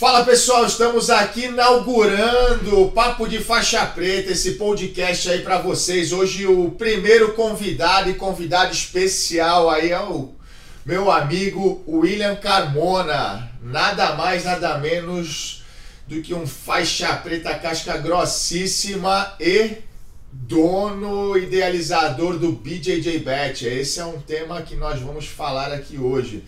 Fala 0.00 0.24
pessoal, 0.24 0.64
estamos 0.64 1.10
aqui 1.10 1.44
inaugurando 1.44 2.80
o 2.80 2.90
Papo 2.90 3.28
de 3.28 3.38
Faixa 3.38 3.84
Preta, 3.84 4.32
esse 4.32 4.52
podcast 4.52 5.28
aí 5.28 5.42
para 5.42 5.58
vocês. 5.58 6.10
Hoje 6.10 6.46
o 6.46 6.70
primeiro 6.70 7.34
convidado 7.34 8.08
e 8.08 8.14
convidado 8.14 8.72
especial 8.72 9.68
aí 9.68 9.90
é 9.90 10.00
o 10.00 10.30
meu 10.86 11.10
amigo 11.10 11.84
William 11.86 12.34
Carmona. 12.34 13.52
Nada 13.62 14.14
mais, 14.14 14.44
nada 14.44 14.78
menos 14.78 15.64
do 16.08 16.22
que 16.22 16.32
um 16.32 16.46
faixa 16.46 17.14
preta 17.16 17.54
casca 17.56 17.98
grossíssima 17.98 19.34
e 19.38 19.82
dono 20.32 21.36
idealizador 21.36 22.38
do 22.38 22.52
BJJ 22.52 23.18
Bet. 23.18 23.66
Esse 23.66 24.00
é 24.00 24.04
um 24.06 24.18
tema 24.18 24.62
que 24.62 24.76
nós 24.76 24.98
vamos 24.98 25.26
falar 25.26 25.70
aqui 25.70 25.98
hoje. 25.98 26.42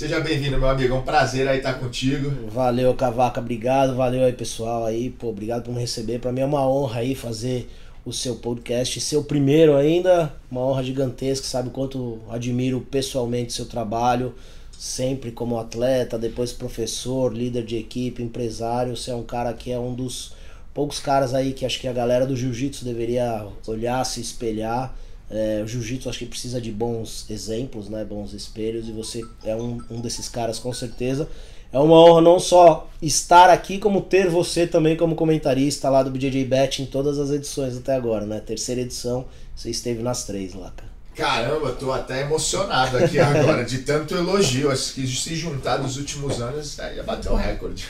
Seja 0.00 0.18
bem-vindo, 0.18 0.56
meu 0.56 0.70
amigo. 0.70 0.94
É 0.94 0.96
um 0.96 1.02
prazer 1.02 1.46
aí 1.46 1.58
estar 1.58 1.74
contigo. 1.74 2.30
Valeu, 2.48 2.94
Cavaca. 2.94 3.38
Obrigado. 3.38 3.94
Valeu 3.94 4.24
aí, 4.24 4.32
pessoal. 4.32 4.86
Aí, 4.86 5.10
pô, 5.10 5.28
obrigado 5.28 5.64
por 5.64 5.74
me 5.74 5.80
receber. 5.82 6.18
Para 6.18 6.32
mim 6.32 6.40
é 6.40 6.44
uma 6.46 6.66
honra 6.66 7.00
aí 7.00 7.14
fazer 7.14 7.68
o 8.02 8.10
seu 8.10 8.36
podcast, 8.36 8.98
seu 8.98 9.22
primeiro 9.22 9.76
ainda. 9.76 10.32
Uma 10.50 10.62
honra 10.62 10.82
gigantesca. 10.82 11.46
Sabe 11.46 11.68
o 11.68 11.70
quanto 11.70 12.18
admiro 12.30 12.80
pessoalmente 12.80 13.52
seu 13.52 13.66
trabalho. 13.66 14.34
Sempre 14.72 15.32
como 15.32 15.58
atleta, 15.58 16.18
depois 16.18 16.50
professor, 16.50 17.30
líder 17.36 17.66
de 17.66 17.76
equipe, 17.76 18.22
empresário. 18.22 18.96
Você 18.96 19.10
é 19.10 19.14
um 19.14 19.22
cara 19.22 19.52
que 19.52 19.70
é 19.70 19.78
um 19.78 19.94
dos 19.94 20.32
poucos 20.72 20.98
caras 20.98 21.34
aí 21.34 21.52
que 21.52 21.66
acho 21.66 21.78
que 21.78 21.86
a 21.86 21.92
galera 21.92 22.26
do 22.26 22.34
jiu-jitsu 22.34 22.86
deveria 22.86 23.46
olhar, 23.66 24.02
se 24.06 24.22
espelhar. 24.22 24.94
É, 25.30 25.62
o 25.62 25.66
jiu-jitsu 25.66 26.08
acho 26.08 26.18
que 26.18 26.26
precisa 26.26 26.60
de 26.60 26.72
bons 26.72 27.24
exemplos, 27.30 27.88
né? 27.88 28.04
Bons 28.04 28.32
espelhos, 28.32 28.88
e 28.88 28.92
você 28.92 29.22
é 29.44 29.54
um, 29.54 29.78
um 29.90 30.00
desses 30.00 30.28
caras 30.28 30.58
com 30.58 30.72
certeza. 30.72 31.28
É 31.72 31.78
uma 31.78 31.94
honra 31.94 32.20
não 32.20 32.40
só 32.40 32.90
estar 33.00 33.48
aqui, 33.48 33.78
como 33.78 34.00
ter 34.00 34.28
você 34.28 34.66
também 34.66 34.96
como 34.96 35.14
comentarista 35.14 35.88
lá 35.88 36.02
do 36.02 36.10
BJJ 36.10 36.44
Bet 36.44 36.82
em 36.82 36.86
todas 36.86 37.18
as 37.18 37.30
edições 37.30 37.76
até 37.76 37.94
agora, 37.94 38.26
né? 38.26 38.40
Terceira 38.40 38.80
edição, 38.80 39.26
você 39.54 39.70
esteve 39.70 40.02
nas 40.02 40.24
três 40.24 40.52
lá, 40.52 40.72
cara. 40.72 40.89
Caramba, 41.14 41.72
tô 41.72 41.92
até 41.92 42.22
emocionado 42.22 42.96
aqui 42.96 43.18
agora, 43.20 43.64
de 43.64 43.78
tanto 43.78 44.14
elogio. 44.14 44.70
Acho 44.70 44.94
que 44.94 45.06
se 45.06 45.34
juntar 45.34 45.78
dos 45.78 45.96
últimos 45.96 46.40
anos, 46.40 46.78
ia 46.78 47.02
bater 47.02 47.30
o 47.30 47.34
recorde. 47.34 47.86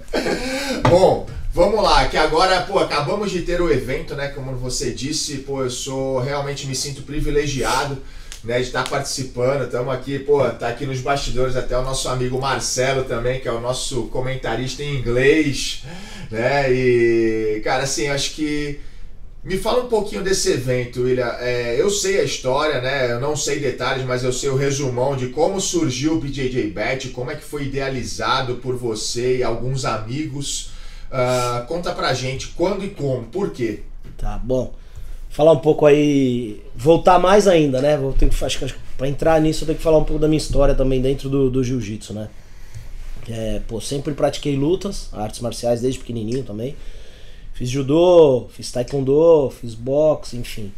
Bom, 0.88 1.26
vamos 1.52 1.82
lá, 1.82 2.08
que 2.08 2.16
agora, 2.16 2.62
pô, 2.62 2.78
acabamos 2.78 3.30
de 3.30 3.42
ter 3.42 3.60
o 3.60 3.70
evento, 3.70 4.14
né? 4.14 4.28
Como 4.28 4.56
você 4.56 4.90
disse, 4.90 5.38
pô, 5.38 5.62
eu 5.62 5.70
sou 5.70 6.20
realmente 6.20 6.66
me 6.66 6.74
sinto 6.74 7.02
privilegiado. 7.02 7.98
Né, 8.42 8.56
de 8.58 8.68
estar 8.68 8.88
participando, 8.88 9.64
estamos 9.64 9.92
aqui, 9.92 10.18
pô, 10.18 10.42
tá 10.48 10.68
aqui 10.68 10.86
nos 10.86 11.02
bastidores 11.02 11.56
até 11.56 11.76
o 11.76 11.82
nosso 11.82 12.08
amigo 12.08 12.40
Marcelo 12.40 13.04
também, 13.04 13.38
que 13.38 13.46
é 13.46 13.52
o 13.52 13.60
nosso 13.60 14.04
comentarista 14.04 14.82
em 14.82 14.96
inglês, 14.96 15.82
né, 16.30 16.72
e, 16.72 17.60
cara, 17.62 17.82
assim, 17.82 18.08
acho 18.08 18.30
que 18.30 18.80
me 19.42 19.56
fala 19.56 19.84
um 19.84 19.88
pouquinho 19.88 20.22
desse 20.22 20.50
evento, 20.50 21.02
William. 21.02 21.34
É, 21.38 21.80
eu 21.80 21.88
sei 21.90 22.20
a 22.20 22.24
história, 22.24 22.80
né? 22.80 23.10
Eu 23.10 23.20
não 23.20 23.34
sei 23.34 23.58
detalhes, 23.58 24.04
mas 24.04 24.22
eu 24.22 24.32
sei 24.32 24.50
o 24.50 24.56
resumão 24.56 25.16
de 25.16 25.28
como 25.28 25.60
surgiu 25.60 26.14
o 26.14 26.20
BJJ 26.20 26.70
Bet, 26.70 27.08
como 27.08 27.30
é 27.30 27.36
que 27.36 27.42
foi 27.42 27.64
idealizado 27.64 28.56
por 28.56 28.76
você 28.76 29.38
e 29.38 29.42
alguns 29.42 29.84
amigos. 29.84 30.70
Uh, 31.10 31.66
conta 31.66 31.92
pra 31.92 32.14
gente 32.14 32.48
quando 32.48 32.84
e 32.84 32.90
como, 32.90 33.24
por 33.24 33.50
quê? 33.50 33.80
Tá 34.16 34.38
bom. 34.38 34.74
Falar 35.30 35.52
um 35.52 35.58
pouco 35.58 35.86
aí, 35.86 36.62
voltar 36.76 37.18
mais 37.18 37.48
ainda, 37.48 37.80
né? 37.80 37.96
Vou 37.96 38.12
ter 38.12 38.28
que, 38.28 38.44
acho 38.44 38.58
que 38.58 38.74
para 38.96 39.08
entrar 39.08 39.40
nisso 39.40 39.62
eu 39.62 39.66
tenho 39.66 39.78
que 39.78 39.82
falar 39.84 39.98
um 39.98 40.04
pouco 40.04 40.20
da 40.20 40.28
minha 40.28 40.38
história 40.38 40.74
também 40.74 41.00
dentro 41.00 41.28
do, 41.30 41.48
do 41.48 41.64
jiu-jitsu, 41.64 42.12
né? 42.12 42.28
É, 43.28 43.60
pô, 43.66 43.80
sempre 43.80 44.12
pratiquei 44.12 44.54
lutas, 44.56 45.08
artes 45.12 45.40
marciais 45.40 45.80
desde 45.80 46.00
pequenininho 46.00 46.42
também. 46.42 46.76
Fiz 47.60 47.68
judô, 47.68 48.46
fiz 48.48 48.72
taekwondo, 48.72 49.52
fiz 49.60 49.74
boxe, 49.74 50.34
enfim. 50.34 50.72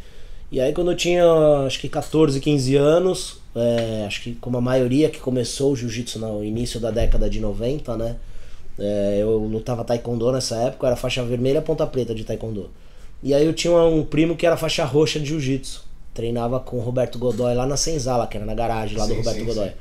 E 0.51 0.59
aí 0.59 0.73
quando 0.73 0.91
eu 0.91 0.97
tinha 0.97 1.23
acho 1.65 1.79
que 1.79 1.87
14, 1.87 2.41
15 2.41 2.75
anos, 2.75 3.37
é, 3.55 4.03
acho 4.05 4.21
que 4.21 4.33
como 4.35 4.57
a 4.57 4.61
maioria 4.61 5.09
que 5.09 5.17
começou 5.17 5.71
o 5.71 5.75
jiu-jitsu 5.77 6.19
no 6.19 6.43
início 6.43 6.81
da 6.81 6.91
década 6.91 7.29
de 7.29 7.39
90, 7.39 7.95
né? 7.95 8.17
É, 8.77 9.19
eu 9.21 9.37
lutava 9.37 9.85
taekwondo 9.85 10.29
nessa 10.33 10.57
época, 10.57 10.87
era 10.87 10.97
faixa 10.97 11.23
vermelha 11.23 11.61
ponta 11.61 11.87
preta 11.87 12.13
de 12.13 12.25
taekwondo. 12.25 12.69
E 13.23 13.33
aí 13.33 13.45
eu 13.45 13.53
tinha 13.53 13.73
um 13.81 14.03
primo 14.03 14.35
que 14.35 14.45
era 14.45 14.57
faixa 14.57 14.83
roxa 14.83 15.21
de 15.21 15.27
jiu-jitsu. 15.27 15.85
Treinava 16.13 16.59
com 16.59 16.75
o 16.75 16.81
Roberto 16.81 17.17
Godoy 17.17 17.55
lá 17.55 17.65
na 17.65 17.77
Senzala, 17.77 18.27
que 18.27 18.35
era 18.35 18.45
na 18.45 18.53
garagem 18.53 18.97
lá 18.97 19.05
sim, 19.05 19.11
do 19.11 19.17
Roberto 19.19 19.39
sim, 19.39 19.45
Godoy. 19.45 19.69
Sim. 19.69 19.73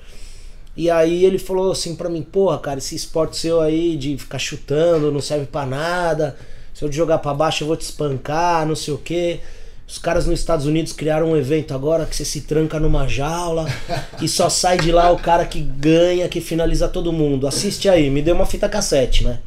E 0.76 0.88
aí 0.88 1.24
ele 1.24 1.40
falou 1.40 1.72
assim 1.72 1.96
pra 1.96 2.08
mim, 2.08 2.22
porra, 2.22 2.60
cara, 2.60 2.78
esse 2.78 2.94
esporte 2.94 3.36
seu 3.36 3.60
aí 3.60 3.96
de 3.96 4.16
ficar 4.16 4.38
chutando 4.38 5.10
não 5.10 5.20
serve 5.20 5.46
para 5.46 5.66
nada 5.66 6.36
se 6.74 6.84
eu 6.84 6.88
te 6.88 6.96
jogar 6.96 7.18
para 7.18 7.34
baixo 7.34 7.64
eu 7.64 7.68
vou 7.68 7.76
te 7.76 7.82
espancar, 7.82 8.66
não 8.66 8.74
sei 8.74 8.94
o 8.94 8.98
que. 8.98 9.40
Os 9.86 9.98
caras 9.98 10.26
nos 10.26 10.40
Estados 10.40 10.64
Unidos 10.64 10.92
criaram 10.92 11.32
um 11.32 11.36
evento 11.36 11.74
agora 11.74 12.06
que 12.06 12.16
você 12.16 12.24
se 12.24 12.42
tranca 12.42 12.80
numa 12.80 13.06
jaula 13.06 13.66
e 14.22 14.28
só 14.28 14.48
sai 14.48 14.78
de 14.78 14.90
lá 14.90 15.10
o 15.10 15.18
cara 15.18 15.44
que 15.44 15.60
ganha, 15.60 16.28
que 16.28 16.40
finaliza 16.40 16.88
todo 16.88 17.12
mundo. 17.12 17.46
Assiste 17.46 17.88
aí, 17.88 18.08
me 18.08 18.22
deu 18.22 18.34
uma 18.34 18.46
fita 18.46 18.68
cassete, 18.68 19.24
né? 19.24 19.40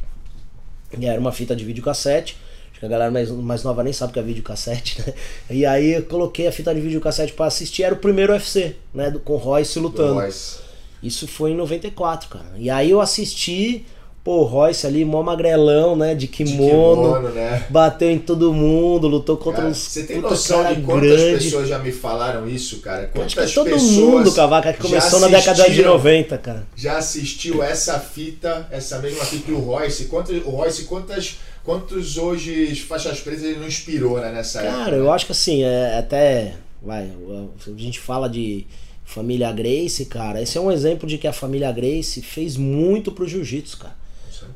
E 0.96 1.04
era 1.04 1.20
uma 1.20 1.32
fita 1.32 1.56
de 1.56 1.64
videocassete. 1.64 2.36
Acho 2.70 2.80
que 2.80 2.86
a 2.86 2.88
galera 2.88 3.10
mais, 3.10 3.30
mais 3.30 3.64
nova 3.64 3.82
nem 3.82 3.92
sabe 3.92 4.12
que 4.12 4.18
é 4.18 4.22
videocassete, 4.22 5.02
né? 5.04 5.14
E 5.50 5.66
aí 5.66 5.94
eu 5.94 6.04
coloquei 6.04 6.46
a 6.46 6.52
fita 6.52 6.74
de 6.74 6.80
videocassete 6.80 7.32
para 7.32 7.46
assistir, 7.46 7.82
era 7.82 7.94
o 7.94 7.98
primeiro 7.98 8.32
UFC, 8.32 8.76
né? 8.94 9.10
Do, 9.10 9.18
com 9.18 9.32
o 9.32 9.38
Royce 9.38 9.78
lutando. 9.80 10.14
Royce. 10.14 10.58
Isso 11.02 11.26
foi 11.26 11.52
em 11.52 11.56
94, 11.56 12.28
cara. 12.28 12.52
E 12.56 12.70
aí 12.70 12.90
eu 12.90 13.00
assisti 13.00 13.84
Pô, 14.26 14.40
o 14.40 14.42
Royce 14.42 14.84
ali, 14.84 15.04
mó 15.04 15.22
magrelão, 15.22 15.94
né? 15.94 16.12
De 16.12 16.26
kimono. 16.26 17.12
De 17.12 17.18
kimono 17.20 17.28
né? 17.28 17.64
Bateu 17.70 18.10
em 18.10 18.18
todo 18.18 18.52
mundo, 18.52 19.06
lutou 19.06 19.36
contra 19.36 19.58
cara, 19.58 19.68
uns. 19.68 19.78
Você 19.78 20.02
tem 20.02 20.20
noção 20.20 20.64
de 20.64 20.80
quantas 20.80 21.12
grande. 21.12 21.44
pessoas 21.44 21.68
já 21.68 21.78
me 21.78 21.92
falaram 21.92 22.48
isso, 22.48 22.80
cara? 22.80 23.06
Quantas 23.06 23.38
Acho 23.38 23.62
que 23.62 23.70
todo 23.70 23.80
mundo, 23.80 24.34
Cavaca, 24.34 24.72
que 24.72 24.80
começou 24.80 25.20
na 25.20 25.28
década 25.28 25.70
de 25.70 25.80
90, 25.80 26.38
cara. 26.38 26.66
Já 26.74 26.98
assistiu 26.98 27.62
essa 27.62 28.00
fita, 28.00 28.66
essa 28.72 28.98
mesma 28.98 29.24
fita 29.24 29.52
do 29.52 29.58
Royce. 29.58 30.06
Quantos, 30.06 30.44
o 30.44 30.50
Royce, 30.50 30.86
quantas. 30.86 31.36
Quantos 31.62 32.18
hoje 32.18 32.74
faixas 32.74 33.20
pretas 33.20 33.44
ele 33.44 33.60
não 33.60 33.66
inspirou 33.68 34.18
né, 34.18 34.32
nessa 34.32 34.58
cara, 34.58 34.70
época? 34.70 34.84
Cara, 34.86 34.96
eu 34.96 35.12
acho 35.12 35.26
que 35.26 35.32
assim, 35.32 35.62
é 35.62 35.98
até. 35.98 36.54
Vai, 36.82 37.12
a 37.64 37.78
gente 37.78 38.00
fala 38.00 38.28
de 38.28 38.66
família 39.04 39.52
Grace, 39.52 40.04
cara. 40.04 40.42
Esse 40.42 40.58
é 40.58 40.60
um 40.60 40.72
exemplo 40.72 41.08
de 41.08 41.16
que 41.16 41.28
a 41.28 41.32
família 41.32 41.70
Grace 41.70 42.20
fez 42.22 42.56
muito 42.56 43.12
pro 43.12 43.28
jiu-jitsu, 43.28 43.78
cara. 43.78 43.95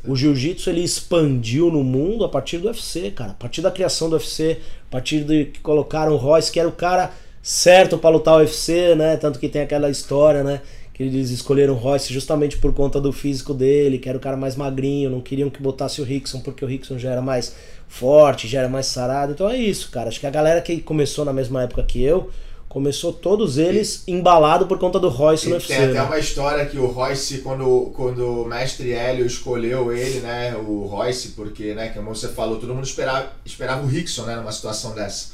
O 0.07 0.17
jiu-jitsu 0.17 0.71
ele 0.71 0.83
expandiu 0.83 1.71
no 1.71 1.83
mundo 1.83 2.25
a 2.25 2.29
partir 2.29 2.59
do 2.59 2.69
UFC, 2.69 3.11
cara. 3.11 3.33
A 3.33 3.35
partir 3.35 3.63
da 3.63 3.71
criação 3.71 4.09
do 4.09 4.15
UFC, 4.15 4.59
a 4.89 4.91
partir 4.91 5.25
de 5.25 5.47
que 5.47 5.61
colocaram 5.61 6.13
o 6.13 6.17
Royce, 6.17 6.51
que 6.51 6.59
era 6.59 6.69
o 6.69 6.73
cara 6.73 7.13
certo 7.43 7.97
para 7.99 8.11
lutar 8.11 8.35
o 8.35 8.39
UFC, 8.39 8.95
né? 8.95 9.17
Tanto 9.17 9.39
que 9.39 9.49
tem 9.49 9.63
aquela 9.63 9.91
história, 9.91 10.43
né? 10.43 10.61
Que 10.93 11.05
eles 11.05 11.31
escolheram 11.31 11.75
o 11.75 11.77
Royce 11.77 12.13
justamente 12.13 12.59
por 12.59 12.75
conta 12.75 13.01
do 13.01 13.13
físico 13.13 13.55
dele, 13.55 13.99
que 13.99 14.09
era 14.09 14.19
o 14.19 14.21
cara 14.21 14.37
mais 14.37 14.57
magrinho, 14.57 15.11
não 15.11 15.21
queriam 15.21 15.49
que 15.49 15.63
botasse 15.63 16.01
o 16.01 16.05
Rickson, 16.05 16.41
porque 16.41 16.65
o 16.65 16.69
Rickson 16.69 16.99
já 16.99 17.11
era 17.11 17.23
mais 17.23 17.55
forte, 17.89 18.47
já 18.47 18.61
era 18.61 18.69
mais 18.69 18.87
sarado. 18.87 19.33
Então 19.33 19.49
é 19.49 19.57
isso, 19.57 19.91
cara. 19.91 20.09
Acho 20.09 20.21
que 20.21 20.27
a 20.27 20.31
galera 20.31 20.61
que 20.61 20.81
começou 20.81 21.25
na 21.25 21.33
mesma 21.33 21.63
época 21.63 21.83
que 21.83 22.03
eu, 22.03 22.31
Começou 22.71 23.13
todos 23.13 23.59
eles 23.59 24.05
e, 24.07 24.13
embalado 24.13 24.65
por 24.69 24.79
conta 24.79 25.01
do 25.01 25.09
Royce 25.09 25.49
no 25.49 25.57
UFC. 25.57 25.75
Tem 25.75 25.85
até 25.87 25.93
né? 25.93 26.03
uma 26.03 26.21
história 26.21 26.65
que 26.67 26.79
o 26.79 26.87
Royce, 26.87 27.39
quando, 27.39 27.93
quando 27.97 28.43
o 28.43 28.47
mestre 28.47 28.93
Hélio 28.93 29.27
escolheu 29.27 29.93
ele, 29.93 30.21
né, 30.21 30.55
o 30.55 30.87
Royce, 30.87 31.31
porque, 31.31 31.75
né, 31.75 31.89
como 31.89 32.15
você 32.15 32.29
falou, 32.29 32.61
todo 32.61 32.73
mundo 32.73 32.87
esperava, 32.87 33.33
esperava 33.45 33.83
o 33.83 33.89
Rickson, 33.89 34.23
né, 34.23 34.37
numa 34.37 34.53
situação 34.53 34.95
dessa. 34.95 35.33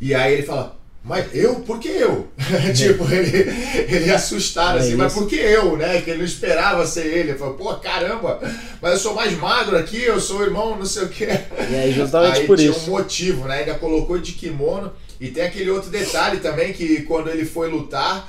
E 0.00 0.12
aí 0.12 0.32
ele 0.34 0.42
fala, 0.42 0.76
mas 1.04 1.32
eu? 1.32 1.60
Por 1.60 1.78
que 1.78 1.86
eu? 1.86 2.26
tipo, 2.74 3.04
ele, 3.12 3.48
ele 3.88 4.10
assustado 4.10 4.78
é 4.78 4.80
assim, 4.80 4.88
isso. 4.88 4.98
mas 4.98 5.12
por 5.12 5.28
que 5.28 5.36
eu, 5.36 5.76
né? 5.76 6.00
Que 6.00 6.10
ele 6.10 6.18
não 6.18 6.24
esperava 6.24 6.84
ser 6.84 7.06
ele. 7.06 7.30
Ele 7.30 7.38
falou, 7.38 7.54
pô, 7.54 7.72
caramba, 7.76 8.40
mas 8.82 8.94
eu 8.94 8.98
sou 8.98 9.14
mais 9.14 9.32
magro 9.38 9.78
aqui, 9.78 10.02
eu 10.02 10.20
sou 10.20 10.42
irmão, 10.42 10.76
não 10.76 10.84
sei 10.84 11.04
o 11.04 11.08
quê. 11.08 11.28
E 11.70 11.76
aí, 11.76 11.92
justamente 11.92 12.40
aí 12.40 12.46
por 12.48 12.56
tinha 12.56 12.72
isso. 12.72 12.90
um 12.90 12.94
motivo, 12.94 13.46
né? 13.46 13.60
Ainda 13.60 13.74
colocou 13.74 14.18
de 14.18 14.32
kimono. 14.32 14.92
E 15.20 15.28
tem 15.28 15.44
aquele 15.44 15.70
outro 15.70 15.90
detalhe 15.90 16.40
também 16.40 16.72
que 16.72 17.02
quando 17.02 17.28
ele 17.28 17.44
foi 17.44 17.70
lutar, 17.70 18.28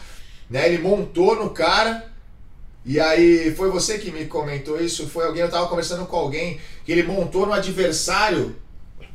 né, 0.50 0.68
ele 0.68 0.82
montou 0.82 1.36
no 1.36 1.50
cara. 1.50 2.06
E 2.86 3.00
aí 3.00 3.54
foi 3.56 3.70
você 3.70 3.98
que 3.98 4.12
me 4.12 4.26
comentou 4.26 4.80
isso, 4.80 5.08
foi 5.08 5.26
alguém, 5.26 5.42
eu 5.42 5.52
tava 5.52 5.68
conversando 5.68 6.06
com 6.06 6.16
alguém 6.16 6.58
que 6.86 6.92
ele 6.92 7.04
montou 7.04 7.46
no 7.46 7.52
adversário 7.52 8.56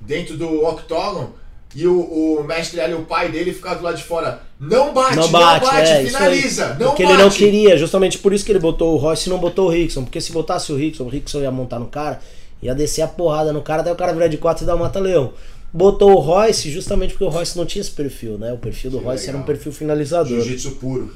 dentro 0.01 0.37
do 0.37 0.65
octógono 0.65 1.35
e 1.75 1.87
o, 1.87 2.01
o 2.01 2.45
mestre 2.45 2.81
ali, 2.81 2.93
o 2.93 3.05
pai 3.05 3.31
dele, 3.31 3.55
ficava 3.55 3.77
do 3.77 3.83
lado 3.83 3.97
de 3.97 4.03
fora. 4.03 4.43
Não 4.61 4.93
bate, 4.93 5.17
não 5.17 5.29
bate, 5.29 5.65
não 5.65 5.73
bate 5.73 5.91
é, 5.91 6.05
finaliza, 6.05 6.77
não 6.79 6.89
Porque 6.89 7.03
bate. 7.03 7.15
ele 7.15 7.23
não 7.23 7.31
queria, 7.31 7.79
justamente 7.79 8.19
por 8.19 8.35
isso 8.35 8.45
que 8.45 8.53
ele 8.53 8.59
botou 8.59 8.95
o 8.95 8.99
Royce 8.99 9.29
e 9.29 9.31
não 9.31 9.39
botou 9.39 9.69
o 9.69 9.71
Rickson. 9.71 10.05
Porque 10.05 10.21
se 10.21 10.33
botasse 10.33 10.71
o 10.71 10.77
Rickson, 10.77 11.05
o 11.05 11.09
Rickson 11.09 11.41
ia 11.41 11.51
montar 11.51 11.79
no 11.79 11.87
cara, 11.87 12.21
ia 12.63 12.75
descer 12.75 13.01
a 13.01 13.09
porrada 13.09 13.55
no 13.55 13.63
cara, 13.63 13.81
até 13.81 13.91
o 13.91 13.97
cara 13.97 14.13
virar 14.13 14.29
de 14.29 14.37
quatro 14.37 14.65
e 14.65 14.67
dar 14.67 14.75
o 14.75 14.79
mata-leão 14.79 15.33
botou 15.73 16.13
o 16.13 16.19
Royce 16.19 16.71
justamente 16.71 17.13
porque 17.13 17.25
o 17.25 17.29
Royce 17.29 17.57
não 17.57 17.65
tinha 17.65 17.81
esse 17.81 17.91
perfil, 17.91 18.37
né? 18.37 18.53
O 18.53 18.59
perfil 18.59 18.91
do 18.91 18.99
que 18.99 19.05
Royce 19.05 19.27
legal. 19.27 19.35
era 19.35 19.43
um 19.43 19.47
perfil 19.47 19.73
finalizador. 19.73 20.41
Jiu-jitsu 20.41 20.73
puro. 20.73 21.15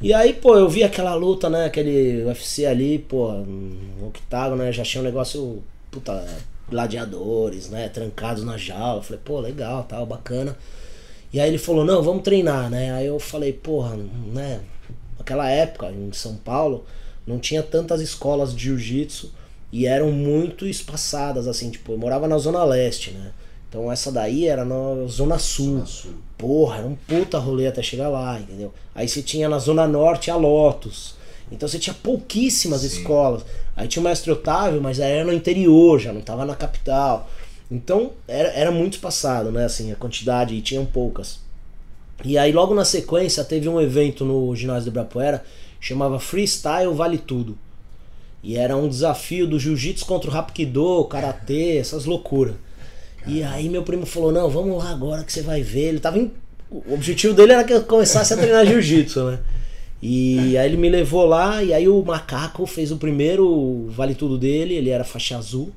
E 0.00 0.12
aí, 0.12 0.34
pô, 0.34 0.56
eu 0.56 0.68
vi 0.68 0.82
aquela 0.82 1.14
luta, 1.14 1.48
né? 1.48 1.66
Aquele 1.66 2.24
UFC 2.24 2.66
ali, 2.66 2.98
pô, 2.98 3.30
no 3.32 4.08
octágono, 4.08 4.62
né? 4.62 4.72
Já 4.72 4.82
tinha 4.82 5.00
um 5.00 5.04
negócio, 5.04 5.62
puta, 5.92 6.26
gladiadores, 6.68 7.70
né? 7.70 7.88
Trancados 7.88 8.42
na 8.42 8.56
jaula. 8.56 9.02
Falei, 9.02 9.20
pô, 9.24 9.38
legal, 9.38 9.84
tal, 9.84 10.04
bacana. 10.04 10.58
E 11.32 11.38
aí 11.38 11.48
ele 11.48 11.58
falou, 11.58 11.84
não, 11.84 12.02
vamos 12.02 12.24
treinar, 12.24 12.68
né? 12.68 12.92
Aí 12.92 13.06
eu 13.06 13.20
falei, 13.20 13.52
porra, 13.52 13.96
né? 14.32 14.60
Naquela 15.16 15.48
época, 15.48 15.90
em 15.92 16.12
São 16.12 16.34
Paulo, 16.34 16.84
não 17.24 17.38
tinha 17.38 17.62
tantas 17.62 18.00
escolas 18.00 18.54
de 18.54 18.64
jiu-jitsu 18.64 19.32
e 19.70 19.86
eram 19.86 20.10
muito 20.10 20.66
espaçadas, 20.66 21.46
assim, 21.46 21.70
tipo, 21.70 21.92
eu 21.92 21.98
morava 21.98 22.26
na 22.26 22.36
Zona 22.38 22.64
Leste, 22.64 23.12
né? 23.12 23.32
Então 23.72 23.90
essa 23.90 24.12
daí 24.12 24.46
era 24.46 24.66
na 24.66 25.06
Zona 25.06 25.38
Sul. 25.38 25.76
Zona 25.76 25.86
Sul. 25.86 26.12
Porra, 26.36 26.76
era 26.76 26.86
um 26.86 26.94
puta 26.94 27.38
rolê 27.38 27.66
até 27.66 27.82
chegar 27.82 28.10
lá, 28.10 28.38
entendeu? 28.38 28.70
Aí 28.94 29.08
você 29.08 29.22
tinha 29.22 29.48
na 29.48 29.58
Zona 29.58 29.88
Norte 29.88 30.30
a 30.30 30.36
Lotus. 30.36 31.14
Então 31.50 31.66
você 31.66 31.78
tinha 31.78 31.94
pouquíssimas 31.94 32.82
Sim. 32.82 32.88
escolas. 32.88 33.46
Aí 33.74 33.88
tinha 33.88 34.02
o 34.02 34.04
mestre 34.04 34.30
Otávio, 34.30 34.82
mas 34.82 35.00
aí 35.00 35.12
era 35.12 35.24
no 35.24 35.32
interior, 35.32 35.98
já 35.98 36.12
não 36.12 36.20
tava 36.20 36.44
na 36.44 36.54
capital. 36.54 37.30
Então 37.70 38.10
era, 38.28 38.50
era 38.50 38.70
muito 38.70 38.94
espaçado, 38.94 39.50
né? 39.50 39.64
Assim, 39.64 39.90
a 39.90 39.96
quantidade, 39.96 40.54
e 40.54 40.60
tinham 40.60 40.84
poucas. 40.84 41.40
E 42.22 42.36
aí 42.36 42.52
logo 42.52 42.74
na 42.74 42.84
sequência 42.84 43.42
teve 43.42 43.70
um 43.70 43.80
evento 43.80 44.22
no 44.22 44.54
ginásio 44.54 44.84
do 44.84 44.88
Ibirapuera, 44.88 45.42
chamava 45.80 46.20
Freestyle 46.20 46.92
Vale 46.92 47.16
Tudo. 47.16 47.56
E 48.42 48.54
era 48.54 48.76
um 48.76 48.86
desafio 48.86 49.46
do 49.46 49.58
jiu-jitsu 49.58 50.04
contra 50.04 50.30
o 50.30 50.36
Hapkido, 50.36 51.06
karatê, 51.06 51.78
essas 51.78 52.04
loucuras. 52.04 52.56
E 53.26 53.42
aí 53.42 53.68
meu 53.68 53.82
primo 53.82 54.06
falou: 54.06 54.32
"Não, 54.32 54.48
vamos 54.48 54.82
lá 54.82 54.90
agora 54.90 55.22
que 55.24 55.32
você 55.32 55.42
vai 55.42 55.62
ver". 55.62 55.88
Ele 55.88 56.00
tava 56.00 56.18
em... 56.18 56.30
o 56.70 56.94
objetivo 56.94 57.34
dele 57.34 57.52
era 57.52 57.64
que 57.64 57.72
eu 57.72 57.82
começasse 57.82 58.34
a 58.34 58.36
treinar 58.36 58.66
jiu-jitsu, 58.66 59.24
né? 59.24 59.38
E 60.02 60.58
aí 60.58 60.66
ele 60.68 60.76
me 60.76 60.88
levou 60.88 61.24
lá 61.24 61.62
e 61.62 61.72
aí 61.72 61.88
o 61.88 62.02
macaco 62.02 62.66
fez 62.66 62.90
o 62.90 62.96
primeiro 62.96 63.86
vale 63.90 64.16
tudo 64.16 64.36
dele, 64.36 64.74
ele 64.74 64.90
era 64.90 65.04
faixa 65.04 65.36
azul. 65.36 65.70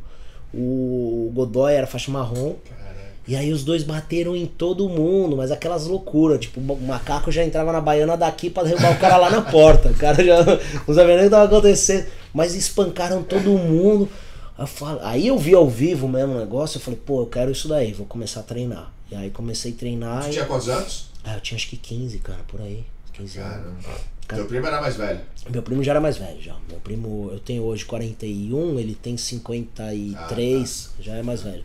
O 0.52 1.30
Godoy 1.34 1.74
era 1.74 1.86
faixa 1.86 2.12
marrom. 2.12 2.56
E 3.28 3.36
aí 3.36 3.52
os 3.52 3.64
dois 3.64 3.84
bateram 3.84 4.36
em 4.36 4.46
todo 4.46 4.88
mundo, 4.88 5.36
mas 5.36 5.52
aquelas 5.52 5.88
loucuras, 5.88 6.40
tipo, 6.40 6.60
o 6.60 6.82
macaco 6.82 7.32
já 7.32 7.44
entrava 7.44 7.72
na 7.72 7.82
baiana 7.82 8.16
daqui 8.16 8.52
pra 8.52 8.64
derrubar 8.64 8.94
o 8.94 9.00
cara 9.00 9.18
lá 9.18 9.32
na 9.32 9.42
porta. 9.42 9.90
O 9.90 9.96
cara 9.96 10.24
já 10.24 10.44
não 10.88 10.94
sabia 10.94 11.16
nem 11.16 11.22
o 11.22 11.24
que 11.24 11.30
tava 11.30 11.46
acontecendo. 11.46 12.06
Mas 12.34 12.56
espancaram 12.56 13.24
todo 13.24 13.50
mundo. 13.50 14.08
Eu 14.58 14.68
falo- 14.68 15.00
aí 15.04 15.28
eu 15.28 15.38
vi 15.38 15.54
ao 15.54 15.70
vivo 15.70 16.08
mesmo 16.08 16.34
o 16.36 16.40
negócio, 16.40 16.78
eu 16.78 16.82
falei, 16.82 17.00
pô, 17.06 17.22
eu 17.22 17.26
quero 17.28 17.52
isso 17.52 17.68
daí, 17.68 17.92
vou 17.94 18.06
começar 18.06 18.40
a 18.40 18.44
treinar. 18.44 18.92
E 19.12 19.16
aí 19.16 19.30
comecei 19.30 19.72
a 19.74 19.76
treinar 19.76 20.24
Tu 20.24 20.30
e... 20.30 20.32
tinha 20.34 20.46
quantos 20.46 20.70
anos? 20.70 21.10
Ah, 21.24 21.36
eu 21.36 21.42
tinha 21.42 21.58
acho 21.58 21.68
que 21.70 21.78
15, 21.78 22.20
cara, 22.20 22.40
por 22.48 22.62
aí. 22.62 22.84
15 23.14 23.40
anos. 23.40 23.86
Caramba. 23.86 24.06
Teu 24.28 24.46
primo 24.48 24.66
era 24.66 24.82
mais 24.82 24.96
velho. 24.96 25.20
Meu 25.50 25.62
primo 25.62 25.84
já 25.84 25.92
era 25.92 26.02
mais 26.02 26.18
velho, 26.18 26.42
já. 26.42 26.56
Meu 26.70 26.80
primo, 26.80 27.30
eu 27.32 27.40
tenho 27.40 27.64
hoje 27.64 27.86
41, 27.86 28.80
ele 28.80 28.96
tem 28.96 29.16
53, 29.18 30.90
Ah, 30.98 31.02
já 31.04 31.14
é 31.16 31.22
mais 31.24 31.42
velho. 31.42 31.64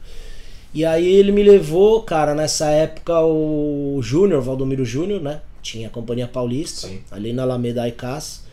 E 0.73 0.85
aí 0.85 1.07
ele 1.07 1.33
me 1.33 1.43
levou, 1.43 2.03
cara, 2.03 2.35
nessa 2.35 2.69
época 2.71 3.21
o 3.23 3.99
Júnior, 4.03 4.41
Valdomiro 4.43 4.85
Júnior, 4.85 5.21
né? 5.21 5.41
Tinha 5.63 5.89
a 5.89 5.91
Companhia 5.91 6.29
Paulista, 6.29 6.87
Sim. 6.87 7.01
ali 7.11 7.33
na 7.33 7.43
Alameda 7.43 7.89
Icas. 7.89 8.45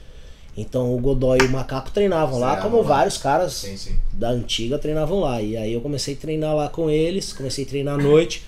Então 0.58 0.94
o 0.94 1.00
Godoy 1.00 1.38
e 1.40 1.46
o 1.46 1.52
Macaco 1.52 1.92
treinavam 1.92 2.40
lá, 2.40 2.58
como 2.58 2.78
lá. 2.78 2.84
vários 2.84 3.18
caras 3.18 3.54
Sim, 3.54 3.78
sim. 3.78 3.96
da 4.12 4.30
antiga 4.32 4.80
treinavam 4.80 5.20
lá. 5.20 5.40
E 5.40 5.56
aí 5.56 5.72
eu 5.72 5.82
comecei 5.82 6.16
a 6.16 6.18
treinar 6.18 6.56
lá 6.56 6.68
com 6.68 6.90
eles, 6.90 7.32
comecei 7.32 7.64
a 7.64 7.68
treinar 7.68 7.94
à 7.94 7.98
noite. 7.98 8.44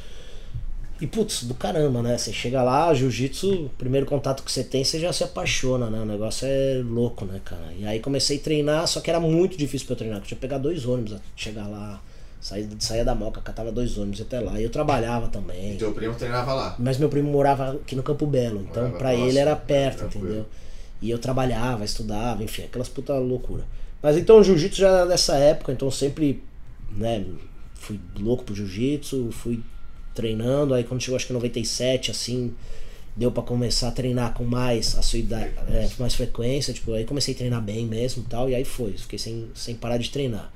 E 1.01 1.07
putz, 1.07 1.43
do 1.43 1.53
caramba, 1.53 2.01
né? 2.01 2.17
Você 2.17 2.33
chega 2.33 2.61
lá, 2.61 2.93
jiu-jitsu, 2.93 3.71
primeiro 3.77 4.05
contato 4.05 4.43
que 4.43 4.51
você 4.51 4.65
tem, 4.65 4.83
você 4.83 4.99
já 4.99 5.13
se 5.13 5.23
apaixona, 5.23 5.89
né? 5.89 5.99
O 6.01 6.05
negócio 6.05 6.45
é 6.45 6.81
louco, 6.83 7.23
né, 7.23 7.39
cara? 7.45 7.71
E 7.77 7.85
aí 7.85 8.01
comecei 8.01 8.35
a 8.37 8.39
treinar, 8.41 8.85
só 8.87 8.99
que 8.99 9.09
era 9.09 9.19
muito 9.19 9.55
difícil 9.55 9.87
pra 9.87 9.93
eu 9.93 9.97
treinar, 9.97 10.19
porque 10.19 10.33
eu 10.33 10.37
tinha 10.37 10.41
que 10.41 10.47
pegar 10.47 10.57
dois 10.57 10.85
ônibus 10.85 11.13
até 11.13 11.23
chegar 11.37 11.67
lá. 11.67 12.01
Saía, 12.41 12.67
saía 12.79 13.05
da 13.05 13.13
moca, 13.15 13.39
catava 13.41 13.71
dois 13.71 13.97
ônibus 13.97 14.21
até 14.21 14.39
lá. 14.41 14.59
E 14.59 14.63
eu 14.63 14.69
trabalhava 14.69 15.27
também. 15.27 15.75
E 15.75 15.77
teu 15.77 15.93
primo 15.93 16.15
treinava 16.15 16.53
lá. 16.53 16.75
Mas 16.77 16.97
meu 16.97 17.07
primo 17.07 17.29
morava 17.31 17.73
aqui 17.73 17.95
no 17.95 18.03
Campo 18.03 18.25
Belo, 18.25 18.65
então 18.69 18.91
próximo, 18.91 19.27
ele 19.27 19.39
era 19.39 19.51
né? 19.51 19.61
perto, 19.65 20.05
entendeu? 20.05 20.45
E 21.01 21.09
eu 21.09 21.17
trabalhava, 21.17 21.85
estudava, 21.85 22.43
enfim, 22.43 22.63
aquelas 22.63 22.89
puta 22.89 23.13
loucura. 23.13 23.65
Mas 24.01 24.17
então 24.17 24.39
o 24.39 24.43
jiu-jitsu 24.43 24.79
já 24.79 24.89
era 24.89 25.05
dessa 25.05 25.35
época, 25.35 25.71
então 25.71 25.89
sempre, 25.91 26.41
né, 26.91 27.25
fui 27.73 27.99
louco 28.17 28.43
pro 28.43 28.55
jiu-jitsu, 28.55 29.29
fui 29.31 29.61
treinando, 30.13 30.73
aí 30.73 30.83
quando 30.83 31.01
chegou 31.01 31.15
acho 31.15 31.27
que 31.27 31.33
97, 31.33 32.11
assim, 32.11 32.53
deu 33.15 33.31
pra 33.31 33.43
começar 33.43 33.89
a 33.89 33.91
treinar 33.91 34.33
com 34.33 34.43
mais 34.43 34.97
a 34.97 35.01
sua 35.01 35.19
idade, 35.19 35.51
é, 35.69 35.89
com 35.95 36.03
mais 36.03 36.15
frequência, 36.15 36.73
tipo, 36.73 36.93
aí 36.93 37.05
comecei 37.05 37.33
a 37.33 37.37
treinar 37.37 37.61
bem 37.61 37.85
mesmo 37.85 38.23
e 38.23 38.29
tal, 38.29 38.49
e 38.49 38.55
aí 38.55 38.63
foi, 38.63 38.93
fiquei 38.93 39.19
sem, 39.19 39.47
sem 39.53 39.75
parar 39.75 39.97
de 39.97 40.09
treinar. 40.09 40.51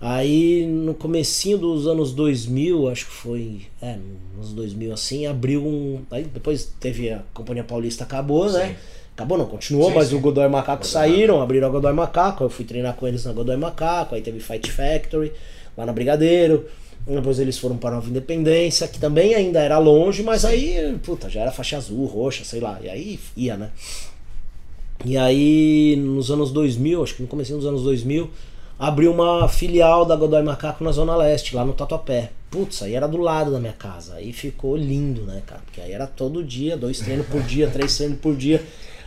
Aí 0.00 0.66
no 0.66 0.94
comecinho 0.94 1.56
dos 1.56 1.86
anos 1.86 2.12
2000, 2.12 2.88
acho 2.88 3.06
que 3.06 3.12
foi, 3.12 3.62
é, 3.80 3.96
nos 4.36 4.52
2000 4.52 4.92
assim, 4.92 5.26
abriu 5.26 5.64
um, 5.64 6.02
aí 6.10 6.24
depois 6.24 6.72
teve 6.78 7.10
a 7.10 7.22
Companhia 7.32 7.64
Paulista 7.64 8.04
acabou, 8.04 8.50
né? 8.52 8.76
Sim. 9.14 9.16
Acabou 9.16 9.38
não, 9.38 9.46
continuou, 9.46 9.90
Sim, 9.90 9.94
mas 9.94 10.08
sim. 10.08 10.16
o 10.16 10.20
Godoy 10.20 10.48
Macaco 10.48 10.82
Godoy 10.82 10.90
saíram, 10.90 11.40
abriram 11.40 11.68
a 11.68 11.70
Godoy 11.70 11.92
Macaco, 11.92 12.44
eu 12.44 12.50
fui 12.50 12.64
treinar 12.64 12.94
com 12.94 13.06
eles 13.06 13.24
na 13.24 13.32
Godoy 13.32 13.56
Macaco, 13.56 14.14
aí 14.14 14.22
teve 14.22 14.40
Fight 14.40 14.70
Factory, 14.70 15.32
lá 15.76 15.86
na 15.86 15.92
Brigadeiro, 15.92 16.66
depois 17.06 17.38
eles 17.38 17.58
foram 17.58 17.76
para 17.76 17.94
Nova 17.94 18.08
Independência, 18.08 18.88
que 18.88 18.98
também 18.98 19.34
ainda 19.34 19.60
era 19.60 19.78
longe, 19.78 20.22
mas 20.22 20.44
aí, 20.44 20.98
puta, 21.02 21.28
já 21.28 21.42
era 21.42 21.52
faixa 21.52 21.76
azul, 21.76 22.06
roxa, 22.06 22.44
sei 22.44 22.60
lá, 22.60 22.78
e 22.82 22.88
aí 22.88 23.20
ia, 23.36 23.56
né? 23.56 23.70
E 25.04 25.16
aí, 25.18 25.96
nos 25.96 26.30
anos 26.30 26.50
2000, 26.50 27.02
acho 27.02 27.14
que 27.14 27.22
no 27.22 27.28
começo 27.28 27.54
dos 27.54 27.66
anos 27.66 27.82
2000, 27.82 28.30
abriu 28.78 29.12
uma 29.12 29.46
filial 29.48 30.04
da 30.04 30.16
Godoy 30.16 30.42
Macaco 30.42 30.82
na 30.82 30.92
Zona 30.92 31.14
Leste, 31.14 31.54
lá 31.54 31.64
no 31.64 31.74
Tatuapé. 31.74 32.30
Putz, 32.50 32.82
aí 32.82 32.94
era 32.94 33.06
do 33.06 33.18
lado 33.18 33.50
da 33.50 33.60
minha 33.60 33.72
casa. 33.72 34.14
Aí 34.14 34.32
ficou 34.32 34.76
lindo, 34.76 35.22
né, 35.22 35.42
cara? 35.46 35.60
Porque 35.64 35.80
aí 35.80 35.92
era 35.92 36.06
todo 36.06 36.42
dia, 36.42 36.76
dois 36.76 37.00
treinos 37.00 37.26
por 37.26 37.42
dia, 37.42 37.68
três 37.68 37.96
treinos 37.96 38.18
por 38.18 38.34
dia, 38.34 38.64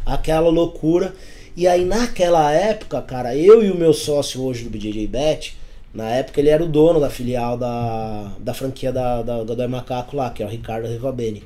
aquela 0.08 0.50
loucura. 0.50 1.14
E 1.56 1.68
aí 1.68 1.84
naquela 1.86 2.52
época, 2.52 3.02
cara, 3.02 3.36
eu 3.36 3.64
e 3.64 3.72
o 3.72 3.76
meu 3.76 3.94
sócio 3.94 4.44
hoje 4.44 4.64
do 4.64 4.70
BJJ 4.70 5.08
Bet, 5.08 5.58
na 5.94 6.10
época 6.10 6.40
ele 6.40 6.50
era 6.50 6.64
o 6.64 6.68
dono 6.68 7.00
da 7.00 7.10
filial 7.10 7.58
da, 7.58 8.32
da 8.40 8.54
franquia 8.54 8.92
da, 8.92 9.22
da 9.22 9.44
Godoy 9.44 9.68
Macaco 9.68 10.16
lá, 10.16 10.30
que 10.30 10.44
é 10.44 10.46
o 10.46 10.50
Ricardo 10.50 10.88
Revabene. 10.88 11.44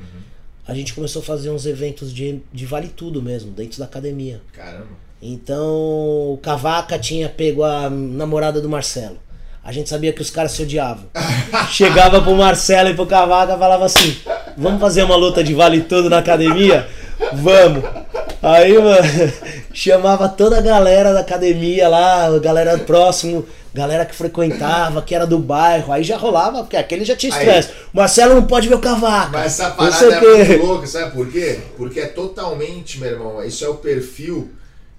A 0.68 0.74
gente 0.74 0.94
começou 0.94 1.22
a 1.22 1.26
fazer 1.26 1.50
uns 1.50 1.66
eventos 1.66 2.14
de, 2.14 2.42
de 2.54 2.66
vale 2.66 2.90
tudo 2.90 3.22
mesmo, 3.22 3.52
dentro 3.52 3.80
da 3.80 3.86
academia. 3.86 4.42
Caramba. 4.54 4.88
Então 5.22 6.34
o 6.34 6.40
Cavaca 6.42 6.98
tinha 6.98 7.30
pego 7.30 7.64
a 7.64 7.90
namorada 7.90 8.60
do 8.60 8.68
Marcelo. 8.68 9.18
A 9.64 9.72
gente 9.72 9.90
sabia 9.90 10.12
que 10.12 10.22
os 10.22 10.32
caras 10.32 10.52
se 10.52 10.64
odiavam. 10.64 11.06
Chegava 11.70 12.22
pro 12.22 12.36
Marcelo 12.36 12.90
e 12.90 12.96
pro 12.96 13.06
Cavaca 13.06 13.54
e 13.54 13.60
falava 13.60 13.86
assim: 13.86 14.18
Vamos 14.58 14.82
fazer 14.82 15.04
uma 15.04 15.16
luta 15.16 15.44
de 15.44 15.54
vale 15.54 15.82
tudo 15.82 16.10
na 16.10 16.18
academia? 16.18 16.88
Vamos! 17.34 17.84
Aí, 18.42 18.78
mano, 18.78 19.34
chamava 19.72 20.28
toda 20.28 20.58
a 20.58 20.62
galera 20.62 21.14
da 21.14 21.20
academia 21.20 21.88
lá, 21.88 22.28
galera 22.40 22.78
próximo, 22.80 23.46
galera 23.74 24.04
que 24.04 24.16
frequentava, 24.16 25.02
que 25.02 25.14
era 25.14 25.28
do 25.28 25.38
bairro. 25.38 25.94
Aí 25.94 26.04
já 26.04 26.18
rolava, 26.18 26.60
porque 26.64 26.76
aquele 26.76 27.06
já 27.06 27.16
tinha 27.16 27.32
estresse. 27.32 27.70
Marcelo 27.94 28.34
não 28.34 28.44
pode 28.44 28.68
ver 28.68 28.76
o 28.76 28.80
Cavaca. 28.80 29.30
Mas 29.32 29.60
essa 29.60 29.70
parada 29.72 30.06
é 30.06 30.46
muito 30.48 30.66
louca, 30.66 30.88
sabe 30.88 31.12
por 31.12 31.32
quê? 31.32 31.60
Porque 31.78 32.00
é 32.00 32.08
totalmente, 32.08 33.00
meu 33.00 33.12
irmão, 33.12 33.44
isso 33.44 33.64
é 33.64 33.70
o 33.70 33.76
perfil 33.76 34.50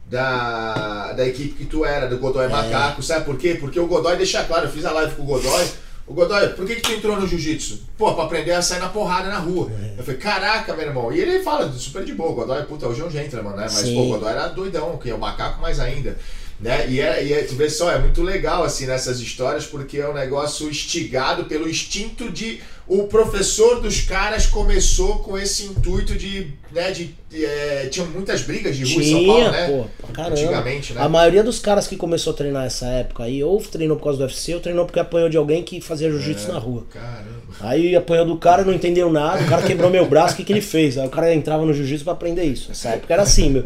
da, 0.06 1.12
da 1.14 1.26
equipe 1.26 1.54
que 1.54 1.64
tu 1.64 1.84
era, 1.84 2.06
do 2.06 2.18
Godoy 2.18 2.46
Macaco, 2.46 3.02
sabe 3.02 3.25
por 3.25 3.37
quê? 3.37 3.56
Porque 3.58 3.80
o 3.80 3.87
Godoy 3.87 4.16
deixa 4.16 4.44
claro, 4.44 4.66
eu 4.66 4.70
fiz 4.70 4.84
a 4.84 4.92
live 4.92 5.14
com 5.14 5.22
o 5.22 5.26
Godoy. 5.26 5.64
O 6.06 6.14
Godoy, 6.14 6.49
por 6.50 6.66
que, 6.66 6.76
que 6.76 6.82
tu 6.82 6.92
entrou 6.92 7.18
no 7.18 7.26
jiu-jitsu? 7.26 7.80
Pô, 7.97 8.12
pra 8.14 8.25
aprender 8.25 8.52
a 8.52 8.61
sair 8.61 8.80
na 8.80 8.88
porrada 8.88 9.28
na 9.28 9.38
rua. 9.38 9.71
Eu 9.97 10.02
falei, 10.02 10.18
caraca, 10.21 10.75
meu 10.75 10.87
irmão. 10.87 11.12
E 11.12 11.21
ele 11.21 11.42
fala 11.42 11.73
super 11.73 12.04
de 12.04 12.12
boa, 12.12 12.30
o 12.30 12.35
Godoy, 12.35 12.62
puta, 12.64 12.88
hoje 12.88 13.00
é 13.00 13.04
um 13.04 13.11
gentleman, 13.11 13.52
né? 13.52 13.62
Mas, 13.62 13.73
Sim. 13.73 13.94
pô, 13.94 14.02
o 14.02 14.09
Godoy 14.09 14.30
era 14.30 14.49
doidão, 14.49 14.99
que 14.99 15.11
é 15.11 15.14
o 15.14 15.18
macaco 15.18 15.61
mais 15.62 15.78
ainda. 15.78 16.18
Né? 16.62 16.88
E, 16.88 17.00
é, 17.00 17.25
e 17.25 17.33
é, 17.33 17.42
tu 17.42 17.57
vê 17.57 17.69
só, 17.69 17.90
é 17.90 17.99
muito 17.99 18.23
legal 18.23 18.62
assim 18.62 18.87
nessas 18.87 19.19
histórias, 19.19 19.66
porque 19.66 19.99
é 19.99 20.09
um 20.09 20.14
negócio 20.14 20.71
instigado 20.71 21.45
pelo 21.47 21.69
instinto 21.69 22.31
de. 22.31 22.61
O 22.87 23.04
professor 23.04 23.81
dos 23.81 24.02
caras 24.02 24.47
começou 24.47 25.21
com 25.21 25.37
esse 25.37 25.64
intuito 25.64 26.14
de. 26.14 26.52
Né, 26.71 26.92
de 26.92 27.14
é, 27.35 27.88
tinha 27.90 28.07
muitas 28.07 28.42
brigas 28.42 28.76
de 28.76 28.85
rua 28.85 29.02
em 29.02 29.11
São 29.11 29.19
Tinha, 29.19 29.33
Paulo, 29.33 29.50
né? 29.50 29.66
pô, 29.66 30.12
caramba. 30.12 30.40
Antigamente, 30.40 30.92
né? 30.92 31.00
A 31.00 31.09
maioria 31.09 31.42
dos 31.42 31.59
caras 31.59 31.88
que 31.88 31.97
começou 31.97 32.33
a 32.33 32.37
treinar 32.37 32.62
nessa 32.62 32.87
época 32.87 33.25
aí, 33.25 33.42
ou 33.42 33.61
treinou 33.61 33.97
por 33.97 34.04
causa 34.04 34.19
do 34.19 34.25
UFC, 34.25 34.54
ou 34.54 34.61
treinou 34.61 34.85
porque 34.85 35.00
apanhou 35.00 35.28
de 35.28 35.37
alguém 35.37 35.62
que 35.64 35.81
fazia 35.81 36.11
jiu-jitsu 36.11 36.50
É. 36.50 36.52
na 36.52 36.59
rua. 36.59 36.87
Caramba. 36.90 37.42
Aí 37.61 37.97
apanhou 37.97 38.26
do 38.26 38.37
cara, 38.37 38.64
não 38.64 38.73
entendeu 38.73 39.11
nada, 39.11 39.42
o 39.42 39.49
cara 39.49 39.62
quebrou 39.62 39.90
meu 39.90 40.07
braço, 40.07 40.35
o 40.35 40.37
que, 40.37 40.45
que 40.45 40.52
ele 40.52 40.61
fez? 40.61 40.97
Aí 40.97 41.07
o 41.07 41.11
cara 41.11 41.35
entrava 41.35 41.64
no 41.64 41.73
jiu-jitsu 41.73 42.04
pra 42.04 42.12
aprender 42.12 42.45
isso. 42.45 42.69
Nessa 42.69 42.90
época 42.90 43.12
era 43.12 43.23
assim, 43.23 43.50
meu. 43.50 43.64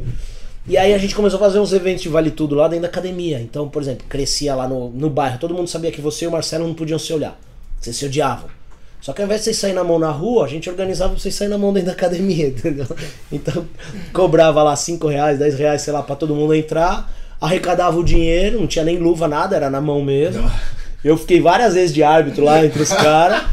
E 0.68 0.76
aí 0.76 0.92
a 0.92 0.98
gente 0.98 1.14
começou 1.14 1.36
a 1.36 1.40
fazer 1.40 1.60
uns 1.60 1.72
eventos 1.72 2.02
de 2.02 2.08
vale 2.08 2.30
tudo 2.30 2.56
lá 2.56 2.66
dentro 2.66 2.82
da 2.82 2.88
academia. 2.88 3.40
Então, 3.40 3.68
por 3.68 3.80
exemplo, 3.80 4.04
crescia 4.08 4.54
lá 4.54 4.66
no, 4.66 4.90
no 4.90 5.08
bairro, 5.08 5.38
todo 5.38 5.54
mundo 5.54 5.68
sabia 5.68 5.92
que 5.92 6.00
você 6.00 6.24
e 6.24 6.28
o 6.28 6.32
Marcelo 6.32 6.66
não 6.66 6.74
podiam 6.74 6.98
se 6.98 7.12
olhar. 7.12 7.38
Vocês 7.80 7.96
se 7.96 8.04
odiavam. 8.04 8.48
Só 9.00 9.12
que 9.12 9.22
ao 9.22 9.26
invés 9.26 9.42
de 9.42 9.44
vocês 9.44 9.58
saírem 9.58 9.76
na 9.76 9.84
mão 9.84 9.98
na 10.00 10.10
rua, 10.10 10.44
a 10.44 10.48
gente 10.48 10.68
organizava 10.68 11.12
pra 11.12 11.20
vocês 11.20 11.32
saírem 11.32 11.56
na 11.56 11.62
mão 11.62 11.72
dentro 11.72 11.86
da 11.86 11.92
academia, 11.92 12.48
entendeu? 12.48 12.86
Então, 13.30 13.64
cobrava 14.12 14.62
lá 14.64 14.74
5 14.74 15.06
reais, 15.06 15.38
10 15.38 15.58
reais, 15.58 15.82
sei 15.82 15.92
lá, 15.92 16.02
pra 16.02 16.16
todo 16.16 16.34
mundo 16.34 16.52
entrar, 16.52 17.12
arrecadava 17.40 17.96
o 17.96 18.02
dinheiro, 18.02 18.58
não 18.58 18.66
tinha 18.66 18.84
nem 18.84 18.98
luva, 18.98 19.28
nada, 19.28 19.54
era 19.54 19.70
na 19.70 19.80
mão 19.80 20.02
mesmo. 20.02 20.50
Eu 21.04 21.16
fiquei 21.16 21.40
várias 21.40 21.74
vezes 21.74 21.94
de 21.94 22.02
árbitro 22.02 22.42
lá 22.42 22.64
entre 22.64 22.82
os 22.82 22.92
caras. 22.92 23.44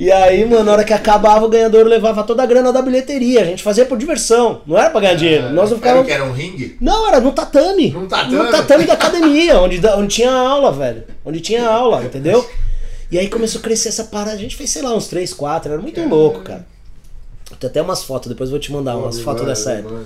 E 0.00 0.10
aí, 0.10 0.46
mano, 0.46 0.64
na 0.64 0.72
hora 0.72 0.82
que 0.82 0.94
acabava, 0.94 1.44
o 1.44 1.48
ganhador 1.50 1.84
levava 1.86 2.24
toda 2.24 2.42
a 2.42 2.46
grana 2.46 2.72
da 2.72 2.80
bilheteria. 2.80 3.42
A 3.42 3.44
gente 3.44 3.62
fazia 3.62 3.84
por 3.84 3.98
diversão, 3.98 4.62
não 4.66 4.78
era 4.78 4.88
pra 4.88 4.98
ganhar 4.98 5.14
dinheiro. 5.14 5.50
Nós 5.50 5.68
não 5.68 5.76
ficávamos. 5.76 6.10
era 6.10 6.24
um 6.24 6.32
ringue? 6.32 6.78
Não, 6.80 7.06
era 7.06 7.20
no 7.20 7.32
tatame. 7.32 7.90
Num 7.90 8.08
tatame? 8.08 8.34
No 8.34 8.50
tatame 8.50 8.86
da 8.86 8.94
academia, 8.94 9.60
onde, 9.60 9.78
onde 9.88 10.14
tinha 10.14 10.32
aula, 10.32 10.72
velho. 10.72 11.04
Onde 11.22 11.40
tinha 11.40 11.68
aula, 11.68 12.02
entendeu? 12.02 12.48
E 13.12 13.18
aí 13.18 13.28
começou 13.28 13.58
a 13.58 13.62
crescer 13.62 13.90
essa 13.90 14.04
parada. 14.04 14.36
A 14.36 14.38
gente 14.38 14.56
fez, 14.56 14.70
sei 14.70 14.80
lá, 14.80 14.94
uns 14.94 15.06
3, 15.06 15.34
4. 15.34 15.70
Era 15.70 15.82
muito 15.82 16.02
louco, 16.08 16.40
cara. 16.40 16.64
Tem 17.58 17.68
até 17.68 17.82
umas 17.82 18.02
fotos, 18.02 18.30
depois 18.30 18.48
vou 18.48 18.58
te 18.58 18.72
mandar 18.72 18.96
umas 18.96 19.20
fotos 19.20 19.44
dessa 19.44 19.72
época. 19.72 20.02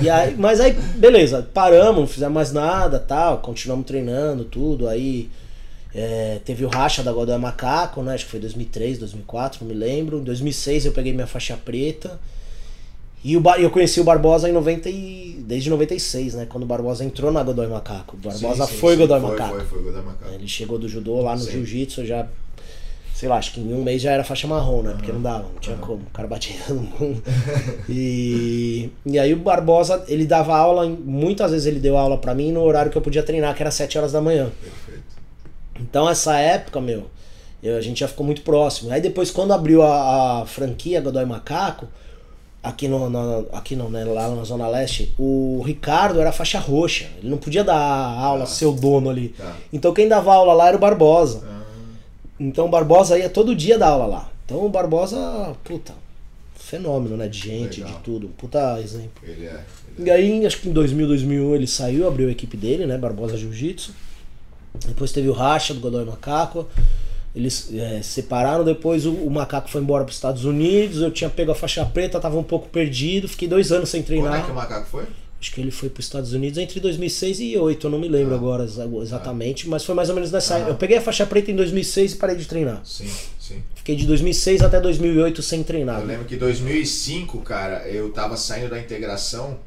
E 0.00 0.08
aí, 0.08 0.36
mas 0.38 0.60
aí, 0.60 0.70
beleza, 0.72 1.48
paramos, 1.52 1.98
não 2.00 2.06
fizemos 2.06 2.34
mais 2.34 2.52
nada, 2.52 3.00
tal, 3.00 3.38
continuamos 3.38 3.86
treinando, 3.86 4.44
tudo. 4.44 4.88
Aí 4.88 5.28
é, 5.98 6.40
teve 6.44 6.62
o 6.62 6.68
racha 6.68 7.02
da 7.02 7.10
Godoy 7.10 7.38
Macaco, 7.38 8.02
né? 8.02 8.12
Acho 8.12 8.26
que 8.26 8.30
foi 8.32 8.40
2003, 8.40 8.98
2004, 8.98 9.60
não 9.64 9.68
me 9.68 9.74
lembro. 9.74 10.18
Em 10.18 10.24
2006 10.24 10.84
eu 10.84 10.92
peguei 10.92 11.14
minha 11.14 11.26
faixa 11.26 11.56
preta. 11.56 12.20
E 13.24 13.34
o 13.34 13.42
eu 13.58 13.70
conheci 13.70 13.98
o 13.98 14.04
Barbosa 14.04 14.46
em 14.46 14.52
90 14.52 14.90
e, 14.90 15.42
desde 15.48 15.70
96, 15.70 16.34
né? 16.34 16.46
Quando 16.46 16.64
o 16.64 16.66
Barbosa 16.66 17.02
entrou 17.02 17.32
na 17.32 17.42
Godoy 17.42 17.66
Macaco. 17.66 18.14
O 18.14 18.18
Barbosa 18.18 18.66
Sim, 18.66 18.72
sim, 18.72 18.78
foi 18.78 18.92
sim, 18.92 19.00
Godoy 19.00 19.20
foi, 19.20 19.30
Macaco. 19.30 19.54
Foi, 19.54 19.64
foi 19.64 19.82
Godoy 19.84 20.02
Macaco. 20.02 20.34
Ele 20.34 20.46
chegou 20.46 20.78
do 20.78 20.86
judô 20.86 21.22
lá 21.22 21.34
no 21.34 21.50
jiu-jitsu, 21.50 22.04
já. 22.04 22.26
Sei 23.14 23.26
lá, 23.26 23.38
acho 23.38 23.54
que 23.54 23.60
em 23.60 23.72
um 23.72 23.82
mês 23.82 24.02
já 24.02 24.12
era 24.12 24.22
faixa 24.22 24.46
marrom, 24.46 24.82
né? 24.82 24.92
Porque 24.92 25.10
não 25.10 25.22
dava, 25.22 25.44
não 25.44 25.58
tinha 25.58 25.78
como. 25.78 26.02
O 26.02 26.10
cara 26.12 26.28
batia 26.28 26.56
todo 26.68 26.78
mundo. 26.78 27.22
E, 27.88 28.90
e 29.06 29.18
aí 29.18 29.32
o 29.32 29.38
Barbosa, 29.38 30.04
ele 30.08 30.26
dava 30.26 30.54
aula, 30.54 30.86
muitas 30.86 31.52
vezes 31.52 31.66
ele 31.66 31.80
deu 31.80 31.96
aula 31.96 32.18
pra 32.18 32.34
mim 32.34 32.52
no 32.52 32.60
horário 32.60 32.92
que 32.92 32.98
eu 32.98 33.02
podia 33.02 33.22
treinar, 33.22 33.54
que 33.54 33.62
era 33.62 33.70
7 33.70 33.96
horas 33.96 34.12
da 34.12 34.20
manhã. 34.20 34.52
Então 35.80 36.08
essa 36.08 36.36
época, 36.38 36.80
meu, 36.80 37.06
eu- 37.62 37.76
a 37.76 37.80
gente 37.80 38.00
já 38.00 38.08
ficou 38.08 38.24
muito 38.24 38.42
próximo. 38.42 38.90
Aí 38.90 39.00
depois, 39.00 39.30
quando 39.30 39.52
abriu 39.52 39.82
a, 39.82 40.42
a 40.42 40.46
franquia 40.46 41.00
Godoy 41.00 41.24
Macaco, 41.24 41.86
aqui, 42.62 42.88
no, 42.88 43.08
na- 43.10 43.44
aqui 43.52 43.76
não, 43.76 43.88
né, 43.90 44.04
lá 44.04 44.28
na 44.28 44.42
Zona 44.44 44.66
Leste, 44.68 45.12
o 45.18 45.62
Ricardo 45.64 46.20
era 46.20 46.32
faixa 46.32 46.58
roxa. 46.58 47.06
Ele 47.18 47.30
não 47.30 47.38
podia 47.38 47.62
dar 47.64 47.76
aula, 47.78 48.44
Ah. 48.44 48.46
ser 48.46 48.66
o 48.66 48.72
dono 48.72 49.08
ali. 49.10 49.28
Tá. 49.30 49.54
Então 49.72 49.92
quem 49.94 50.08
dava 50.08 50.32
aula 50.34 50.52
lá 50.52 50.68
era 50.68 50.76
o 50.76 50.80
Barbosa. 50.80 51.42
Ah, 51.48 51.62
Então 52.40 52.66
o 52.66 52.68
Barbosa 52.68 53.18
ia 53.18 53.28
todo 53.30 53.54
dia 53.54 53.78
dar 53.78 53.88
aula 53.88 54.06
lá. 54.06 54.30
Então 54.44 54.64
o 54.64 54.68
Barbosa, 54.68 55.54
puta, 55.64 55.92
fenômeno, 56.54 57.16
né? 57.16 57.28
De 57.28 57.38
gente, 57.38 57.80
Legal. 57.80 57.96
de 57.96 58.02
tudo. 58.04 58.28
Puta 58.36 58.80
exemplo. 58.80 59.22
ele 59.22 59.46
é. 59.46 59.60
Ele 59.98 60.08
E 60.08 60.10
aí, 60.10 60.46
acho 60.46 60.60
que 60.60 60.68
em 60.68 60.72
2000, 60.72 61.06
2001 61.06 61.54
ele 61.54 61.66
saiu, 61.66 62.06
abriu 62.06 62.28
a 62.28 62.32
equipe 62.32 62.56
dele, 62.56 62.84
né? 62.86 62.98
Barbosa 62.98 63.36
Jiu-Jitsu. 63.36 63.92
Depois 64.86 65.12
teve 65.12 65.28
o 65.28 65.32
racha 65.32 65.72
do 65.74 65.80
Godoy 65.80 66.04
Macaco. 66.04 66.66
Eles 67.34 67.68
é, 67.74 68.00
separaram, 68.02 68.64
depois 68.64 69.04
o, 69.04 69.12
o 69.12 69.30
Macaco 69.30 69.68
foi 69.68 69.82
embora 69.82 70.04
para 70.04 70.10
os 70.10 70.16
Estados 70.16 70.44
Unidos. 70.46 71.02
Eu 71.02 71.10
tinha 71.10 71.28
pego 71.28 71.52
a 71.52 71.54
faixa 71.54 71.84
preta, 71.84 72.18
tava 72.18 72.38
um 72.38 72.42
pouco 72.42 72.68
perdido. 72.68 73.28
Fiquei 73.28 73.46
dois 73.46 73.70
anos 73.72 73.90
sem 73.90 74.00
é. 74.00 74.02
Quando 74.04 74.16
é 74.16 74.20
treinar. 74.22 74.44
que 74.46 74.50
o 74.50 74.54
macaco 74.54 74.86
foi? 74.88 75.04
Acho 75.38 75.52
que 75.52 75.60
ele 75.60 75.70
foi 75.70 75.90
para 75.90 76.00
os 76.00 76.06
Estados 76.06 76.32
Unidos 76.32 76.56
entre 76.56 76.80
2006 76.80 77.40
e 77.40 77.42
2008, 77.52 77.86
eu 77.86 77.90
não 77.90 77.98
me 77.98 78.08
lembro 78.08 78.32
Ah. 78.32 78.38
agora 78.38 78.64
exa- 78.64 78.88
exatamente, 79.02 79.68
mas 79.68 79.84
foi 79.84 79.94
mais 79.94 80.08
ou 80.08 80.14
menos 80.14 80.32
nessa 80.32 80.56
Ah. 80.56 80.60
Eu 80.70 80.76
peguei 80.76 80.96
a 80.96 81.00
faixa 81.02 81.26
preta 81.26 81.50
em 81.50 81.54
2006 81.56 82.12
e 82.12 82.16
parei 82.16 82.36
de 82.36 82.46
treinar. 82.46 82.80
Sim, 82.84 83.06
sim. 83.38 83.62
Fiquei 83.74 83.94
de 83.96 84.06
2006 84.06 84.62
até 84.62 84.80
2008 84.80 85.42
sem 85.42 85.62
treinar. 85.62 86.00
Eu 86.00 86.06
lembro 86.06 86.24
que 86.24 86.36
em 86.36 86.38
2005, 86.38 87.38
cara, 87.42 87.86
eu 87.86 88.08
tava 88.12 88.34
saindo 88.38 88.70
da 88.70 88.78
integração 88.80 89.58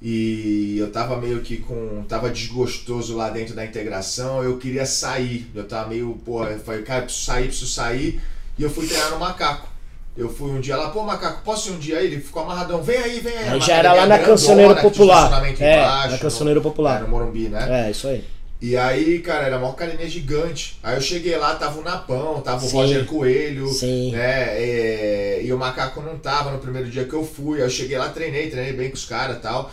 e 0.00 0.76
eu 0.78 0.90
tava 0.92 1.16
meio 1.16 1.40
que 1.40 1.56
com. 1.56 2.04
tava 2.08 2.30
desgostoso 2.30 3.16
lá 3.16 3.30
dentro 3.30 3.54
da 3.54 3.64
integração, 3.64 4.42
eu 4.44 4.56
queria 4.58 4.86
sair. 4.86 5.50
Eu 5.54 5.64
tava 5.64 5.88
meio, 5.88 6.18
pô, 6.24 6.44
eu 6.44 6.58
falei, 6.60 6.82
cara, 6.82 7.02
preciso 7.02 7.24
sair, 7.24 7.46
preciso 7.46 7.66
sair. 7.70 8.20
E 8.58 8.62
eu 8.62 8.70
fui 8.70 8.86
treinar 8.86 9.10
no 9.10 9.18
macaco. 9.18 9.68
Eu 10.16 10.28
fui 10.28 10.50
um 10.50 10.60
dia 10.60 10.76
lá, 10.76 10.90
pô, 10.90 11.02
macaco, 11.04 11.42
posso 11.44 11.68
ir 11.68 11.72
um 11.72 11.78
dia 11.78 11.98
aí? 11.98 12.06
Ele 12.06 12.20
ficou 12.20 12.42
amarradão, 12.42 12.82
vem 12.82 12.96
aí, 12.98 13.20
vem 13.20 13.36
aí. 13.38 13.48
Uma 13.50 13.60
já 13.60 13.74
era 13.76 13.92
lá 13.92 14.02
academia 14.02 14.18
na 14.18 14.24
Cancioneiro 14.26 14.74
que 14.74 14.80
tinha 14.80 14.90
Popular. 14.90 15.44
É, 15.60 15.76
embaixo, 15.76 16.10
na 16.10 16.18
Cancioneiro 16.18 16.60
no- 16.60 16.64
Popular. 16.68 16.98
é, 16.98 17.02
no 17.02 17.08
Morumbi, 17.08 17.48
né? 17.48 17.86
É, 17.86 17.90
isso 17.90 18.08
aí. 18.08 18.24
E 18.60 18.76
aí, 18.76 19.20
cara, 19.20 19.46
era 19.46 19.58
uma 19.58 19.70
academia 19.70 20.08
gigante. 20.08 20.76
Aí 20.82 20.96
eu 20.96 21.00
cheguei 21.00 21.36
lá, 21.36 21.54
tava 21.54 21.78
o 21.78 21.84
Napão, 21.84 22.40
tava 22.40 22.66
o 22.66 22.68
Sim. 22.68 22.76
Roger 22.76 23.04
Coelho, 23.06 23.68
Sim. 23.68 24.10
né? 24.10 24.60
é, 24.60 25.40
e 25.44 25.52
o 25.52 25.58
Macaco 25.58 26.00
não 26.00 26.18
tava 26.18 26.50
no 26.50 26.58
primeiro 26.58 26.90
dia 26.90 27.04
que 27.04 27.14
eu 27.14 27.24
fui. 27.24 27.58
Aí 27.58 27.64
eu 27.64 27.70
cheguei 27.70 27.96
lá, 27.96 28.08
treinei, 28.08 28.50
treinei 28.50 28.72
bem 28.72 28.88
com 28.90 28.96
os 28.96 29.04
caras 29.04 29.36
e 29.36 29.40
tal. 29.40 29.70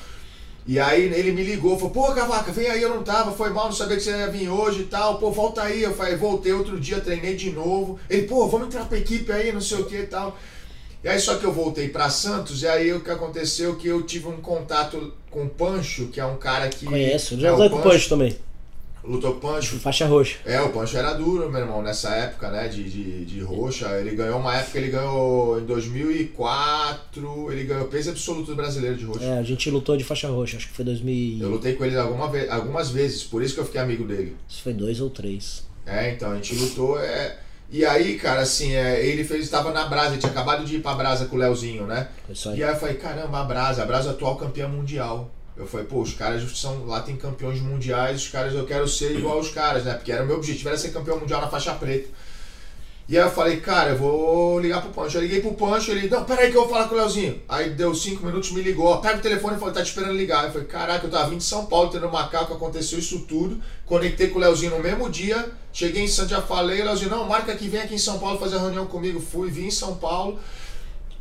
E 0.67 0.79
aí 0.79 1.03
ele 1.03 1.31
me 1.31 1.43
ligou, 1.43 1.77
falou, 1.77 1.91
pô, 1.91 2.11
Cavaca, 2.11 2.51
vem 2.51 2.67
aí, 2.67 2.81
eu 2.81 2.89
não 2.89 3.03
tava, 3.03 3.31
foi 3.31 3.51
mal, 3.51 3.65
não 3.65 3.71
sabia 3.71 3.97
que 3.97 4.01
você 4.03 4.09
ia 4.09 4.31
vir 4.31 4.49
hoje 4.49 4.81
e 4.81 4.85
tal, 4.85 5.19
pô, 5.19 5.29
volta 5.29 5.61
aí. 5.61 5.83
Eu 5.83 5.93
falei, 5.93 6.15
voltei 6.15 6.53
outro 6.53 6.79
dia, 6.79 6.99
treinei 6.99 7.35
de 7.35 7.51
novo. 7.51 7.99
Ele, 8.09 8.23
pô, 8.23 8.47
vamos 8.47 8.67
entrar 8.67 8.85
pra 8.85 8.97
equipe 8.97 9.31
aí, 9.31 9.51
não 9.51 9.61
sei 9.61 9.79
o 9.79 9.85
que 9.85 9.95
e 9.95 10.07
tal. 10.07 10.35
E 11.03 11.07
aí 11.07 11.19
só 11.19 11.35
que 11.35 11.43
eu 11.43 11.53
voltei 11.53 11.87
pra 11.89 12.09
Santos, 12.09 12.63
e 12.63 12.67
aí 12.67 12.91
o 12.91 12.99
que 12.99 13.11
aconteceu 13.11 13.75
que 13.75 13.87
eu 13.87 14.01
tive 14.01 14.27
um 14.27 14.37
contato 14.41 15.13
com 15.29 15.43
o 15.43 15.49
Pancho, 15.49 16.07
que 16.07 16.19
é 16.19 16.25
um 16.25 16.37
cara 16.37 16.67
que. 16.67 16.85
Conheço. 16.85 17.35
é, 17.35 17.37
Já 17.37 17.51
o 17.51 17.55
usei 17.57 17.69
com 17.69 17.75
o 17.75 17.81
Punch 17.83 18.09
também. 18.09 18.35
Lutou 19.07 19.33
com 19.33 19.37
o 19.37 19.51
Pancho. 19.51 19.77
Faixa 19.79 20.05
roxa. 20.05 20.37
É, 20.45 20.59
o 20.61 20.69
Pancho 20.69 20.97
era 20.97 21.13
duro, 21.13 21.49
meu 21.49 21.61
irmão, 21.61 21.81
nessa 21.81 22.09
época, 22.15 22.49
né, 22.49 22.67
de, 22.67 22.83
de, 22.83 23.25
de 23.25 23.39
roxa. 23.41 23.87
Ele 23.99 24.15
ganhou 24.15 24.39
uma 24.39 24.55
época, 24.55 24.77
ele 24.77 24.89
ganhou 24.89 25.59
em 25.59 25.65
2004, 25.65 27.51
ele 27.51 27.63
ganhou 27.65 27.85
peso 27.85 28.09
absoluto 28.09 28.47
do 28.51 28.55
brasileiro 28.55 28.97
de 28.97 29.05
roxa. 29.05 29.23
É, 29.23 29.37
a 29.37 29.43
gente 29.43 29.69
lutou 29.69 29.95
de 29.95 30.03
faixa 30.03 30.27
roxa, 30.27 30.57
acho 30.57 30.67
que 30.67 30.73
foi 30.73 30.85
2000. 30.85 31.41
Eu 31.41 31.49
lutei 31.49 31.73
com 31.73 31.85
ele 31.85 31.97
alguma 31.97 32.25
algumas 32.49 32.89
vezes, 32.89 33.23
por 33.23 33.43
isso 33.43 33.53
que 33.53 33.59
eu 33.59 33.65
fiquei 33.65 33.81
amigo 33.81 34.03
dele. 34.05 34.35
Isso 34.49 34.63
foi 34.63 34.73
dois 34.73 34.99
ou 34.99 35.09
três. 35.09 35.63
É, 35.85 36.11
então, 36.11 36.31
a 36.31 36.35
gente 36.35 36.55
lutou, 36.55 36.99
é... 36.99 37.37
E 37.69 37.83
aí, 37.83 38.17
cara, 38.17 38.41
assim, 38.41 38.73
é, 38.73 39.05
ele 39.05 39.23
fez, 39.23 39.43
estava 39.43 39.71
na 39.71 39.85
Brasa, 39.85 40.11
ele 40.11 40.19
tinha 40.19 40.31
acabado 40.31 40.63
de 40.63 40.75
ir 40.75 40.81
pra 40.81 40.93
Brasa 40.93 41.25
com 41.25 41.35
o 41.35 41.39
Leozinho, 41.39 41.85
né? 41.85 42.07
Foi 42.25 42.33
isso 42.33 42.49
aí. 42.49 42.59
E 42.59 42.63
aí 42.63 42.71
eu 42.71 42.79
falei, 42.79 42.95
caramba, 42.95 43.39
a 43.39 43.43
Brasa, 43.43 43.81
a 43.81 43.85
Brasa 43.85 44.09
é 44.09 44.11
atual 44.11 44.35
campeã 44.35 44.67
mundial. 44.67 45.31
Eu 45.57 45.65
falei, 45.65 45.85
pô, 45.85 46.01
os 46.01 46.13
caras 46.13 46.43
são, 46.57 46.85
lá 46.85 47.01
tem 47.01 47.15
campeões 47.15 47.61
mundiais, 47.61 48.23
os 48.23 48.27
caras, 48.27 48.53
eu 48.53 48.65
quero 48.65 48.87
ser 48.87 49.15
igual 49.15 49.37
aos 49.37 49.49
caras, 49.49 49.85
né? 49.85 49.93
Porque 49.93 50.11
era 50.11 50.23
o 50.23 50.27
meu 50.27 50.35
objetivo, 50.35 50.67
era 50.69 50.77
ser 50.77 50.89
campeão 50.89 51.19
mundial 51.19 51.39
na 51.39 51.47
faixa 51.47 51.73
preta. 51.73 52.09
E 53.07 53.15
aí 53.15 53.23
eu 53.23 53.29
falei, 53.29 53.57
cara, 53.57 53.91
eu 53.91 53.97
vou 53.97 54.59
ligar 54.59 54.81
pro 54.81 54.89
Pancho. 54.89 55.17
Eu 55.17 55.21
liguei 55.21 55.39
pro 55.39 55.53
Pancho, 55.53 55.91
ele, 55.91 56.09
não, 56.09 56.25
peraí 56.25 56.49
que 56.49 56.57
eu 56.57 56.61
vou 56.61 56.69
falar 56.71 56.87
com 56.87 56.95
o 56.95 56.97
Leozinho. 56.97 57.39
Aí 57.47 57.69
deu 57.69 57.93
cinco 57.93 58.25
minutos, 58.25 58.51
me 58.51 58.63
ligou, 58.63 58.97
pega 58.97 59.19
o 59.19 59.21
telefone 59.21 59.55
e 59.55 59.59
falou, 59.59 59.73
tá 59.73 59.83
te 59.83 59.89
esperando 59.89 60.13
ligar. 60.13 60.45
Eu 60.45 60.51
falei, 60.51 60.67
caraca, 60.67 61.05
eu 61.05 61.11
tava 61.11 61.29
vindo 61.29 61.37
de 61.37 61.45
São 61.45 61.67
Paulo, 61.67 61.91
tendo 61.91 62.11
macaco, 62.11 62.53
aconteceu 62.53 62.97
isso 62.97 63.19
tudo. 63.21 63.61
Conectei 63.85 64.29
com 64.29 64.39
o 64.39 64.41
Leozinho 64.41 64.71
no 64.71 64.79
mesmo 64.79 65.07
dia, 65.07 65.51
cheguei 65.71 66.03
em 66.03 66.07
Santos, 66.07 66.31
já 66.31 66.41
falei, 66.41 66.83
Leozinho, 66.83 67.11
não, 67.11 67.25
marca 67.25 67.55
que 67.55 67.67
vem 67.67 67.81
aqui 67.81 67.93
em 67.93 67.99
São 67.99 68.17
Paulo 68.17 68.39
fazer 68.39 68.55
a 68.55 68.59
reunião 68.59 68.87
comigo. 68.87 69.19
Fui, 69.19 69.51
vim 69.51 69.67
em 69.67 69.71
São 69.71 69.95
Paulo. 69.97 70.39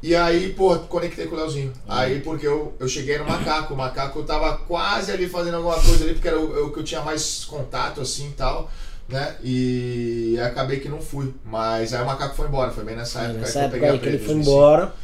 E 0.04 0.14
aí, 0.14 0.52
pô, 0.52 0.78
conectei 0.80 1.26
com 1.26 1.34
o 1.34 1.38
Leozinho. 1.38 1.72
Aí, 1.88 2.20
porque 2.20 2.46
eu, 2.46 2.74
eu 2.78 2.86
cheguei 2.86 3.16
no 3.16 3.24
macaco, 3.24 3.72
o 3.72 3.76
macaco 3.76 4.22
tava 4.22 4.58
quase 4.58 5.10
ali 5.10 5.26
fazendo 5.26 5.56
alguma 5.56 5.80
coisa 5.80 6.04
ali, 6.04 6.12
porque 6.12 6.28
era 6.28 6.38
o, 6.38 6.66
o 6.66 6.70
que 6.70 6.80
eu 6.80 6.84
tinha 6.84 7.00
mais 7.00 7.46
contato, 7.46 8.02
assim 8.02 8.28
e 8.28 8.32
tal, 8.32 8.70
né? 9.08 9.34
E 9.42 10.36
acabei 10.44 10.78
que 10.78 10.90
não 10.90 11.00
fui. 11.00 11.32
Mas 11.42 11.94
aí 11.94 12.02
o 12.02 12.04
macaco 12.04 12.36
foi 12.36 12.48
embora, 12.48 12.70
foi 12.70 12.84
bem 12.84 12.94
nessa 12.94 13.22
época 13.22 13.40
nessa 13.40 13.52
que 13.52 13.58
eu 13.58 13.62
época 13.62 13.92
aí 13.92 13.98
que 13.98 14.06
ele 14.06 14.18
foi 14.18 14.34
2005. 14.34 14.50
embora. 14.50 14.94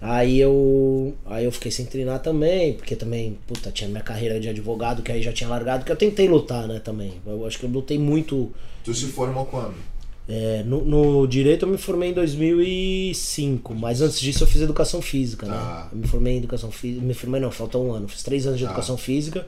Aí 0.00 0.40
eu, 0.40 1.14
aí 1.26 1.44
eu 1.44 1.52
fiquei 1.52 1.70
sem 1.70 1.86
treinar 1.86 2.18
também, 2.18 2.72
porque 2.74 2.96
também, 2.96 3.38
puta, 3.46 3.70
tinha 3.70 3.88
minha 3.88 4.02
carreira 4.02 4.40
de 4.40 4.48
advogado 4.48 5.00
que 5.00 5.12
aí 5.12 5.22
já 5.22 5.32
tinha 5.32 5.48
largado, 5.48 5.84
que 5.84 5.92
eu 5.92 5.96
tentei 5.96 6.28
lutar, 6.28 6.66
né, 6.66 6.80
também. 6.80 7.22
Eu 7.24 7.46
acho 7.46 7.56
que 7.56 7.66
eu 7.66 7.70
lutei 7.70 8.00
muito. 8.00 8.52
Tu 8.82 8.92
se 8.92 9.06
formou 9.06 9.46
quando? 9.46 9.76
É, 10.28 10.62
no, 10.64 10.84
no 10.84 11.26
direito 11.26 11.64
eu 11.66 11.68
me 11.68 11.76
formei 11.76 12.10
em 12.10 12.14
2005, 12.14 13.74
mas 13.74 14.00
antes 14.00 14.18
disso 14.20 14.42
eu 14.44 14.46
fiz 14.48 14.62
educação 14.62 15.02
física, 15.02 15.46
né? 15.46 15.88
Eu 15.92 15.98
me 15.98 16.06
formei 16.06 16.34
em 16.34 16.38
educação 16.38 16.70
física, 16.70 17.04
me 17.04 17.12
formei 17.14 17.40
não, 17.40 17.50
faltou 17.50 17.86
um 17.86 17.92
ano, 17.92 18.08
fiz 18.08 18.22
três 18.22 18.46
anos 18.46 18.58
de 18.58 18.64
Tá. 18.64 18.70
educação 18.70 18.96
física. 18.96 19.46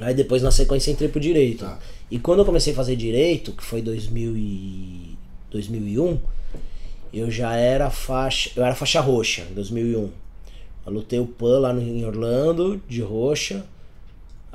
Aí 0.00 0.14
depois 0.14 0.42
na 0.42 0.50
sequência 0.50 0.90
entrei 0.90 1.08
pro 1.08 1.20
direito. 1.20 1.64
Tá. 1.64 1.78
E 2.10 2.18
quando 2.18 2.40
eu 2.40 2.44
comecei 2.44 2.72
a 2.72 2.76
fazer 2.76 2.96
direito, 2.96 3.52
que 3.52 3.62
foi 3.64 3.80
2000 3.82 4.36
e 4.36 5.16
2001, 5.50 6.18
eu 7.12 7.30
já 7.30 7.56
era 7.56 7.90
faixa, 7.90 8.50
eu 8.56 8.64
era 8.64 8.74
faixa 8.74 9.00
roxa 9.00 9.42
em 9.50 9.54
2001. 9.54 10.10
Eu 10.86 10.92
lutei 10.92 11.18
o 11.18 11.26
PAN 11.26 11.58
lá 11.60 11.72
no, 11.72 11.80
em 11.80 12.04
Orlando, 12.04 12.80
de 12.88 13.00
roxa. 13.00 13.64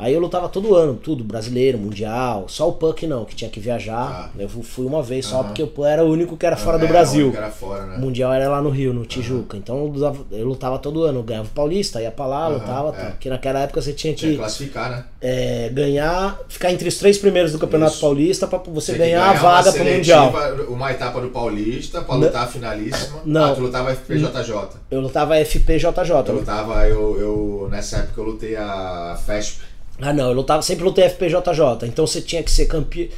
Aí 0.01 0.13
eu 0.13 0.19
lutava 0.21 0.47
todo 0.47 0.73
ano, 0.75 0.93
tudo, 0.95 1.25
brasileiro, 1.25 1.77
mundial, 1.77 2.45
só 2.47 2.69
o 2.69 2.71
Puck 2.71 3.05
não, 3.05 3.25
que 3.25 3.35
tinha 3.35 3.49
que 3.51 3.59
viajar. 3.59 4.31
Eu 4.39 4.47
fui 4.47 4.85
uma 4.85 5.03
vez 5.03 5.25
só, 5.25 5.39
Aham. 5.39 5.43
porque 5.47 5.61
o 5.61 5.67
Puck 5.67 5.85
era 5.85 6.05
o 6.05 6.09
único 6.09 6.37
que 6.37 6.45
era 6.45 6.55
fora 6.55 6.77
do 6.79 6.85
É, 6.85 6.87
Brasil. 6.87 7.31
que 7.31 7.37
Era 7.37 7.51
fora, 7.51 7.85
né? 7.85 7.97
O 7.97 7.99
mundial 7.99 8.31
era 8.31 8.47
lá 8.47 8.61
no 8.61 8.69
Rio, 8.69 8.93
no 8.93 9.05
Tijuca. 9.05 9.57
Então 9.57 9.77
eu 9.79 9.87
lutava, 9.87 10.17
eu 10.31 10.45
lutava 10.47 10.79
todo 10.79 11.03
ano, 11.03 11.19
eu 11.19 11.23
ganhava 11.23 11.47
o 11.47 11.51
Paulista, 11.51 12.01
ia 12.01 12.11
pra 12.11 12.25
lá, 12.25 12.47
lutava, 12.47 12.89
é. 12.89 12.91
tá. 12.93 13.05
porque 13.11 13.29
naquela 13.29 13.59
época 13.59 13.81
você 13.81 13.91
tinha 13.91 14.13
Tinha 14.13 14.29
que 14.31 14.35
que 14.37 14.41
classificar, 14.41 14.89
né? 14.89 15.03
é, 15.19 15.67
ganhar, 15.73 16.39
ficar 16.47 16.71
entre 16.71 16.87
os 16.87 16.95
três 16.97 17.17
primeiros 17.17 17.51
do 17.51 17.59
Campeonato 17.59 17.91
Isso. 17.91 18.01
Paulista 18.01 18.47
pra 18.47 18.57
você 18.59 18.93
que 18.93 18.99
ganhar 18.99 19.29
a 19.29 19.33
vaga 19.33 19.73
pro 19.73 19.83
Mundial. 19.83 20.33
Uma 20.69 20.91
etapa 20.91 21.19
do 21.19 21.27
Paulista 21.29 22.01
pra 22.01 22.15
lutar 22.15 22.43
a 22.43 22.47
finalíssima. 22.47 23.19
Não. 23.25 23.51
Ah, 23.51 23.55
tu 23.55 23.59
lutava 23.61 23.91
FPJJ. 23.93 24.53
Eu 24.89 25.01
lutava 25.01 25.35
FPJJ. 25.35 25.89
Eu 26.25 26.35
lutava, 26.35 26.87
eu, 26.87 27.19
eu. 27.19 27.67
Nessa 27.69 27.97
época 27.97 28.21
eu 28.21 28.25
lutei 28.25 28.55
a 28.55 29.19
FESP. 29.25 29.67
Ah, 30.01 30.13
não, 30.13 30.27
eu 30.29 30.33
lutava, 30.33 30.61
sempre 30.61 30.83
lutei 30.83 31.05
FPJJ. 31.09 31.85
Então 31.87 32.05
você 32.07 32.21
tinha 32.21 32.41
que 32.43 32.49
ser 32.51 32.65
campe... 32.67 33.11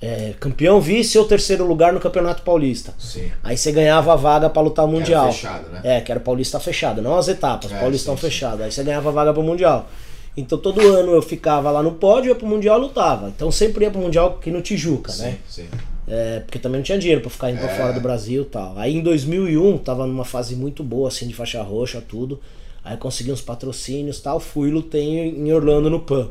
é, 0.00 0.34
campeão, 0.38 0.80
vice 0.80 1.18
ou 1.18 1.24
terceiro 1.24 1.66
lugar 1.66 1.92
no 1.92 1.98
Campeonato 2.00 2.42
Paulista. 2.42 2.94
Sim. 2.98 3.30
Aí 3.42 3.56
você 3.56 3.72
ganhava 3.72 4.12
a 4.12 4.16
vaga 4.16 4.48
pra 4.50 4.62
lutar 4.62 4.84
o 4.84 4.88
Mundial. 4.88 5.24
Era 5.24 5.32
fechado, 5.32 5.68
né? 5.70 5.80
É, 5.82 6.00
que 6.00 6.10
era 6.12 6.20
o 6.20 6.22
Paulista 6.22 6.60
fechado, 6.60 7.02
não 7.02 7.16
as 7.16 7.28
etapas, 7.28 7.72
É, 7.72 7.78
Paulistão 7.80 8.14
sim, 8.16 8.20
sim. 8.22 8.28
fechado. 8.28 8.62
Aí 8.62 8.70
você 8.70 8.82
ganhava 8.84 9.08
a 9.08 9.12
vaga 9.12 9.32
pro 9.32 9.42
Mundial. 9.42 9.88
Então 10.36 10.56
todo 10.56 10.80
ano 10.80 11.10
eu 11.12 11.20
ficava 11.22 11.68
lá 11.70 11.82
no 11.82 11.92
pódio, 11.92 12.28
ia 12.28 12.34
pro 12.34 12.46
Mundial 12.46 12.78
e 12.78 12.82
lutava. 12.82 13.28
Então 13.34 13.50
sempre 13.50 13.84
ia 13.84 13.90
pro 13.90 14.00
Mundial 14.00 14.36
aqui 14.38 14.50
no 14.52 14.62
Tijuca, 14.62 15.10
Sim, 15.10 15.22
né? 15.22 15.38
sim. 15.48 15.66
É, 16.06 16.40
porque 16.40 16.58
também 16.58 16.78
não 16.78 16.84
tinha 16.84 16.96
dinheiro 16.98 17.20
pra 17.20 17.28
ficar 17.28 17.50
indo 17.50 17.58
pra 17.58 17.70
É. 17.70 17.76
fora 17.76 17.92
do 17.92 18.00
Brasil 18.00 18.42
e 18.42 18.46
tal. 18.46 18.72
Aí 18.78 18.96
em 18.96 19.02
2001, 19.02 19.76
tava 19.78 20.06
numa 20.06 20.24
fase 20.24 20.54
muito 20.54 20.82
boa, 20.84 21.08
assim, 21.08 21.26
de 21.26 21.34
faixa 21.34 21.60
roxa, 21.62 22.00
tudo. 22.00 22.40
Aí 22.84 22.96
consegui 22.96 23.32
uns 23.32 23.40
patrocínios 23.40 24.20
tal, 24.20 24.40
fui 24.40 24.68
e 24.68 24.72
lutei 24.72 25.04
em 25.04 25.52
Orlando 25.52 25.90
no 25.90 26.00
PAN. 26.00 26.30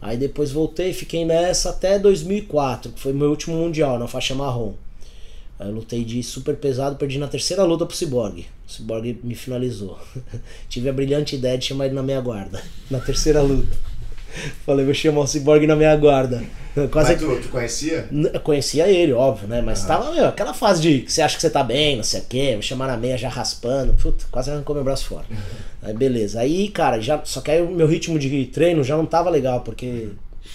Aí 0.00 0.16
depois 0.16 0.50
voltei, 0.50 0.92
fiquei 0.92 1.24
nessa 1.24 1.70
até 1.70 1.98
2004, 1.98 2.92
que 2.92 3.00
foi 3.00 3.12
meu 3.12 3.30
último 3.30 3.56
mundial, 3.56 3.98
na 3.98 4.06
faixa 4.06 4.34
marrom. 4.34 4.74
Aí 5.58 5.70
lutei 5.70 6.04
de 6.04 6.22
super 6.22 6.54
pesado, 6.56 6.96
perdi 6.96 7.18
na 7.18 7.28
terceira 7.28 7.64
luta 7.64 7.86
pro 7.86 7.96
Cyborg. 7.96 8.46
O 8.68 8.70
Cyborg 8.70 9.18
me 9.22 9.34
finalizou. 9.34 9.98
Tive 10.68 10.90
a 10.90 10.92
brilhante 10.92 11.34
ideia 11.34 11.56
de 11.56 11.64
chamar 11.64 11.86
ele 11.86 11.94
na 11.94 12.02
minha 12.02 12.20
guarda, 12.20 12.62
na 12.90 13.00
terceira 13.00 13.40
luta. 13.40 13.76
Falei, 14.64 14.84
vou 14.84 14.94
chamar 14.94 15.20
o 15.20 15.26
Cyborg 15.26 15.66
na 15.66 15.76
minha 15.76 15.94
guarda. 15.96 16.42
Quase 16.90 17.12
Mas 17.12 17.20
tu, 17.22 17.40
tu 17.40 17.48
conhecia? 17.48 18.06
Eu 18.34 18.40
conhecia 18.40 18.86
ele, 18.86 19.12
óbvio, 19.12 19.48
né? 19.48 19.62
Mas 19.62 19.84
tava, 19.86 20.12
meu, 20.12 20.26
aquela 20.26 20.52
fase 20.52 20.82
de 20.82 21.00
que 21.00 21.12
você 21.12 21.22
acha 21.22 21.34
que 21.34 21.40
você 21.40 21.48
tá 21.48 21.64
bem, 21.64 21.96
não 21.96 22.04
sei 22.04 22.20
o 22.20 22.24
quê, 22.24 22.50
vou 22.52 22.60
chamar 22.62 22.86
na 22.88 22.98
meia 22.98 23.16
já 23.16 23.30
raspando, 23.30 23.94
puta, 23.94 24.26
quase 24.30 24.50
arrancou 24.50 24.74
meu 24.74 24.84
braço 24.84 25.06
fora. 25.06 25.24
Aí 25.82 25.94
beleza. 25.94 26.40
Aí, 26.40 26.68
cara, 26.68 27.00
já, 27.00 27.22
só 27.24 27.40
que 27.40 27.50
aí 27.50 27.62
o 27.62 27.70
meu 27.70 27.86
ritmo 27.86 28.18
de 28.18 28.46
treino 28.46 28.82
já 28.82 28.96
não 28.96 29.06
tava 29.06 29.30
legal, 29.30 29.60
porque 29.60 30.08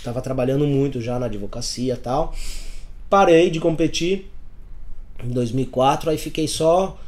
tava 0.04 0.22
trabalhando 0.22 0.68
muito 0.68 1.00
já 1.00 1.18
na 1.18 1.28
advocacia 1.28 1.94
e 1.94 1.98
tal. 1.98 2.36
Parei 3.10 3.50
de 3.50 3.60
competir 3.60 4.30
em 5.24 5.30
2004, 5.30 6.10
aí 6.10 6.18
fiquei 6.18 6.48
só 6.48 7.00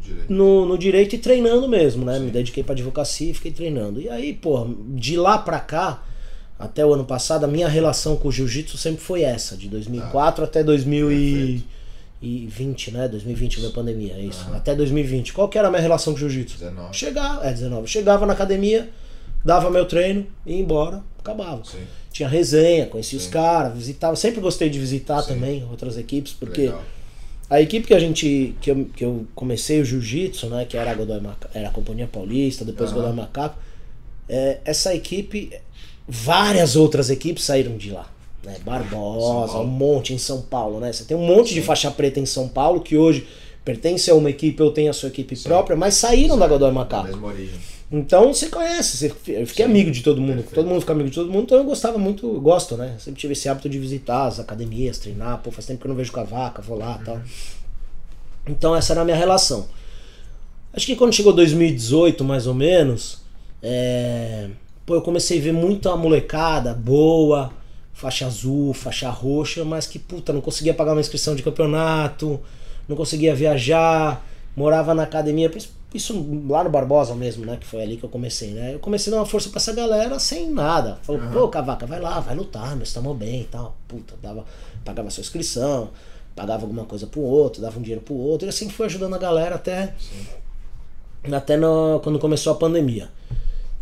Direito. 0.00 0.32
no, 0.32 0.66
no 0.66 0.78
direito 0.78 1.14
e 1.14 1.18
treinando 1.18 1.68
mesmo, 1.68 2.04
né? 2.04 2.18
Me 2.18 2.30
dediquei 2.30 2.62
pra 2.62 2.72
advocacia 2.72 3.30
e 3.30 3.34
fiquei 3.34 3.52
treinando. 3.52 4.00
E 4.00 4.08
aí, 4.08 4.32
pô, 4.32 4.68
de 4.94 5.16
lá 5.16 5.38
pra 5.38 5.58
cá, 5.58 6.02
até 6.58 6.86
o 6.86 6.94
ano 6.94 7.04
passado, 7.04 7.44
a 7.44 7.48
minha 7.48 7.68
relação 7.68 8.16
com 8.16 8.28
o 8.28 8.32
jiu-jitsu 8.32 8.78
sempre 8.78 9.02
foi 9.02 9.22
essa, 9.22 9.56
de 9.56 9.68
2004 9.68 10.44
até 10.44 10.62
2020, 10.62 12.90
né? 12.92 13.08
2020 13.08 13.56
veio 13.56 13.68
a 13.68 13.72
pandemia, 13.72 14.14
é 14.14 14.20
isso. 14.20 14.46
Até 14.52 14.74
2020. 14.74 15.32
Qual 15.32 15.48
que 15.48 15.58
era 15.58 15.68
a 15.68 15.70
minha 15.70 15.82
relação 15.82 16.12
com 16.12 16.18
o 16.18 16.20
jiu-jitsu? 16.20 16.58
19. 16.58 16.96
Chegava, 16.96 17.46
é 17.46 17.52
19. 17.52 17.88
Chegava 17.88 18.26
na 18.26 18.32
academia, 18.32 18.88
dava 19.44 19.70
meu 19.70 19.86
treino, 19.86 20.26
ia 20.46 20.56
embora, 20.56 21.02
acabava. 21.18 21.64
Sim. 21.64 21.80
Tinha 22.12 22.28
resenha, 22.28 22.86
conhecia 22.86 23.18
os 23.18 23.24
Sim. 23.24 23.30
caras, 23.30 23.74
visitava. 23.74 24.14
Sempre 24.14 24.40
gostei 24.40 24.70
de 24.70 24.78
visitar 24.78 25.22
Sim. 25.22 25.34
também 25.34 25.66
outras 25.70 25.96
equipes, 25.96 26.32
porque 26.32 26.62
Legal. 26.62 26.82
a 27.50 27.60
equipe 27.60 27.86
que 27.86 27.94
a 27.94 27.98
gente 27.98 28.54
que 28.60 28.70
eu, 28.70 28.84
que 28.94 29.04
eu 29.04 29.26
comecei 29.34 29.80
o 29.80 29.84
jiu-jitsu, 29.84 30.48
né, 30.48 30.64
que 30.64 30.76
era 30.76 30.90
a 30.90 30.94
Godoy 30.94 31.20
Maca, 31.20 31.50
era 31.54 31.68
a 31.68 31.72
Companhia 31.72 32.06
Paulista, 32.06 32.64
depois 32.64 32.90
Aham. 32.90 33.00
Godoy 33.00 33.16
Macaco, 33.16 33.58
é, 34.28 34.58
essa 34.64 34.94
equipe, 34.94 35.50
várias 36.12 36.76
outras 36.76 37.08
equipes 37.08 37.44
saíram 37.44 37.76
de 37.76 37.90
lá. 37.90 38.06
Né, 38.44 38.56
Barbosa, 38.64 39.58
um 39.58 39.66
monte 39.66 40.12
em 40.12 40.18
São 40.18 40.42
Paulo, 40.42 40.80
né? 40.80 40.92
Você 40.92 41.04
tem 41.04 41.16
um 41.16 41.24
monte 41.24 41.54
de 41.54 41.62
faixa 41.62 41.90
preta 41.92 42.18
em 42.18 42.26
São 42.26 42.48
Paulo 42.48 42.80
que 42.80 42.96
hoje 42.96 43.26
pertence 43.64 44.10
a 44.10 44.14
uma 44.16 44.28
equipe 44.28 44.60
ou 44.60 44.72
tem 44.72 44.88
a 44.88 44.92
sua 44.92 45.08
equipe 45.08 45.36
própria, 45.38 45.76
mas 45.76 45.94
saíram 45.94 46.36
da 46.36 46.48
Godoy 46.48 46.68
Da 46.68 46.74
Macaco. 46.74 47.06
mesma 47.06 47.28
origem. 47.28 47.54
Então 47.90 48.34
você 48.34 48.48
conhece, 48.48 48.96
você, 48.96 49.06
eu 49.28 49.46
fiquei 49.46 49.64
Sim. 49.64 49.70
amigo 49.70 49.90
de 49.90 50.02
todo 50.02 50.20
mundo, 50.20 50.36
Perfeito. 50.36 50.54
todo 50.54 50.66
mundo 50.66 50.80
fica 50.80 50.92
amigo 50.92 51.08
de 51.08 51.14
todo 51.14 51.30
mundo, 51.30 51.44
então 51.44 51.58
eu 51.58 51.64
gostava 51.64 51.98
muito, 51.98 52.26
eu 52.26 52.40
gosto, 52.40 52.76
né? 52.76 52.96
Sempre 52.98 53.20
tive 53.20 53.34
esse 53.34 53.48
hábito 53.48 53.68
de 53.68 53.78
visitar 53.78 54.26
as 54.26 54.40
academias, 54.40 54.98
treinar, 54.98 55.38
pô, 55.38 55.50
faz 55.52 55.66
tempo 55.66 55.80
que 55.80 55.86
eu 55.86 55.90
não 55.90 55.96
vejo 55.96 56.10
cavaca, 56.10 56.60
vou 56.62 56.76
lá 56.76 56.98
e 57.00 57.04
tal. 57.04 57.20
Então 58.48 58.74
essa 58.74 58.92
era 58.92 59.02
a 59.02 59.04
minha 59.04 59.16
relação. 59.16 59.68
Acho 60.72 60.86
que 60.86 60.96
quando 60.96 61.12
chegou 61.12 61.32
2018, 61.32 62.24
mais 62.24 62.46
ou 62.46 62.54
menos, 62.54 63.18
é, 63.62 64.48
pô, 64.92 64.96
eu 64.96 65.02
comecei 65.02 65.38
a 65.38 65.42
ver 65.42 65.52
muita 65.52 65.96
molecada 65.96 66.74
boa, 66.74 67.50
faixa 67.94 68.26
azul, 68.26 68.74
faixa 68.74 69.08
roxa, 69.08 69.64
mas 69.64 69.86
que 69.86 69.98
puta, 69.98 70.32
não 70.34 70.42
conseguia 70.42 70.74
pagar 70.74 70.92
uma 70.92 71.00
inscrição 71.00 71.34
de 71.34 71.42
campeonato, 71.42 72.38
não 72.86 72.94
conseguia 72.94 73.34
viajar, 73.34 74.22
morava 74.54 74.92
na 74.94 75.04
academia, 75.04 75.50
isso- 75.94 76.26
lá 76.46 76.62
no 76.64 76.68
Barbosa 76.70 77.14
mesmo, 77.14 77.46
né? 77.46 77.56
Que 77.58 77.66
foi 77.66 77.82
ali 77.82 77.96
que 77.96 78.04
eu 78.04 78.08
comecei, 78.10 78.50
né? 78.50 78.74
Eu 78.74 78.78
comecei 78.80 79.10
a 79.10 79.16
dar 79.16 79.20
uma 79.22 79.26
força 79.26 79.48
pra 79.48 79.58
essa 79.58 79.72
galera 79.72 80.18
sem 80.18 80.50
nada. 80.50 80.98
Falou, 81.02 81.22
pô, 81.32 81.48
Cavaca, 81.48 81.86
vai 81.86 82.00
lá, 82.00 82.20
vai 82.20 82.34
lutar, 82.36 82.76
nós 82.76 82.88
estamos 82.88 83.16
bem 83.16 83.40
e 83.42 83.44
tal. 83.44 83.74
Puta, 83.88 84.14
dava, 84.22 84.44
pagava 84.84 85.08
sua 85.10 85.22
inscrição, 85.22 85.88
pagava 86.36 86.64
alguma 86.64 86.84
coisa 86.84 87.06
pro 87.06 87.20
outro, 87.22 87.62
dava 87.62 87.78
um 87.78 87.82
dinheiro 87.82 88.02
pro 88.02 88.14
outro, 88.14 88.46
e 88.46 88.50
assim 88.50 88.68
fui 88.68 88.84
ajudando 88.86 89.14
a 89.14 89.18
galera 89.18 89.54
até, 89.54 89.94
até 91.32 91.56
no- 91.56 91.98
quando 92.02 92.18
começou 92.18 92.52
a 92.52 92.56
pandemia. 92.56 93.08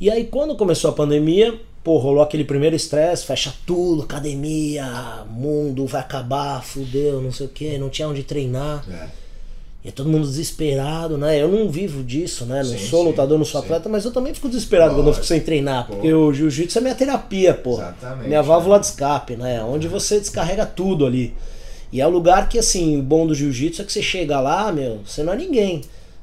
E 0.01 0.11
aí 0.11 0.25
quando 0.25 0.57
começou 0.57 0.91
a 0.91 0.95
pandemia, 0.95 1.61
pô, 1.85 1.99
rolou 1.99 2.23
aquele 2.23 2.45
primeiro 2.45 2.75
estresse, 2.75 3.27
fecha 3.27 3.53
tudo, 3.67 4.03
academia, 4.03 5.25
mundo 5.31 5.87
vai 5.87 6.01
acabar, 6.01 6.65
fudeu, 6.65 7.21
não 7.21 7.33
sei 7.33 7.47
o 7.47 7.51
que, 7.51 7.79
não 7.79 7.91
tinha 7.91 8.09
onde 8.09 8.23
treinar. 8.23 8.85
É. 8.91 9.21
E 9.83 9.89
é 9.89 9.91
todo 9.91 10.11
mundo 10.11 10.27
desesperado, 10.27 11.17
né? 11.17 11.41
Eu 11.41 11.49
não 11.49 11.71
vivo 11.71 12.03
disso, 12.03 12.45
né? 12.45 12.59
Não 12.63 12.65
Sim, 12.65 12.79
sou 12.79 13.01
sim, 13.03 13.09
lutador, 13.09 13.39
não 13.39 13.47
sou 13.47 13.61
sim. 13.61 13.67
atleta, 13.67 13.89
mas 13.89 14.05
eu 14.05 14.13
também 14.13 14.35
fico 14.35 14.49
desesperado 14.49 14.95
quando 14.95 15.07
eu 15.07 15.15
fico 15.15 15.25
sem 15.25 15.41
treinar. 15.41 15.87
Pô. 15.87 15.95
Porque 15.95 16.13
o 16.13 16.33
jiu-jitsu 16.33 16.79
é 16.79 16.81
minha 16.83 16.95
terapia, 16.95 17.55
pô. 17.55 17.75
Exatamente, 17.75 18.29
Minha 18.29 18.43
válvula 18.43 18.77
né? 18.77 18.81
de 18.81 18.87
escape, 18.89 19.37
né? 19.37 19.63
Onde 19.65 19.89
você 19.89 20.21
descarrega 20.21 20.67
tudo 20.67 21.07
ali. 21.07 21.35
E 21.91 22.01
é 22.01 22.07
o 22.07 22.11
lugar 22.11 22.49
que, 22.49 22.59
assim, 22.59 22.99
o 22.99 23.03
bom 23.03 23.27
do 23.27 23.35
jiu-jitsu 23.35 23.81
é 23.81 23.85
que 23.87 23.93
você 23.93 24.03
chega 24.03 24.39
lá, 24.39 24.71
meu, 24.71 25.01
você 25.05 25.23
não 25.23 25.33
é 25.33 25.37
ninguém. 25.37 25.81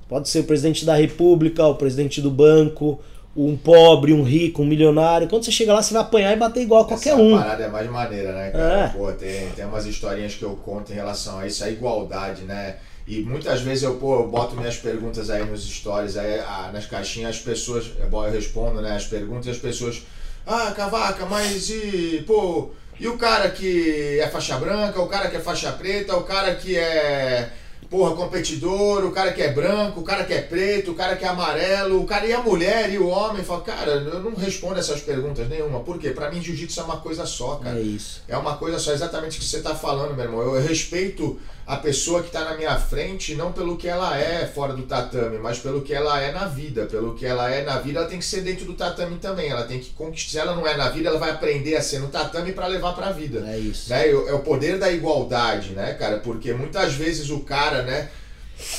Pode 0.07 0.29
ser 0.29 0.39
o 0.39 0.43
presidente 0.43 0.85
da 0.85 0.95
república, 0.95 1.65
o 1.65 1.75
presidente 1.75 2.21
do 2.21 2.29
banco, 2.29 2.99
um 3.37 3.55
pobre, 3.55 4.11
um 4.11 4.23
rico, 4.23 4.63
um 4.63 4.65
milionário. 4.65 5.27
Quando 5.27 5.45
você 5.45 5.51
chega 5.51 5.73
lá, 5.73 5.81
você 5.81 5.93
vai 5.93 6.01
apanhar 6.01 6.33
e 6.33 6.35
bater 6.35 6.61
igual 6.61 6.81
a 6.81 6.85
qualquer 6.85 7.11
Essa 7.13 7.21
um. 7.21 7.37
parada 7.37 7.63
é 7.63 7.67
mais 7.67 7.89
maneira, 7.89 8.33
né, 8.33 8.49
cara? 8.49 8.85
É. 8.85 8.87
Pô, 8.87 9.11
tem, 9.11 9.49
tem 9.51 9.65
umas 9.65 9.85
historinhas 9.85 10.33
que 10.33 10.43
eu 10.43 10.55
conto 10.65 10.91
em 10.91 10.95
relação 10.95 11.39
a 11.39 11.45
isso, 11.45 11.63
a 11.63 11.69
igualdade, 11.69 12.41
né? 12.43 12.77
E 13.07 13.21
muitas 13.21 13.61
vezes 13.61 13.83
eu, 13.83 13.95
pô, 13.95 14.21
eu 14.21 14.27
boto 14.27 14.55
minhas 14.55 14.75
perguntas 14.75 15.29
aí 15.29 15.45
nos 15.45 15.63
stories, 15.63 16.17
aí, 16.17 16.39
ah, 16.39 16.71
nas 16.73 16.85
caixinhas, 16.87 17.37
as 17.37 17.41
pessoas, 17.41 17.91
é 18.01 18.05
bom, 18.05 18.25
eu 18.25 18.31
respondo, 18.31 18.81
né, 18.81 18.95
as 18.95 19.05
perguntas 19.05 19.45
e 19.45 19.51
as 19.51 19.57
pessoas, 19.57 20.01
ah, 20.45 20.73
Cavaca, 20.75 21.25
mas 21.25 21.69
e, 21.69 22.23
pô, 22.27 22.71
e 22.99 23.07
o 23.07 23.17
cara 23.17 23.49
que 23.49 24.19
é 24.19 24.27
faixa 24.27 24.57
branca, 24.57 25.01
o 25.01 25.07
cara 25.07 25.29
que 25.29 25.37
é 25.37 25.39
faixa 25.39 25.71
preta, 25.71 26.17
o 26.17 26.23
cara 26.23 26.55
que 26.55 26.75
é, 26.75 27.49
porra, 27.89 28.15
competidor, 28.15 29.05
o 29.05 29.11
cara 29.11 29.33
que 29.33 29.41
é 29.41 29.51
branco, 29.51 30.01
o 30.01 30.03
cara 30.03 30.23
que 30.23 30.33
é 30.33 30.41
preto, 30.41 30.91
o 30.91 30.95
cara 30.95 31.15
que 31.15 31.25
é 31.25 31.27
amarelo, 31.27 32.01
o 32.01 32.05
cara 32.05 32.25
e 32.25 32.33
a 32.33 32.41
mulher 32.41 32.91
e 32.91 32.97
o 32.97 33.07
homem, 33.07 33.43
fala, 33.43 33.61
cara, 33.61 33.91
eu 33.91 34.21
não 34.21 34.35
respondo 34.35 34.79
essas 34.79 35.01
perguntas 35.01 35.47
nenhuma, 35.47 35.79
por 35.79 35.97
quê? 35.97 36.11
Pra 36.11 36.29
mim, 36.29 36.41
jiu-jitsu 36.41 36.79
é 36.79 36.83
uma 36.83 36.97
coisa 36.97 37.25
só, 37.25 37.55
cara. 37.55 37.77
É 37.77 37.81
isso. 37.81 38.21
É 38.27 38.37
uma 38.37 38.57
coisa 38.57 38.77
só, 38.79 38.91
exatamente 38.91 39.37
o 39.37 39.41
que 39.41 39.45
você 39.45 39.57
está 39.57 39.75
falando, 39.75 40.15
meu 40.15 40.25
irmão. 40.25 40.41
Eu 40.41 40.61
respeito 40.61 41.39
a 41.67 41.75
pessoa 41.75 42.21
que 42.21 42.27
está 42.27 42.45
na 42.45 42.55
minha 42.55 42.79
frente, 42.79 43.35
não 43.35 43.51
pelo 43.51 43.75
que 43.75 43.89
ela 43.89 44.17
é 44.17 44.47
fora 44.47 44.71
do 44.71 44.83
tatame, 44.83 45.37
mas 45.37 45.59
pelo 45.59 45.81
que 45.81 45.93
ela 45.93 46.17
é 46.21 46.31
na 46.31 46.45
vida. 46.45 46.85
Pelo 46.85 47.13
que 47.13 47.25
ela 47.25 47.51
é 47.51 47.61
na 47.61 47.77
vida, 47.77 47.99
ela 47.99 48.07
tem 48.07 48.19
que 48.19 48.25
ser 48.25 48.39
dentro 48.39 48.63
do 48.63 48.73
tatame 48.73 49.17
também. 49.17 49.49
Ela 49.49 49.63
tem 49.63 49.77
que 49.77 49.89
conquistar. 49.89 50.31
Se 50.31 50.39
ela 50.39 50.55
não 50.55 50.65
é 50.65 50.77
na 50.77 50.89
vida, 50.89 51.09
ela 51.09 51.19
vai 51.19 51.29
aprender 51.29 51.75
a 51.75 51.81
ser 51.81 51.99
no 51.99 52.07
tatame 52.07 52.53
para 52.53 52.67
levar 52.67 52.93
para 52.93 53.07
a 53.07 53.11
vida. 53.11 53.43
É 53.49 53.57
isso. 53.57 53.89
Né? 53.89 54.09
É 54.09 54.33
o 54.33 54.39
poder 54.39 54.79
da 54.79 54.89
igualdade, 54.89 55.71
né, 55.71 55.93
cara? 55.95 56.19
Porque 56.19 56.53
muitas 56.53 56.93
vezes 56.93 57.29
o 57.29 57.41
cara, 57.41 57.81
né? 57.81 58.11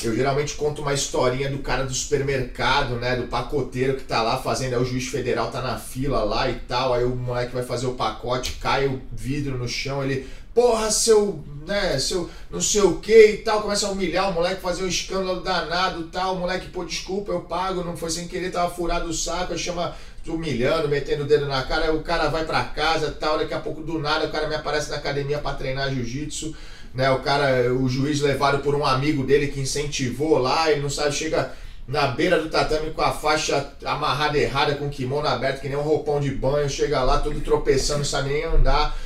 Eu 0.02 0.16
geralmente 0.16 0.54
conto 0.54 0.80
uma 0.80 0.94
historinha 0.94 1.50
do 1.50 1.58
cara 1.58 1.84
do 1.84 1.92
supermercado, 1.92 2.96
né? 2.96 3.16
Do 3.16 3.24
pacoteiro 3.24 3.96
que 3.96 4.04
tá 4.04 4.22
lá 4.22 4.38
fazendo, 4.38 4.74
aí 4.74 4.80
o 4.80 4.84
juiz 4.84 5.08
federal 5.08 5.50
tá 5.50 5.60
na 5.60 5.76
fila 5.78 6.24
lá 6.24 6.50
e 6.50 6.54
tal, 6.54 6.94
aí 6.94 7.04
o 7.04 7.14
moleque 7.14 7.54
vai 7.54 7.62
fazer 7.62 7.86
o 7.86 7.94
pacote, 7.94 8.58
cai 8.60 8.86
o 8.86 9.00
vidro 9.12 9.56
no 9.56 9.68
chão, 9.68 10.02
ele, 10.02 10.26
porra, 10.58 10.90
seu, 10.90 11.38
né, 11.68 12.00
seu 12.00 12.28
não 12.50 12.60
sei 12.60 12.80
o 12.80 12.96
que 12.96 13.26
e 13.26 13.36
tal, 13.36 13.62
começa 13.62 13.86
a 13.86 13.90
humilhar 13.90 14.28
o 14.28 14.34
moleque, 14.34 14.60
fazer 14.60 14.82
um 14.82 14.88
escândalo 14.88 15.40
danado 15.40 16.08
tal, 16.08 16.34
o 16.34 16.40
moleque, 16.40 16.66
pô, 16.66 16.84
desculpa, 16.84 17.30
eu 17.30 17.42
pago, 17.42 17.84
não 17.84 17.96
foi 17.96 18.10
sem 18.10 18.26
querer, 18.26 18.50
tava 18.50 18.74
furado 18.74 19.08
o 19.08 19.14
saco, 19.14 19.52
aí 19.52 19.58
chama 19.58 19.94
humilhando, 20.26 20.88
metendo 20.88 21.22
o 21.22 21.26
dedo 21.28 21.46
na 21.46 21.62
cara, 21.62 21.94
o 21.94 22.02
cara 22.02 22.26
vai 22.26 22.44
pra 22.44 22.64
casa 22.64 23.12
tal, 23.12 23.38
daqui 23.38 23.54
a 23.54 23.60
pouco 23.60 23.82
do 23.82 24.00
nada 24.00 24.26
o 24.26 24.32
cara 24.32 24.48
me 24.48 24.56
aparece 24.56 24.90
na 24.90 24.96
academia 24.96 25.38
para 25.38 25.54
treinar 25.54 25.94
jiu-jitsu, 25.94 26.56
né? 26.92 27.08
O 27.12 27.20
cara, 27.20 27.72
o 27.72 27.88
juiz 27.88 28.20
levado 28.20 28.58
por 28.58 28.74
um 28.74 28.84
amigo 28.84 29.22
dele 29.22 29.46
que 29.46 29.60
incentivou 29.60 30.38
lá, 30.38 30.72
ele 30.72 30.80
não 30.80 30.90
sabe, 30.90 31.12
chega 31.12 31.52
na 31.86 32.08
beira 32.08 32.42
do 32.42 32.50
tatame 32.50 32.90
com 32.90 33.00
a 33.00 33.12
faixa 33.12 33.74
amarrada 33.84 34.36
errada, 34.36 34.74
com 34.74 34.86
o 34.86 34.90
kimono 34.90 35.28
aberto, 35.28 35.60
que 35.60 35.68
nem 35.68 35.78
um 35.78 35.82
roupão 35.82 36.18
de 36.18 36.32
banho, 36.32 36.68
chega 36.68 37.00
lá 37.04 37.18
todo 37.18 37.40
tropeçando, 37.42 38.00
não 38.00 38.04
sabe 38.04 38.30
nem 38.30 38.44
andar. 38.44 38.98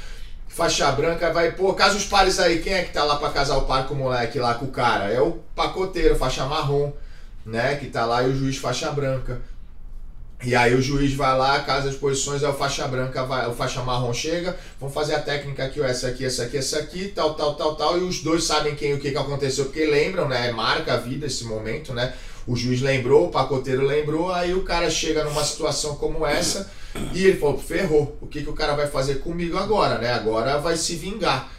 Faixa 0.53 0.93
branca, 0.93 1.33
vai, 1.33 1.53
pô, 1.53 1.73
casa 1.73 1.97
os 1.97 2.05
pares 2.05 2.39
aí, 2.39 2.61
quem 2.61 2.75
é 2.75 2.83
que 2.83 2.93
tá 2.93 3.03
lá 3.05 3.17
pra 3.17 3.31
casar 3.31 3.57
o 3.57 3.63
par 3.63 3.89
com 3.89 3.95
o 3.95 3.97
moleque 3.97 4.39
lá, 4.39 4.53
com 4.53 4.67
o 4.67 4.71
cara? 4.71 5.11
É 5.11 5.19
o 5.19 5.41
pacoteiro, 5.57 6.15
faixa 6.15 6.45
marrom, 6.45 6.93
né, 7.47 7.77
que 7.77 7.87
tá 7.87 8.05
lá 8.05 8.23
e 8.23 8.29
o 8.29 8.37
juiz 8.37 8.59
faixa 8.59 8.91
branca. 8.93 9.41
E 10.45 10.55
aí 10.55 10.75
o 10.75 10.83
juiz 10.83 11.15
vai 11.15 11.39
lá, 11.39 11.61
casa 11.61 11.89
as 11.89 11.95
posições, 11.95 12.45
aí 12.45 12.51
o 12.51 12.53
faixa 12.53 12.87
branca 12.87 13.25
vai, 13.25 13.49
o 13.49 13.55
faixa 13.55 13.81
marrom 13.83 14.13
chega, 14.13 14.55
vamos 14.79 14.95
fazer 14.95 15.15
a 15.15 15.23
técnica 15.23 15.65
aqui, 15.65 15.81
essa 15.81 16.09
aqui, 16.09 16.27
essa 16.27 16.43
aqui, 16.43 16.59
essa 16.59 16.79
aqui, 16.81 17.09
tal, 17.09 17.33
tal, 17.33 17.55
tal, 17.55 17.75
tal, 17.75 17.99
e 17.99 18.03
os 18.03 18.21
dois 18.23 18.45
sabem 18.45 18.75
quem 18.75 18.93
o 18.93 18.99
que, 18.99 19.11
que 19.11 19.17
aconteceu, 19.17 19.65
porque 19.65 19.87
lembram, 19.87 20.29
né? 20.29 20.53
Marca 20.53 20.93
a 20.93 20.97
vida 20.99 21.25
esse 21.25 21.45
momento, 21.45 21.95
né? 21.95 22.13
O 22.47 22.57
juiz 22.57 22.81
lembrou, 22.81 23.27
o 23.27 23.31
pacoteiro 23.31 23.87
lembrou, 23.87 24.33
aí 24.33 24.53
o 24.55 24.65
cara 24.65 24.91
chega 24.91 25.25
numa 25.25 25.45
situação 25.45 25.95
como 25.95 26.27
essa 26.27 26.71
e 27.13 27.25
ele 27.25 27.39
falou, 27.39 27.59
ferrou, 27.59 28.17
o 28.21 28.27
que, 28.27 28.43
que 28.43 28.51
o 28.51 28.55
cara 28.55 28.75
vai 28.75 28.87
fazer 28.87 29.17
comigo 29.17 29.57
agora, 29.57 29.99
né? 29.99 30.13
Agora 30.13 30.59
vai 30.59 30.77
se 30.77 30.97
vingar. 30.97 31.51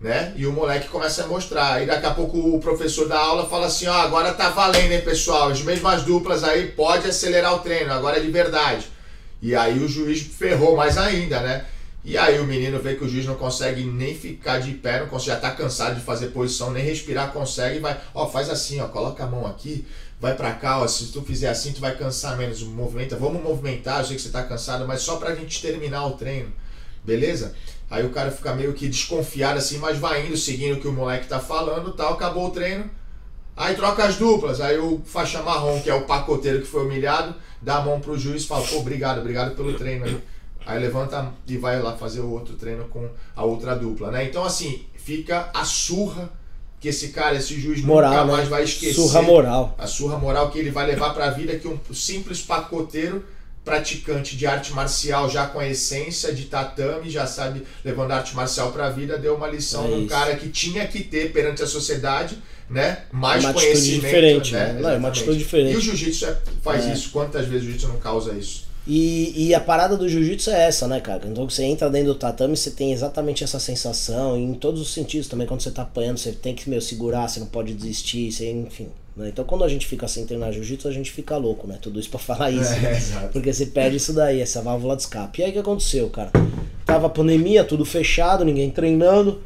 Né? 0.00 0.32
E 0.34 0.46
o 0.46 0.52
moleque 0.52 0.88
começa 0.88 1.22
a 1.22 1.28
mostrar. 1.28 1.74
Aí 1.74 1.86
daqui 1.86 2.06
a 2.06 2.10
pouco 2.10 2.36
o 2.36 2.58
professor 2.58 3.06
da 3.06 3.16
aula 3.16 3.48
fala 3.48 3.66
assim: 3.66 3.86
ó, 3.86 3.92
agora 3.92 4.34
tá 4.34 4.48
valendo, 4.48 4.90
hein, 4.90 5.00
pessoal? 5.00 5.50
As 5.50 5.62
mesmas 5.62 6.02
duplas 6.02 6.42
aí, 6.42 6.72
pode 6.72 7.06
acelerar 7.06 7.54
o 7.54 7.60
treino, 7.60 7.92
agora 7.92 8.16
é 8.16 8.20
de 8.20 8.28
verdade. 8.28 8.88
E 9.40 9.54
aí 9.54 9.78
o 9.78 9.86
juiz 9.86 10.20
ferrou 10.20 10.76
mais 10.76 10.98
ainda, 10.98 11.38
né? 11.40 11.64
E 12.04 12.18
aí 12.18 12.40
o 12.40 12.44
menino 12.44 12.80
vê 12.80 12.96
que 12.96 13.04
o 13.04 13.08
juiz 13.08 13.26
não 13.26 13.36
consegue 13.36 13.84
nem 13.84 14.12
ficar 14.12 14.58
de 14.58 14.72
pé, 14.72 14.98
não 14.98 15.06
consegue, 15.06 15.36
já 15.36 15.40
tá 15.40 15.52
cansado 15.52 15.94
de 15.94 16.00
fazer 16.00 16.28
posição, 16.28 16.72
nem 16.72 16.82
respirar 16.82 17.32
consegue, 17.32 17.78
vai, 17.78 17.96
ó, 18.12 18.26
faz 18.26 18.50
assim, 18.50 18.80
ó, 18.80 18.88
coloca 18.88 19.22
a 19.22 19.26
mão 19.26 19.46
aqui, 19.46 19.86
vai 20.22 20.36
para 20.36 20.54
cá, 20.54 20.78
ó, 20.78 20.86
se 20.86 21.06
tu 21.06 21.20
fizer 21.20 21.48
assim, 21.48 21.72
tu 21.72 21.80
vai 21.80 21.96
cansar 21.96 22.38
menos. 22.38 22.62
Movimenta, 22.62 23.16
vamos 23.16 23.42
movimentar, 23.42 23.98
eu 23.98 24.04
sei 24.04 24.14
que 24.14 24.22
você 24.22 24.28
tá 24.28 24.44
cansado, 24.44 24.86
mas 24.86 25.02
só 25.02 25.16
pra 25.16 25.34
gente 25.34 25.60
terminar 25.60 26.06
o 26.06 26.12
treino, 26.12 26.52
beleza? 27.02 27.56
Aí 27.90 28.06
o 28.06 28.10
cara 28.10 28.30
fica 28.30 28.54
meio 28.54 28.72
que 28.72 28.88
desconfiado 28.88 29.58
assim, 29.58 29.78
mas 29.78 29.98
vai 29.98 30.24
indo, 30.24 30.36
seguindo 30.36 30.76
o 30.76 30.80
que 30.80 30.86
o 30.86 30.92
moleque 30.92 31.26
tá 31.26 31.40
falando 31.40 31.92
tal, 31.92 32.12
acabou 32.12 32.46
o 32.46 32.50
treino. 32.50 32.88
Aí 33.56 33.74
troca 33.74 34.04
as 34.04 34.14
duplas, 34.14 34.60
aí 34.60 34.78
o 34.78 35.02
faixa 35.04 35.42
marrom, 35.42 35.82
que 35.82 35.90
é 35.90 35.94
o 35.94 36.06
pacoteiro 36.06 36.60
que 36.60 36.68
foi 36.68 36.84
humilhado, 36.84 37.34
dá 37.60 37.78
a 37.78 37.82
mão 37.82 38.00
pro 38.00 38.16
juiz 38.16 38.44
e 38.44 38.46
fala, 38.46 38.64
pô, 38.64 38.76
obrigado, 38.76 39.18
obrigado 39.18 39.56
pelo 39.56 39.74
treino 39.74 40.04
aí. 40.04 40.22
Aí 40.64 40.78
levanta 40.78 41.32
e 41.48 41.56
vai 41.56 41.82
lá 41.82 41.96
fazer 41.96 42.20
o 42.20 42.30
outro 42.30 42.54
treino 42.54 42.84
com 42.84 43.10
a 43.34 43.42
outra 43.42 43.74
dupla, 43.74 44.12
né? 44.12 44.24
Então 44.24 44.44
assim, 44.44 44.86
fica 44.94 45.50
a 45.52 45.64
surra 45.64 46.30
que 46.82 46.88
esse 46.88 47.08
cara, 47.10 47.36
esse 47.36 47.58
juiz 47.60 47.80
Moral, 47.80 48.10
nunca 48.10 48.24
né? 48.26 48.32
mais 48.32 48.48
vai 48.48 48.64
esquecer. 48.64 48.94
Surra 48.94 49.22
moral. 49.22 49.74
A 49.78 49.86
surra 49.86 50.18
moral 50.18 50.50
que 50.50 50.58
ele 50.58 50.70
vai 50.72 50.84
levar 50.84 51.14
para 51.14 51.26
a 51.26 51.30
vida 51.30 51.56
que 51.56 51.68
um 51.68 51.78
simples 51.94 52.40
pacoteiro 52.42 53.24
praticante 53.64 54.36
de 54.36 54.44
arte 54.44 54.72
marcial 54.72 55.30
já 55.30 55.46
com 55.46 55.60
a 55.60 55.68
essência 55.68 56.34
de 56.34 56.46
tatame, 56.46 57.08
já 57.08 57.24
sabe 57.26 57.62
levando 57.84 58.10
a 58.10 58.16
arte 58.16 58.34
marcial 58.34 58.72
para 58.72 58.86
a 58.86 58.90
vida, 58.90 59.16
deu 59.16 59.36
uma 59.36 59.46
lição 59.46 59.84
É 59.84 59.88
num 59.88 59.98
isso. 60.00 60.08
cara 60.08 60.34
que 60.34 60.48
tinha 60.48 60.84
que 60.88 61.04
ter 61.04 61.32
perante 61.32 61.62
a 61.62 61.66
sociedade, 61.68 62.36
né? 62.68 63.02
Mais 63.12 63.44
Uma 63.44 63.52
conhecimento, 63.54 64.00
diferente, 64.02 64.52
né? 64.52 64.72
né? 64.72 64.80
Não, 64.80 64.90
é 64.90 64.96
uma 64.96 65.08
atitude 65.10 65.38
diferente. 65.38 65.74
E 65.74 65.76
o 65.76 65.80
jiu-jitsu 65.80 66.26
é- 66.26 66.38
faz 66.62 66.84
É. 66.86 66.92
isso. 66.92 67.10
Quantas 67.10 67.46
vezes 67.46 67.62
o 67.62 67.64
jiu-jitsu 67.66 67.88
não 67.88 68.00
causa 68.00 68.32
isso? 68.32 68.64
E, 68.86 69.46
e 69.48 69.54
a 69.54 69.60
parada 69.60 69.96
do 69.96 70.08
jiu-jitsu 70.08 70.50
é 70.50 70.64
essa, 70.64 70.88
né, 70.88 71.00
cara? 71.00 71.22
Então 71.26 71.48
você 71.48 71.62
entra 71.64 71.88
dentro 71.88 72.08
do 72.08 72.18
tatame, 72.18 72.56
você 72.56 72.70
tem 72.70 72.92
exatamente 72.92 73.44
essa 73.44 73.60
sensação, 73.60 74.36
em 74.36 74.54
todos 74.54 74.80
os 74.80 74.92
sentidos 74.92 75.28
também, 75.28 75.46
quando 75.46 75.60
você 75.60 75.70
tá 75.70 75.82
apanhando, 75.82 76.18
você 76.18 76.32
tem 76.32 76.54
que 76.54 76.68
meu, 76.68 76.80
segurar, 76.80 77.28
você 77.28 77.38
não 77.38 77.46
pode 77.46 77.74
desistir, 77.74 78.32
você, 78.32 78.50
enfim. 78.50 78.88
né? 79.16 79.28
Então 79.28 79.44
quando 79.44 79.62
a 79.62 79.68
gente 79.68 79.86
fica 79.86 80.08
sem 80.08 80.26
treinar 80.26 80.52
jiu-jitsu, 80.52 80.88
a 80.88 80.92
gente 80.92 81.12
fica 81.12 81.36
louco, 81.36 81.68
né? 81.68 81.78
Tudo 81.80 82.00
isso 82.00 82.10
pra 82.10 82.18
falar 82.18 82.50
isso. 82.50 82.72
É, 82.82 83.20
né? 83.20 83.30
Porque 83.32 83.52
você 83.52 83.66
perde 83.66 83.98
isso 83.98 84.12
daí, 84.12 84.40
essa 84.40 84.60
válvula 84.60 84.96
de 84.96 85.02
escape. 85.02 85.40
E 85.40 85.44
aí 85.44 85.50
o 85.50 85.52
que 85.52 85.58
aconteceu, 85.60 86.10
cara? 86.10 86.32
Tava 86.84 87.06
a 87.06 87.10
pandemia, 87.10 87.62
tudo 87.62 87.84
fechado, 87.84 88.44
ninguém 88.44 88.68
treinando. 88.68 89.40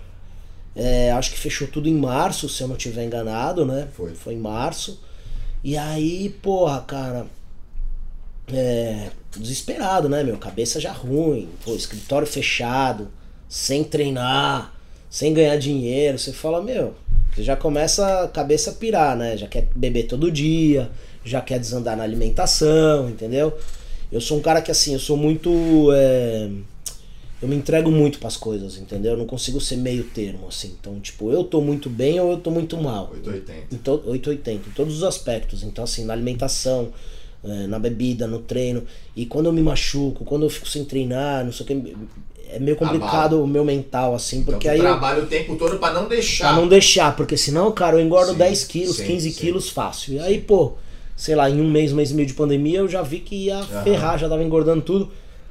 É, 0.75 1.11
acho 1.13 1.31
que 1.31 1.39
fechou 1.39 1.69
tudo 1.69 1.89
em 1.89 1.95
março, 1.95 2.49
se 2.49 2.63
eu 2.63 2.69
não 2.69 2.77
tiver 2.77 3.05
enganado, 3.05 3.67
né? 3.67 3.89
Foi. 3.95 4.15
Foi 4.15 4.35
em 4.35 4.39
março. 4.39 5.01
E 5.63 5.77
aí, 5.77 6.31
porra, 6.43 6.81
cara. 6.81 7.27
É, 8.53 9.11
desesperado, 9.37 10.09
né, 10.09 10.23
meu? 10.23 10.37
Cabeça 10.39 10.81
já 10.81 10.93
ruim, 10.93 11.49
pô, 11.65 11.75
escritório 11.75 12.27
fechado, 12.27 13.09
sem 13.49 13.83
treinar, 13.83 14.73
sem 15.11 15.35
ganhar 15.35 15.57
dinheiro. 15.57 16.19
Você 16.19 16.33
fala, 16.33 16.63
meu, 16.63 16.95
você 17.35 17.43
já 17.43 17.57
começa 17.57 18.23
a 18.23 18.29
cabeça 18.29 18.71
a 18.71 18.75
pirar, 18.75 19.17
né? 19.17 19.37
Já 19.37 19.49
quer 19.49 19.69
beber 19.75 20.05
todo 20.05 20.31
dia, 20.31 20.91
já 21.25 21.41
quer 21.41 21.59
desandar 21.59 21.97
na 21.97 22.05
alimentação, 22.05 23.11
entendeu? 23.11 23.57
Eu 24.13 24.21
sou 24.21 24.39
um 24.39 24.43
cara 24.43 24.63
que, 24.63 24.71
assim, 24.71 24.93
eu 24.93 25.01
sou 25.01 25.17
muito. 25.17 25.51
é, 25.93 26.49
eu 27.43 27.49
me 27.49 27.57
entrego 27.57 27.91
muito 27.91 28.19
pras 28.21 28.37
coisas, 28.37 28.79
entendeu? 28.79 29.13
Eu 29.13 29.19
não 29.19 29.27
consigo 29.27 29.61
ser 29.61 29.77
meio 29.77 30.05
termo, 30.05 30.47
assim. 30.49 30.75
Então, 30.81 30.99
tipo, 31.01 31.31
eu 31.33 31.43
tô 31.45 31.61
muito 31.61 31.91
bem 31.91 32.19
ou 32.21 32.31
eu 32.31 32.37
tô 32.39 32.51
muito 32.53 32.77
mal. 32.79 33.11
880. 33.13 33.75
Em 33.75 33.79
to- 33.79 34.03
880, 34.07 34.69
em 34.69 34.73
todos 34.73 34.97
os 34.99 35.03
aspectos. 35.03 35.63
Então, 35.65 35.83
assim, 35.85 36.05
na 36.05 36.13
alimentação, 36.13 36.93
eh, 37.47 37.67
na 37.67 37.79
bebida, 37.79 38.27
no 38.27 38.39
treino. 38.41 38.83
E 39.15 39.25
quando 39.27 39.47
eu 39.47 39.53
me 39.53 39.63
machuco, 39.63 40.25
quando 40.25 40.45
eu 40.45 40.51
fico 40.51 40.69
sem 40.69 40.85
treinar, 40.85 41.45
não 41.45 41.53
sei 41.53 41.65
o 41.65 41.67
que. 41.69 41.97
É 42.49 42.61
meio 42.61 42.77
complicado 42.77 43.43
o 43.43 43.47
meu 43.47 43.65
mental, 43.65 44.15
assim, 44.15 44.39
Então 44.39 44.55
porque 44.55 44.69
tu 44.69 44.71
aí. 44.73 44.79
Eu, 44.79 44.85
trabalha 44.85 45.23
o 45.23 45.27
tempo 45.27 45.57
todo 45.57 45.79
para 45.79 45.93
não 45.95 46.09
deixar. 46.09 46.49
pra 46.53 46.57
não 46.57 46.69
deixar, 46.69 47.17
porque 47.17 47.37
senão, 47.37 47.73
cara, 47.73 47.97
eu 47.97 48.01
engordo 48.01 48.33
Sim, 48.33 48.39
10 48.39 48.65
quilos, 48.65 48.97
sim, 48.99 49.05
15 49.07 49.33
sim. 49.33 49.41
quilos 49.41 49.69
fácil. 49.69 50.15
E 50.15 50.19
aí, 50.21 50.41
pô, 50.41 50.75
sei 51.17 51.35
lá, 51.35 51.51
em 51.51 51.61
um 51.61 51.69
mês, 51.69 51.93
um 51.93 51.97
mês 51.97 52.13
e 52.13 52.15
meio 52.15 52.29
de 52.29 52.35
pandemia, 52.35 52.79
eu 52.79 52.89
já 52.89 53.03
vi 53.03 53.19
que 53.19 53.35
ia 53.47 53.61
ferrar, 53.83 54.17
já 54.19 54.29
tava 54.29 54.45
engordando 54.45 54.81
tudo. 54.83 55.11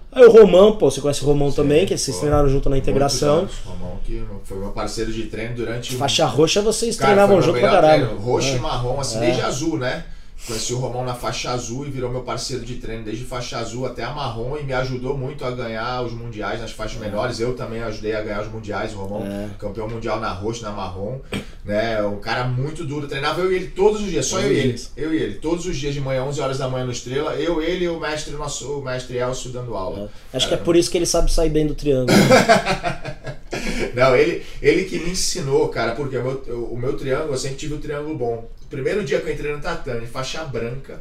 Aí 0.09 0.23
o 0.23 0.31
Romão, 0.31 0.77
pô, 0.77 0.89
você 0.89 1.01
conhece 1.01 1.21
o 1.21 1.25
Romão 1.25 1.51
também, 1.51 1.85
que 1.85 1.97
vocês 1.97 2.15
pô. 2.15 2.21
treinaram 2.21 2.47
junto 2.47 2.69
na 2.69 2.77
integração. 2.77 3.39
Anos. 3.39 3.51
Romão, 3.65 3.99
que 4.05 4.23
foi 4.45 4.57
meu 4.57 4.69
parceiro 4.69 5.11
de 5.11 5.23
treino 5.23 5.53
durante 5.53 5.93
Faixa 5.97 6.25
roxa, 6.25 6.61
vocês 6.61 6.95
Cara, 6.95 7.07
treinavam 7.11 7.41
junto 7.41 7.59
pra 7.59 7.69
caralho. 7.69 8.05
treino. 8.05 8.21
Roxo 8.21 8.47
É. 8.47 8.55
e 8.55 8.59
marrom, 8.59 8.97
assim, 9.01 9.17
É. 9.17 9.19
desde 9.19 9.41
azul, 9.41 9.77
né? 9.77 10.05
Conheci 10.47 10.73
o 10.73 10.77
Romão 10.77 11.03
na 11.03 11.15
faixa 11.15 11.49
azul 11.51 11.87
e 11.87 11.89
virou 11.89 12.11
meu 12.11 12.21
parceiro 12.21 12.63
de 12.63 12.75
treino 12.75 13.03
desde 13.03 13.23
faixa 13.25 13.57
azul 13.57 13.85
até 13.87 14.03
a 14.03 14.11
marrom 14.11 14.55
e 14.57 14.63
me 14.63 14.73
ajudou 14.73 15.17
muito 15.17 15.43
a 15.43 15.49
ganhar 15.49 16.03
os 16.03 16.13
mundiais 16.13 16.61
nas 16.61 16.71
faixas 16.71 16.99
menores. 16.99 17.39
Eu 17.39 17.55
também 17.55 17.81
ajudei 17.81 18.13
a 18.15 18.21
ganhar 18.21 18.41
os 18.43 18.47
mundiais. 18.51 18.93
O 18.93 18.97
Romão, 18.97 19.25
É. 19.25 19.49
campeão 19.57 19.89
mundial 19.89 20.19
na 20.19 20.31
roxa, 20.31 20.61
na 20.61 20.71
marrom, 20.71 21.19
né? 21.63 21.99
Um 22.03 22.17
cara 22.19 22.43
muito 22.43 22.85
duro. 22.85 23.07
Treinava 23.07 23.41
eu 23.41 23.51
e 23.51 23.55
ele 23.55 23.67
todos 23.69 24.01
os 24.01 24.07
dias, 24.11 24.27
só 24.27 24.35
Todos 24.35 24.51
eu 24.51 24.55
e 24.55 24.59
ele. 24.59 24.67
dias. 24.69 24.91
Eu 24.95 25.13
e 25.13 25.17
ele, 25.17 25.33
todos 25.35 25.65
os 25.65 25.75
dias 25.75 25.95
de 25.95 25.99
manhã, 26.01 26.23
11 26.23 26.39
horas 26.39 26.57
da 26.59 26.69
manhã 26.69 26.85
no 26.85 26.91
Estrela. 26.91 27.33
Eu, 27.35 27.59
ele 27.59 27.85
e 27.85 27.89
o 27.89 27.99
mestre, 27.99 28.33
nosso, 28.35 28.71
o 28.79 28.83
mestre 28.83 29.17
Elcio 29.17 29.49
dando 29.49 29.75
aula. 29.75 30.11
Acho 30.31 30.47
que 30.47 30.53
é 30.53 30.57
por 30.57 30.75
isso 30.75 30.91
que 30.91 30.97
ele 30.97 31.07
sabe 31.07 31.31
sair 31.33 31.49
bem 31.49 31.65
do 31.65 31.73
triângulo. 31.73 32.15
Não, 33.95 34.15
ele, 34.15 34.43
ele 34.61 34.83
que 34.85 34.99
me 34.99 35.11
ensinou, 35.11 35.69
cara, 35.69 35.93
porque 35.93 36.17
o 36.17 36.23
meu, 36.23 36.67
o 36.71 36.77
meu 36.77 36.95
triângulo, 36.97 37.33
eu 37.33 37.37
sempre 37.37 37.57
tive 37.57 37.73
o 37.75 37.77
triângulo 37.79 38.15
bom. 38.17 38.45
Primeiro 38.75 39.03
dia 39.03 39.19
que 39.21 39.29
eu 39.29 39.33
entrei 39.33 39.53
no 39.53 39.59
tatame, 39.61 40.05
faixa 40.05 40.43
branca, 40.43 40.99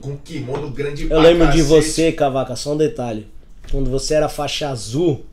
com 0.00 0.16
kimono 0.16 0.70
grande 0.70 1.08
Eu 1.10 1.18
lembro 1.20 1.46
de 1.50 1.58
cacete. 1.62 1.68
você, 1.68 2.12
Cavaca, 2.12 2.54
só 2.56 2.74
um 2.74 2.76
detalhe. 2.76 3.26
Quando 3.70 3.88
você 3.90 4.14
era 4.14 4.28
faixa 4.28 4.68
azul, 4.68 5.24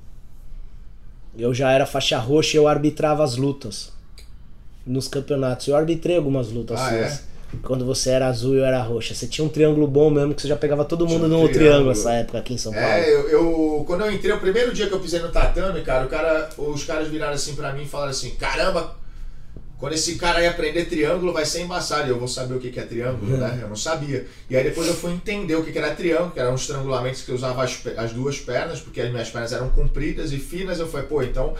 eu 1.38 1.54
já 1.54 1.72
era 1.72 1.86
faixa 1.86 2.18
roxa 2.18 2.56
e 2.56 2.60
eu 2.60 2.68
arbitrava 2.68 3.24
as 3.24 3.36
lutas 3.36 3.92
nos 4.86 5.08
campeonatos. 5.08 5.68
Eu 5.68 5.76
arbitrei 5.76 6.18
algumas 6.18 6.50
lutas 6.50 6.80
Ah, 6.80 6.90
suas. 6.90 7.24
Quando 7.64 7.86
você 7.86 8.10
era 8.10 8.28
azul 8.28 8.56
e 8.56 8.58
eu 8.60 8.66
era 8.66 8.82
roxa. 8.82 9.14
Você 9.14 9.26
tinha 9.28 9.46
um 9.46 9.50
triângulo 9.50 9.88
bom 9.88 10.10
mesmo, 10.10 10.34
que 10.34 10.42
você 10.42 10.48
já 10.50 10.56
pegava 10.58 10.84
todo 10.84 11.06
mundo 11.08 11.26
um 11.26 11.28
no 11.30 11.36
triângulo 11.48 11.54
triângulo. 11.54 11.88
nessa 11.90 12.14
época 12.14 12.38
aqui 12.40 12.54
em 12.54 12.58
São 12.58 12.74
Paulo. 12.74 12.88
É, 12.88 13.10
eu, 13.14 13.30
eu- 13.30 13.84
quando 13.88 14.02
eu 14.06 14.12
entrei, 14.12 14.34
o 14.34 14.40
primeiro 14.40 14.74
dia 14.74 14.88
que 14.88 14.94
eu 14.94 15.00
pisei 15.00 15.20
no 15.22 15.30
tatame, 15.30 15.82
cara, 15.82 16.06
o 16.06 16.10
cara, 16.10 16.50
os 16.58 16.84
caras 16.84 17.08
viraram 17.08 17.34
assim 17.34 17.56
pra 17.56 17.72
mim 17.74 17.84
e 17.84 17.88
falaram 17.88 18.12
assim: 18.12 18.32
caramba, 18.32 18.96
quando 19.80 19.94
esse 19.94 20.16
cara 20.16 20.40
aí 20.40 20.48
aprender 20.48 20.86
triângulo 20.86 21.32
vai 21.34 21.46
ser 21.46 21.62
embaçado. 21.62 22.08
E 22.08 22.10
eu 22.10 22.18
vou 22.20 22.28
saber 22.28 22.56
o 22.56 22.60
que 22.60 22.80
é 22.80 22.84
triângulo, 22.84 23.32
Uhum. 23.34 23.38
né? 23.38 23.60
Eu 23.62 23.70
não 23.70 23.76
sabia. 23.76 24.26
E 24.50 24.58
aí 24.58 24.64
depois 24.64 24.88
eu 24.88 24.94
fui 24.96 25.12
entender 25.12 25.56
o 25.56 25.64
que 25.64 25.78
era 25.78 25.94
triângulo, 25.96 26.32
que 26.32 26.40
eram 26.40 26.54
os 26.56 26.62
estrangulamentos 26.62 27.22
que 27.22 27.30
eu 27.30 27.36
usava 27.36 27.64
as, 27.64 27.80
as 27.96 28.12
duas 28.12 28.40
pernas, 28.40 28.80
porque 28.80 29.00
as 29.02 29.12
minhas 29.12 29.30
pernas 29.30 29.54
eram 29.54 29.70
compridas 29.70 30.32
e 30.32 30.38
finas. 30.40 30.80
Eu 30.80 30.88
falei, 30.88 31.06
pô, 31.08 31.22
então. 31.22 31.56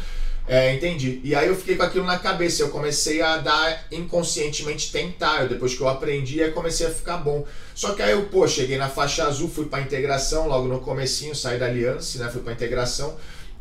É, 0.50 0.74
entendi. 0.74 1.20
E 1.26 1.36
aí 1.36 1.46
eu 1.50 1.56
fiquei 1.58 1.76
com 1.76 1.84
aquilo 1.84 2.06
na 2.06 2.18
cabeça. 2.18 2.64
Eu 2.64 2.70
comecei 2.70 3.22
a 3.22 3.36
dar 3.38 3.86
inconscientemente 3.92 4.92
tentar. 4.94 5.44
Eu, 5.44 5.50
depois 5.50 5.76
que 5.76 5.82
eu 5.82 5.90
aprendi, 5.90 6.42
aí 6.42 6.52
comecei 6.52 6.88
a 6.88 6.90
ficar 6.90 7.18
bom. 7.18 7.46
Só 7.76 7.94
que 7.94 8.02
aí 8.02 8.12
eu, 8.14 8.24
pô, 8.28 8.48
cheguei 8.48 8.78
na 8.78 8.88
faixa 8.90 9.26
azul, 9.28 9.50
fui 9.50 9.66
pra 9.66 9.82
integração, 9.82 10.48
logo 10.48 10.68
no 10.70 10.80
comecinho, 10.80 11.36
saí 11.36 11.60
da 11.60 11.66
aliança, 11.66 12.18
né? 12.24 12.30
Fui 12.32 12.42
pra 12.42 12.54
integração. 12.54 13.16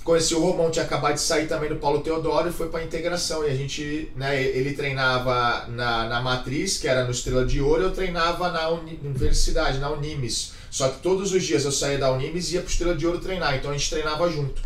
Conheci 0.07 0.37
o 0.37 0.41
Romão, 0.41 0.71
tinha 0.71 0.85
acabado 0.85 1.15
de 1.15 1.21
sair 1.21 1.49
também 1.49 1.69
do 1.69 1.77
Paulo 1.77 2.01
Teodoro 2.01 2.49
e 2.49 2.53
foi 2.53 2.69
pra 2.69 2.81
integração. 2.85 3.45
E 3.45 3.51
a 3.51 3.55
gente, 3.57 4.13
né, 4.15 4.41
ele 4.41 4.73
treinava 4.73 5.67
na, 5.67 6.09
na 6.09 6.23
Matriz, 6.23 6.79
que 6.79 6.87
era 6.87 7.05
no 7.05 7.11
Estrela 7.11 7.45
de 7.45 7.61
Ouro, 7.61 7.83
eu 7.83 7.91
treinava 7.91 8.53
na 8.53 8.69
uni- 8.69 9.01
universidade, 9.03 9.79
na 9.79 9.91
Unimes. 9.91 10.53
Só 10.71 10.89
que 10.91 11.01
todos 11.01 11.33
os 11.33 11.43
dias 11.43 11.65
eu 11.65 11.73
saía 11.73 11.99
da 11.99 12.13
Unimes 12.13 12.53
e 12.53 12.55
ia 12.55 12.61
pro 12.63 12.71
Estrela 12.71 12.95
de 12.95 13.05
Ouro 13.05 13.19
treinar, 13.19 13.57
então 13.57 13.73
a 13.73 13.77
gente 13.77 13.91
treinava 13.91 14.31
junto. 14.31 14.63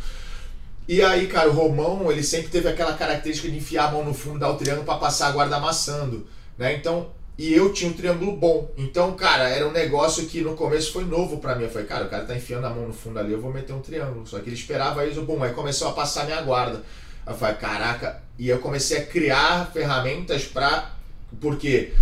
E 0.86 1.00
aí, 1.00 1.26
cara, 1.26 1.48
o 1.48 1.54
Romão, 1.54 2.12
ele 2.12 2.22
sempre 2.22 2.48
teve 2.48 2.68
aquela 2.68 2.92
característica 2.92 3.48
de 3.48 3.56
enfiar 3.56 3.88
a 3.88 3.92
mão 3.92 4.04
no 4.04 4.12
fundo, 4.12 4.40
dar 4.40 4.50
o 4.50 4.84
para 4.84 4.98
passar 4.98 5.28
a 5.28 5.32
guarda 5.32 5.56
amassando, 5.56 6.26
né? 6.58 6.74
Então, 6.74 7.08
e 7.40 7.54
eu 7.54 7.72
tinha 7.72 7.90
um 7.90 7.94
triângulo 7.94 8.36
bom. 8.36 8.70
Então, 8.76 9.14
cara, 9.14 9.48
era 9.48 9.66
um 9.66 9.72
negócio 9.72 10.26
que 10.26 10.42
no 10.42 10.54
começo 10.54 10.92
foi 10.92 11.06
novo 11.06 11.38
para 11.38 11.54
mim. 11.54 11.64
Eu 11.64 11.70
falei, 11.70 11.86
cara, 11.86 12.04
o 12.04 12.08
cara 12.10 12.26
tá 12.26 12.36
enfiando 12.36 12.66
a 12.66 12.68
mão 12.68 12.86
no 12.86 12.92
fundo 12.92 13.18
ali, 13.18 13.32
eu 13.32 13.40
vou 13.40 13.50
meter 13.50 13.72
um 13.72 13.80
triângulo. 13.80 14.26
Só 14.26 14.38
que 14.40 14.50
ele 14.50 14.56
esperava 14.56 15.06
isso, 15.06 15.22
bom, 15.22 15.42
aí 15.42 15.54
começou 15.54 15.88
a 15.88 15.92
passar 15.92 16.26
minha 16.26 16.42
guarda. 16.42 16.82
Eu 17.26 17.34
falei, 17.34 17.54
caraca, 17.54 18.22
e 18.38 18.46
eu 18.46 18.58
comecei 18.58 18.98
a 18.98 19.06
criar 19.06 19.70
ferramentas 19.72 20.44
pra. 20.44 20.94
Porque 21.40 21.94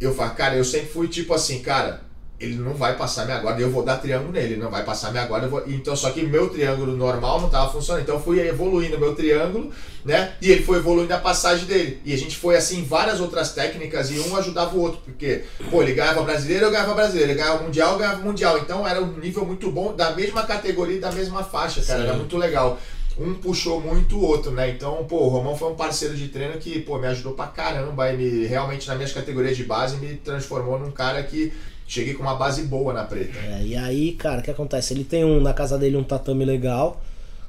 eu 0.00 0.14
falei, 0.14 0.34
cara, 0.34 0.56
eu 0.56 0.64
sempre 0.64 0.88
fui 0.88 1.06
tipo 1.06 1.34
assim, 1.34 1.60
cara, 1.60 2.00
ele 2.40 2.54
não 2.54 2.74
vai 2.74 2.96
passar 2.96 3.24
minha 3.24 3.38
guarda, 3.38 3.60
eu 3.60 3.70
vou 3.70 3.82
dar 3.82 3.96
triângulo 3.96 4.32
nele, 4.32 4.54
ele 4.54 4.62
não 4.62 4.70
vai 4.70 4.84
passar 4.84 5.10
minha 5.10 5.26
guarda, 5.26 5.48
vou... 5.48 5.62
então 5.66 5.96
só 5.96 6.10
que 6.10 6.22
meu 6.22 6.48
triângulo 6.48 6.96
normal 6.96 7.40
não 7.40 7.46
estava 7.46 7.70
funcionando, 7.70 8.02
então 8.02 8.14
eu 8.14 8.20
fui 8.20 8.40
evoluindo 8.40 8.98
meu 8.98 9.14
triângulo, 9.14 9.72
né, 10.04 10.34
e 10.40 10.50
ele 10.50 10.62
foi 10.62 10.78
evoluindo 10.78 11.12
a 11.12 11.18
passagem 11.18 11.66
dele, 11.66 12.00
e 12.04 12.14
a 12.14 12.16
gente 12.16 12.36
foi 12.36 12.56
assim 12.56 12.84
várias 12.84 13.20
outras 13.20 13.52
técnicas 13.52 14.10
e 14.10 14.20
um 14.20 14.36
ajudava 14.36 14.76
o 14.76 14.80
outro, 14.80 15.00
porque, 15.04 15.42
pô, 15.68 15.82
ele 15.82 15.94
ganhava 15.94 16.22
brasileiro, 16.22 16.66
eu 16.66 16.70
ganhava 16.70 16.94
brasileiro, 16.94 17.32
ele 17.32 17.38
ganhava 17.40 17.62
mundial, 17.64 17.92
eu 17.94 17.98
ganhava 17.98 18.22
mundial, 18.22 18.58
então 18.58 18.86
era 18.86 19.02
um 19.02 19.18
nível 19.18 19.44
muito 19.44 19.70
bom, 19.72 19.94
da 19.96 20.12
mesma 20.12 20.44
categoria, 20.44 21.00
da 21.00 21.10
mesma 21.10 21.42
faixa, 21.42 21.82
cara, 21.82 22.02
Sim. 22.02 22.06
era 22.08 22.16
muito 22.16 22.36
legal 22.36 22.78
um 23.20 23.34
puxou 23.34 23.80
muito 23.80 24.16
o 24.16 24.22
outro, 24.22 24.52
né? 24.52 24.70
Então, 24.70 25.04
pô, 25.08 25.24
o 25.24 25.28
Romão 25.28 25.56
foi 25.56 25.72
um 25.72 25.74
parceiro 25.74 26.14
de 26.14 26.28
treino 26.28 26.56
que, 26.58 26.78
pô, 26.78 26.98
me 26.98 27.08
ajudou 27.08 27.32
pra 27.32 27.48
caramba 27.48 28.12
e 28.12 28.16
me, 28.16 28.46
realmente 28.46 28.86
nas 28.86 28.96
minhas 28.96 29.12
categorias 29.12 29.56
de 29.56 29.64
base 29.64 29.96
me 29.96 30.14
transformou 30.14 30.78
num 30.78 30.92
cara 30.92 31.20
que 31.24 31.52
cheguei 31.88 32.12
com 32.12 32.22
uma 32.22 32.34
base 32.34 32.62
boa 32.64 32.92
na 32.92 33.04
preta. 33.04 33.38
É, 33.38 33.62
e 33.64 33.74
aí, 33.74 34.12
cara, 34.12 34.40
o 34.40 34.42
que 34.44 34.50
acontece? 34.50 34.92
Ele 34.92 35.02
tem 35.02 35.24
um, 35.24 35.40
na 35.40 35.54
casa 35.54 35.78
dele 35.78 35.96
um 35.96 36.04
tatame 36.04 36.44
legal. 36.44 37.02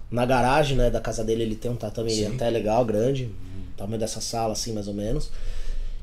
Na 0.10 0.26
garagem, 0.26 0.76
né, 0.76 0.90
da 0.90 1.02
casa 1.02 1.24
dele 1.24 1.44
ele 1.44 1.56
tem 1.56 1.70
um 1.70 1.76
tatame 1.76 2.10
Sim. 2.10 2.34
até 2.34 2.50
legal, 2.50 2.84
grande, 2.84 3.30
tamanho 3.78 4.00
dessa 4.00 4.22
sala 4.22 4.54
assim, 4.54 4.74
mais 4.74 4.88
ou 4.88 4.94
menos. 4.94 5.30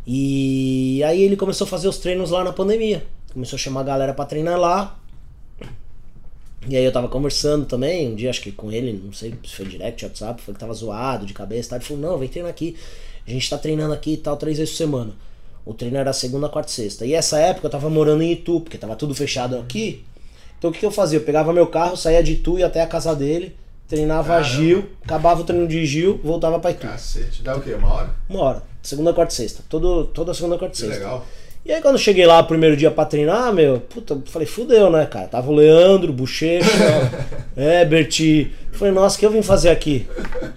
E 0.07 1.03
aí 1.03 1.23
ele 1.23 1.35
começou 1.35 1.65
a 1.65 1.69
fazer 1.69 1.89
os 1.89 1.99
treinos 1.99 2.31
lá 2.31 2.45
na 2.45 2.53
pandemia. 2.53 3.05
Começou 3.33 3.57
a 3.57 3.59
chamar 3.59 3.81
a 3.81 3.85
galera 3.85 4.15
para 4.15 4.27
treinar 4.27 4.61
lá. 4.61 4.97
E 6.69 6.77
aí 6.77 6.85
eu 6.85 6.93
tava 6.93 7.09
conversando 7.09 7.65
também, 7.65 8.13
um 8.13 8.15
dia 8.15 8.29
acho 8.29 8.41
que 8.41 8.53
com 8.53 8.71
ele, 8.71 8.93
não 8.93 9.13
sei 9.13 9.35
se 9.45 9.55
foi 9.55 9.67
direct, 9.67 10.05
WhatsApp, 10.05 10.43
foi 10.43 10.53
que 10.53 10.61
tava 10.61 10.75
zoado 10.75 11.25
de 11.25 11.33
cabeça, 11.33 11.71
tá? 11.71 11.77
Ele 11.77 11.85
falou, 11.85 12.03
não, 12.03 12.19
vem 12.19 12.29
treinar 12.29 12.51
aqui. 12.51 12.77
A 13.27 13.31
gente 13.31 13.49
tá 13.49 13.57
treinando 13.57 13.95
aqui 13.95 14.13
e 14.13 14.17
tal, 14.17 14.37
três 14.37 14.59
vezes 14.59 14.73
por 14.73 14.79
semana. 14.79 15.13
O 15.67 15.75
treino 15.75 15.97
era 15.99 16.13
segunda, 16.13 16.49
quarta 16.49 16.71
e 16.71 16.75
sexta. 16.75 17.05
E 17.05 17.13
essa 17.13 17.39
época 17.41 17.67
eu 17.67 17.71
tava 17.71 17.91
morando 17.91 18.23
em 18.23 18.31
Itu, 18.31 18.61
porque 18.61 18.79
tava 18.79 18.95
tudo 18.95 19.15
fechado 19.17 19.59
aqui. 19.59 20.05
Então 20.57 20.71
o 20.71 20.73
que, 20.73 20.79
que 20.79 20.87
eu 20.87 20.93
fazia? 20.93 21.19
Eu 21.19 21.25
pegava 21.25 21.53
meu 21.53 21.67
carro, 21.67 21.97
saía 21.97 22.23
de 22.23 22.35
Itu, 22.35 22.57
ia 22.59 22.67
até 22.67 22.81
a 22.83 22.87
casa 22.87 23.15
dele, 23.17 23.55
treinava 23.89 24.29
Caramba. 24.29 24.49
Gil, 24.49 24.85
acabava 25.05 25.41
o 25.41 25.45
treino 25.45 25.67
de 25.67 25.85
Gil, 25.85 26.21
voltava 26.23 26.61
pra 26.61 26.71
Itu. 26.71 26.87
Cacete, 26.87 27.43
dá 27.43 27.57
o 27.57 27.61
quê? 27.61 27.75
Uma 27.75 27.93
hora? 27.93 28.11
Uma 28.31 28.41
hora. 28.43 28.63
Segunda, 28.81 29.13
quarta 29.13 29.33
e 29.33 29.37
sexta. 29.37 29.65
Todo, 29.69 30.05
toda 30.05 30.33
segunda, 30.33 30.57
quarta 30.57 30.77
e 30.77 30.79
sexta. 30.79 30.95
legal. 30.95 31.27
E 31.65 31.73
aí 31.73 31.83
quando 31.83 31.97
eu 31.97 32.01
cheguei 32.01 32.25
lá 32.25 32.39
o 32.39 32.45
primeiro 32.47 32.77
dia 32.77 32.93
pra 32.93 33.05
treinar, 33.05 33.53
meu, 33.53 33.81
puta, 33.81 34.17
falei, 34.27 34.47
fudeu, 34.47 34.89
né, 34.89 35.05
cara? 35.05 35.27
Tava 35.27 35.51
o 35.51 35.55
Leandro, 35.55 36.13
Bochecha, 36.13 36.71
Herbert. 37.59 38.53
Falei, 38.71 38.95
nossa, 38.95 39.17
o 39.17 39.19
que 39.19 39.27
eu 39.27 39.33
vim 39.33 39.43
fazer 39.43 39.71
aqui? 39.71 40.07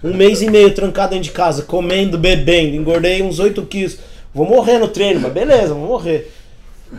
Um 0.04 0.14
mês 0.14 0.40
e 0.40 0.48
meio 0.48 0.72
trancado 0.72 1.10
dentro 1.10 1.24
de 1.24 1.32
casa, 1.32 1.64
comendo, 1.64 2.16
bebendo, 2.16 2.76
engordei 2.76 3.22
uns 3.22 3.40
8 3.40 3.60
quilos. 3.66 3.98
Vou 4.32 4.46
morrer 4.46 4.78
no 4.78 4.88
treino, 4.88 5.20
mas 5.20 5.32
beleza, 5.32 5.74
vou 5.74 5.88
morrer. 5.88 6.32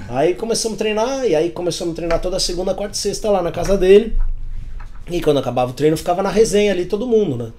Aí 0.10 0.36
começamos 0.36 0.76
a 0.76 0.80
treinar, 0.80 1.26
e 1.26 1.36
aí 1.36 1.50
começamos 1.50 1.94
a 1.94 1.96
treinar 1.96 2.22
toda 2.22 2.40
segunda, 2.40 2.74
quarta 2.74 2.96
e 2.96 2.98
sexta 2.98 3.30
lá 3.30 3.42
na 3.42 3.52
casa 3.52 3.78
dele. 3.78 4.18
E 5.10 5.22
quando 5.22 5.40
acabava 5.40 5.72
o 5.72 5.74
treino, 5.74 5.98
ficava 5.98 6.22
na 6.22 6.30
resenha 6.30 6.72
ali 6.72 6.86
todo 6.86 7.08
mundo, 7.08 7.38
né? 7.38 7.52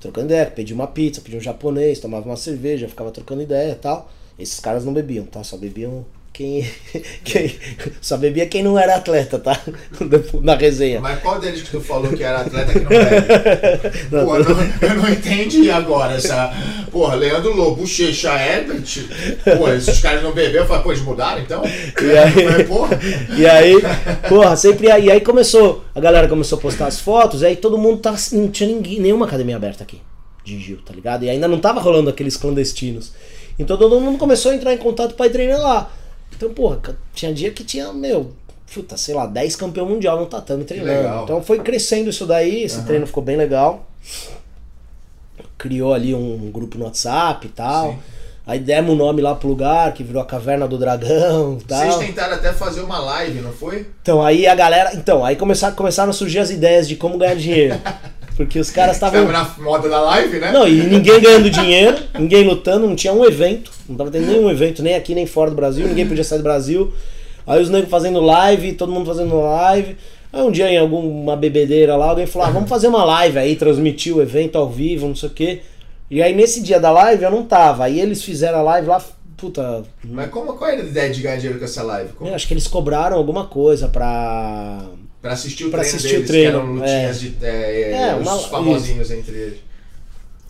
Trocando 0.00 0.26
ideia, 0.26 0.46
pedia 0.46 0.74
uma 0.74 0.86
pizza, 0.86 1.20
pedia 1.20 1.38
um 1.38 1.42
japonês, 1.42 1.98
tomava 1.98 2.26
uma 2.26 2.36
cerveja, 2.36 2.88
ficava 2.88 3.10
trocando 3.10 3.42
ideia 3.42 3.72
e 3.72 3.76
tal. 3.76 4.10
Esses 4.38 4.60
caras 4.60 4.84
não 4.84 4.92
bebiam, 4.92 5.24
tá? 5.26 5.42
Só 5.42 5.56
bebiam 5.56 6.04
quem, 6.38 6.64
quem 7.24 7.52
só 8.00 8.16
bebia 8.16 8.46
quem 8.46 8.62
não 8.62 8.78
era 8.78 8.94
atleta, 8.94 9.40
tá? 9.40 9.60
Na 10.40 10.54
resenha. 10.54 11.00
Mas 11.00 11.18
qual 11.20 11.40
deles 11.40 11.62
que 11.62 11.70
tu 11.72 11.80
falou 11.80 12.12
que 12.12 12.22
era 12.22 12.42
atleta 12.42 12.72
que 12.72 12.78
não 12.78 12.88
bebe? 12.88 13.08
Não, 14.12 14.24
Pô, 14.24 14.44
tô... 14.44 14.52
eu 14.86 14.94
não 14.94 15.08
entendi 15.08 15.70
agora 15.70 16.14
essa. 16.14 16.52
Porra, 16.90 17.16
Leandro 17.16 17.54
Lobo, 17.54 17.82
Bochecha, 17.82 18.32
Herbert. 18.34 18.84
Pô, 19.58 19.68
esses 19.70 20.00
caras 20.00 20.22
não 20.22 20.32
beberam, 20.32 20.60
eu 20.60 20.66
falei, 20.66 20.82
pô, 20.82 20.92
eles 20.92 21.02
mudaram 21.02 21.42
então? 21.42 21.62
E 21.64 22.16
aí, 22.16 22.64
porra. 22.64 22.98
E 23.36 23.46
aí, 23.46 23.74
porra, 24.28 24.56
sempre. 24.56 24.86
E 24.86 25.10
aí 25.10 25.20
começou, 25.20 25.84
a 25.94 26.00
galera 26.00 26.28
começou 26.28 26.58
a 26.58 26.60
postar 26.60 26.86
as 26.86 27.00
fotos, 27.00 27.42
aí 27.42 27.56
todo 27.56 27.76
mundo 27.76 27.98
tá. 27.98 28.14
Não 28.32 28.48
tinha 28.48 28.68
ninguém, 28.68 29.00
nenhuma 29.00 29.26
academia 29.26 29.56
aberta 29.56 29.82
aqui 29.82 30.00
de 30.44 30.58
Gil, 30.58 30.78
tá 30.84 30.94
ligado? 30.94 31.24
E 31.24 31.30
ainda 31.30 31.48
não 31.48 31.58
tava 31.58 31.80
rolando 31.80 32.08
aqueles 32.08 32.36
clandestinos. 32.36 33.12
Então 33.58 33.76
todo 33.76 34.00
mundo 34.00 34.18
começou 34.18 34.52
a 34.52 34.54
entrar 34.54 34.72
em 34.72 34.78
contato 34.78 35.14
para 35.14 35.30
treinar 35.30 35.60
lá. 35.60 35.90
Então, 36.36 36.52
porra, 36.52 36.80
tinha 37.14 37.32
dia 37.32 37.50
que 37.50 37.64
tinha, 37.64 37.92
meu, 37.92 38.32
puta, 38.72 38.96
sei 38.96 39.14
lá, 39.14 39.26
10 39.26 39.56
campeão 39.56 39.86
mundial 39.86 40.18
no 40.18 40.26
tatame 40.26 40.64
treinando. 40.64 41.24
Então 41.24 41.42
foi 41.42 41.58
crescendo 41.60 42.10
isso 42.10 42.26
daí, 42.26 42.62
esse 42.62 42.78
uhum. 42.78 42.84
treino 42.84 43.06
ficou 43.06 43.22
bem 43.22 43.36
legal. 43.36 43.86
Criou 45.56 45.92
ali 45.92 46.14
um 46.14 46.50
grupo 46.50 46.78
no 46.78 46.84
WhatsApp 46.84 47.46
e 47.46 47.50
tal. 47.50 47.92
Sim. 47.92 47.98
Aí 48.48 48.58
demos 48.58 48.94
o 48.94 48.96
nome 48.96 49.20
lá 49.20 49.34
pro 49.34 49.46
lugar, 49.46 49.92
que 49.92 50.02
virou 50.02 50.22
a 50.22 50.24
Caverna 50.24 50.66
do 50.66 50.78
Dragão 50.78 51.58
e 51.60 51.64
tal. 51.64 51.80
Vocês 51.80 52.06
tentaram 52.06 52.34
até 52.34 52.50
fazer 52.50 52.80
uma 52.80 52.98
live, 52.98 53.42
não 53.42 53.52
foi? 53.52 53.86
Então, 54.00 54.22
aí 54.22 54.46
a 54.46 54.54
galera. 54.54 54.94
Então, 54.94 55.22
aí 55.22 55.36
começaram, 55.36 55.76
começaram 55.76 56.08
a 56.08 56.14
surgir 56.14 56.38
as 56.38 56.48
ideias 56.48 56.88
de 56.88 56.96
como 56.96 57.18
ganhar 57.18 57.34
dinheiro. 57.34 57.78
Porque 58.38 58.60
os 58.60 58.70
caras 58.70 58.94
estavam. 58.94 59.26
na 59.32 59.52
moda 59.58 59.88
da 59.88 60.00
live, 60.00 60.38
né? 60.38 60.52
Não, 60.52 60.66
e 60.66 60.80
ninguém 60.84 61.20
ganhando 61.20 61.50
dinheiro, 61.50 61.98
ninguém 62.16 62.44
lutando, 62.44 62.86
não 62.86 62.94
tinha 62.94 63.12
um 63.12 63.24
evento. 63.24 63.72
Não 63.88 63.96
tava 63.96 64.12
tendo 64.12 64.28
nenhum 64.28 64.48
evento, 64.48 64.80
nem 64.80 64.94
aqui 64.94 65.12
nem 65.12 65.26
fora 65.26 65.50
do 65.50 65.56
Brasil, 65.56 65.88
ninguém 65.88 66.06
podia 66.06 66.22
sair 66.22 66.38
do 66.38 66.44
Brasil. 66.44 66.92
Aí 67.44 67.60
os 67.60 67.68
negros 67.68 67.90
fazendo 67.90 68.20
live, 68.20 68.74
todo 68.74 68.92
mundo 68.92 69.06
fazendo 69.06 69.40
live. 69.40 69.96
Aí 70.32 70.40
um 70.40 70.52
dia 70.52 70.70
em 70.70 70.78
alguma 70.78 71.34
bebedeira 71.34 71.96
lá, 71.96 72.10
alguém 72.10 72.26
falou: 72.26 72.46
ah, 72.46 72.50
vamos 72.52 72.68
fazer 72.68 72.86
uma 72.86 73.04
live 73.04 73.36
aí, 73.40 73.56
transmitir 73.56 74.16
o 74.16 74.22
evento 74.22 74.56
ao 74.56 74.70
vivo, 74.70 75.08
não 75.08 75.16
sei 75.16 75.28
o 75.28 75.32
quê. 75.32 75.62
E 76.08 76.22
aí 76.22 76.32
nesse 76.32 76.62
dia 76.62 76.78
da 76.78 76.92
live 76.92 77.24
eu 77.24 77.32
não 77.32 77.42
tava. 77.42 77.86
Aí 77.86 77.98
eles 77.98 78.22
fizeram 78.22 78.60
a 78.60 78.62
live 78.62 78.86
lá, 78.86 79.02
puta. 79.36 79.82
Mas 80.04 80.30
como, 80.30 80.52
qual 80.52 80.70
era 80.70 80.80
a 80.80 80.84
ideia 80.84 81.10
de 81.10 81.22
ganhar 81.22 81.38
dinheiro 81.38 81.58
com 81.58 81.64
essa 81.64 81.82
live? 81.82 82.10
Eu 82.20 82.32
acho 82.36 82.46
que 82.46 82.54
eles 82.54 82.68
cobraram 82.68 83.16
alguma 83.16 83.46
coisa 83.46 83.88
pra 83.88 84.84
Pra 85.28 85.34
assistir 85.34 85.64
o 85.66 85.70
pra 85.70 85.80
treino 85.80 85.96
assistir 85.96 86.14
deles, 86.14 86.30
o 86.30 86.32
treino, 86.32 86.50
que 86.50 86.56
eram 86.56 86.72
lutinhas 86.72 87.16
é. 87.16 87.20
de, 87.20 87.36
é, 87.44 87.92
é, 87.92 88.16
os 88.16 88.26
uma, 88.26 88.38
famosinhos 88.38 89.10
isso. 89.10 89.20
entre 89.20 89.36
eles. 89.36 89.58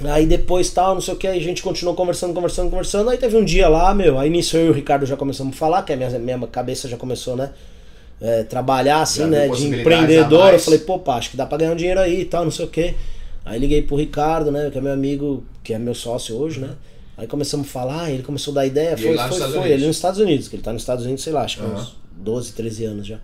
Aí 0.05 0.25
depois 0.25 0.71
tal, 0.71 0.95
não 0.95 1.01
sei 1.01 1.15
o 1.15 1.17
que, 1.17 1.27
aí 1.27 1.37
a 1.37 1.43
gente 1.43 1.61
continuou 1.61 1.97
conversando, 1.97 2.33
conversando, 2.33 2.71
conversando. 2.71 3.11
Aí 3.11 3.19
teve 3.19 3.37
um 3.37 3.45
dia 3.45 3.69
lá, 3.69 3.93
meu, 3.93 4.21
aí 4.21 4.31
nisso 4.31 4.57
eu 4.57 4.67
e 4.67 4.71
o 4.71 4.73
Ricardo 4.73 5.05
já 5.05 5.17
começamos 5.17 5.57
a 5.57 5.59
falar, 5.59 5.83
que 5.83 5.93
a 5.93 5.97
minha, 5.97 6.11
minha 6.17 6.39
cabeça 6.47 6.89
já 6.89 6.97
começou, 6.97 7.35
né? 7.35 7.51
É, 8.21 8.45
trabalhar 8.45 9.03
assim, 9.03 9.23
já 9.23 9.27
né? 9.27 9.49
De 9.49 9.67
empreendedor. 9.67 10.53
Eu 10.53 10.61
falei, 10.61 10.79
pô, 10.79 11.01
pá, 11.01 11.17
acho 11.17 11.31
que 11.31 11.37
dá 11.37 11.45
pra 11.45 11.59
ganhar 11.59 11.73
um 11.73 11.77
dinheiro 11.77 11.99
aí 11.99 12.21
e 12.21 12.25
tal, 12.25 12.45
não 12.45 12.53
sei 12.53 12.67
o 12.67 12.69
que. 12.69 12.95
Aí 13.45 13.59
liguei 13.59 13.83
pro 13.83 13.97
Ricardo, 13.97 14.53
né? 14.53 14.71
Que 14.71 14.79
é 14.79 14.81
meu 14.81 14.93
amigo, 14.93 15.43
que 15.65 15.75
é 15.75 15.79
meu 15.79 15.95
sócio 15.95 16.37
hoje, 16.37 16.61
né? 16.61 16.71
Aí 17.17 17.27
começamos 17.27 17.67
a 17.67 17.71
falar, 17.71 18.13
ele 18.13 18.23
começou 18.23 18.53
a 18.53 18.55
dar 18.55 18.67
ideia, 18.67 18.95
e 18.95 18.97
foi, 18.97 19.19
foi, 19.19 19.53
foi. 19.53 19.73
Ele 19.73 19.85
nos 19.85 19.97
Estados 19.97 20.21
Unidos, 20.21 20.47
que 20.47 20.55
ele 20.55 20.63
tá 20.63 20.73
nos 20.73 20.83
Estados 20.83 21.05
Unidos, 21.05 21.25
sei 21.25 21.33
lá, 21.33 21.43
acho 21.43 21.57
que 21.57 21.65
uhum. 21.65 21.75
uns 21.75 21.97
12, 22.13 22.53
13 22.53 22.85
anos 22.85 23.07
já. 23.09 23.19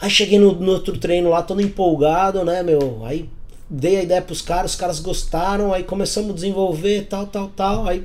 Aí 0.00 0.10
cheguei 0.10 0.38
no, 0.38 0.52
no, 0.52 0.72
outro 0.72 0.98
treino 0.98 1.30
lá, 1.30 1.42
todo 1.42 1.60
empolgado, 1.60 2.44
né, 2.44 2.62
meu? 2.62 3.02
Aí 3.04 3.28
dei 3.68 3.96
a 3.96 4.02
ideia 4.02 4.22
pros 4.22 4.42
caras, 4.42 4.72
os 4.72 4.76
caras 4.76 5.00
gostaram, 5.00 5.72
aí 5.72 5.82
começamos 5.82 6.30
a 6.30 6.34
desenvolver, 6.34 7.06
tal, 7.08 7.26
tal, 7.26 7.48
tal. 7.48 7.88
Aí 7.88 8.04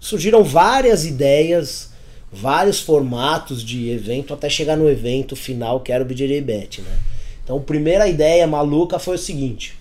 surgiram 0.00 0.42
várias 0.42 1.06
ideias, 1.06 1.90
vários 2.32 2.80
formatos 2.80 3.62
de 3.62 3.90
evento, 3.90 4.34
até 4.34 4.48
chegar 4.48 4.76
no 4.76 4.90
evento 4.90 5.36
final, 5.36 5.80
que 5.80 5.92
era 5.92 6.02
o 6.02 6.06
BJJ 6.06 6.40
Bet, 6.40 6.82
né? 6.82 6.98
Então, 7.44 7.56
a 7.56 7.60
primeira 7.60 8.08
ideia 8.08 8.46
maluca 8.46 8.98
foi 8.98 9.16
o 9.16 9.18
seguinte: 9.18 9.76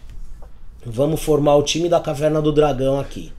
vamos 0.85 1.21
formar 1.21 1.55
o 1.55 1.63
time 1.63 1.89
da 1.89 1.99
Caverna 1.99 2.41
do 2.41 2.51
Dragão 2.51 2.99
aqui. 2.99 3.31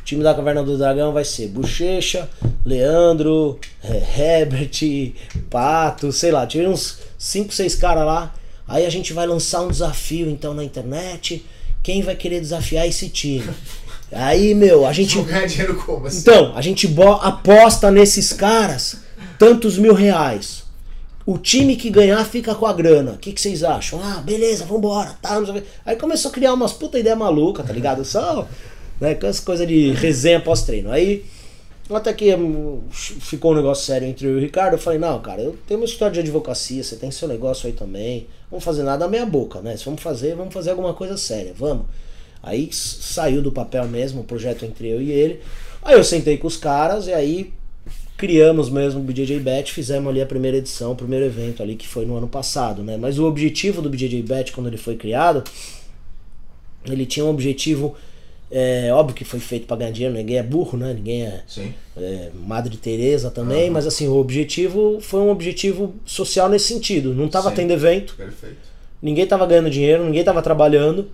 O 0.00 0.04
time 0.04 0.22
da 0.22 0.34
Caverna 0.34 0.62
do 0.62 0.78
Dragão 0.78 1.12
vai 1.12 1.24
ser 1.24 1.48
Bochecha, 1.48 2.28
Leandro, 2.64 3.58
é, 3.84 4.40
Herbert, 4.40 5.12
Pato, 5.50 6.10
sei 6.12 6.30
lá, 6.30 6.46
tive 6.46 6.66
uns 6.66 6.98
5, 7.18 7.52
6 7.52 7.74
caras 7.74 8.06
lá. 8.06 8.34
Aí 8.66 8.86
a 8.86 8.90
gente 8.90 9.12
vai 9.12 9.26
lançar 9.26 9.62
um 9.62 9.68
desafio 9.68 10.30
então 10.30 10.54
na 10.54 10.62
internet. 10.62 11.44
Quem 11.82 12.02
vai 12.02 12.14
querer 12.14 12.40
desafiar 12.40 12.86
esse 12.86 13.08
time? 13.08 13.48
Aí, 14.10 14.54
meu, 14.54 14.86
a 14.86 14.92
gente. 14.92 15.20
ganhar 15.22 15.46
dinheiro 15.46 15.74
como 15.76 16.06
assim? 16.06 16.20
Então, 16.20 16.56
a 16.56 16.62
gente 16.62 16.88
aposta 17.20 17.90
nesses 17.90 18.32
caras 18.32 18.98
tantos 19.38 19.78
mil 19.78 19.94
reais. 19.94 20.64
O 21.26 21.36
time 21.36 21.76
que 21.76 21.90
ganhar 21.90 22.24
fica 22.24 22.54
com 22.54 22.66
a 22.66 22.72
grana. 22.72 23.12
O 23.12 23.18
que, 23.18 23.32
que 23.32 23.40
vocês 23.40 23.62
acham? 23.62 24.00
Ah, 24.02 24.22
beleza, 24.24 24.64
vambora. 24.64 25.14
Tá, 25.20 25.38
Aí 25.84 25.94
começou 25.96 26.30
a 26.30 26.34
criar 26.34 26.54
umas 26.54 26.72
puta 26.72 26.98
ideia 26.98 27.14
maluca, 27.14 27.62
tá 27.62 27.72
ligado? 27.72 28.02
Só, 28.02 28.48
né, 28.98 29.14
com 29.14 29.26
essa 29.26 29.42
coisa 29.42 29.66
de 29.66 29.90
resenha 29.92 30.40
pós-treino. 30.40 30.90
Aí 30.90 31.24
Até 31.90 32.12
que 32.12 32.34
hum, 32.34 32.82
ficou 32.90 33.52
um 33.52 33.56
negócio 33.56 33.86
sério 33.86 34.06
entre 34.06 34.26
eu 34.26 34.32
e 34.32 34.36
o 34.36 34.40
Ricardo. 34.40 34.74
Eu 34.74 34.78
falei, 34.78 34.98
não, 34.98 35.18
cara, 35.20 35.40
eu 35.40 35.56
tenho 35.66 35.80
uma 35.80 35.86
história 35.86 36.14
de 36.14 36.20
advocacia, 36.20 36.82
você 36.82 36.96
tem 36.96 37.10
seu 37.10 37.26
negócio 37.26 37.66
aí 37.66 37.72
também. 37.72 38.26
Vamos 38.50 38.64
fazer 38.64 38.82
nada 38.82 39.08
meia 39.08 39.24
boca, 39.24 39.60
né? 39.62 39.76
Se 39.76 39.84
vamos 39.86 40.02
fazer, 40.02 40.34
vamos 40.34 40.52
fazer 40.52 40.70
alguma 40.70 40.92
coisa 40.92 41.16
séria, 41.16 41.54
vamos. 41.56 41.86
Aí 42.42 42.68
saiu 42.72 43.42
do 43.42 43.50
papel 43.50 43.86
mesmo 43.88 44.20
o 44.20 44.24
projeto 44.24 44.64
entre 44.64 44.88
eu 44.88 45.00
e 45.00 45.10
ele. 45.10 45.40
Aí 45.82 45.94
eu 45.94 46.04
sentei 46.04 46.36
com 46.36 46.46
os 46.46 46.56
caras 46.56 47.06
e 47.06 47.12
aí 47.12 47.52
criamos 48.16 48.68
mesmo 48.68 49.00
o 49.00 49.04
BJJ 49.04 49.38
Bet, 49.40 49.72
fizemos 49.72 50.10
ali 50.10 50.20
a 50.20 50.26
primeira 50.26 50.56
edição, 50.56 50.92
o 50.92 50.96
primeiro 50.96 51.24
evento 51.24 51.62
ali 51.62 51.76
que 51.76 51.86
foi 51.86 52.04
no 52.04 52.16
ano 52.16 52.28
passado, 52.28 52.82
né? 52.82 52.96
Mas 52.96 53.18
o 53.18 53.24
objetivo 53.24 53.80
do 53.80 53.88
BJJ 53.88 54.22
Bet 54.22 54.52
quando 54.52 54.66
ele 54.66 54.76
foi 54.76 54.96
criado, 54.96 55.44
ele 56.84 57.06
tinha 57.06 57.24
um 57.24 57.30
objetivo 57.30 57.96
é 58.50 58.90
óbvio 58.92 59.14
que 59.14 59.24
foi 59.24 59.40
feito 59.40 59.66
para 59.66 59.76
ganhar 59.76 59.90
dinheiro, 59.90 60.14
ninguém 60.14 60.38
é 60.38 60.42
burro, 60.42 60.78
né? 60.78 60.94
Ninguém 60.94 61.24
é, 61.24 61.42
é 61.96 62.30
Madre 62.34 62.76
Teresa 62.76 63.30
também, 63.30 63.66
uhum. 63.66 63.74
mas 63.74 63.86
assim, 63.86 64.08
o 64.08 64.16
objetivo 64.16 64.98
foi 65.00 65.20
um 65.20 65.30
objetivo 65.30 65.94
social 66.06 66.48
nesse 66.48 66.72
sentido. 66.72 67.14
Não 67.14 67.28
tava 67.28 67.50
Sim. 67.50 67.56
tendo 67.56 67.72
evento. 67.72 68.14
Perfeito. 68.16 68.56
Ninguém 69.02 69.26
tava 69.26 69.46
ganhando 69.46 69.70
dinheiro, 69.70 70.04
ninguém 70.04 70.24
tava 70.24 70.40
trabalhando. 70.40 71.10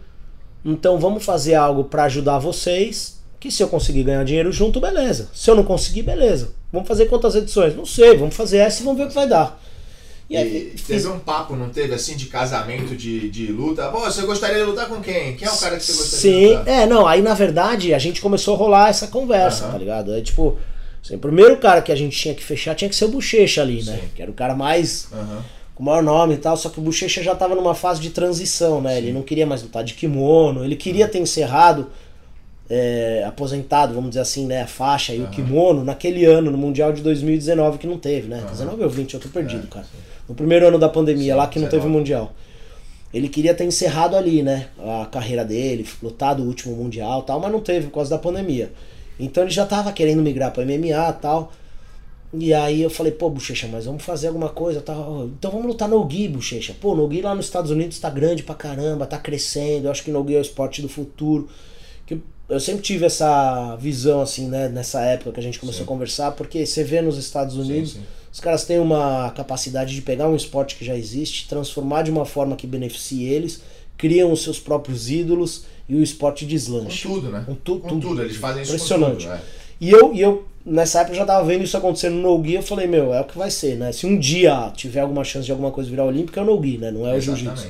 Então 0.65 0.99
vamos 0.99 1.25
fazer 1.25 1.55
algo 1.55 1.85
para 1.85 2.05
ajudar 2.05 2.39
vocês, 2.39 3.21
que 3.39 3.51
se 3.51 3.63
eu 3.63 3.69
conseguir 3.69 4.05
ganhar 4.05 4.25
dinheiro 4.25 4.51
junto, 4.51 4.81
beleza. 4.81 5.29
Se 5.35 5.51
eu 5.51 5.55
não 5.55 5.65
conseguir, 5.65 6.03
beleza. 6.03 6.53
Vamos 6.73 6.89
fazer 6.89 7.07
quantas 7.07 7.35
edições? 7.35 7.77
Não 7.77 7.85
sei, 7.85 8.17
vamos 8.17 8.35
fazer 8.35 8.59
essa 8.59 8.81
e 8.81 8.85
vamos 8.85 8.99
ver 8.99 9.05
o 9.05 9.09
que 9.09 9.15
vai 9.15 9.29
dar. 9.29 9.61
E, 10.43 10.73
e 10.75 10.81
teve 10.87 11.07
um 11.09 11.19
papo, 11.19 11.55
não 11.55 11.69
teve 11.69 11.95
assim, 11.95 12.17
de 12.17 12.27
casamento, 12.27 12.97
de, 12.97 13.29
de 13.31 13.47
luta? 13.53 13.89
Pô, 13.89 14.01
você 14.01 14.23
gostaria 14.23 14.59
de 14.59 14.65
lutar 14.65 14.89
com 14.89 15.01
quem? 15.01 15.37
Quem 15.37 15.47
é 15.47 15.51
o 15.51 15.57
cara 15.57 15.77
que 15.77 15.85
você 15.85 15.93
gostaria 15.93 16.21
Sim, 16.21 16.41
de 16.41 16.47
lutar? 16.47 16.65
Sim, 16.65 16.71
é, 16.71 16.87
não, 16.87 17.07
aí 17.07 17.23
na 17.23 17.35
verdade 17.35 17.95
a 17.95 17.99
gente 17.99 18.21
começou 18.21 18.55
a 18.55 18.59
rolar 18.59 18.89
essa 18.89 19.07
conversa, 19.07 19.67
uhum. 19.67 19.73
tá 19.73 19.79
ligado? 19.79 20.15
É 20.15 20.21
tipo, 20.21 20.59
assim, 21.03 21.17
o 21.17 21.19
primeiro 21.19 21.57
cara 21.59 21.83
que 21.83 21.93
a 21.93 21.97
gente 21.97 22.17
tinha 22.17 22.35
que 22.35 22.43
fechar 22.43 22.75
tinha 22.75 22.89
que 22.89 22.97
ser 22.97 23.05
o 23.05 23.09
Bochecha 23.09 23.63
ali, 23.63 23.83
né? 23.83 23.99
Sim. 24.01 24.09
Que 24.15 24.23
era 24.23 24.31
o 24.31 24.35
cara 24.35 24.55
mais. 24.55 25.09
Uhum. 25.13 25.41
Com 25.75 25.83
o 25.83 25.87
maior 25.87 26.05
nome 26.05 26.35
e 26.35 26.37
tal, 26.37 26.57
só 26.57 26.69
que 26.69 26.79
o 26.79 26.83
Bochecha 26.83 27.21
já 27.21 27.35
tava 27.35 27.57
numa 27.57 27.75
fase 27.75 28.01
de 28.01 28.11
transição, 28.11 28.81
né? 28.81 28.93
Sim. 28.93 28.99
Ele 28.99 29.13
não 29.13 29.23
queria 29.23 29.45
mais 29.45 29.61
lutar 29.61 29.83
de 29.83 29.95
kimono, 29.95 30.65
ele 30.65 30.77
queria 30.77 31.09
ter 31.09 31.19
encerrado 31.19 31.91
é, 32.69 33.25
aposentado, 33.27 33.95
vamos 33.95 34.11
dizer 34.11 34.21
assim, 34.21 34.47
né, 34.47 34.63
a 34.63 34.67
faixa 34.67 35.15
e 35.15 35.21
uhum. 35.21 35.27
o 35.27 35.31
kimono 35.31 35.85
naquele 35.85 36.25
ano, 36.25 36.51
no 36.51 36.59
Mundial 36.59 36.93
de 36.93 37.03
2019, 37.03 37.79
que 37.79 37.87
não 37.87 37.99
teve, 37.99 38.29
né? 38.29 38.41
Uhum. 38.41 38.51
19 38.51 38.85
ou 38.85 38.91
20, 38.91 39.15
eu 39.15 39.21
tô 39.21 39.29
perdido, 39.29 39.67
é, 39.67 39.71
cara. 39.71 39.85
Sim. 39.85 40.14
No 40.29 40.35
primeiro 40.35 40.67
ano 40.67 40.79
da 40.79 40.89
pandemia, 40.89 41.33
sim, 41.33 41.39
lá 41.39 41.47
que 41.47 41.59
não 41.59 41.67
19. 41.67 41.71
teve 41.83 41.93
Mundial. 41.93 42.33
Ele 43.13 43.29
queria 43.29 43.55
ter 43.55 43.65
encerrado 43.65 44.17
ali, 44.17 44.43
né, 44.43 44.69
a 44.79 45.07
carreira 45.07 45.45
dele, 45.45 45.87
lutado 46.03 46.43
o 46.43 46.47
último 46.47 46.75
Mundial 46.75 47.23
tal, 47.23 47.39
mas 47.39 47.53
não 47.53 47.61
teve 47.61 47.87
por 47.87 47.95
causa 47.95 48.11
da 48.11 48.19
pandemia. 48.19 48.73
Então 49.19 49.45
ele 49.45 49.53
já 49.53 49.65
tava 49.65 49.93
querendo 49.93 50.23
migrar 50.23 50.53
para 50.53 50.65
MMA 50.65 51.13
tal. 51.15 51.53
E 52.37 52.53
aí 52.53 52.83
eu 52.83 52.91
falei, 52.91 53.13
pô, 53.13 53.31
Bochecha, 53.31 53.69
mas 53.71 53.85
vamos 53.85 54.03
fazer 54.03 54.27
alguma 54.27 54.49
coisa, 54.49 54.81
tal. 54.81 55.27
Então 55.39 55.51
vamos 55.53 55.69
lutar 55.69 55.89
no 55.89 56.05
Gui, 56.05 56.27
Bochecha. 56.27 56.75
Pô, 56.81 56.95
no 56.95 57.07
Gui 57.07 57.23
lá 57.23 57.35
nos 57.35 57.47
Estados 57.47 57.71
Unidos 57.71 57.99
tá 58.01 58.11
grande 58.11 58.43
pra 58.43 58.55
caramba, 58.55 59.07
tá 59.07 59.19
crescendo. 59.19 59.87
Eu 59.87 59.91
acho 59.93 60.03
que 60.03 60.11
no 60.11 60.23
Gui 60.25 60.35
é 60.35 60.39
o 60.39 60.43
esporte 60.43 60.83
do 60.83 60.89
futuro. 60.89 61.49
Que 62.05 62.21
eu 62.49 62.59
sempre 62.59 62.83
tive 62.83 63.07
essa 63.07 63.77
visão, 63.77 64.21
assim, 64.21 64.49
né, 64.49 64.69
nessa 64.69 65.01
época 65.03 65.33
que 65.33 65.41
a 65.41 65.43
gente 65.43 65.61
começou 65.61 65.79
sim. 65.79 65.85
a 65.85 65.87
conversar, 65.87 66.33
porque 66.33 66.67
você 66.67 66.83
vê 66.83 67.01
nos 67.01 67.17
Estados 67.17 67.57
Unidos, 67.57 67.93
sim, 67.93 68.01
sim. 68.01 68.07
Os 68.35 68.41
caras 68.41 68.65
têm 68.65 68.81
uma 68.81 69.31
capacidade 69.31 69.95
de 69.95 70.03
pegar 70.03 70.29
um 70.29 70.35
esporte 70.35 70.75
que 70.75 70.85
já 70.85 70.97
existe, 70.97 71.47
transformar 71.47 72.03
de 72.03 72.11
uma 72.11 72.27
forma 72.27 72.57
que 72.57 72.67
beneficie 72.67 73.23
eles, 73.23 73.63
criam 73.97 74.33
os 74.33 74.43
seus 74.43 74.59
próprios 74.59 75.09
ídolos 75.09 75.67
e 75.89 75.95
o 75.95 76.03
esporte 76.03 76.45
deslanche. 76.45 77.07
Com 77.07 77.15
tudo, 77.15 77.31
né? 77.31 77.45
Com, 77.47 77.55
tu, 77.55 77.79
com 77.79 77.89
tudo. 77.91 78.09
tudo, 78.09 78.23
eles 78.23 78.37
fazem 78.37 78.65
isso 78.65 78.73
Impressionante. 78.75 79.27
Tudo, 79.27 79.35
é. 79.35 79.41
E 79.81 79.89
eu, 79.89 80.13
e 80.13 80.21
eu, 80.21 80.45
nessa 80.67 81.03
época, 81.03 81.15
eu 81.15 81.19
já 81.21 81.25
tava 81.25 81.47
vendo 81.47 81.63
isso 81.63 81.77
acontecendo 81.77 82.17
no 82.17 82.37
No-Gi, 82.37 82.55
eu 82.55 82.63
falei, 82.65 82.89
meu, 82.89 83.15
é 83.15 83.21
o 83.21 83.25
que 83.25 83.39
vai 83.39 83.53
ser, 83.53 83.77
né? 83.77 83.93
Se 83.93 84.05
um 84.05 84.19
dia 84.19 84.73
tiver 84.75 85.03
alguma 85.03 85.23
chance 85.23 85.47
de 85.47 85.53
alguma 85.53 85.71
coisa 85.71 85.89
virar 85.89 86.05
olímpica, 86.05 86.41
é 86.41 86.43
o 86.43 86.47
No-Gi, 86.47 86.79
né? 86.79 86.91
Não 86.91 87.07
é 87.07 87.15
o 87.15 87.21
Jiu-Jitsu. 87.21 87.69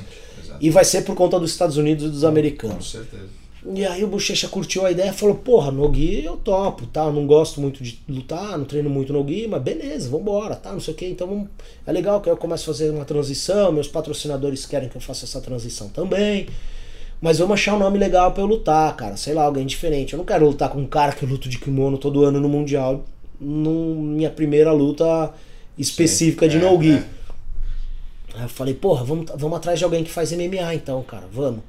E 0.59 0.71
vai 0.71 0.83
ser 0.83 1.03
por 1.03 1.13
conta 1.15 1.39
dos 1.39 1.51
Estados 1.51 1.77
Unidos 1.77 2.07
e 2.07 2.09
dos 2.09 2.23
americanos. 2.23 2.77
Com 2.77 2.81
certeza. 2.81 3.44
E 3.73 3.83
aí 3.83 4.03
o 4.03 4.07
Bochecha 4.07 4.47
curtiu 4.47 4.85
a 4.85 4.91
ideia 4.91 5.09
e 5.09 5.13
falou, 5.13 5.35
porra, 5.35 5.71
no 5.71 5.89
Gui 5.89 6.23
eu 6.23 6.37
topo, 6.37 6.85
tá? 6.85 7.05
Eu 7.05 7.13
não 7.13 7.25
gosto 7.25 7.59
muito 7.59 7.83
de 7.83 7.99
lutar, 8.07 8.57
não 8.57 8.65
treino 8.65 8.89
muito 8.89 9.11
no 9.11 9.23
Gui, 9.23 9.47
mas 9.47 9.61
beleza, 9.63 10.07
vambora, 10.09 10.55
tá? 10.55 10.71
Não 10.71 10.79
sei 10.79 10.93
o 10.93 10.97
que. 10.97 11.07
Então 11.07 11.27
vamos... 11.27 11.47
é 11.85 11.91
legal 11.91 12.21
que 12.21 12.29
eu 12.29 12.37
comece 12.37 12.63
a 12.63 12.67
fazer 12.67 12.91
uma 12.91 13.05
transição, 13.05 13.71
meus 13.71 13.87
patrocinadores 13.87 14.67
querem 14.67 14.87
que 14.87 14.95
eu 14.95 15.01
faça 15.01 15.25
essa 15.25 15.41
transição 15.41 15.89
também. 15.89 16.47
Mas 17.19 17.39
vamos 17.39 17.55
achar 17.55 17.73
um 17.73 17.79
nome 17.79 17.97
legal 17.97 18.31
para 18.33 18.43
eu 18.43 18.45
lutar, 18.45 18.95
cara. 18.95 19.17
Sei 19.17 19.33
lá, 19.33 19.43
alguém 19.43 19.65
diferente. 19.65 20.13
Eu 20.13 20.17
não 20.17 20.25
quero 20.25 20.45
lutar 20.45 20.69
com 20.69 20.79
um 20.79 20.85
cara 20.85 21.11
que 21.11 21.23
eu 21.23 21.29
luto 21.29 21.49
de 21.49 21.57
kimono 21.57 21.97
todo 21.97 22.23
ano 22.23 22.39
no 22.39 22.49
Mundial. 22.49 23.03
No, 23.41 23.95
minha 23.95 24.29
primeira 24.29 24.71
luta 24.71 25.33
específica 25.75 26.45
Sim, 26.45 26.59
de 26.59 26.63
é, 26.63 26.69
no-gi. 26.69 26.91
É. 26.91 27.03
Aí 28.35 28.43
eu 28.43 28.49
falei, 28.49 28.73
porra, 28.75 29.03
vamos, 29.03 29.31
vamos 29.35 29.57
atrás 29.57 29.79
de 29.79 29.85
alguém 29.85 30.03
que 30.03 30.11
faz 30.11 30.31
MMA 30.31 30.75
então, 30.75 31.01
cara, 31.01 31.27
vamos. 31.31 31.61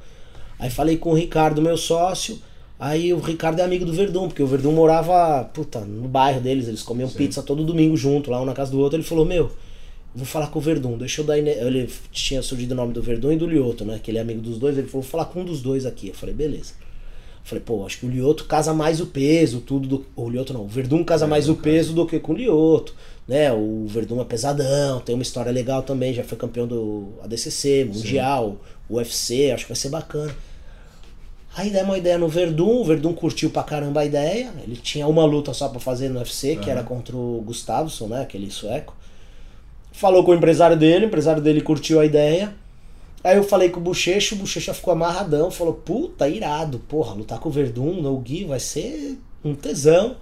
Aí 0.59 0.71
falei 0.71 0.97
com 0.97 1.11
o 1.11 1.15
Ricardo, 1.15 1.61
meu 1.61 1.77
sócio. 1.77 2.39
Aí 2.79 3.13
o 3.13 3.19
Ricardo 3.19 3.61
é 3.61 3.65
amigo 3.65 3.87
do 3.87 3.93
Verdun, 3.93 4.29
porque 4.29 4.43
o 4.43 4.47
Verdun 4.47 4.73
morava, 4.73 5.45
puta, 5.45 5.81
no 5.81 6.09
bairro 6.09 6.41
deles, 6.43 6.69
eles 6.69 6.83
comiam 6.83 7.09
Sim. 7.09 7.17
pizza 7.17 7.43
todo 7.43 7.65
domingo 7.65 7.97
junto, 7.97 8.31
lá 8.31 8.41
um 8.41 8.45
na 8.45 8.53
casa 8.53 8.71
do 8.71 8.79
outro. 8.79 8.97
Ele 8.97 9.05
falou: 9.05 9.25
Meu, 9.25 9.51
vou 10.15 10.27
falar 10.27 10.49
com 10.49 10.59
o 10.59 10.63
Verdun, 10.63 10.99
deixa 10.99 11.23
eu 11.23 11.25
dar. 11.25 11.39
Ele 11.39 11.89
tinha 12.13 12.43
surgido 12.43 12.73
o 12.73 12.77
nome 12.77 12.93
do 12.93 13.03
Verdun 13.03 13.33
e 13.33 13.37
do 13.37 13.47
Lioto, 13.47 13.85
né? 13.85 13.99
Que 14.03 14.11
ele 14.11 14.19
é 14.19 14.21
amigo 14.21 14.43
dos 14.43 14.59
dois. 14.59 14.77
Ele 14.77 14.87
falou: 14.87 15.03
Vou 15.03 15.11
falar 15.11 15.25
com 15.27 15.41
um 15.41 15.45
dos 15.45 15.63
dois 15.63 15.87
aqui. 15.87 16.09
Eu 16.09 16.15
falei: 16.15 16.35
Beleza. 16.35 16.75
Eu 16.79 17.45
falei: 17.45 17.65
Pô, 17.65 17.87
acho 17.87 17.99
que 17.99 18.05
o 18.05 18.11
Lioto 18.11 18.45
casa 18.45 18.75
mais 18.75 19.01
o 19.01 19.07
peso, 19.07 19.61
tudo. 19.61 19.89
Do... 19.89 20.07
O 20.15 20.29
Lioto 20.29 20.53
não, 20.53 20.65
o 20.65 20.69
Verdun 20.69 21.03
casa 21.03 21.27
mais 21.27 21.49
o 21.49 21.55
peso 21.55 21.95
do 21.95 22.07
que 22.07 22.19
com 22.19 22.33
o 22.33 22.37
Lioto. 22.37 22.95
Né, 23.27 23.53
o 23.53 23.87
Verdun 23.89 24.21
é 24.21 24.25
pesadão, 24.25 25.01
tem 25.01 25.13
uma 25.13 25.23
história 25.23 25.51
legal 25.51 25.83
também, 25.83 26.15
já 26.15 26.23
foi 26.23 26.39
campeão 26.39 26.65
do 26.65 27.09
ADCC, 27.25 27.85
Mundial, 27.85 28.51
Sim. 28.51 28.76
UFC, 28.91 29.51
acho 29.53 29.65
que 29.65 29.71
vai 29.71 29.77
ser 29.77 29.89
bacana. 29.89 30.35
Aí 31.57 31.71
demos 31.71 31.89
uma 31.89 31.99
ideia 31.99 32.19
no 32.19 32.29
Verdun, 32.29 32.81
o 32.81 32.85
Verdun 32.85 33.15
curtiu 33.15 33.49
pra 33.49 33.63
caramba 33.63 34.01
a 34.01 34.05
ideia. 34.05 34.53
Ele 34.63 34.77
tinha 34.77 35.07
uma 35.07 35.25
luta 35.25 35.55
só 35.55 35.69
pra 35.69 35.81
fazer 35.81 36.11
no 36.11 36.19
UFC, 36.19 36.53
uhum. 36.53 36.61
que 36.61 36.71
era 36.71 36.83
contra 36.83 37.17
o 37.17 37.43
Gustavsson, 37.47 38.09
né? 38.09 38.21
Aquele 38.21 38.51
sueco. 38.51 38.95
Falou 39.91 40.23
com 40.23 40.33
o 40.33 40.35
empresário 40.35 40.77
dele, 40.77 41.07
o 41.07 41.09
empresário 41.09 41.43
dele 41.43 41.63
curtiu 41.63 41.99
a 41.99 42.05
ideia. 42.05 42.55
Aí 43.25 43.39
eu 43.39 43.43
falei 43.43 43.71
com 43.71 43.81
o 43.81 43.83
Bochecha, 43.83 44.35
o 44.35 44.39
Bochecha 44.39 44.75
ficou 44.75 44.93
amarradão, 44.93 45.51
falou, 45.51 45.73
puta, 45.73 46.29
irado, 46.29 46.79
porra, 46.81 47.15
lutar 47.15 47.41
com 47.41 47.49
o 47.49 47.53
Verdun 47.53 48.03
no 48.03 48.17
Gui 48.19 48.45
vai 48.45 48.61
ser 48.61 49.19
um 49.43 49.55
tesão. 49.55 50.17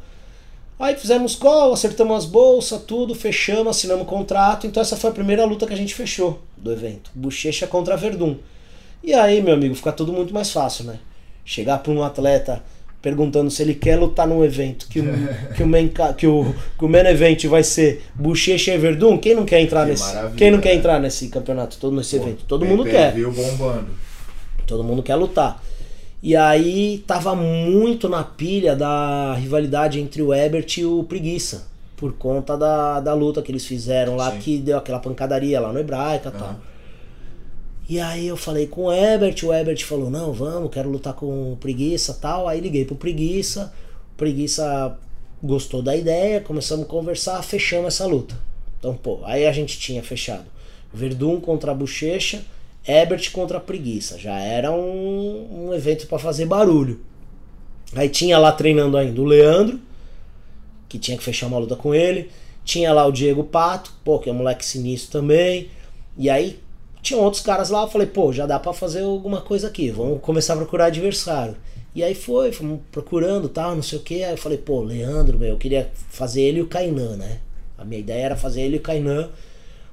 Aí 0.79 0.97
fizemos 0.97 1.35
call, 1.35 1.73
acertamos 1.73 2.17
as 2.17 2.25
bolsas, 2.27 2.83
tudo, 2.83 3.15
fechamos, 3.15 3.77
assinamos 3.77 4.05
o 4.05 4.07
contrato. 4.07 4.67
Então 4.67 4.81
essa 4.81 4.97
foi 4.97 5.11
a 5.11 5.13
primeira 5.13 5.45
luta 5.45 5.67
que 5.67 5.73
a 5.73 5.77
gente 5.77 5.95
fechou 5.95 6.41
do 6.57 6.73
evento. 6.73 7.11
Bochecha 7.15 7.67
contra 7.67 7.97
Verdun. 7.97 8.37
E 9.05 9.13
aí, 9.13 9.43
meu 9.43 9.55
amigo, 9.55 9.75
fica 9.75 9.93
tudo 9.93 10.13
muito 10.13 10.33
mais 10.33 10.51
fácil, 10.51 10.85
né? 10.85 10.99
chegar 11.45 11.79
para 11.79 11.93
um 11.93 12.03
atleta 12.03 12.63
perguntando 13.03 13.51
se 13.51 13.63
ele 13.63 13.75
quer 13.75 13.97
lutar 13.97 14.27
num 14.27 14.43
evento 14.43 14.89
que 14.89 14.99
o, 15.01 15.05
que 15.55 15.63
o, 15.63 15.67
main, 15.67 15.93
que 16.17 16.27
o, 16.27 16.55
que 16.79 16.85
o 16.85 16.89
main 16.89 17.05
event 17.07 17.45
vai 17.45 17.63
ser 17.63 18.03
Bochecha 18.15 18.73
e 18.73 18.79
Verdun, 18.79 19.19
quem 19.19 19.35
não 19.35 19.45
quer 19.45 19.61
entrar 19.61 19.85
que 19.85 19.91
nesse 19.91 20.15
quem 20.39 20.51
não 20.51 20.59
quer 20.59 20.71
é. 20.71 20.75
entrar 20.77 20.99
nesse 20.99 21.29
campeonato, 21.29 21.77
todo 21.79 21.95
nesse 21.95 22.17
Pô, 22.17 22.25
evento? 22.25 22.45
Todo 22.47 22.65
mundo 22.65 22.83
quer. 22.83 23.13
Viu 23.13 23.31
bombando. 23.31 23.89
Todo 24.67 24.83
mundo 24.83 25.03
quer 25.03 25.17
lutar. 25.17 25.63
E 26.23 26.35
aí 26.35 27.05
tava 27.07 27.37
muito 27.37 28.09
na 28.09 28.25
pilha 28.25 28.75
da 28.75 29.35
rivalidade 29.35 30.01
entre 30.01 30.23
o 30.23 30.33
Ebert 30.33 30.79
e 30.79 30.87
o 30.87 31.05
Preguiça, 31.05 31.67
por 31.99 32.15
conta 32.15 32.57
da, 32.57 33.01
da 33.01 33.13
luta 33.13 33.43
que 33.43 33.53
eles 33.53 33.67
fizeram 33.67 34.17
lá, 34.17 34.31
Sim. 34.31 34.39
que 34.39 34.59
deu 34.59 34.79
aquela 34.79 34.99
pancadaria 34.99 35.61
lá 35.61 35.71
no 35.71 35.79
Hebraica 35.79 36.31
e 36.31 36.33
uhum. 36.33 36.39
tal. 36.39 36.57
E 37.89 38.01
aí 38.01 38.27
eu 38.27 38.37
falei 38.37 38.67
com 38.67 38.85
o 38.85 38.93
Ebert, 38.93 39.45
o 39.45 39.53
Ebert 39.53 39.85
falou, 39.85 40.09
não, 40.09 40.33
vamos, 40.33 40.71
quero 40.73 40.89
lutar 40.89 41.13
com 41.13 41.57
Preguiça 41.61 42.15
tal. 42.15 42.49
Aí 42.49 42.61
liguei 42.61 42.85
pro 42.85 42.97
Preguiça, 42.97 43.73
Preguiça 44.17 44.99
gostou 45.43 45.83
da 45.83 45.95
ideia, 45.95 46.41
começamos 46.41 46.87
a 46.87 46.89
conversar, 46.89 47.43
fechamos 47.43 47.89
essa 47.89 48.07
luta. 48.07 48.35
Então, 48.79 48.95
pô, 48.95 49.21
aí 49.25 49.47
a 49.47 49.53
gente 49.53 49.79
tinha 49.79 50.03
fechado 50.03 50.45
Verdun 50.93 51.41
contra 51.41 51.73
a 51.73 51.75
Bochecha, 51.75 52.43
Ebert 52.87 53.31
contra 53.33 53.59
a 53.59 53.61
Preguiça. 53.61 54.19
Já 54.19 54.39
era 54.39 54.73
um, 54.73 55.69
um 55.69 55.75
evento 55.75 56.07
para 56.07 56.19
fazer 56.19 56.47
barulho. 56.47 57.01
Aí 57.95 58.09
tinha 58.09 58.39
lá 58.39 58.51
treinando 58.51 58.97
ainda 58.97 59.21
o 59.21 59.25
Leandro, 59.25 59.79
que 60.89 60.99
tinha 60.99 61.19
que 61.19 61.25
fechar 61.25 61.49
uma 61.49 61.59
luta 61.59 61.77
com 61.77 61.95
ele. 61.95 62.31
Tinha 62.65 62.93
lá 62.93 63.05
o 63.05 63.13
Diego 63.13 63.45
Pato, 63.45 63.93
pô, 64.03 64.19
que 64.19 64.31
é 64.31 64.33
um 64.33 64.37
moleque 64.37 64.65
sinistro 64.65 65.13
também. 65.13 65.69
E 66.17 66.31
aí 66.31 66.59
tinha 67.05 67.21
outros 67.21 67.43
caras 67.43 67.69
lá, 67.69 67.83
eu 67.83 67.89
falei, 67.89 68.07
pô, 68.07 68.33
já 68.33 68.47
dá 68.47 68.59
para 68.59 68.73
fazer 68.73 69.03
alguma 69.03 69.43
coisa 69.43 69.69
aqui, 69.69 69.91
vamos 69.91 70.21
começar 70.23 70.55
a 70.55 70.57
procurar 70.57 70.87
adversário. 70.87 71.55
E 71.95 72.03
aí 72.03 72.15
foi, 72.15 72.51
fomos 72.51 72.81
procurando 72.91 73.49
tal, 73.49 73.77
não 73.77 73.83
sei 73.83 73.99
o 73.99 74.03
que. 74.03 74.25
Aí 74.25 74.33
eu 74.33 74.39
falei, 74.39 74.59
pô, 74.59 74.81
Leandro, 74.81 75.39
meu, 75.39 75.51
eu 75.51 75.59
queria 75.59 75.91
fazer 76.09 76.41
ele 76.41 76.59
e 76.59 76.63
o 76.63 76.67
Kainan, 76.67 77.17
né? 77.17 77.39
A 77.79 77.85
minha 77.85 78.01
ideia 78.01 78.25
era 78.25 78.37
fazer 78.37 78.63
ele 78.63 78.77
e 78.77 78.79
o 78.79 78.83
Kainan, 78.83 79.29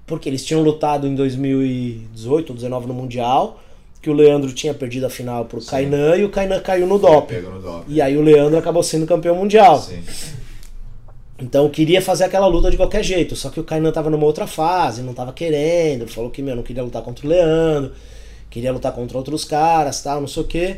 porque 0.07 0.27
eles 0.27 0.43
tinham 0.43 0.63
lutado 0.63 1.05
em 1.05 1.13
2018 1.13 2.49
ou 2.49 2.55
2019 2.55 2.87
no 2.87 2.93
Mundial, 2.93 3.59
que 4.01 4.09
o 4.09 4.13
Leandro 4.13 4.51
tinha 4.53 4.73
perdido 4.73 5.05
a 5.05 5.09
final 5.09 5.45
pro 5.45 5.61
Sim. 5.61 5.69
Kainan 5.69 6.15
e 6.15 6.23
o 6.23 6.29
Kainan 6.29 6.59
caiu 6.61 6.87
no 6.87 6.97
doping. 6.97 7.41
no 7.41 7.61
doping. 7.61 7.93
E 7.93 8.01
aí 8.01 8.17
o 8.17 8.21
Leandro 8.21 8.57
acabou 8.57 8.81
sendo 8.81 9.05
campeão 9.05 9.35
mundial. 9.35 9.79
Sim. 9.79 10.01
Então 11.41 11.67
queria 11.69 12.01
fazer 12.01 12.25
aquela 12.25 12.45
luta 12.45 12.69
de 12.69 12.77
qualquer 12.77 13.03
jeito, 13.03 13.35
só 13.35 13.49
que 13.49 13.59
o 13.59 13.63
Kainan 13.63 13.91
tava 13.91 14.09
numa 14.09 14.25
outra 14.25 14.45
fase, 14.45 15.01
não 15.01 15.13
tava 15.13 15.33
querendo, 15.33 16.07
falou 16.07 16.29
que 16.29 16.41
meu, 16.41 16.55
não 16.55 16.61
queria 16.61 16.83
lutar 16.83 17.01
contra 17.01 17.25
o 17.25 17.29
Leandro, 17.29 17.93
queria 18.49 18.71
lutar 18.71 18.91
contra 18.93 19.17
outros 19.17 19.43
caras, 19.43 20.01
tal, 20.03 20.21
não 20.21 20.27
sei 20.27 20.43
o 20.43 20.45
que. 20.45 20.77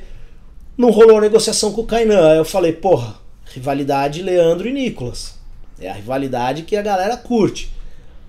Não 0.78 0.90
rolou 0.90 1.18
a 1.18 1.22
negociação 1.22 1.72
com 1.72 1.82
o 1.82 1.86
Kainan. 1.86 2.32
Aí 2.32 2.38
eu 2.38 2.46
falei, 2.46 2.74
porra, 2.74 3.16
rivalidade 3.46 4.24
Leandro 4.24 4.68
e 4.68 4.74
Nicolas. 4.74 5.36
É 5.80 5.90
a 5.90 5.94
rivalidade 5.94 6.64
que 6.64 6.76
a 6.76 6.82
galera 6.82 7.18
curte. 7.18 7.70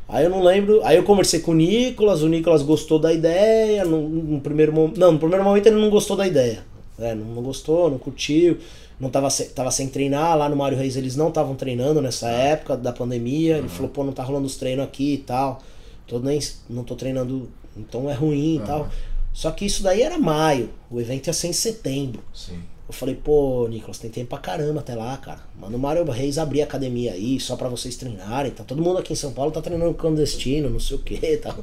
Aí 0.08 0.24
eu 0.24 0.30
não 0.30 0.42
lembro. 0.42 0.84
Aí 0.84 0.96
eu 0.96 1.04
conversei 1.04 1.40
com 1.40 1.52
o 1.52 1.54
Nicolas, 1.54 2.22
o 2.22 2.28
Nicolas 2.28 2.62
gostou 2.62 2.98
da 2.98 3.12
ideia. 3.12 3.84
No, 3.84 4.08
no 4.08 4.40
primeiro 4.40 4.72
momento. 4.72 4.98
Não, 4.98 5.12
no 5.12 5.18
primeiro 5.18 5.44
momento 5.44 5.66
ele 5.66 5.80
não 5.80 5.88
gostou 5.88 6.16
da 6.16 6.26
ideia. 6.26 6.64
É, 6.98 7.14
não 7.14 7.42
gostou, 7.42 7.90
não 7.90 7.98
curtiu. 7.98 8.58
Não 8.98 9.10
tava, 9.10 9.28
se, 9.30 9.46
tava 9.46 9.70
sem 9.70 9.88
treinar. 9.88 10.36
Lá 10.36 10.48
no 10.48 10.56
Mário 10.56 10.78
Reis 10.78 10.96
eles 10.96 11.16
não 11.16 11.28
estavam 11.28 11.54
treinando 11.54 12.00
nessa 12.00 12.28
época 12.28 12.76
da 12.76 12.92
pandemia. 12.92 13.54
Ele 13.54 13.62
uhum. 13.62 13.68
falou, 13.68 13.90
pô, 13.90 14.04
não 14.04 14.12
tá 14.12 14.22
rolando 14.22 14.46
os 14.46 14.56
treinos 14.56 14.84
aqui 14.84 15.14
e 15.14 15.18
tal. 15.18 15.62
Tô 16.06 16.18
nem, 16.18 16.38
não 16.68 16.84
tô 16.84 16.94
treinando, 16.94 17.48
então 17.76 18.10
é 18.10 18.14
ruim 18.14 18.56
e 18.56 18.58
uhum. 18.58 18.66
tal. 18.66 18.88
Só 19.32 19.50
que 19.50 19.64
isso 19.64 19.82
daí 19.82 20.02
era 20.02 20.18
maio. 20.18 20.70
O 20.90 21.00
evento 21.00 21.26
ia 21.26 21.32
ser 21.32 21.48
em 21.48 21.52
setembro. 21.52 22.22
Sim. 22.32 22.62
Eu 22.86 22.92
falei, 22.92 23.14
pô, 23.14 23.66
Nicolas, 23.68 23.98
tem 23.98 24.10
tempo 24.10 24.28
pra 24.28 24.38
caramba 24.38 24.80
até 24.80 24.94
lá, 24.94 25.16
cara. 25.16 25.40
Mano, 25.58 25.76
o 25.76 25.80
Mário 25.80 26.04
Reis 26.04 26.36
abrir 26.36 26.60
a 26.60 26.64
academia 26.64 27.12
aí, 27.12 27.40
só 27.40 27.56
pra 27.56 27.68
vocês 27.68 27.96
treinarem. 27.96 28.52
Tá 28.52 28.62
todo 28.62 28.82
mundo 28.82 28.98
aqui 28.98 29.14
em 29.14 29.16
São 29.16 29.32
Paulo 29.32 29.50
tá 29.50 29.62
treinando 29.62 29.94
clandestino, 29.94 30.68
não 30.68 30.78
sei 30.78 30.96
o 30.96 31.00
que 31.00 31.14
e 31.14 31.36
tal. 31.38 31.56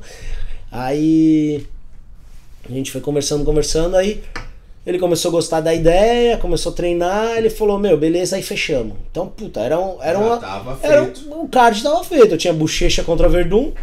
Aí 0.72 1.68
a 2.68 2.72
gente 2.72 2.92
foi 2.92 3.02
conversando, 3.02 3.46
conversando, 3.46 3.96
aí 3.96 4.24
ele 4.86 4.98
começou 4.98 5.30
a 5.30 5.32
gostar 5.34 5.62
da 5.62 5.74
ideia, 5.74 6.38
começou 6.38 6.72
a 6.72 6.76
treinar, 6.76 7.38
ele 7.38 7.50
falou, 7.50 7.78
meu, 7.78 7.98
beleza, 7.98 8.36
aí 8.36 8.42
fechamos. 8.42 8.98
Então, 9.12 9.28
puta, 9.28 9.60
era 9.60 9.80
um. 9.80 10.02
Era 10.02 10.18
uma, 10.18 10.38
tava 10.38 10.80
era 10.82 11.06
feito. 11.06 11.30
um, 11.30 11.44
o 11.44 11.48
card 11.48 11.84
tava 11.84 12.04
feito. 12.04 12.34
Eu 12.34 12.38
tinha 12.38 12.54
bochecha 12.54 13.04
contra 13.04 13.30
Verdun, 13.30 13.74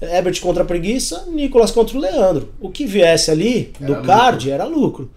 Ebert 0.00 0.40
contra 0.40 0.62
a 0.62 0.66
preguiça, 0.66 1.26
Nicolas 1.28 1.72
contra 1.72 1.96
o 1.96 2.00
Leandro. 2.00 2.50
O 2.60 2.70
que 2.70 2.86
viesse 2.86 3.30
ali 3.30 3.72
do 3.80 3.94
era 3.94 4.02
card 4.02 4.46
lucro. 4.46 4.50
era 4.52 4.64
lucro. 4.64 5.10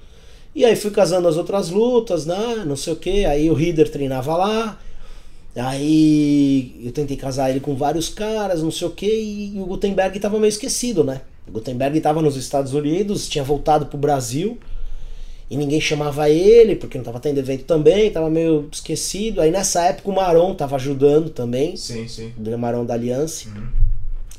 E 0.56 0.66
aí 0.66 0.76
fui 0.76 0.92
casando 0.92 1.28
as 1.28 1.38
outras 1.38 1.70
lutas, 1.70 2.26
né? 2.26 2.64
Não 2.66 2.76
sei 2.76 2.94
o 2.94 2.96
que. 2.96 3.24
Aí 3.24 3.50
o 3.50 3.54
Rider 3.54 3.90
treinava 3.90 4.36
lá. 4.36 4.80
Aí 5.56 6.82
eu 6.84 6.92
tentei 6.92 7.16
casar 7.16 7.50
ele 7.50 7.60
com 7.60 7.76
vários 7.76 8.10
caras, 8.10 8.64
não 8.64 8.72
sei 8.72 8.88
o 8.88 8.92
que. 8.92 9.06
E 9.54 9.60
o 9.60 9.66
Gutenberg 9.66 10.20
tava 10.20 10.40
meio 10.40 10.50
esquecido, 10.50 11.04
né? 11.04 11.22
O 11.48 11.52
Gutenberg 11.52 12.00
tava 12.02 12.22
nos 12.22 12.36
Estados 12.36 12.74
Unidos, 12.74 13.30
tinha 13.30 13.44
voltado 13.44 13.86
pro 13.86 13.98
Brasil. 13.98 14.58
E 15.52 15.58
ninguém 15.58 15.82
chamava 15.82 16.30
ele, 16.30 16.78
porque 16.78 16.98
não 16.98 17.04
tava 17.04 17.20
tendo 17.20 17.38
evento 17.38 17.66
também, 17.66 18.10
tava 18.10 18.30
meio 18.30 18.70
esquecido. 18.72 19.42
Aí 19.42 19.52
nessa 19.52 19.84
época 19.84 20.10
o 20.10 20.16
Maron 20.16 20.56
tava 20.56 20.78
ajudando 20.78 21.30
também. 21.30 21.76
Sim, 21.76 22.08
sim. 22.08 22.32
O 22.38 22.58
Maron 22.58 22.86
da 22.86 22.94
Aliança. 22.94 23.50
Uhum. 23.50 23.68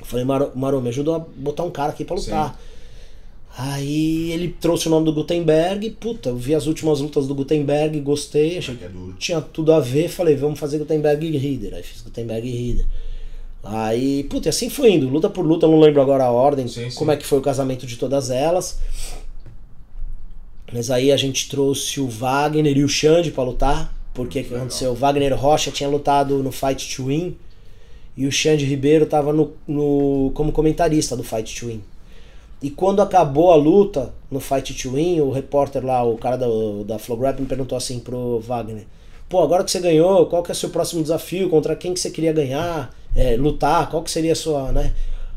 Eu 0.00 0.06
falei, 0.06 0.24
Maron, 0.24 0.50
Maron, 0.54 0.80
me 0.80 0.88
ajuda 0.88 1.16
a 1.16 1.18
botar 1.18 1.64
um 1.64 1.70
cara 1.70 1.90
aqui 1.90 2.02
pra 2.02 2.16
lutar. 2.16 2.48
Sim. 2.48 2.72
Aí 3.58 4.32
ele 4.32 4.56
trouxe 4.58 4.86
o 4.86 4.90
nome 4.90 5.04
do 5.04 5.12
Gutenberg, 5.12 5.90
puta, 6.00 6.30
eu 6.30 6.36
vi 6.36 6.54
as 6.54 6.66
últimas 6.66 7.00
lutas 7.00 7.26
do 7.26 7.34
Gutenberg, 7.34 8.00
gostei, 8.00 8.56
achei 8.56 8.74
que 8.74 8.84
é 8.84 8.90
tinha 9.18 9.42
tudo 9.42 9.74
a 9.74 9.80
ver, 9.80 10.08
falei, 10.08 10.34
vamos 10.34 10.58
fazer 10.58 10.78
Gutenberg 10.78 11.26
e 11.26 11.36
Reader. 11.36 11.74
Aí 11.74 11.82
fiz 11.82 12.00
Gutenberg 12.00 12.48
e 12.48 12.68
Reader. 12.68 12.86
Aí, 13.62 14.24
puta, 14.24 14.48
e 14.48 14.50
assim 14.50 14.70
foi 14.70 14.92
indo, 14.92 15.08
luta 15.10 15.28
por 15.28 15.44
luta, 15.44 15.68
não 15.68 15.78
lembro 15.78 16.00
agora 16.00 16.24
a 16.24 16.30
ordem, 16.32 16.66
sim, 16.66 16.90
como 16.94 17.10
sim. 17.10 17.16
é 17.16 17.20
que 17.20 17.26
foi 17.26 17.38
o 17.38 17.42
casamento 17.42 17.86
de 17.86 17.98
todas 17.98 18.30
elas. 18.30 18.78
Mas 20.72 20.90
aí 20.90 21.12
a 21.12 21.16
gente 21.16 21.48
trouxe 21.48 22.00
o 22.00 22.08
Wagner 22.08 22.76
e 22.76 22.82
o 22.82 22.88
Xande 22.88 23.30
pra 23.30 23.44
lutar, 23.44 23.94
porque 24.14 24.42
que 24.42 24.54
aconteceu? 24.54 24.92
O 24.92 24.94
Wagner 24.94 25.38
Rocha 25.38 25.70
tinha 25.70 25.88
lutado 25.88 26.42
no 26.42 26.50
Fight 26.50 26.96
to 26.96 27.06
Win 27.06 27.36
e 28.16 28.26
o 28.26 28.32
Xande 28.32 28.64
Ribeiro 28.64 29.04
tava 29.04 29.32
no, 29.32 29.52
no, 29.66 30.30
como 30.34 30.50
comentarista 30.50 31.16
do 31.16 31.22
Fight 31.22 31.58
to 31.58 31.66
Win. 31.66 31.82
E 32.62 32.70
quando 32.70 33.02
acabou 33.02 33.50
a 33.50 33.56
luta 33.56 34.14
no 34.30 34.40
Fight 34.40 34.72
to 34.74 34.92
Win, 34.92 35.20
o 35.20 35.30
repórter 35.30 35.84
lá, 35.84 36.04
o 36.04 36.16
cara 36.16 36.36
da, 36.36 36.46
da 36.86 36.98
Flow 36.98 37.18
me 37.18 37.46
perguntou 37.46 37.76
assim 37.76 37.98
pro 37.98 38.38
Wagner: 38.40 38.86
Pô, 39.28 39.42
agora 39.42 39.64
que 39.64 39.70
você 39.70 39.80
ganhou, 39.80 40.26
qual 40.26 40.42
que 40.42 40.52
é 40.52 40.54
o 40.54 40.56
seu 40.56 40.70
próximo 40.70 41.02
desafio? 41.02 41.50
Contra 41.50 41.74
quem 41.74 41.92
que 41.92 42.00
você 42.00 42.10
queria 42.10 42.32
ganhar? 42.32 42.94
É, 43.16 43.36
lutar? 43.36 43.90
Qual 43.90 44.02
que 44.02 44.10
seria 44.10 44.32
a 44.32 44.36
sua, 44.36 44.70
né? 44.72 44.94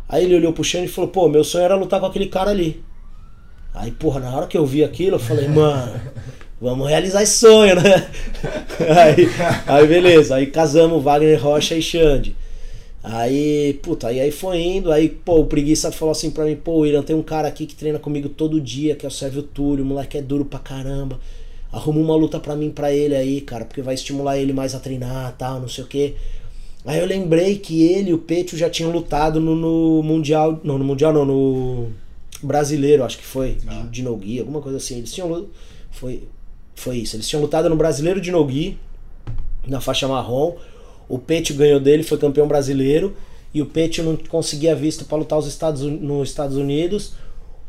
Aí 0.08 0.24
ele 0.24 0.36
olhou 0.36 0.54
pro 0.54 0.64
Xande 0.64 0.86
e 0.86 0.90
falou: 0.90 1.10
Pô, 1.10 1.28
meu 1.28 1.44
sonho 1.44 1.66
era 1.66 1.76
lutar 1.76 2.00
com 2.00 2.06
aquele 2.06 2.28
cara 2.28 2.52
ali. 2.52 2.84
Aí, 3.76 3.91
porra, 3.91 4.21
na 4.21 4.36
hora 4.36 4.47
que 4.47 4.57
eu 4.57 4.65
vi 4.65 4.84
aquilo, 4.84 5.17
eu 5.17 5.19
falei: 5.19 5.49
Mano, 5.49 5.99
vamos 6.61 6.88
realizar 6.88 7.21
esse 7.21 7.38
sonho, 7.39 7.76
né? 7.76 8.07
aí, 8.80 9.28
aí 9.67 9.88
beleza, 9.88 10.36
aí 10.36 10.47
casamos 10.47 11.03
Wagner 11.03 11.41
Rocha 11.41 11.76
e 11.76 11.82
Xande. 11.82 12.36
Aí, 13.03 13.80
puta, 13.84 14.07
aí, 14.07 14.19
aí 14.19 14.32
foi 14.32 14.59
indo, 14.61 14.91
aí, 14.91 15.09
pô, 15.09 15.41
o 15.41 15.45
preguiça 15.45 15.91
falou 15.91 16.11
assim 16.11 16.32
pra 16.32 16.45
mim, 16.45 16.55
pô, 16.55 16.86
Irã, 16.86 17.03
tem 17.03 17.15
um 17.15 17.21
cara 17.21 17.47
aqui 17.47 17.67
que 17.67 17.76
treina 17.76 17.99
comigo 17.99 18.30
todo 18.30 18.59
dia, 18.59 18.95
que 18.95 19.05
é 19.05 19.09
o 19.09 19.11
Sérgio 19.11 19.43
Túlio, 19.43 19.84
o 19.84 19.88
moleque 19.88 20.17
é 20.17 20.21
duro 20.21 20.45
pra 20.45 20.57
caramba. 20.57 21.19
Arruma 21.71 21.99
uma 21.99 22.15
luta 22.15 22.39
pra 22.39 22.55
mim, 22.55 22.71
pra 22.71 22.91
ele 22.91 23.15
aí, 23.15 23.41
cara, 23.41 23.65
porque 23.65 23.82
vai 23.82 23.93
estimular 23.93 24.39
ele 24.39 24.53
mais 24.53 24.73
a 24.73 24.80
treinar 24.80 25.36
tal, 25.38 25.59
não 25.59 25.67
sei 25.67 25.84
o 25.84 25.88
que. 25.88 26.15
Aí 26.86 26.99
eu 26.99 27.05
lembrei 27.05 27.57
que 27.57 27.84
ele 27.84 28.11
e 28.11 28.13
o 28.13 28.17
Petio 28.19 28.57
já 28.57 28.69
tinham 28.69 28.91
lutado 28.91 29.39
no, 29.39 29.55
no 29.55 30.01
Mundial. 30.01 30.59
Não, 30.63 30.78
no 30.78 30.86
Mundial 30.86 31.11
não, 31.11 31.26
no 31.26 31.91
Brasileiro, 32.42 33.04
acho 33.04 33.18
que 33.18 33.26
foi, 33.26 33.58
ah. 33.68 33.82
de, 33.84 33.90
de 33.90 34.04
Nogi, 34.04 34.40
alguma 34.40 34.62
coisa 34.62 34.78
assim. 34.78 34.98
Eles 34.98 35.14
tinham. 35.14 35.48
Foi, 35.92 36.24
foi 36.76 36.98
isso. 36.98 37.16
Eles 37.16 37.28
tinham 37.28 37.42
lutado 37.42 37.70
no 37.70 37.76
Brasileiro 37.76 38.20
de 38.20 38.32
Nogi, 38.32 38.78
na 39.68 39.80
faixa 39.80 40.08
marrom. 40.08 40.56
O 41.08 41.20
Petio 41.20 41.56
ganhou 41.56 41.80
dele, 41.80 42.04
foi 42.04 42.18
campeão 42.18 42.48
brasileiro. 42.48 43.16
E 43.54 43.62
o 43.62 43.66
Petio 43.66 44.04
não 44.04 44.18
conseguia 44.18 44.76
visto 44.76 45.06
para 45.06 45.18
lutar 45.18 45.40
os 45.40 45.48
Estados, 45.48 45.82
nos 45.82 46.30
Estados 46.30 46.58
Unidos. 46.58 47.14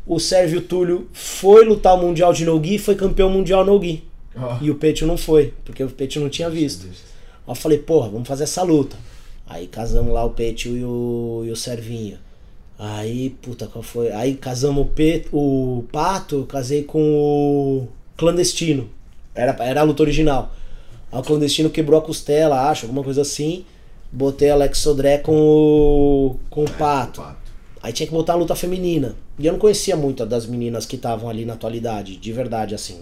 O 0.05 0.19
Sérgio 0.19 0.61
Túlio 0.61 1.07
foi 1.13 1.65
lutar 1.65 1.95
o 1.95 2.01
Mundial 2.01 2.33
de 2.33 2.45
Nogi 2.45 2.75
e 2.75 2.79
foi 2.79 2.95
campeão 2.95 3.29
mundial 3.29 3.65
Nogi. 3.65 4.03
Oh. 4.35 4.63
E 4.63 4.69
o 4.69 4.75
Petio 4.75 5.07
não 5.07 5.17
foi, 5.17 5.53
porque 5.65 5.83
o 5.83 5.89
Petio 5.89 6.21
não 6.21 6.29
tinha 6.29 6.49
visto. 6.49 6.85
Aí 6.87 6.93
eu 7.47 7.55
falei, 7.55 7.77
porra, 7.77 8.09
vamos 8.09 8.27
fazer 8.27 8.43
essa 8.43 8.63
luta. 8.63 8.95
Aí 9.45 9.67
casamos 9.67 10.13
lá 10.13 10.23
o 10.25 10.31
Petio 10.31 10.75
e 10.77 10.83
o, 10.83 11.43
e 11.45 11.51
o 11.51 11.55
Servinho. 11.55 12.17
Aí, 12.79 13.31
puta, 13.41 13.65
qual 13.67 13.81
foi? 13.81 14.11
Aí 14.11 14.35
casamos 14.35 14.85
o, 14.85 14.89
Pet, 14.89 15.27
o 15.31 15.83
Pato, 15.91 16.45
casei 16.47 16.83
com 16.83 17.01
o 17.01 17.87
Clandestino. 18.15 18.89
Era, 19.33 19.55
era 19.63 19.81
a 19.81 19.83
luta 19.83 20.03
original. 20.03 20.51
Aí 21.11 21.19
o 21.19 21.23
clandestino 21.23 21.69
quebrou 21.69 21.99
a 21.99 22.03
costela, 22.03 22.69
acho, 22.69 22.85
alguma 22.85 23.03
coisa 23.03 23.21
assim. 23.21 23.65
Botei 24.11 24.49
Alex 24.49 24.79
Sodré 24.79 25.17
com 25.17 25.35
o, 25.35 26.35
com 26.49 26.63
o 26.63 26.71
pato. 26.71 27.23
Aí 27.81 27.93
tinha 27.93 28.07
que 28.07 28.13
botar 28.13 28.33
a 28.33 28.35
luta 28.35 28.55
feminina. 28.55 29.15
E 29.39 29.45
eu 29.45 29.53
não 29.53 29.59
conhecia 29.59 29.95
muito 29.95 30.25
das 30.25 30.45
meninas 30.45 30.85
que 30.85 30.95
estavam 30.95 31.29
ali 31.29 31.45
na 31.45 31.53
atualidade, 31.53 32.17
de 32.17 32.33
verdade, 32.33 32.73
assim. 32.73 32.99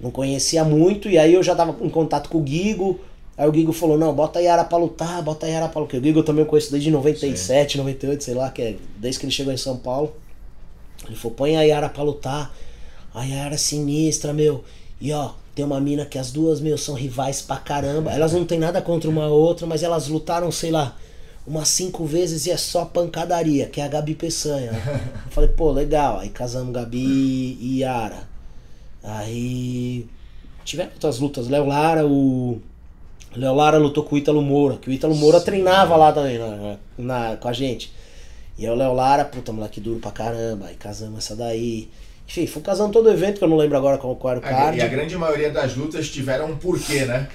Não 0.00 0.10
conhecia 0.10 0.64
muito, 0.64 1.08
e 1.08 1.18
aí 1.18 1.34
eu 1.34 1.42
já 1.42 1.54
tava 1.54 1.76
em 1.84 1.88
contato 1.88 2.28
com 2.28 2.38
o 2.38 2.42
Guigo. 2.42 3.00
Aí 3.36 3.48
o 3.48 3.52
Guigo 3.52 3.72
falou: 3.72 3.98
Não, 3.98 4.14
bota 4.14 4.38
a 4.38 4.42
Yara 4.42 4.64
pra 4.64 4.78
lutar, 4.78 5.22
bota 5.22 5.46
a 5.46 5.48
Yara 5.48 5.68
pra 5.68 5.80
lutar. 5.80 5.98
O 5.98 6.02
Guigo 6.02 6.20
eu 6.20 6.24
também 6.24 6.44
conheço 6.44 6.70
desde 6.70 6.90
97, 6.90 7.72
Sim. 7.72 7.78
98, 7.78 8.24
sei 8.24 8.34
lá, 8.34 8.50
que 8.50 8.62
é 8.62 8.76
desde 8.96 9.20
que 9.20 9.26
ele 9.26 9.32
chegou 9.32 9.52
em 9.52 9.56
São 9.56 9.76
Paulo. 9.76 10.14
Ele 11.06 11.16
falou: 11.16 11.36
Põe 11.36 11.56
a 11.56 11.62
Yara 11.62 11.88
pra 11.88 12.02
lutar. 12.02 12.54
A 13.14 13.24
Yara 13.24 13.54
é 13.54 13.58
sinistra, 13.58 14.32
meu. 14.32 14.64
E 15.00 15.12
ó, 15.12 15.32
tem 15.54 15.64
uma 15.64 15.80
mina 15.80 16.04
que 16.04 16.18
as 16.18 16.30
duas, 16.30 16.60
meu, 16.60 16.76
são 16.76 16.94
rivais 16.94 17.42
pra 17.42 17.56
caramba. 17.56 18.12
Elas 18.12 18.32
não 18.32 18.44
tem 18.44 18.58
nada 18.58 18.80
contra 18.82 19.08
uma 19.08 19.26
outra, 19.26 19.66
mas 19.66 19.82
elas 19.82 20.08
lutaram, 20.08 20.50
sei 20.50 20.70
lá, 20.70 20.96
umas 21.46 21.68
cinco 21.68 22.04
vezes 22.04 22.46
e 22.46 22.50
é 22.50 22.56
só 22.56 22.84
pancadaria, 22.84 23.66
que 23.66 23.80
é 23.80 23.84
a 23.84 23.88
Gabi 23.88 24.14
Peçanha. 24.14 24.72
Eu 25.26 25.30
falei, 25.30 25.50
pô, 25.50 25.70
legal. 25.70 26.18
Aí 26.18 26.28
casamos 26.28 26.74
Gabi 26.74 27.58
e 27.60 27.80
Yara. 27.80 28.28
Aí 29.02 30.06
tiveram 30.64 30.90
outras 30.92 31.18
lutas. 31.18 31.48
Léo 31.48 31.66
Lara, 31.66 32.06
o. 32.06 32.60
Léo 33.36 33.54
Lara 33.54 33.78
lutou 33.78 34.04
com 34.04 34.14
o 34.14 34.18
Ítalo 34.18 34.40
Moura, 34.42 34.76
que 34.76 34.88
o 34.88 34.92
Ítalo 34.92 35.14
Moura 35.14 35.38
Sim. 35.38 35.44
treinava 35.44 35.96
lá 35.96 36.12
também 36.12 36.38
na, 36.38 36.76
na, 36.98 37.36
com 37.36 37.48
a 37.48 37.52
gente. 37.52 37.92
E 38.58 38.66
aí 38.66 38.72
o 38.72 38.74
Léo 38.74 38.94
Lara, 38.94 39.24
puta, 39.24 39.52
moleque 39.52 39.80
duro 39.80 40.00
pra 40.00 40.10
caramba. 40.10 40.66
Aí 40.66 40.74
casamos 40.74 41.18
essa 41.18 41.36
daí. 41.36 41.88
Enfim, 42.26 42.46
fui 42.46 42.62
casando 42.62 42.92
todo 42.92 43.06
o 43.06 43.12
evento, 43.12 43.38
que 43.38 43.44
eu 43.44 43.48
não 43.48 43.56
lembro 43.56 43.76
agora 43.76 43.98
qual, 43.98 44.16
qual 44.16 44.32
era 44.32 44.40
o 44.40 44.42
card. 44.42 44.78
E 44.78 44.82
a 44.82 44.88
grande 44.88 45.16
maioria 45.16 45.50
das 45.50 45.76
lutas 45.76 46.08
tiveram 46.08 46.50
um 46.50 46.56
porquê, 46.56 47.04
né? 47.04 47.28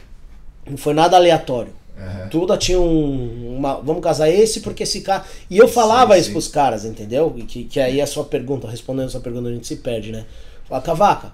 Não 0.67 0.77
foi 0.77 0.93
nada 0.93 1.15
aleatório. 1.15 1.73
Uhum. 1.97 2.29
Tudo 2.29 2.57
tinha 2.57 2.79
um. 2.79 3.57
Uma, 3.57 3.75
vamos 3.75 4.01
casar 4.01 4.29
esse 4.29 4.61
porque 4.61 4.83
esse 4.83 5.01
cara. 5.01 5.23
E 5.49 5.57
eu 5.57 5.67
falava 5.67 6.13
sim, 6.15 6.19
isso 6.19 6.27
sim. 6.27 6.33
pros 6.33 6.47
caras, 6.47 6.83
entendeu? 6.83 7.31
Que, 7.47 7.65
que 7.65 7.79
aí 7.79 8.01
a 8.01 8.07
sua 8.07 8.23
pergunta, 8.23 8.67
respondendo 8.67 9.05
a 9.05 9.09
sua 9.09 9.21
pergunta, 9.21 9.49
a 9.49 9.53
gente 9.53 9.67
se 9.67 9.75
perde, 9.77 10.11
né? 10.11 10.25
Fala, 10.67 10.81
Cavaca, 10.81 11.33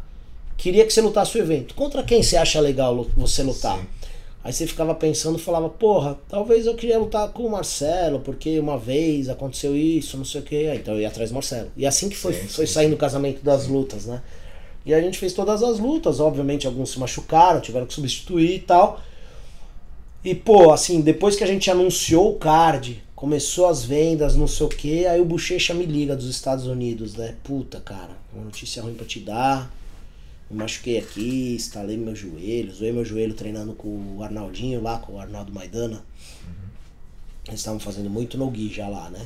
queria 0.58 0.86
que 0.86 0.92
você 0.92 1.02
lutasse 1.02 1.38
o 1.38 1.42
evento. 1.42 1.74
Contra 1.74 2.04
quem 2.04 2.22
você 2.22 2.36
acha 2.36 2.60
legal 2.60 3.08
você 3.16 3.44
lutar? 3.44 3.78
Sim. 3.78 3.88
Aí 4.48 4.54
você 4.54 4.66
ficava 4.66 4.96
pensando, 4.96 5.38
falava, 5.38 5.68
porra, 5.68 6.18
talvez 6.30 6.66
eu 6.66 6.74
queria 6.74 6.98
lutar 6.98 7.28
com 7.34 7.44
o 7.44 7.52
Marcelo, 7.52 8.22
porque 8.22 8.58
uma 8.58 8.78
vez 8.78 9.28
aconteceu 9.28 9.76
isso, 9.76 10.16
não 10.16 10.24
sei 10.24 10.40
o 10.40 10.44
que. 10.46 10.74
Então 10.74 10.94
eu 10.94 11.02
ia 11.02 11.10
atrás 11.10 11.32
do 11.32 11.34
Marcelo. 11.34 11.70
E 11.76 11.86
assim 11.86 12.08
que 12.08 12.16
foi, 12.16 12.32
sim, 12.32 12.48
foi 12.48 12.66
sim, 12.66 12.72
saindo 12.72 12.94
o 12.94 12.98
casamento 12.98 13.44
das 13.44 13.64
sim. 13.64 13.74
lutas, 13.74 14.06
né? 14.06 14.22
E 14.86 14.94
a 14.94 15.02
gente 15.02 15.20
fez 15.20 15.34
todas 15.34 15.62
as 15.62 15.80
lutas, 15.80 16.22
obviamente 16.22 16.66
alguns 16.66 16.92
se 16.92 16.98
machucaram, 16.98 17.60
tiveram 17.60 17.86
que 17.86 17.94
substituir 17.94 18.56
e 18.56 18.60
tal. 18.60 19.02
E, 20.24 20.34
pô, 20.34 20.72
assim, 20.72 21.02
depois 21.02 21.36
que 21.36 21.44
a 21.44 21.48
gente 21.48 21.70
anunciou 21.70 22.32
o 22.32 22.36
card, 22.36 23.04
começou 23.14 23.68
as 23.68 23.84
vendas, 23.84 24.38
não 24.38 24.48
sei 24.48 24.66
o 24.66 24.70
que, 24.70 25.06
aí 25.06 25.20
o 25.20 25.26
Bochecha 25.26 25.74
me 25.74 25.86
liga 25.86 26.16
dos 26.16 26.30
Estados 26.30 26.68
Unidos, 26.68 27.16
né? 27.16 27.36
Puta, 27.44 27.82
cara, 27.82 28.12
uma 28.34 28.46
notícia 28.46 28.82
ruim 28.82 28.94
pra 28.94 29.06
te 29.06 29.20
dar. 29.20 29.70
Me 30.50 30.58
machuquei 30.58 30.98
aqui, 30.98 31.56
estalei 31.56 31.98
meus 31.98 32.20
joelhos, 32.20 32.78
zoei 32.78 32.92
meu 32.92 33.04
joelho 33.04 33.34
treinando 33.34 33.74
com 33.74 34.18
o 34.18 34.24
Arnaldinho 34.24 34.82
lá, 34.82 35.00
com 35.00 35.14
o 35.14 35.20
Arnaldo 35.20 35.52
Maidana. 35.54 36.02
Eles 37.48 37.60
estavam 37.60 37.80
fazendo 37.80 38.10
muito 38.10 38.38
no 38.38 38.50
Gui 38.50 38.70
já 38.74 38.88
lá, 38.88 39.10
né? 39.10 39.26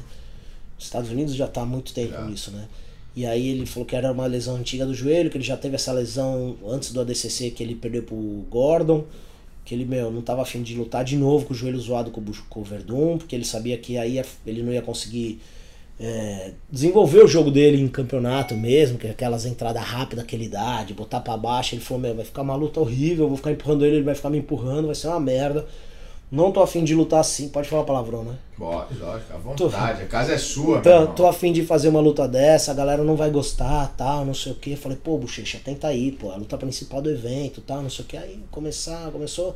Os 0.78 0.86
Estados 0.86 1.12
Unidos 1.12 1.36
já 1.36 1.48
tá 1.48 1.62
há 1.62 1.66
muito 1.66 1.94
tempo 1.94 2.14
Já. 2.14 2.26
nisso, 2.26 2.52
né? 2.52 2.68
E 3.16 3.26
aí 3.26 3.50
ele 3.50 3.66
falou 3.66 3.86
que 3.86 3.96
era 3.96 4.12
uma 4.12 4.26
lesão 4.26 4.56
antiga 4.56 4.86
do 4.86 4.94
joelho, 4.94 5.30
que 5.30 5.38
ele 5.38 5.44
já 5.44 5.58
teve 5.58 5.76
essa 5.76 5.92
lesão 5.92 6.58
antes 6.66 6.92
do 6.92 7.02
ADCC 7.02 7.52
que 7.52 7.62
ele 7.62 7.76
perdeu 7.76 8.04
pro 8.04 8.16
Gordon, 8.50 9.06
que 9.66 9.76
ele, 9.76 9.86
meu, 9.86 10.12
não 10.12 10.22
tava 10.22 10.42
afim 10.42 10.64
de 10.64 10.76
lutar 10.76 11.04
de 11.04 11.18
novo 11.18 11.46
com 11.46 11.54
o 11.54 11.56
joelho 11.56 11.80
zoado 11.80 12.10
com 12.10 12.22
o, 12.22 12.34
com 12.50 12.62
o 12.62 12.64
Verdun, 12.64 13.18
porque 13.18 13.36
ele 13.36 13.46
sabia 13.46 13.78
que 13.78 13.98
aí 13.98 14.22
ele 14.46 14.64
não 14.64 14.72
ia 14.72 14.82
conseguir 14.82 15.42
é, 16.04 16.54
desenvolver 16.68 17.24
o 17.24 17.28
jogo 17.28 17.52
dele 17.52 17.80
em 17.80 17.88
campeonato 17.88 18.56
mesmo, 18.56 18.98
que 18.98 19.06
é 19.06 19.12
aquelas 19.12 19.46
entradas 19.46 19.84
rápidas 19.84 20.26
que 20.26 20.36
ele 20.36 20.50
dá, 20.50 20.84
de 20.84 20.96
botar 20.96 21.20
pra 21.20 21.38
baixo, 21.38 21.76
ele 21.76 21.82
falou, 21.82 22.02
meu, 22.02 22.16
vai 22.16 22.26
ficar 22.26 22.42
uma 22.42 22.56
luta 22.56 22.80
horrível, 22.80 23.26
eu 23.26 23.30
vou 23.30 23.38
ficar 23.38 23.52
empurrando 23.52 23.86
ele, 23.86 23.98
ele 23.98 24.04
vai 24.04 24.16
ficar 24.16 24.32
me 24.32 24.40
empurrando, 24.40 24.88
vai 24.88 24.96
ser 24.96 25.08
uma 25.10 25.20
merda. 25.20 25.66
Não 26.32 26.50
tô 26.50 26.64
afim 26.64 26.84
de 26.84 26.96
lutar 26.96 27.20
assim, 27.20 27.50
pode 27.50 27.68
falar 27.68 27.84
palavrão, 27.84 28.24
né? 28.24 28.36
Pode, 28.58 28.98
lógico, 28.98 29.34
à 29.34 29.38
vontade. 29.38 30.02
A 30.04 30.06
casa 30.08 30.34
é 30.34 30.38
sua, 30.38 30.80
Tô, 30.80 30.90
irmão. 30.90 31.14
tô 31.14 31.28
afim 31.28 31.52
de 31.52 31.64
fazer 31.66 31.90
uma 31.90 32.00
luta 32.00 32.26
dessa, 32.28 32.72
a 32.72 32.74
galera 32.74 33.04
não 33.04 33.18
vai 33.18 33.30
gostar, 33.30 33.94
tal, 33.98 34.26
não 34.26 34.34
sei 34.34 34.54
o 34.54 34.56
que. 34.56 34.78
Falei, 34.78 34.98
pô, 34.98 35.18
bochecha, 35.18 35.60
tenta 35.64 35.88
aí, 35.88 36.14
pô, 36.14 36.32
a 36.32 36.38
luta 36.38 36.58
principal 36.58 37.02
do 37.02 37.12
evento, 37.12 37.60
tal, 37.62 37.82
não 37.84 37.90
sei 37.90 38.06
o 38.06 38.08
que. 38.08 38.18
Aí 38.18 38.40
começar, 38.50 39.12
começou. 39.12 39.56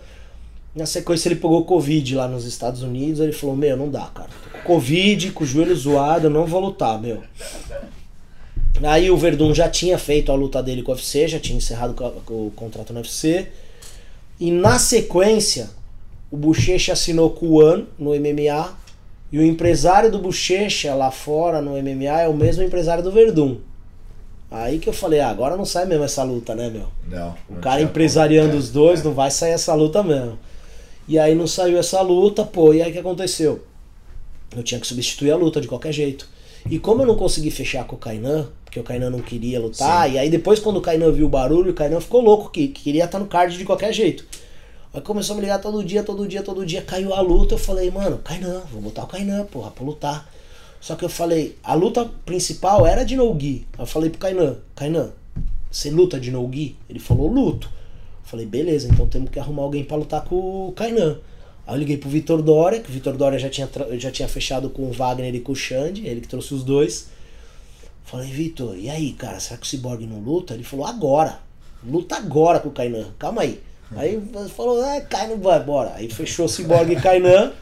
Na 0.76 0.86
sequência 0.86 1.30
ele 1.30 1.36
pegou 1.36 1.64
Covid 1.64 2.16
lá 2.16 2.28
nos 2.28 2.46
Estados 2.46 2.84
Unidos, 2.84 3.22
ele 3.22 3.32
falou, 3.32 3.56
meu, 3.56 3.78
não 3.78 3.90
dá, 3.90 4.08
cara. 4.14 4.28
Tô 4.44 4.58
com 4.60 4.64
Covid, 4.66 5.32
com 5.32 5.44
o 5.44 5.48
joelho 5.48 5.76
zoado, 5.76 6.28
eu 6.28 6.32
não 6.32 6.46
vou 6.46 6.60
lutar, 6.60 7.02
meu. 7.02 7.24
Aí 8.84 9.10
o 9.10 9.16
Verdun 9.16 9.54
já 9.54 9.70
tinha 9.70 9.98
feito 9.98 10.32
a 10.32 10.36
luta 10.36 10.62
dele 10.62 10.84
com 10.84 10.92
o 10.92 10.96
UFC, 10.96 11.28
já 11.30 11.40
tinha 11.40 11.58
encerrado 11.58 11.96
o 12.30 12.52
contrato 12.56 12.92
no 12.92 13.00
UFC. 13.00 13.48
E 14.38 14.52
na 14.52 14.78
sequência, 14.78 15.70
o 16.30 16.36
Bochecha 16.36 16.92
assinou 16.92 17.30
com 17.30 17.46
o 17.48 17.64
One 17.64 17.88
no 17.98 18.10
MMA. 18.14 18.74
E 19.32 19.40
o 19.40 19.44
empresário 19.46 20.12
do 20.12 20.20
Bochecha 20.20 20.94
lá 20.94 21.10
fora 21.10 21.62
no 21.62 21.72
MMA 21.82 22.22
é 22.22 22.28
o 22.28 22.34
mesmo 22.34 22.64
empresário 22.64 23.04
do 23.04 23.12
Verdun. 23.12 23.58
Aí 24.52 24.78
que 24.78 24.88
eu 24.88 24.94
falei, 24.94 25.20
ah, 25.22 25.30
agora 25.30 25.58
não 25.58 25.66
sai 25.66 25.86
mesmo 25.86 26.04
essa 26.04 26.24
luta, 26.24 26.54
né, 26.54 26.70
meu? 26.70 26.88
Não. 27.10 27.30
O 27.50 27.54
não 27.56 27.62
cara 27.62 27.82
empresariando 27.82 28.50
como. 28.50 28.60
os 28.60 28.70
dois, 28.70 29.00
É. 29.00 29.04
não 29.04 29.14
vai 29.14 29.32
sair 29.32 29.52
essa 29.52 29.74
luta 29.74 30.04
mesmo. 30.04 30.38
E 31.08 31.20
aí 31.20 31.36
não 31.36 31.48
saiu 31.48 31.78
essa 31.78 32.02
luta, 32.02 32.44
pô, 32.44 32.74
e 32.74 32.82
aí 32.82 32.90
o 32.90 32.94
que 32.94 33.00
aconteceu? 33.00 33.64
Eu 34.56 34.64
tinha 34.64 34.80
que 34.80 34.88
substituir 34.88 35.32
a 35.32 35.36
luta 35.36 35.62
de 35.62 35.68
qualquer 35.68 35.92
jeito. 35.92 36.28
E 36.70 36.80
como 36.80 37.04
eu 37.04 37.06
não 37.06 37.16
consegui 37.16 37.52
fechar 37.52 37.86
com 37.86 37.96
o 37.96 38.00
Kainan, 38.00 38.48
porque 38.64 38.80
o 38.80 38.84
Kainan 38.84 39.12
não 39.12 39.22
queria 39.22 39.60
lutar, 39.60 40.12
e 40.12 40.18
aí 40.18 40.30
depois 40.30 40.60
quando 40.60 40.78
o 40.78 40.82
Kainan 40.82 41.12
viu 41.12 41.28
o 41.28 41.30
barulho, 41.30 41.72
o 41.72 41.76
Kainan 41.76 42.02
ficou 42.02 42.22
louco, 42.22 42.50
que, 42.50 42.70
que 42.70 42.84
queria 42.84 43.06
estar 43.06 43.20
no 43.20 43.28
card 43.28 43.56
de 43.56 43.64
qualquer 43.64 43.94
jeito. 43.94 44.26
Aí 44.92 45.02
começou 45.02 45.34
a 45.34 45.36
me 45.36 45.42
ligar 45.42 45.60
todo 45.60 45.84
dia, 45.84 46.02
todo 46.02 46.28
dia, 46.28 46.42
todo 46.42 46.66
dia, 46.66 46.82
caiu 46.82 47.14
a 47.14 47.22
luta, 47.22 47.54
eu 47.54 47.60
falei, 47.60 47.92
mano, 47.92 48.18
Kainan, 48.18 48.64
vou 48.72 48.82
botar 48.82 49.04
o 49.04 49.08
Kainan, 49.08 49.46
porra, 49.46 49.70
pra 49.70 49.86
lutar. 49.86 50.34
Só 50.82 50.96
que 50.96 51.04
eu 51.04 51.10
falei, 51.10 51.58
a 51.64 51.74
luta 51.74 52.10
principal 52.26 52.88
era 52.88 53.04
de 53.04 53.16
no-gi. 53.16 53.68
Aí 53.74 53.84
eu 53.84 53.86
falei 53.86 54.10
pro 54.10 54.20
Kainan, 54.20 54.56
Kainan, 54.76 55.12
você 55.70 55.90
luta 55.90 56.20
de 56.20 56.32
no-gi? 56.32 56.78
Ele 56.90 57.00
falou, 57.00 57.28
luto. 57.28 57.70
Falei, 58.36 58.46
beleza, 58.46 58.90
então 58.92 59.08
temos 59.08 59.30
que 59.30 59.40
arrumar 59.40 59.64
alguém 59.64 59.86
pra 59.86 59.96
lutar 59.96 60.22
com 60.26 60.68
o 60.68 60.74
Kainan. 60.74 61.20
Aí 61.66 61.74
eu 61.74 61.80
liguei 61.80 61.96
pro 61.96 62.10
Vitor 62.10 62.42
Dória, 62.42 62.82
que 62.82 62.90
o 62.90 62.92
Vitor 62.92 63.16
Dória 63.16 63.40
já 63.40 63.50
tinha, 63.50 63.70
já 63.94 64.12
tinha 64.12 64.28
fechado 64.28 64.70
com 64.70 64.84
o 64.84 64.92
Wagner 64.92 65.34
e 65.34 65.40
com 65.40 65.54
o 65.54 65.56
Xande, 65.56 66.06
ele 66.06 66.20
que 66.20 66.28
trouxe 66.28 66.54
os 66.54 66.62
dois. 66.62 67.08
Falei, 68.04 68.30
Vitor, 68.30 68.78
e 68.78 68.90
aí, 68.90 69.14
cara, 69.14 69.40
será 69.40 69.58
que 69.58 69.66
o 69.66 69.70
Cyborg 69.70 70.06
não 70.06 70.20
luta? 70.20 70.54
Ele 70.54 70.66
falou, 70.66 70.86
agora. 70.86 71.40
Luta 71.82 72.18
agora 72.18 72.60
com 72.60 72.68
o 72.68 72.72
Kainan, 72.74 73.08
calma 73.18 73.44
aí. 73.44 73.62
Aí 73.96 74.22
falou, 74.54 74.84
ah, 74.84 75.00
Kainan 75.00 75.38
vai, 75.38 75.64
bora. 75.64 75.94
Aí 75.96 76.10
fechou 76.10 76.48
o 76.48 76.50
Cyborg 76.50 76.92
e 76.92 76.98
Kainan, 76.98 77.54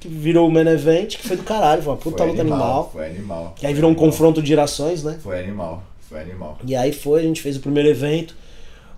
que 0.00 0.08
virou 0.08 0.48
o 0.48 0.50
main 0.50 0.66
event, 0.66 1.18
que 1.18 1.28
foi 1.28 1.36
do 1.36 1.44
caralho, 1.44 1.82
foi 1.82 1.92
uma 1.92 1.98
puta 2.00 2.18
Foi 2.18 2.30
luta 2.30 2.40
animal. 2.40 2.90
Foi 2.92 3.06
animal. 3.06 3.54
Que 3.56 3.64
aí 3.64 3.72
virou 3.72 3.90
um 3.90 3.92
animal. 3.92 4.10
confronto 4.10 4.42
de 4.42 4.48
gerações, 4.48 5.04
né? 5.04 5.20
Foi 5.22 5.38
animal. 5.38 5.84
Foi 6.08 6.20
animal. 6.20 6.58
E 6.66 6.74
aí 6.74 6.92
foi, 6.92 7.20
a 7.20 7.22
gente 7.22 7.40
fez 7.40 7.56
o 7.56 7.60
primeiro 7.60 7.88
evento. 7.88 8.34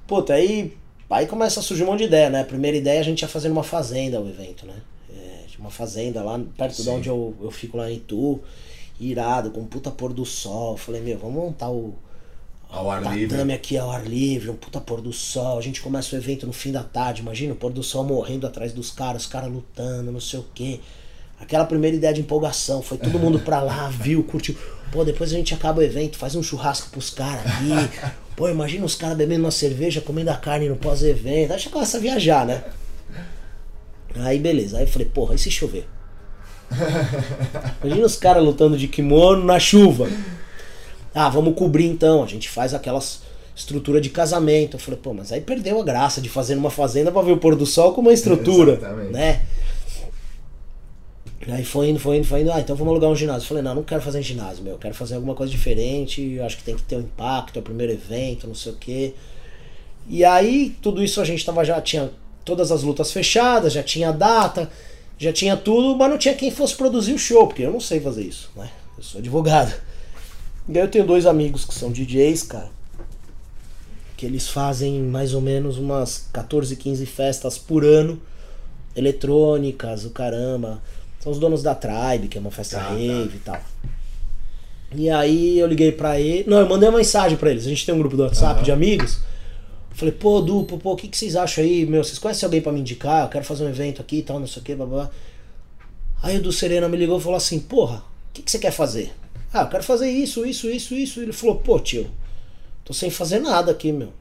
Puta, 0.07 0.33
aí, 0.33 0.73
aí 1.11 1.27
começa 1.27 1.61
a 1.61 1.63
surgir 1.63 1.85
um 1.85 1.87
monte 1.87 2.01
de 2.01 2.05
ideia, 2.05 2.31
né? 2.31 2.41
A 2.43 2.45
primeira 2.45 2.77
ideia 2.77 3.01
a 3.01 3.05
gente 3.05 3.23
ia 3.23 3.29
fazer 3.29 3.49
numa 3.49 3.63
fazenda 3.65 4.21
o 4.21 4.29
evento, 4.29 4.67
né? 4.67 4.75
É, 5.11 5.45
uma 5.59 5.71
fazenda 5.71 6.23
lá 6.23 6.39
perto 6.57 6.77
de 6.77 6.83
Sim. 6.83 6.91
onde 6.91 7.09
eu, 7.09 7.35
eu 7.41 7.51
fico 7.51 7.77
lá 7.77 7.91
em 7.91 7.97
Itu, 7.97 8.41
irado, 9.01 9.51
com 9.51 9.61
um 9.61 9.67
puta 9.67 9.91
pôr 9.91 10.13
do 10.13 10.25
sol. 10.25 10.73
Eu 10.73 10.77
falei, 10.77 11.01
meu, 11.01 11.19
vamos 11.19 11.37
montar 11.37 11.71
o 11.71 11.95
Ao 12.69 12.91
ar 12.91 13.03
tatame 13.03 13.19
livre. 13.21 13.53
aqui 13.53 13.79
ao 13.79 13.91
ar 13.91 14.07
livre, 14.07 14.51
um 14.51 14.57
puta 14.57 14.81
pôr 14.81 15.01
do 15.01 15.13
sol. 15.13 15.59
A 15.59 15.63
gente 15.63 15.81
começa 15.81 16.15
o 16.15 16.19
evento 16.19 16.47
no 16.47 16.53
fim 16.53 16.73
da 16.73 16.83
tarde, 16.83 17.23
imagina 17.23 17.53
o 17.53 17.57
pôr 17.57 17.73
do 17.73 17.83
sol 17.83 18.05
morrendo 18.05 18.47
atrás 18.47 18.73
dos 18.73 18.91
caras, 18.91 19.23
os 19.23 19.29
caras 19.29 19.51
lutando, 19.51 20.13
não 20.13 20.21
sei 20.21 20.41
o 20.41 20.47
quê. 20.55 20.81
Aquela 21.41 21.65
primeira 21.65 21.97
ideia 21.97 22.13
de 22.13 22.21
empolgação, 22.21 22.83
foi 22.83 22.99
todo 22.99 23.17
mundo 23.19 23.39
pra 23.39 23.61
lá, 23.63 23.89
viu, 23.95 24.25
curtiu. 24.25 24.57
Pô, 24.91 25.05
depois 25.05 25.33
a 25.33 25.37
gente 25.37 25.55
acaba 25.55 25.81
o 25.81 25.83
evento, 25.85 26.17
faz 26.19 26.35
um 26.35 26.43
churrasco 26.43 26.91
pros 26.91 27.11
caras 27.11 27.47
aqui. 27.47 28.19
Pô, 28.39 28.49
imagina 28.49 28.87
os 28.87 28.95
caras 28.95 29.17
bebendo 29.17 29.45
uma 29.45 29.51
cerveja, 29.51 30.01
comendo 30.01 30.31
a 30.31 30.37
carne 30.37 30.69
no 30.69 30.77
pós-evento. 30.77 31.53
Aí 31.53 31.59
já 31.59 31.69
começa 31.69 31.97
a 31.97 32.01
viajar, 32.01 32.47
né? 32.47 32.63
Aí 34.15 34.39
beleza, 34.39 34.77
aí 34.77 34.85
eu 34.85 34.87
falei, 34.87 35.09
porra, 35.13 35.35
e 35.35 35.39
se 35.39 35.51
chover? 35.51 35.89
Imagina 37.83 38.07
os 38.07 38.15
caras 38.15 38.45
lutando 38.45 38.79
de 38.79 38.87
kimono 38.87 39.45
na 39.45 39.59
chuva. 39.59 40.09
Ah, 41.13 41.29
vamos 41.29 41.57
cobrir 41.57 41.87
então. 41.87 42.23
A 42.23 42.29
gente 42.29 42.49
faz 42.49 42.73
aquelas 42.73 43.23
estrutura 43.57 44.01
de 44.01 44.09
casamento. 44.09 44.77
Eu 44.77 44.81
falei, 44.81 45.01
pô, 45.03 45.13
mas 45.13 45.33
aí 45.33 45.41
perdeu 45.41 45.81
a 45.81 45.85
graça 45.85 46.21
de 46.21 46.29
fazer 46.29 46.55
numa 46.55 46.71
fazenda 46.71 47.11
pra 47.11 47.23
ver 47.23 47.33
o 47.33 47.39
pôr 47.39 47.57
do 47.57 47.67
sol 47.67 47.93
com 47.93 48.01
uma 48.03 48.13
estrutura, 48.13 48.75
Exatamente. 48.75 49.13
né? 49.15 49.41
Aí 51.47 51.65
foi 51.65 51.89
indo, 51.91 52.01
foi 52.01 52.19
indo, 52.19 52.27
foi 52.27 52.41
indo. 52.41 52.53
Ah, 52.53 52.61
então 52.61 52.75
vamos 52.75 52.93
alugar 52.93 53.11
um 53.11 53.17
ginásio. 53.17 53.45
Eu 53.45 53.49
falei, 53.49 53.63
não, 53.63 53.77
não 53.77 53.83
quero 53.83 54.03
fazer 54.03 54.19
em 54.19 54.23
ginásio, 54.23 54.63
meu. 54.63 54.75
Eu 54.75 54.79
quero 54.79 54.95
fazer 54.95 55.15
alguma 55.15 55.35
coisa 55.35 55.51
diferente. 55.51 56.21
Eu 56.21 56.45
acho 56.45 56.57
que 56.57 56.65
tem 56.65 56.75
que 56.75 56.83
ter 56.83 56.97
um 56.97 57.01
impacto, 57.01 57.57
é 57.57 57.61
o 57.61 57.63
primeiro 57.63 57.93
evento, 57.93 58.47
não 58.47 58.55
sei 58.55 58.73
o 58.73 58.77
quê. 58.77 59.15
E 60.09 60.25
aí, 60.25 60.77
tudo 60.83 61.03
isso 61.03 61.21
a 61.21 61.25
gente 61.25 61.45
tava 61.45 61.65
já 61.65 61.81
tinha 61.81 62.11
todas 62.45 62.73
as 62.73 62.83
lutas 62.83 63.13
fechadas, 63.13 63.75
já 63.75 63.83
tinha 63.83 64.11
data, 64.11 64.71
já 65.19 65.33
tinha 65.33 65.57
tudo, 65.57 65.97
mas 65.97 66.11
não 66.11 66.17
tinha 66.17 66.35
quem 66.35 66.51
fosse 66.51 66.75
produzir 66.75 67.13
o 67.13 67.19
show, 67.19 67.47
porque 67.47 67.63
eu 67.63 67.71
não 67.71 67.81
sei 67.81 68.01
fazer 68.01 68.23
isso, 68.23 68.51
né? 68.57 68.71
Eu 68.97 69.03
sou 69.05 69.19
advogado. 69.19 69.75
E 70.67 70.79
aí 70.79 70.85
eu 70.85 70.91
tenho 70.91 71.07
dois 71.07 71.27
amigos 71.27 71.65
que 71.65 71.75
são 71.75 71.93
DJs, 71.93 72.43
cara, 72.45 72.71
que 74.17 74.25
eles 74.25 74.49
fazem 74.49 75.01
mais 75.01 75.35
ou 75.35 75.43
menos 75.43 75.77
umas 75.77 76.27
14, 76.33 76.75
15 76.75 77.05
festas 77.07 77.59
por 77.59 77.85
ano, 77.85 78.21
eletrônicas, 78.97 80.05
o 80.05 80.11
caramba. 80.11 80.83
São 81.21 81.33
os 81.33 81.39
donos 81.39 81.63
da 81.63 81.75
Tribe, 81.75 82.29
que 82.29 82.39
é 82.39 82.41
uma 82.41 82.51
festa 82.51 82.79
Tá, 82.79 82.85
tá. 82.85 82.91
rave 82.93 83.37
e 83.37 83.41
tal. 83.45 83.61
E 84.95 85.11
aí 85.11 85.59
eu 85.59 85.67
liguei 85.67 85.93
pra 85.93 86.19
ele. 86.21 86.49
Não, 86.49 86.59
eu 86.61 86.69
mandei 86.69 86.89
uma 86.89 86.99
mensagem 86.99 87.37
pra 87.37 87.51
eles. 87.51 87.67
A 87.67 87.69
gente 87.69 87.85
tem 87.85 87.95
um 87.95 87.99
grupo 87.99 88.17
do 88.17 88.23
WhatsApp 88.23 88.55
Aham. 88.57 88.63
de 88.63 88.73
amigos. 88.73 89.21
Falei, 89.93 90.15
pô, 90.15 90.41
duplo, 90.41 90.79
pô, 90.79 90.93
o 90.93 90.97
que, 90.97 91.09
que 91.09 91.19
vocês 91.19 91.35
acham 91.35 91.63
aí? 91.65 91.85
Meu, 91.85 92.05
vocês 92.05 92.19
conhecem 92.19 92.47
alguém 92.47 92.61
pra 92.61 92.71
me 92.71 92.81
indicar? 92.81 93.25
Eu 93.25 93.29
quero 93.29 93.45
fazer 93.45 93.65
um 93.65 93.69
evento 93.69 94.01
aqui 94.01 94.19
e 94.19 94.23
tal, 94.23 94.39
não 94.39 94.47
sei 94.47 94.63
o 94.63 94.65
que, 94.65 94.75
blá 94.75 94.87
blá. 94.87 94.97
blá. 95.05 95.11
Aí 96.23 96.37
o 96.39 96.43
do 96.43 96.53
Serena 96.53 96.89
me 96.89 96.97
ligou 96.97 97.19
e 97.19 97.21
falou 97.21 97.37
assim, 97.37 97.59
porra, 97.59 97.97
o 97.99 98.33
que, 98.33 98.43
que 98.43 98.51
você 98.51 98.59
quer 98.61 98.71
fazer? 98.71 99.13
Ah, 99.53 99.63
eu 99.63 99.69
quero 99.69 99.83
fazer 99.83 100.09
isso, 100.09 100.47
isso, 100.47 100.71
isso, 100.71 100.95
isso. 100.95 101.21
Ele 101.21 101.33
falou, 101.33 101.57
pô, 101.57 101.81
tio, 101.81 102.09
tô 102.85 102.93
sem 102.95 103.11
fazer 103.11 103.41
nada 103.41 103.73
aqui, 103.73 103.91
meu. 103.91 104.13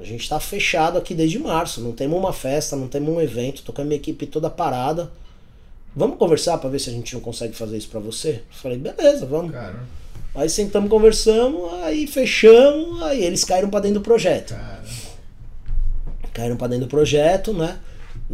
A 0.00 0.04
gente 0.04 0.28
tá 0.28 0.38
fechado 0.40 0.98
aqui 0.98 1.14
desde 1.14 1.38
março, 1.38 1.80
não 1.80 1.92
temos 1.92 2.16
uma 2.18 2.32
festa, 2.32 2.74
não 2.76 2.86
temos 2.88 3.08
um 3.14 3.20
evento, 3.20 3.62
tô 3.62 3.72
com 3.72 3.82
a 3.82 3.84
minha 3.84 3.96
equipe 3.96 4.26
toda 4.26 4.48
parada. 4.48 5.10
Vamos 5.96 6.18
conversar 6.18 6.58
pra 6.58 6.68
ver 6.70 6.78
se 6.80 6.90
a 6.90 6.92
gente 6.92 7.14
não 7.14 7.20
consegue 7.20 7.54
fazer 7.54 7.76
isso 7.78 7.88
pra 7.88 8.00
você? 8.00 8.42
Eu 8.50 8.56
falei, 8.56 8.78
beleza, 8.78 9.24
vamos. 9.26 9.52
Cara, 9.52 9.78
Aí 10.34 10.48
sentamos, 10.50 10.90
conversamos, 10.90 11.72
aí 11.84 12.08
fechamos, 12.08 13.00
aí 13.02 13.22
eles 13.22 13.44
caíram 13.44 13.70
pra 13.70 13.78
dentro 13.78 14.00
do 14.00 14.04
projeto. 14.04 14.52
cara. 14.54 14.82
Caíram 16.32 16.56
pra 16.56 16.66
dentro 16.66 16.86
do 16.86 16.90
projeto, 16.90 17.52
né? 17.52 17.78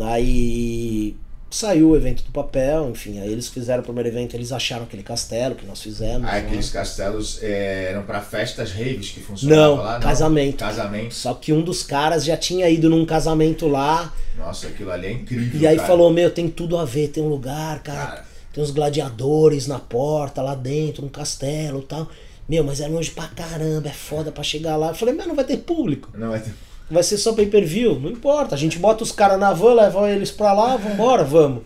Aí 0.01 1.15
saiu 1.51 1.91
o 1.91 1.97
evento 1.97 2.23
do 2.23 2.31
papel, 2.31 2.89
enfim, 2.91 3.19
aí 3.21 3.31
eles 3.31 3.49
fizeram 3.49 3.81
o 3.83 3.85
primeiro 3.85 4.09
evento, 4.09 4.35
eles 4.37 4.53
acharam 4.53 4.85
aquele 4.85 5.03
castelo 5.03 5.55
que 5.57 5.67
nós 5.67 5.83
fizemos. 5.83 6.29
Ah, 6.29 6.33
né? 6.33 6.39
aqueles 6.39 6.71
castelos 6.71 7.43
é, 7.43 7.89
eram 7.91 8.05
pra 8.05 8.21
festas 8.21 8.71
raves 8.71 9.11
que 9.11 9.21
funcionavam 9.21 9.77
Não, 9.77 9.83
lá? 9.83 9.99
casamento. 9.99 10.59
Casamento. 10.59 11.13
Só 11.13 11.35
que 11.35 11.53
um 11.53 11.61
dos 11.61 11.83
caras 11.83 12.25
já 12.25 12.37
tinha 12.37 12.69
ido 12.71 12.89
num 12.89 13.05
casamento 13.05 13.67
lá, 13.67 14.15
Nossa, 14.39 14.69
aquilo 14.69 14.93
ali 14.93 15.09
é 15.09 15.13
incrível. 15.13 15.61
e 15.61 15.67
aí 15.67 15.77
cara. 15.77 15.89
falou, 15.89 16.13
meu, 16.13 16.31
tem 16.31 16.49
tudo 16.49 16.79
a 16.79 16.85
ver, 16.85 17.09
tem 17.09 17.23
um 17.23 17.29
lugar, 17.29 17.83
cara, 17.83 18.07
Cara. 18.07 18.25
tem 18.53 18.63
uns 18.63 18.71
gladiadores 18.71 19.67
na 19.67 19.79
porta, 19.81 20.41
lá 20.41 20.55
dentro, 20.55 21.05
um 21.05 21.09
castelo 21.09 21.81
e 21.81 21.85
tal. 21.85 22.09
Meu, 22.49 22.63
mas 22.65 22.81
é 22.81 22.87
longe 22.89 23.11
pra 23.11 23.27
caramba, 23.29 23.89
é 23.89 23.93
foda 23.93 24.31
pra 24.33 24.43
chegar 24.43 24.77
lá. 24.77 24.89
Eu 24.89 24.95
falei, 24.95 25.15
mas 25.15 25.27
não 25.27 25.35
vai 25.37 25.45
ter 25.45 25.57
público. 25.59 26.09
Não, 26.15 26.35
é... 26.35 26.43
vai 26.91 27.03
ser 27.03 27.19
só 27.19 27.33
pay 27.33 27.47
per 27.47 27.65
view? 27.65 27.99
Não 27.99 28.11
importa, 28.11 28.55
a 28.55 28.59
gente 28.59 28.79
bota 28.79 29.03
os 29.03 29.13
caras 29.13 29.39
na 29.39 29.53
van, 29.53 29.75
leva 29.75 30.11
eles 30.11 30.31
pra 30.31 30.53
lá, 30.53 30.77
vambora, 30.77 31.25
vamos. 31.25 31.63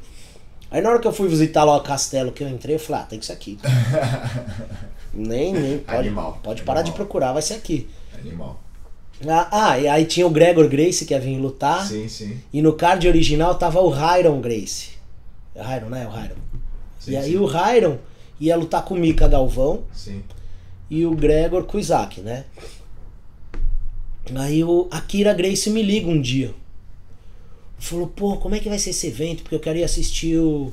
Aí 0.70 0.80
na 0.80 0.90
hora 0.90 0.98
que 0.98 1.06
eu 1.06 1.12
fui 1.12 1.28
visitar 1.28 1.64
lá 1.64 1.76
o 1.76 1.82
castelo 1.82 2.32
que 2.32 2.42
eu 2.42 2.48
entrei, 2.48 2.74
eu 2.74 2.80
falei, 2.80 3.02
ah, 3.02 3.06
tem 3.06 3.18
que 3.18 3.26
ser 3.26 3.32
aqui. 3.32 3.58
nem, 5.14 5.52
nem, 5.52 5.78
pode, 5.78 5.98
Animal, 5.98 6.40
pode 6.42 6.62
parar 6.62 6.80
animal. 6.80 6.92
de 6.92 6.96
procurar, 6.96 7.32
vai 7.32 7.42
ser 7.42 7.54
aqui. 7.54 7.88
Animal. 8.18 8.60
Ah, 9.26 9.48
ah, 9.50 9.78
e 9.78 9.86
aí 9.86 10.04
tinha 10.04 10.26
o 10.26 10.30
Gregor 10.30 10.68
Grace 10.68 11.04
que 11.04 11.14
ia 11.14 11.20
vir 11.20 11.38
lutar. 11.38 11.86
Sim, 11.86 12.08
sim. 12.08 12.38
E 12.52 12.60
no 12.60 12.72
card 12.72 13.06
original 13.06 13.54
tava 13.54 13.80
o 13.80 13.88
Hyron 13.88 14.40
Grace. 14.40 14.90
É 15.54 15.62
o 15.62 15.64
Hyron, 15.64 15.88
né? 15.88 16.06
O 16.06 16.10
Hyron. 16.10 16.34
sim 16.98 17.12
e 17.12 17.16
aí 17.16 17.32
sim. 17.32 17.38
o 17.38 17.46
Hyron 17.46 17.96
ia 18.40 18.56
lutar 18.56 18.84
com 18.84 18.94
o 18.94 18.98
Mika 18.98 19.28
Galvão 19.28 19.84
Sim. 19.92 20.22
e 20.90 21.06
o 21.06 21.14
Gregor 21.14 21.64
com 21.64 21.76
o 21.76 21.80
Isaac, 21.80 22.20
né? 22.20 22.44
Aí 24.36 24.64
o 24.64 24.88
Akira 24.90 25.34
Grace 25.34 25.68
me 25.70 25.82
liga 25.82 26.08
um 26.08 26.20
dia. 26.20 26.54
Falou, 27.78 28.06
pô, 28.06 28.36
como 28.36 28.54
é 28.54 28.60
que 28.60 28.68
vai 28.68 28.78
ser 28.78 28.90
esse 28.90 29.06
evento? 29.08 29.42
Porque 29.42 29.54
eu 29.54 29.60
quero 29.60 29.78
ir 29.78 29.84
assistir 29.84 30.38
o. 30.38 30.72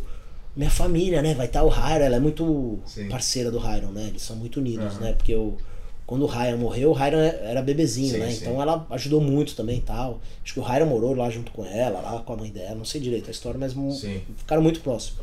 Minha 0.56 0.70
família, 0.70 1.22
né? 1.22 1.34
Vai 1.34 1.46
estar 1.46 1.64
o 1.64 1.70
Hyron, 1.70 2.04
ela 2.06 2.18
é 2.18 2.20
muito 2.20 2.80
Sim. 2.86 3.08
parceira 3.08 3.50
do 3.50 3.58
Hyron, 3.58 3.92
né? 3.92 4.08
Eles 4.10 4.22
são 4.22 4.36
muito 4.36 4.60
unidos, 4.60 4.96
Aham. 4.96 5.00
né? 5.00 5.14
Porque 5.14 5.34
o, 5.34 5.58
quando 6.06 6.24
o 6.24 6.28
Hyron 6.28 6.58
morreu, 6.58 6.92
o 6.92 6.94
Hyron 6.94 7.20
era 7.20 7.62
bebezinho, 7.62 8.12
Sim, 8.12 8.18
né? 8.18 8.30
sim. 8.32 8.42
Então 8.42 8.62
ela 8.62 8.86
ajudou 8.90 9.22
muito 9.22 9.56
também 9.56 9.78
e 9.78 9.82
tal. 9.82 10.20
Acho 10.44 10.54
que 10.54 10.60
o 10.60 10.64
Hyron 10.64 10.88
morou 10.88 11.16
lá 11.16 11.30
junto 11.30 11.52
com 11.54 11.66
ela, 11.66 12.02
lá 12.02 12.20
com 12.20 12.34
a 12.34 12.36
mãe 12.36 12.52
dela, 12.52 12.76
não 12.76 12.84
sei 12.84 13.00
direito 13.00 13.30
a 13.30 13.32
história, 13.32 13.58
mas 13.58 13.72
Sim. 13.98 14.22
ficaram 14.36 14.62
muito 14.62 14.82
próximos. 14.82 15.22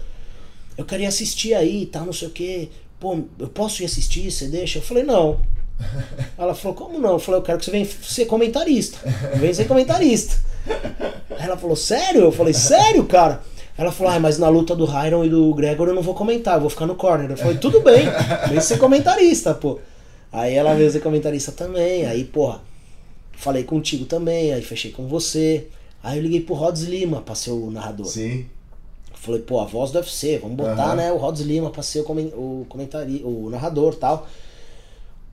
Eu 0.78 0.86
queria 0.86 1.08
assistir 1.08 1.52
aí 1.52 1.82
e 1.82 1.86
tal, 1.86 2.06
não 2.06 2.12
sei 2.12 2.28
o 2.28 2.30
que. 2.30 2.70
Pô, 2.98 3.18
eu 3.38 3.48
posso 3.48 3.82
ir 3.82 3.84
assistir? 3.84 4.30
Você 4.30 4.48
deixa? 4.48 4.78
Eu 4.78 4.82
falei, 4.82 5.02
não. 5.02 5.38
Ela 6.36 6.54
falou, 6.54 6.76
como 6.76 6.98
não? 6.98 7.12
Eu 7.12 7.18
falei, 7.18 7.40
eu 7.40 7.44
quero 7.44 7.58
que 7.58 7.64
você 7.64 7.70
venha 7.70 7.86
ser 8.02 8.26
comentarista. 8.26 8.98
Vem 9.36 9.52
ser 9.52 9.66
comentarista. 9.66 10.36
Aí 11.30 11.46
ela 11.46 11.56
falou, 11.56 11.76
sério? 11.76 12.22
Eu 12.22 12.32
falei, 12.32 12.52
sério, 12.54 13.04
cara? 13.04 13.42
Ela 13.76 13.92
falou, 13.92 14.12
ah, 14.12 14.18
mas 14.18 14.38
na 14.38 14.48
luta 14.48 14.74
do 14.74 14.84
Hyron 14.84 15.24
e 15.24 15.28
do 15.28 15.54
Gregor 15.54 15.88
eu 15.88 15.94
não 15.94 16.02
vou 16.02 16.14
comentar, 16.14 16.54
eu 16.56 16.60
vou 16.60 16.70
ficar 16.70 16.86
no 16.86 16.96
corner. 16.96 17.30
Eu 17.30 17.36
falei, 17.36 17.58
tudo 17.58 17.80
bem, 17.80 18.06
vem 18.48 18.60
ser 18.60 18.76
comentarista, 18.78 19.54
pô. 19.54 19.78
Aí 20.32 20.54
ela 20.54 20.74
veio 20.74 20.90
ser 20.90 21.00
comentarista 21.00 21.52
também, 21.52 22.04
aí, 22.04 22.24
porra, 22.24 22.60
falei 23.32 23.62
contigo 23.62 24.04
também, 24.04 24.52
aí 24.52 24.62
fechei 24.62 24.90
com 24.90 25.06
você. 25.06 25.68
Aí 26.02 26.18
eu 26.18 26.22
liguei 26.22 26.40
pro 26.40 26.54
Rods 26.54 26.82
Lima 26.82 27.20
pra 27.22 27.34
ser 27.34 27.50
o 27.50 27.70
narrador. 27.70 28.06
Sim. 28.06 28.46
Falei, 29.14 29.40
pô, 29.40 29.60
a 29.60 29.64
voz 29.64 29.90
do 29.90 29.98
UFC, 29.98 30.38
vamos 30.38 30.56
botar, 30.56 30.88
Aham. 30.88 30.94
né, 30.96 31.12
o 31.12 31.16
Rods 31.16 31.42
Lima 31.42 31.70
pra 31.70 31.82
ser 31.82 32.00
o, 32.00 32.04
comen 32.04 32.32
o 32.34 32.66
comentari 32.68 33.22
o 33.24 33.48
narrador 33.50 33.94
tal. 33.94 34.26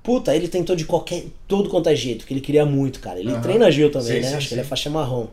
Puta, 0.06 0.36
ele 0.36 0.47
tentou 0.47 0.76
de 0.76 0.86
qualquer. 0.86 1.26
todo 1.47 1.68
quanto 1.68 1.89
é 1.89 1.95
jeito, 1.95 2.20
porque 2.20 2.34
ele 2.36 2.41
queria 2.41 2.66
muito, 2.66 2.99
cara. 2.99 3.20
Ele 3.20 3.32
Aham. 3.32 3.41
treina 3.41 3.72
Gil 3.72 3.89
também, 3.91 4.18
Sim, 4.18 4.22
né? 4.22 4.30
sim, 4.30 4.36
Acho 4.36 4.47
que 4.47 4.49
sim. 4.49 4.56
ele 4.56 4.62
é 4.62 4.64
faixa 4.64 4.89
marrom. 4.89 5.28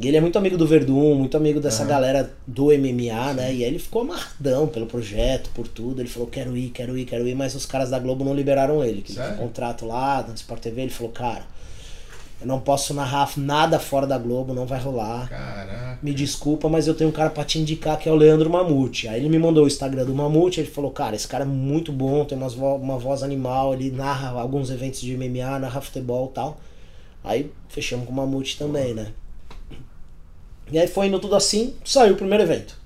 E 0.00 0.08
ele 0.08 0.16
é 0.16 0.20
muito 0.20 0.36
amigo 0.36 0.56
do 0.58 0.66
Verdun, 0.66 1.14
muito 1.14 1.36
amigo 1.36 1.60
dessa 1.60 1.82
Aham. 1.82 1.88
galera 1.90 2.34
do 2.44 2.72
MMA, 2.72 3.34
né? 3.34 3.54
E 3.54 3.62
aí 3.62 3.64
ele 3.64 3.78
ficou 3.78 4.02
amarradão 4.02 4.66
pelo 4.66 4.86
projeto, 4.86 5.50
por 5.54 5.68
tudo. 5.68 6.00
Ele 6.02 6.08
falou, 6.08 6.26
quero 6.28 6.56
ir, 6.56 6.70
quero 6.70 6.98
ir, 6.98 7.04
quero 7.04 7.28
ir, 7.28 7.36
mas 7.36 7.54
os 7.54 7.64
caras 7.64 7.90
da 7.90 7.98
Globo 8.00 8.24
não 8.24 8.34
liberaram 8.34 8.82
ele. 8.82 9.02
Que 9.02 9.12
ele 9.12 9.20
tinha 9.20 9.36
contrato 9.36 9.86
lá, 9.86 10.24
na 10.26 10.34
Sport 10.34 10.60
TV, 10.60 10.82
ele 10.82 10.90
falou, 10.90 11.12
cara, 11.12 11.44
eu 12.42 12.46
não 12.46 12.60
posso 12.60 12.92
narrar 12.92 13.30
nada 13.36 13.78
fora 13.78 14.06
da 14.06 14.18
Globo, 14.18 14.52
não 14.52 14.66
vai 14.66 14.78
rolar. 14.80 15.28
Caraca. 15.28 15.98
Me 16.02 16.12
desculpa, 16.12 16.68
mas 16.68 16.86
eu 16.88 16.94
tenho 16.94 17.10
um 17.10 17.12
cara 17.12 17.30
pra 17.30 17.44
te 17.44 17.58
indicar 17.58 17.98
que 17.98 18.08
é 18.08 18.12
o 18.12 18.16
Leandro 18.16 18.50
Mamute. 18.50 19.08
Aí 19.08 19.20
ele 19.20 19.28
me 19.28 19.38
mandou 19.38 19.64
o 19.64 19.66
Instagram 19.66 20.04
do 20.04 20.14
Mamute, 20.14 20.60
ele 20.60 20.68
falou, 20.70 20.90
cara, 20.90 21.14
esse 21.16 21.26
cara 21.28 21.44
é 21.44 21.46
muito 21.46 21.92
bom, 21.92 22.24
tem 22.24 22.36
umas 22.36 22.54
vo- 22.54 22.76
uma 22.76 22.98
voz 22.98 23.22
animal, 23.22 23.72
ele 23.74 23.90
narra 23.90 24.30
alguns 24.40 24.70
eventos 24.70 25.00
de 25.00 25.16
MMA, 25.16 25.58
narra 25.60 25.80
futebol 25.80 26.28
e 26.30 26.34
tal. 26.34 26.60
Aí 27.24 27.52
fechamos 27.68 28.04
com 28.06 28.12
o 28.12 28.16
Mamute 28.16 28.58
também, 28.58 28.92
né? 28.94 29.08
E 30.70 30.78
aí 30.78 30.88
foi 30.88 31.06
indo 31.06 31.18
tudo 31.20 31.36
assim, 31.36 31.74
saiu 31.84 32.14
o 32.14 32.16
primeiro 32.16 32.42
evento. 32.42 32.76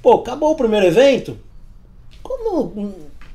Pô, 0.00 0.14
acabou 0.14 0.52
o 0.52 0.56
primeiro 0.56 0.86
evento, 0.86 1.36
como 2.22 2.94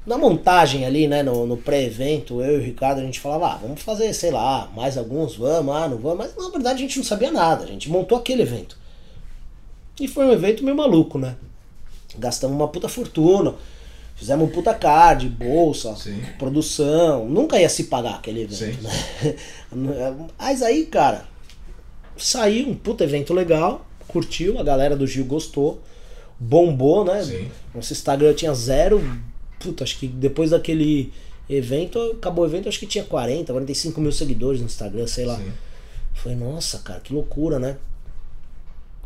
na 0.10 0.18
montagem 0.18 0.86
ali, 0.86 1.08
né, 1.08 1.22
no, 1.22 1.46
no 1.46 1.56
pré-evento, 1.56 2.42
eu 2.42 2.56
e 2.56 2.58
o 2.58 2.64
Ricardo, 2.64 3.00
a 3.00 3.04
gente 3.04 3.20
falava, 3.20 3.54
ah, 3.54 3.60
vamos 3.62 3.80
fazer, 3.80 4.12
sei 4.12 4.32
lá, 4.32 4.68
mais 4.76 4.98
alguns, 4.98 5.36
vamos, 5.36 5.76
ah, 5.76 5.88
não 5.88 6.00
vamos, 6.00 6.18
mas 6.18 6.36
na 6.36 6.50
verdade 6.50 6.80
a 6.80 6.82
gente 6.82 6.98
não 6.98 7.06
sabia 7.06 7.32
nada, 7.32 7.64
a 7.64 7.68
gente 7.68 7.92
montou 7.92 8.18
aquele 8.18 8.42
evento. 8.42 8.76
E 10.00 10.08
foi 10.08 10.26
um 10.26 10.32
evento 10.32 10.64
meio 10.64 10.76
maluco, 10.76 11.20
né? 11.20 11.36
Gastamos 12.18 12.56
uma 12.56 12.68
puta 12.68 12.90
fortuna, 12.90 13.54
fizemos 14.16 14.50
um 14.50 14.52
puta 14.52 14.74
card, 14.74 15.30
bolsa, 15.30 15.96
Sim. 15.96 16.20
produção, 16.40 17.30
nunca 17.30 17.60
ia 17.60 17.70
se 17.70 17.84
pagar 17.84 18.16
aquele 18.16 18.42
evento, 18.42 18.82
né? 18.82 19.36
Mas 20.40 20.64
aí, 20.64 20.88
cara, 20.88 21.26
saiu 22.18 22.68
um 22.68 22.74
puta 22.74 23.04
evento 23.04 23.32
legal, 23.32 23.86
curtiu, 24.08 24.58
a 24.58 24.64
galera 24.64 24.98
do 24.98 25.06
Gil 25.06 25.26
gostou, 25.26 25.80
bombou, 26.40 27.06
né? 27.06 27.22
Sim. 27.24 27.52
Nosso 27.76 27.94
Instagram 27.94 28.34
tinha 28.34 28.56
zero. 28.56 29.04
Puta, 29.60 29.84
acho 29.84 30.00
que 30.00 30.08
depois 30.08 30.52
daquele 30.52 31.12
evento, 31.50 32.00
acabou 32.12 32.46
o 32.46 32.48
evento, 32.48 32.70
acho 32.70 32.80
que 32.80 32.86
tinha 32.86 33.04
40, 33.04 33.52
45 33.52 34.00
mil 34.00 34.12
seguidores 34.12 34.62
no 34.62 34.68
Instagram, 34.68 35.08
sei 35.08 35.26
lá. 35.26 35.38
Sim. 35.38 35.52
Falei, 36.14 36.38
nossa, 36.38 36.80
cara, 36.80 37.00
que 37.00 37.14
loucura, 37.14 37.58
né? 37.58 37.78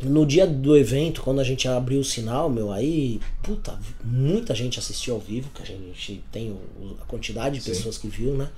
No 0.01 0.25
dia 0.25 0.45
do 0.45 0.75
evento, 0.75 1.21
quando 1.21 1.39
a 1.39 1.43
gente 1.43 1.67
abriu 1.67 1.99
o 1.99 2.03
sinal, 2.03 2.49
meu, 2.49 2.71
aí, 2.71 3.21
puta, 3.41 3.79
muita 4.03 4.53
gente 4.53 4.79
assistiu 4.79 5.13
ao 5.13 5.19
vivo, 5.19 5.49
que 5.53 5.61
a 5.61 5.65
gente 5.65 6.23
tem 6.31 6.57
a 6.99 7.05
quantidade 7.05 7.59
de 7.59 7.63
Sim. 7.63 7.71
pessoas 7.71 7.97
que 7.97 8.07
viu, 8.07 8.33
né? 8.33 8.49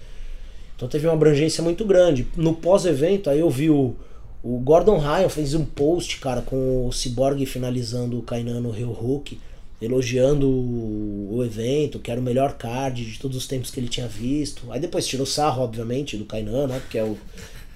Então 0.76 0.88
teve 0.88 1.06
uma 1.06 1.14
abrangência 1.14 1.64
muito 1.64 1.86
grande. 1.86 2.28
No 2.36 2.56
pós-evento, 2.56 3.30
aí 3.30 3.40
eu 3.40 3.50
vi 3.50 3.70
o, 3.70 3.96
o 4.44 4.60
Gordon 4.60 4.98
Ryan 4.98 5.30
fez 5.30 5.54
um 5.54 5.66
post, 5.66 6.20
cara, 6.20 6.42
com 6.42 6.88
o 6.88 6.92
Cyborg 6.92 7.46
finalizando 7.46 8.18
o 8.18 8.22
Kainan 8.22 8.62
no 8.62 8.72
Rio 8.72 8.92
Hulk, 8.92 9.40
elogiando 9.82 10.50
o, 10.50 11.44
evento, 11.44 12.00
que 12.00 12.10
era 12.10 12.20
o 12.20 12.24
melhor 12.24 12.54
card 12.54 13.06
de 13.06 13.20
todos 13.20 13.38
os 13.38 13.48
tempos 13.48 13.70
que 13.70 13.80
ele 13.80 13.90
tinha 13.90 14.08
visto. 14.08 14.72
Aí 14.72 14.80
depois 14.80 15.06
tirou 15.06 15.26
sarro, 15.26 15.64
obviamente, 15.64 16.18
do 16.18 16.26
Kainan, 16.26 16.68
né? 16.68 16.80
Porque 16.80 16.98
é 16.98 17.04
o, 17.04 17.18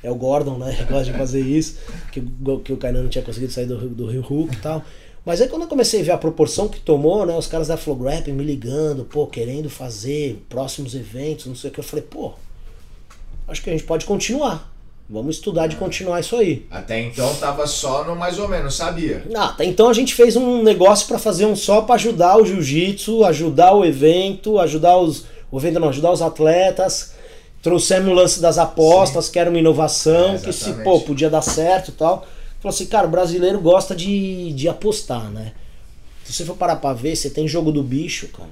é 0.01 0.09
o 0.09 0.15
Gordon, 0.15 0.57
né? 0.57 0.73
Que 0.75 0.83
gosta 0.91 1.11
de 1.11 1.17
fazer 1.17 1.41
isso, 1.41 1.77
que, 2.11 2.21
que 2.63 2.73
o 2.73 2.77
Kainan 2.77 3.03
não 3.03 3.09
tinha 3.09 3.23
conseguido 3.23 3.51
sair 3.51 3.65
do, 3.65 3.77
do 3.89 4.05
Rio 4.07 4.21
Hulk 4.21 4.55
e 4.55 4.59
tal. 4.59 4.83
Mas 5.25 5.41
aí 5.41 5.49
quando 5.49 5.63
eu 5.63 5.67
comecei 5.67 6.01
a 6.01 6.03
ver 6.03 6.11
a 6.11 6.17
proporção 6.17 6.67
que 6.69 6.79
tomou, 6.79 7.25
né? 7.25 7.35
Os 7.35 7.47
caras 7.47 7.67
da 7.67 7.77
Flowgrap 7.77 8.27
me 8.31 8.43
ligando, 8.43 9.03
pô, 9.03 9.27
querendo 9.27 9.69
fazer 9.69 10.43
próximos 10.47 10.95
eventos, 10.95 11.45
não 11.45 11.55
sei 11.55 11.69
o 11.69 11.73
que. 11.73 11.79
Eu 11.79 11.83
falei, 11.83 12.05
pô, 12.09 12.33
acho 13.47 13.61
que 13.61 13.69
a 13.69 13.73
gente 13.73 13.85
pode 13.85 14.05
continuar. 14.05 14.73
Vamos 15.09 15.37
estudar 15.37 15.65
de 15.65 15.75
continuar 15.75 16.19
isso 16.19 16.35
aí. 16.35 16.67
Até 16.69 17.01
então 17.01 17.33
tava 17.35 17.65
só 17.65 18.03
no 18.03 18.15
mais 18.15 18.37
ou 18.37 18.47
menos, 18.47 18.75
sabia? 18.75 19.25
Ah, 19.35 19.45
até 19.47 19.65
então 19.65 19.89
a 19.89 19.93
gente 19.93 20.13
fez 20.13 20.35
um 20.35 20.61
negócio 20.61 21.07
pra 21.07 21.17
fazer 21.17 21.47
um 21.47 21.55
só 21.55 21.81
pra 21.81 21.95
ajudar 21.95 22.37
o 22.37 22.45
jiu-jitsu, 22.45 23.25
ajudar 23.25 23.73
o 23.73 23.83
evento, 23.83 24.59
ajudar 24.59 24.97
os. 24.97 25.25
O 25.51 25.57
evento 25.57 25.79
não, 25.79 25.89
ajudar 25.89 26.11
os 26.11 26.21
atletas. 26.21 27.13
Trouxemos 27.63 28.07
o 28.07 28.13
lance 28.13 28.39
das 28.39 28.59
apostas, 28.59 29.29
que 29.29 29.39
era 29.39 29.49
uma 29.49 29.57
inovação, 29.59 30.35
É, 30.35 30.37
que 30.37 30.53
se, 30.53 30.71
pô, 30.83 30.99
podia 31.01 31.29
dar 31.29 31.41
certo 31.41 31.89
e 31.89 31.93
tal. 31.93 32.25
Falou 32.59 32.73
assim, 32.73 32.85
cara, 32.85 33.07
o 33.07 33.09
brasileiro 33.09 33.59
gosta 33.59 33.95
de, 33.95 34.53
de 34.53 34.69
apostar, 34.69 35.29
né? 35.31 35.53
Se 36.23 36.31
você 36.33 36.45
for 36.45 36.55
parar 36.55 36.75
pra 36.75 36.93
ver, 36.93 37.15
você 37.15 37.29
tem 37.31 37.47
jogo 37.47 37.71
do 37.71 37.81
bicho, 37.81 38.27
cara. 38.27 38.49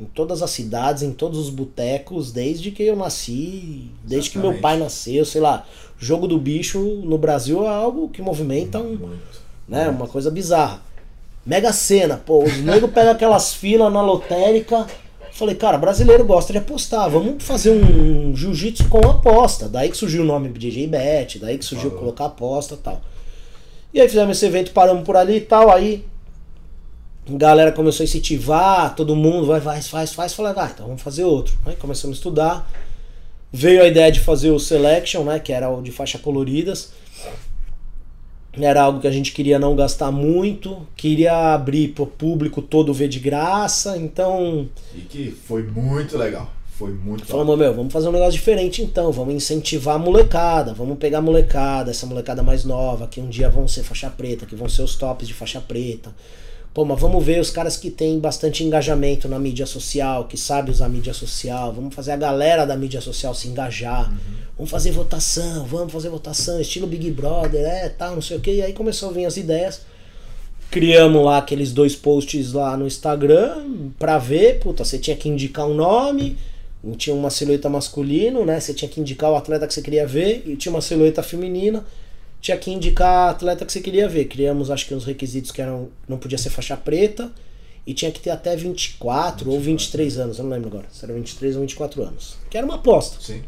Em 0.00 0.04
todas 0.04 0.42
as 0.42 0.50
cidades, 0.50 1.02
em 1.02 1.12
todos 1.12 1.38
os 1.38 1.50
botecos, 1.50 2.30
desde 2.30 2.70
que 2.70 2.84
eu 2.84 2.94
nasci, 2.94 3.90
desde 4.04 4.30
que 4.30 4.38
meu 4.38 4.50
Exatamente. 4.50 4.62
pai 4.62 4.78
nasceu, 4.78 5.24
sei 5.24 5.40
lá. 5.40 5.66
Jogo 5.98 6.28
do 6.28 6.38
bicho 6.38 6.78
no 6.78 7.18
Brasil 7.18 7.64
é 7.64 7.68
algo 7.68 8.08
que 8.08 8.22
movimenta 8.22 8.78
um, 8.78 8.94
Muito. 8.96 9.40
né? 9.68 9.88
Uma 9.88 10.06
coisa 10.06 10.30
bizarra. 10.30 10.80
Mega 11.44 11.72
Sena, 11.72 12.16
pô, 12.16 12.44
os 12.44 12.58
negros 12.58 12.92
pegam 12.92 13.10
aquelas 13.12 13.54
filas 13.54 13.92
na 13.92 14.00
lotérica. 14.02 14.86
Falei, 15.32 15.54
cara, 15.54 15.78
brasileiro 15.78 16.24
gosta 16.24 16.52
de 16.52 16.58
apostar, 16.58 17.08
vamos 17.10 17.42
fazer 17.42 17.70
um 17.70 18.34
jiu-jitsu 18.36 18.88
com 18.88 18.98
aposta. 18.98 19.68
Daí 19.68 19.88
que 19.88 19.96
surgiu 19.96 20.22
o 20.22 20.26
nome 20.26 20.48
DJ 20.48 20.86
Bet, 20.86 21.38
daí 21.38 21.58
que 21.58 21.64
surgiu 21.64 21.90
Falou. 21.90 22.04
colocar 22.04 22.24
aposta 22.26 22.74
e 22.74 22.78
tal. 22.78 23.00
E 23.94 24.00
aí 24.00 24.08
fizemos 24.08 24.36
esse 24.36 24.46
evento, 24.46 24.72
paramos 24.72 25.04
por 25.04 25.16
ali 25.16 25.36
e 25.36 25.40
tal, 25.40 25.70
aí 25.72 26.04
galera 27.36 27.72
começou 27.72 28.02
a 28.02 28.06
incentivar, 28.06 28.94
todo 28.94 29.14
mundo 29.14 29.46
vai, 29.46 29.60
vai, 29.60 29.82
faz, 29.82 30.12
faz. 30.12 30.32
Falei, 30.32 30.52
vai, 30.52 30.70
então 30.70 30.86
vamos 30.86 31.02
fazer 31.02 31.24
outro. 31.24 31.58
Aí 31.66 31.76
começamos 31.76 32.16
a 32.16 32.18
estudar. 32.18 32.70
Veio 33.52 33.82
a 33.82 33.86
ideia 33.86 34.10
de 34.12 34.20
fazer 34.20 34.50
o 34.50 34.58
Selection, 34.58 35.24
né? 35.24 35.38
Que 35.38 35.52
era 35.52 35.70
o 35.70 35.82
de 35.82 35.90
faixa 35.90 36.18
coloridas. 36.18 36.92
Era 38.52 38.82
algo 38.82 39.00
que 39.00 39.06
a 39.06 39.10
gente 39.10 39.32
queria 39.32 39.58
não 39.58 39.76
gastar 39.76 40.10
muito, 40.10 40.86
queria 40.96 41.54
abrir 41.54 41.88
pro 41.88 42.06
público 42.06 42.60
todo 42.60 42.92
ver 42.92 43.08
de 43.08 43.20
graça, 43.20 43.96
então 43.96 44.68
E 44.94 45.00
que 45.02 45.30
foi 45.30 45.62
muito 45.62 46.16
legal. 46.16 46.50
Foi 46.78 46.92
muito 46.92 47.26
falamos, 47.26 47.58
meu, 47.58 47.74
vamos 47.74 47.92
fazer 47.92 48.08
um 48.08 48.12
negócio 48.12 48.32
diferente 48.32 48.82
então, 48.82 49.10
vamos 49.10 49.34
incentivar 49.34 49.96
a 49.96 49.98
molecada, 49.98 50.72
vamos 50.72 50.96
pegar 50.96 51.18
a 51.18 51.20
molecada, 51.22 51.90
essa 51.90 52.06
molecada 52.06 52.40
mais 52.40 52.64
nova, 52.64 53.08
que 53.08 53.20
um 53.20 53.28
dia 53.28 53.50
vão 53.50 53.66
ser 53.66 53.82
faixa 53.82 54.08
preta, 54.08 54.46
que 54.46 54.54
vão 54.54 54.68
ser 54.68 54.82
os 54.82 54.94
tops 54.94 55.26
de 55.26 55.34
faixa 55.34 55.60
preta. 55.60 56.14
Pô, 56.74 56.84
mas 56.84 57.00
vamos 57.00 57.24
ver 57.24 57.40
os 57.40 57.50
caras 57.50 57.76
que 57.76 57.90
têm 57.90 58.18
bastante 58.20 58.62
engajamento 58.62 59.28
na 59.28 59.38
mídia 59.38 59.66
social, 59.66 60.26
que 60.26 60.36
sabem 60.36 60.70
usar 60.70 60.88
mídia 60.88 61.12
social. 61.12 61.72
Vamos 61.72 61.94
fazer 61.94 62.12
a 62.12 62.16
galera 62.16 62.64
da 62.64 62.76
mídia 62.76 63.00
social 63.00 63.34
se 63.34 63.48
engajar. 63.48 64.10
Uhum. 64.10 64.18
Vamos 64.56 64.70
fazer 64.70 64.90
votação, 64.92 65.64
vamos 65.64 65.92
fazer 65.92 66.08
votação, 66.08 66.60
estilo 66.60 66.86
Big 66.86 67.10
Brother, 67.10 67.64
é, 67.64 67.88
tal, 67.88 68.14
não 68.14 68.22
sei 68.22 68.36
o 68.36 68.40
que. 68.40 68.52
E 68.52 68.62
aí 68.62 68.72
começou 68.72 69.10
a 69.10 69.12
vir 69.12 69.24
as 69.24 69.36
ideias. 69.36 69.80
Criamos 70.70 71.24
lá 71.24 71.38
aqueles 71.38 71.72
dois 71.72 71.96
posts 71.96 72.52
lá 72.52 72.76
no 72.76 72.86
Instagram 72.86 73.90
pra 73.98 74.18
ver, 74.18 74.60
puta, 74.60 74.84
você 74.84 74.98
tinha 74.98 75.16
que 75.16 75.28
indicar 75.28 75.66
um 75.66 75.74
nome, 75.74 76.36
tinha 76.96 77.16
uma 77.16 77.30
silhueta 77.30 77.70
masculino, 77.70 78.44
né? 78.44 78.60
Você 78.60 78.74
tinha 78.74 78.88
que 78.88 79.00
indicar 79.00 79.32
o 79.32 79.36
atleta 79.36 79.66
que 79.66 79.72
você 79.72 79.80
queria 79.80 80.06
ver, 80.06 80.42
e 80.46 80.56
tinha 80.56 80.70
uma 80.70 80.82
silhueta 80.82 81.22
feminina 81.22 81.84
tinha 82.40 82.56
que 82.56 82.70
indicar 82.70 83.28
a 83.28 83.30
atleta 83.30 83.64
que 83.64 83.72
você 83.72 83.80
queria 83.80 84.08
ver. 84.08 84.26
Criamos, 84.26 84.70
acho 84.70 84.86
que, 84.86 84.94
uns 84.94 85.04
requisitos 85.04 85.50
que 85.50 85.60
eram. 85.60 85.88
Não 86.08 86.18
podia 86.18 86.38
ser 86.38 86.50
faixa 86.50 86.76
preta 86.76 87.30
e 87.86 87.94
tinha 87.94 88.10
que 88.10 88.20
ter 88.20 88.30
até 88.30 88.54
24, 88.54 89.46
24 89.46 89.50
ou 89.50 89.58
23 89.58 90.18
anos, 90.18 90.38
eu 90.38 90.44
não 90.44 90.50
lembro 90.50 90.68
agora. 90.68 90.86
Se 90.92 91.04
era 91.04 91.14
23 91.14 91.56
ou 91.56 91.62
24 91.62 92.02
anos. 92.02 92.36
Que 92.50 92.58
era 92.58 92.66
uma 92.66 92.76
aposta. 92.76 93.16
Sim. 93.18 93.42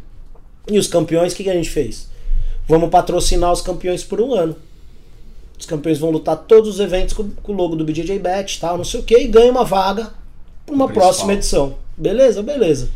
E 0.67 0.79
os 0.79 0.87
campeões, 0.87 1.33
o 1.33 1.37
que, 1.37 1.45
que 1.45 1.51
a 1.51 1.55
gente 1.55 1.69
fez? 1.69 2.09
Vamos 2.67 2.89
patrocinar 2.89 3.53
os 3.53 3.61
campeões 3.61 4.03
por 4.03 4.21
um 4.21 4.33
ano. 4.33 4.57
Os 5.59 5.67
campeões 5.67 5.99
vão 5.99 6.11
lutar 6.11 6.39
todos 6.39 6.71
os 6.71 6.81
eventos 6.81 7.13
com, 7.13 7.31
com 7.31 7.53
o 7.53 7.55
logo 7.55 7.77
do 7.77 7.85
BJJ 7.85 8.19
Bet, 8.19 8.59
tal, 8.59 8.79
não 8.79 8.85
sei 8.85 9.01
o 9.01 9.03
que, 9.03 9.19
e 9.19 9.29
ganha 9.29 9.51
uma 9.51 9.65
vaga 9.65 10.11
para 10.65 10.75
uma 10.75 10.89
próxima 10.89 11.35
edição. 11.35 11.77
Beleza? 11.95 12.43
Beleza. 12.43 12.89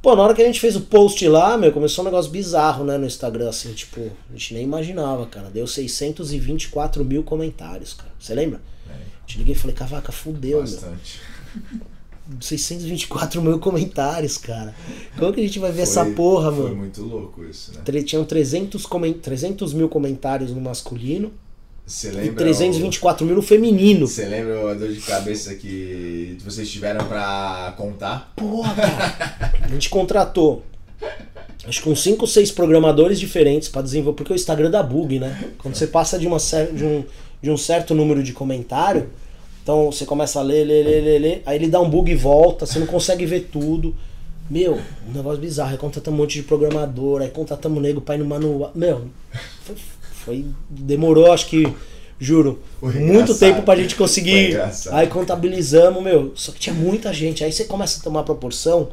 Pô, 0.00 0.14
na 0.14 0.22
hora 0.22 0.34
que 0.34 0.42
a 0.42 0.46
gente 0.46 0.60
fez 0.60 0.76
o 0.76 0.82
post 0.82 1.26
lá, 1.28 1.58
meu, 1.58 1.72
começou 1.72 2.04
um 2.04 2.06
negócio 2.06 2.30
bizarro, 2.30 2.84
né, 2.84 2.96
no 2.96 3.06
Instagram, 3.06 3.48
assim, 3.48 3.72
tipo, 3.72 4.00
a 4.00 4.32
gente 4.32 4.54
nem 4.54 4.62
imaginava, 4.62 5.26
cara. 5.26 5.50
Deu 5.50 5.66
624 5.66 7.04
mil 7.04 7.24
comentários, 7.24 7.94
cara. 7.94 8.12
Você 8.18 8.34
lembra? 8.34 8.60
É. 8.88 8.94
Te 9.26 9.38
liguei 9.38 9.54
e 9.54 9.58
falei, 9.58 9.74
cavaca, 9.74 10.12
fudeu, 10.12 10.60
Bastante. 10.60 11.20
meu. 11.72 11.98
624 12.40 13.40
mil 13.40 13.58
comentários, 13.58 14.36
cara. 14.36 14.74
Como 15.18 15.32
que 15.32 15.40
a 15.40 15.44
gente 15.44 15.58
vai 15.58 15.70
ver 15.70 15.76
foi, 15.76 15.82
essa 15.84 16.04
porra, 16.04 16.50
mano? 16.50 16.68
Foi 16.68 16.76
muito 16.76 17.02
louco 17.02 17.42
isso, 17.42 17.72
né? 17.72 18.02
Tinham 18.02 18.22
300, 18.22 18.86
300 19.22 19.72
mil 19.72 19.88
comentários 19.88 20.52
no 20.52 20.60
masculino 20.60 21.32
você 21.88 22.10
lembra? 22.10 22.26
E 22.26 22.34
324 22.34 23.24
o... 23.24 23.26
mil 23.26 23.36
no 23.36 23.42
feminino. 23.42 24.06
Você 24.06 24.26
lembra 24.26 24.70
a 24.70 24.74
dor 24.74 24.92
de 24.92 25.00
cabeça 25.00 25.54
que 25.54 26.36
vocês 26.44 26.70
tiveram 26.70 27.06
pra 27.06 27.74
contar? 27.78 28.32
Porra, 28.36 28.74
cara. 28.74 29.52
a 29.62 29.68
gente 29.68 29.88
contratou. 29.88 30.62
Acho 31.66 31.82
que 31.82 31.88
uns 31.88 32.02
5 32.02 32.20
ou 32.20 32.26
6 32.26 32.52
programadores 32.52 33.18
diferentes 33.18 33.68
para 33.68 33.80
desenvolver. 33.80 34.16
Porque 34.16 34.32
o 34.32 34.36
Instagram 34.36 34.70
dá 34.70 34.82
bug, 34.82 35.18
né? 35.18 35.50
Quando 35.56 35.74
você 35.74 35.86
passa 35.86 36.18
de, 36.18 36.26
uma, 36.26 36.36
de, 36.38 36.84
um, 36.84 37.04
de 37.42 37.50
um 37.50 37.56
certo 37.56 37.94
número 37.94 38.22
de 38.22 38.34
comentário, 38.34 39.08
então 39.62 39.90
você 39.90 40.04
começa 40.04 40.40
a 40.40 40.42
ler, 40.42 40.64
ler, 40.64 40.84
ler, 40.84 41.02
ler, 41.02 41.18
ler, 41.18 41.42
aí 41.46 41.56
ele 41.56 41.68
dá 41.68 41.80
um 41.80 41.88
bug 41.88 42.10
e 42.10 42.14
volta, 42.14 42.66
você 42.66 42.78
não 42.78 42.86
consegue 42.86 43.24
ver 43.24 43.48
tudo. 43.50 43.96
Meu, 44.50 44.80
um 45.08 45.12
negócio 45.12 45.40
bizarro. 45.40 45.70
Aí 45.70 45.78
contratamos 45.78 46.18
um 46.18 46.22
monte 46.22 46.34
de 46.34 46.42
programador, 46.42 47.22
aí 47.22 47.28
contratamos 47.28 47.78
um 47.78 47.80
nego 47.80 48.00
pra 48.00 48.14
ir 48.14 48.18
no 48.18 48.24
manual. 48.24 48.72
Meu, 48.74 49.06
foi 49.62 49.76
foi 50.28 50.44
demorou, 50.68 51.32
acho 51.32 51.46
que 51.46 51.66
juro, 52.20 52.58
muito 52.82 53.34
tempo 53.34 53.62
pra 53.62 53.76
gente 53.76 53.94
conseguir. 53.94 54.58
Aí 54.90 55.06
contabilizamos, 55.06 56.02
meu, 56.02 56.32
só 56.34 56.52
que 56.52 56.58
tinha 56.58 56.74
muita 56.74 57.12
gente. 57.12 57.44
Aí 57.44 57.52
você 57.52 57.64
começa 57.64 58.00
a 58.00 58.02
tomar 58.02 58.24
proporção 58.24 58.88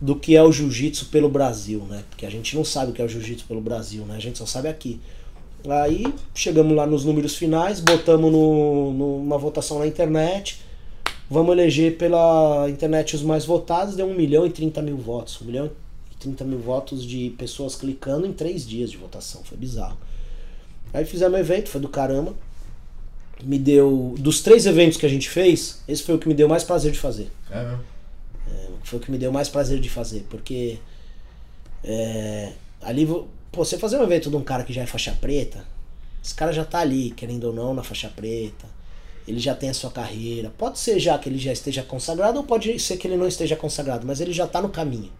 do 0.00 0.14
que 0.14 0.36
é 0.36 0.42
o 0.42 0.52
jiu-jitsu 0.52 1.06
pelo 1.06 1.28
Brasil, 1.28 1.80
né? 1.88 2.02
Porque 2.10 2.26
a 2.26 2.30
gente 2.30 2.54
não 2.54 2.64
sabe 2.64 2.90
o 2.90 2.94
que 2.94 3.00
é 3.00 3.04
o 3.04 3.08
jiu-jitsu 3.08 3.46
pelo 3.46 3.60
Brasil, 3.60 4.04
né? 4.04 4.16
A 4.16 4.20
gente 4.20 4.36
só 4.38 4.44
sabe 4.44 4.68
aqui. 4.68 5.00
Aí 5.68 6.04
chegamos 6.34 6.76
lá 6.76 6.86
nos 6.86 7.04
números 7.04 7.34
finais, 7.36 7.80
botamos 7.80 8.30
no, 8.30 8.92
numa 8.92 9.38
votação 9.38 9.78
na 9.78 9.86
internet. 9.86 10.60
Vamos 11.30 11.52
eleger 11.52 11.96
pela 11.96 12.68
internet 12.68 13.16
os 13.16 13.22
mais 13.22 13.44
votados, 13.44 13.96
deu 13.96 14.06
1 14.06 14.14
milhão 14.14 14.46
e 14.46 14.50
30 14.50 14.82
mil 14.82 14.96
votos. 14.96 15.40
1 15.40 15.44
milhão 15.44 15.70
e 16.12 16.16
30 16.16 16.44
mil 16.44 16.58
votos 16.58 17.04
de 17.04 17.30
pessoas 17.30 17.74
clicando 17.74 18.26
em 18.26 18.32
três 18.32 18.66
dias 18.66 18.90
de 18.90 18.96
votação. 18.96 19.42
Foi 19.44 19.56
bizarro. 19.56 19.96
Aí 20.92 21.04
fizemos 21.04 21.34
um 21.34 21.40
evento, 21.40 21.68
foi 21.68 21.80
do 21.80 21.88
caramba. 21.88 22.34
Me 23.42 23.58
deu. 23.58 24.14
Dos 24.18 24.40
três 24.40 24.66
eventos 24.66 24.96
que 24.96 25.04
a 25.04 25.08
gente 25.08 25.28
fez, 25.28 25.82
esse 25.86 26.02
foi 26.02 26.14
o 26.14 26.18
que 26.18 26.28
me 26.28 26.34
deu 26.34 26.48
mais 26.48 26.64
prazer 26.64 26.90
de 26.92 26.98
fazer. 26.98 27.30
É 27.50 27.62
mesmo? 27.62 27.84
É, 28.48 28.66
foi 28.82 28.98
o 28.98 29.02
que 29.02 29.10
me 29.10 29.18
deu 29.18 29.30
mais 29.30 29.48
prazer 29.48 29.78
de 29.80 29.88
fazer, 29.88 30.26
porque. 30.30 30.78
É, 31.84 32.52
ali, 32.82 33.06
pô, 33.06 33.64
você 33.64 33.78
fazer 33.78 33.98
um 33.98 34.02
evento 34.02 34.30
de 34.30 34.36
um 34.36 34.42
cara 34.42 34.64
que 34.64 34.72
já 34.72 34.82
é 34.82 34.86
faixa 34.86 35.16
preta, 35.20 35.64
esse 36.24 36.34
cara 36.34 36.52
já 36.52 36.64
tá 36.64 36.80
ali, 36.80 37.10
querendo 37.10 37.44
ou 37.44 37.52
não, 37.52 37.74
na 37.74 37.82
faixa 37.82 38.08
preta. 38.08 38.66
Ele 39.28 39.38
já 39.40 39.54
tem 39.54 39.70
a 39.70 39.74
sua 39.74 39.90
carreira. 39.90 40.52
Pode 40.56 40.78
ser 40.78 40.98
já 40.98 41.18
que 41.18 41.28
ele 41.28 41.38
já 41.38 41.52
esteja 41.52 41.82
consagrado, 41.82 42.38
ou 42.38 42.44
pode 42.44 42.78
ser 42.78 42.96
que 42.96 43.06
ele 43.06 43.16
não 43.16 43.26
esteja 43.26 43.56
consagrado, 43.56 44.06
mas 44.06 44.20
ele 44.20 44.32
já 44.32 44.46
tá 44.46 44.62
no 44.62 44.68
caminho. 44.68 45.10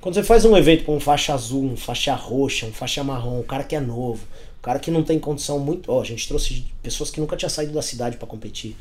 Quando 0.00 0.14
você 0.14 0.22
faz 0.22 0.44
um 0.44 0.56
evento 0.56 0.84
com 0.84 0.96
um 0.96 1.00
faixa 1.00 1.34
azul, 1.34 1.64
um 1.64 1.76
faixa 1.76 2.14
roxa, 2.14 2.66
um 2.66 2.72
faixa 2.72 3.02
marrom, 3.02 3.40
um 3.40 3.42
cara 3.42 3.64
que 3.64 3.74
é 3.74 3.80
novo, 3.80 4.24
cara 4.66 4.80
que 4.80 4.90
não 4.90 5.04
tem 5.04 5.16
condição 5.16 5.60
muito. 5.60 5.92
Ó, 5.92 6.00
a 6.00 6.04
gente 6.04 6.26
trouxe 6.26 6.64
pessoas 6.82 7.08
que 7.08 7.20
nunca 7.20 7.36
tinham 7.36 7.48
saído 7.48 7.72
da 7.72 7.80
cidade 7.80 8.16
para 8.16 8.26
competir. 8.26 8.76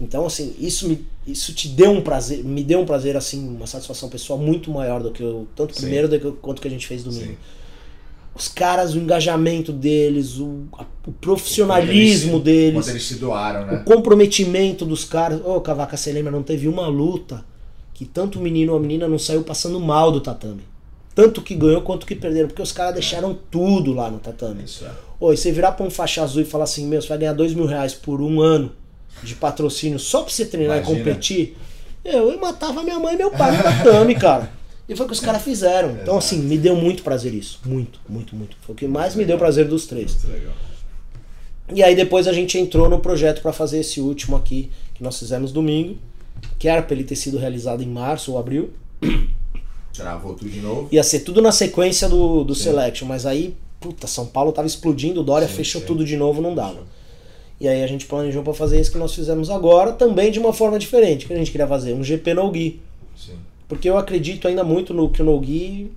Então, 0.00 0.26
assim, 0.26 0.56
isso 0.58 0.88
me 0.88 1.06
isso 1.24 1.52
te 1.52 1.68
deu 1.68 1.92
um 1.92 2.00
prazer, 2.00 2.42
me 2.42 2.64
deu 2.64 2.80
um 2.80 2.84
prazer, 2.84 3.16
assim, 3.16 3.48
uma 3.48 3.66
satisfação 3.66 4.08
pessoal 4.08 4.38
muito 4.38 4.72
maior 4.72 5.00
do 5.00 5.12
que 5.12 5.22
o 5.22 5.46
tanto 5.54 5.72
Sim. 5.74 5.82
primeiro 5.82 6.08
do 6.08 6.18
que, 6.18 6.32
quanto 6.40 6.60
que 6.60 6.66
a 6.66 6.70
gente 6.70 6.84
fez 6.84 7.04
domingo. 7.04 7.26
Sim. 7.26 7.36
Os 8.34 8.48
caras, 8.48 8.94
o 8.94 8.98
engajamento 8.98 9.72
deles, 9.72 10.38
o, 10.38 10.64
a, 10.72 10.84
o 11.06 11.12
profissionalismo 11.12 12.36
eles, 12.36 12.42
deles. 12.42 12.84
Quando 12.84 12.88
eles 12.88 13.04
se 13.04 13.14
doaram, 13.16 13.66
né? 13.66 13.74
O 13.74 13.84
comprometimento 13.84 14.84
dos 14.84 15.04
caras. 15.04 15.40
Ô, 15.42 15.56
oh, 15.56 15.60
Cavaca, 15.60 15.96
você 15.96 16.10
lembra? 16.12 16.32
Não 16.32 16.42
teve 16.42 16.66
uma 16.66 16.88
luta 16.88 17.44
que 17.94 18.04
tanto 18.04 18.40
o 18.40 18.42
menino 18.42 18.72
ou 18.72 18.78
a 18.78 18.80
menina 18.80 19.06
não 19.06 19.18
saiu 19.18 19.44
passando 19.44 19.78
mal 19.78 20.10
do 20.10 20.20
tatame. 20.20 20.62
Tanto 21.14 21.40
que 21.42 21.54
ganhou 21.54 21.82
quanto 21.82 22.06
que 22.06 22.16
perderam, 22.16 22.48
porque 22.48 22.62
os 22.62 22.72
caras 22.72 22.94
deixaram 22.94 23.38
tudo 23.48 23.92
lá 23.92 24.10
no 24.10 24.18
tatame. 24.18 24.64
Isso 24.64 24.84
é. 24.84 25.09
Oi, 25.20 25.36
você 25.36 25.52
virar 25.52 25.72
pra 25.72 25.84
um 25.84 25.90
faixa 25.90 26.22
azul 26.22 26.40
e 26.40 26.46
falar 26.46 26.64
assim, 26.64 26.86
meu, 26.86 27.00
você 27.00 27.08
vai 27.08 27.18
ganhar 27.18 27.34
dois 27.34 27.52
mil 27.52 27.66
reais 27.66 27.92
por 27.92 28.22
um 28.22 28.40
ano 28.40 28.72
de 29.22 29.34
patrocínio 29.34 29.98
só 29.98 30.22
pra 30.22 30.32
você 30.32 30.46
treinar 30.46 30.78
Imagina. 30.78 30.98
e 30.98 30.98
competir, 30.98 31.56
eu, 32.02 32.30
eu 32.30 32.40
matava 32.40 32.82
minha 32.82 32.98
mãe 32.98 33.14
e 33.14 33.18
meu 33.18 33.30
pai 33.30 33.54
no 33.54 33.62
tatame, 33.62 34.14
cara. 34.18 34.50
E 34.88 34.96
foi 34.96 35.04
o 35.04 35.08
que 35.08 35.14
os 35.14 35.20
caras 35.20 35.42
fizeram. 35.42 35.90
Então, 36.02 36.16
assim, 36.18 36.38
me 36.38 36.58
deu 36.58 36.74
muito 36.74 37.02
prazer 37.02 37.32
isso. 37.32 37.60
Muito, 37.64 38.00
muito, 38.08 38.34
muito. 38.34 38.56
Foi 38.62 38.74
o 38.74 38.76
que 38.76 38.88
mais 38.88 39.14
me 39.14 39.24
deu 39.24 39.38
prazer 39.38 39.68
dos 39.68 39.86
três. 39.86 40.16
E 41.72 41.82
aí 41.82 41.94
depois 41.94 42.26
a 42.26 42.32
gente 42.32 42.58
entrou 42.58 42.88
no 42.88 42.98
projeto 42.98 43.40
para 43.40 43.52
fazer 43.52 43.78
esse 43.80 44.00
último 44.00 44.36
aqui, 44.36 44.70
que 44.94 45.04
nós 45.04 45.18
fizemos 45.18 45.52
domingo, 45.52 45.96
que 46.58 46.66
era 46.66 46.82
pra 46.82 46.94
ele 46.94 47.04
ter 47.04 47.14
sido 47.14 47.38
realizado 47.38 47.82
em 47.82 47.86
março 47.86 48.32
ou 48.32 48.38
abril. 48.38 48.70
Travou 49.92 50.34
tudo 50.34 50.50
de 50.50 50.60
novo. 50.60 50.88
Ia 50.90 51.04
ser 51.04 51.20
tudo 51.20 51.40
na 51.40 51.52
sequência 51.52 52.08
do, 52.08 52.42
do 52.42 52.54
Selection, 52.54 53.06
mas 53.06 53.26
aí, 53.26 53.54
puta, 53.80 54.06
São 54.06 54.26
Paulo 54.26 54.52
tava 54.52 54.66
explodindo, 54.68 55.20
o 55.20 55.24
Dória 55.24 55.48
sim, 55.48 55.54
fechou 55.54 55.80
sim. 55.80 55.86
tudo 55.86 56.04
de 56.04 56.16
novo, 56.16 56.42
não 56.42 56.54
dava. 56.54 56.84
E 57.58 57.66
aí 57.66 57.82
a 57.82 57.86
gente 57.86 58.06
planejou 58.06 58.42
para 58.42 58.54
fazer 58.54 58.80
isso 58.80 58.92
que 58.92 58.98
nós 58.98 59.14
fizemos 59.14 59.50
agora, 59.50 59.92
também 59.92 60.30
de 60.30 60.38
uma 60.38 60.52
forma 60.52 60.78
diferente. 60.78 61.26
que 61.26 61.32
a 61.32 61.36
gente 61.36 61.50
queria 61.50 61.66
fazer? 61.66 61.92
Um 61.94 62.02
GP 62.02 62.34
no 62.34 62.50
Gui. 62.50 62.80
Sim. 63.16 63.38
Porque 63.68 63.88
eu 63.88 63.98
acredito 63.98 64.48
ainda 64.48 64.64
muito 64.64 64.94
no 64.94 65.10
que 65.10 65.20
o 65.20 65.24
No 65.24 65.38
Gui. 65.38 65.92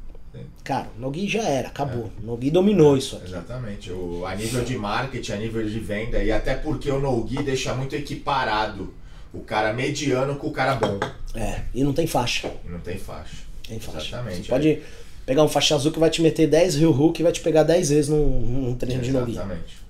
Cara, 0.63 0.87
o 0.97 1.01
No 1.01 1.09
Gui 1.09 1.27
já 1.27 1.43
era, 1.43 1.69
acabou. 1.69 2.11
É. 2.17 2.23
O 2.23 2.25
No 2.25 2.37
Gui 2.37 2.51
dominou 2.51 2.97
isso 2.97 3.15
aqui. 3.15 3.27
Exatamente. 3.27 3.91
O, 3.91 4.25
a 4.25 4.35
nível 4.35 4.63
de 4.63 4.77
marketing, 4.77 5.31
a 5.31 5.35
nível 5.37 5.65
de 5.65 5.79
venda, 5.79 6.21
e 6.21 6.31
até 6.31 6.53
porque 6.53 6.91
o 6.91 6.99
No 6.99 7.23
Gui 7.23 7.41
deixa 7.43 7.73
muito 7.73 7.95
equiparado 7.95 8.93
o 9.33 9.39
cara 9.39 9.73
mediano 9.73 10.35
com 10.35 10.47
o 10.47 10.51
cara 10.51 10.75
bom. 10.75 10.99
É, 11.33 11.61
e 11.73 11.83
não 11.83 11.93
tem 11.93 12.05
faixa. 12.05 12.51
E 12.65 12.69
não 12.69 12.79
tem 12.79 12.97
faixa. 12.97 13.37
Tem 13.67 13.79
faixa. 13.79 14.07
Exatamente. 14.07 14.43
Você 14.43 14.49
pode 14.49 14.81
pegar 15.25 15.43
um 15.43 15.47
faixa 15.47 15.75
azul 15.75 15.91
que 15.91 15.99
vai 15.99 16.09
te 16.09 16.21
meter 16.21 16.47
10 16.47 16.75
Rio 16.75 16.91
Hook 16.91 17.19
e 17.19 17.23
vai 17.23 17.31
te 17.31 17.41
pegar 17.41 17.63
10 17.63 17.89
vezes 17.89 18.09
num, 18.09 18.41
num 18.41 18.75
treino 18.75 19.01
de 19.01 19.11
no 19.11 19.27
Exatamente. 19.27 19.83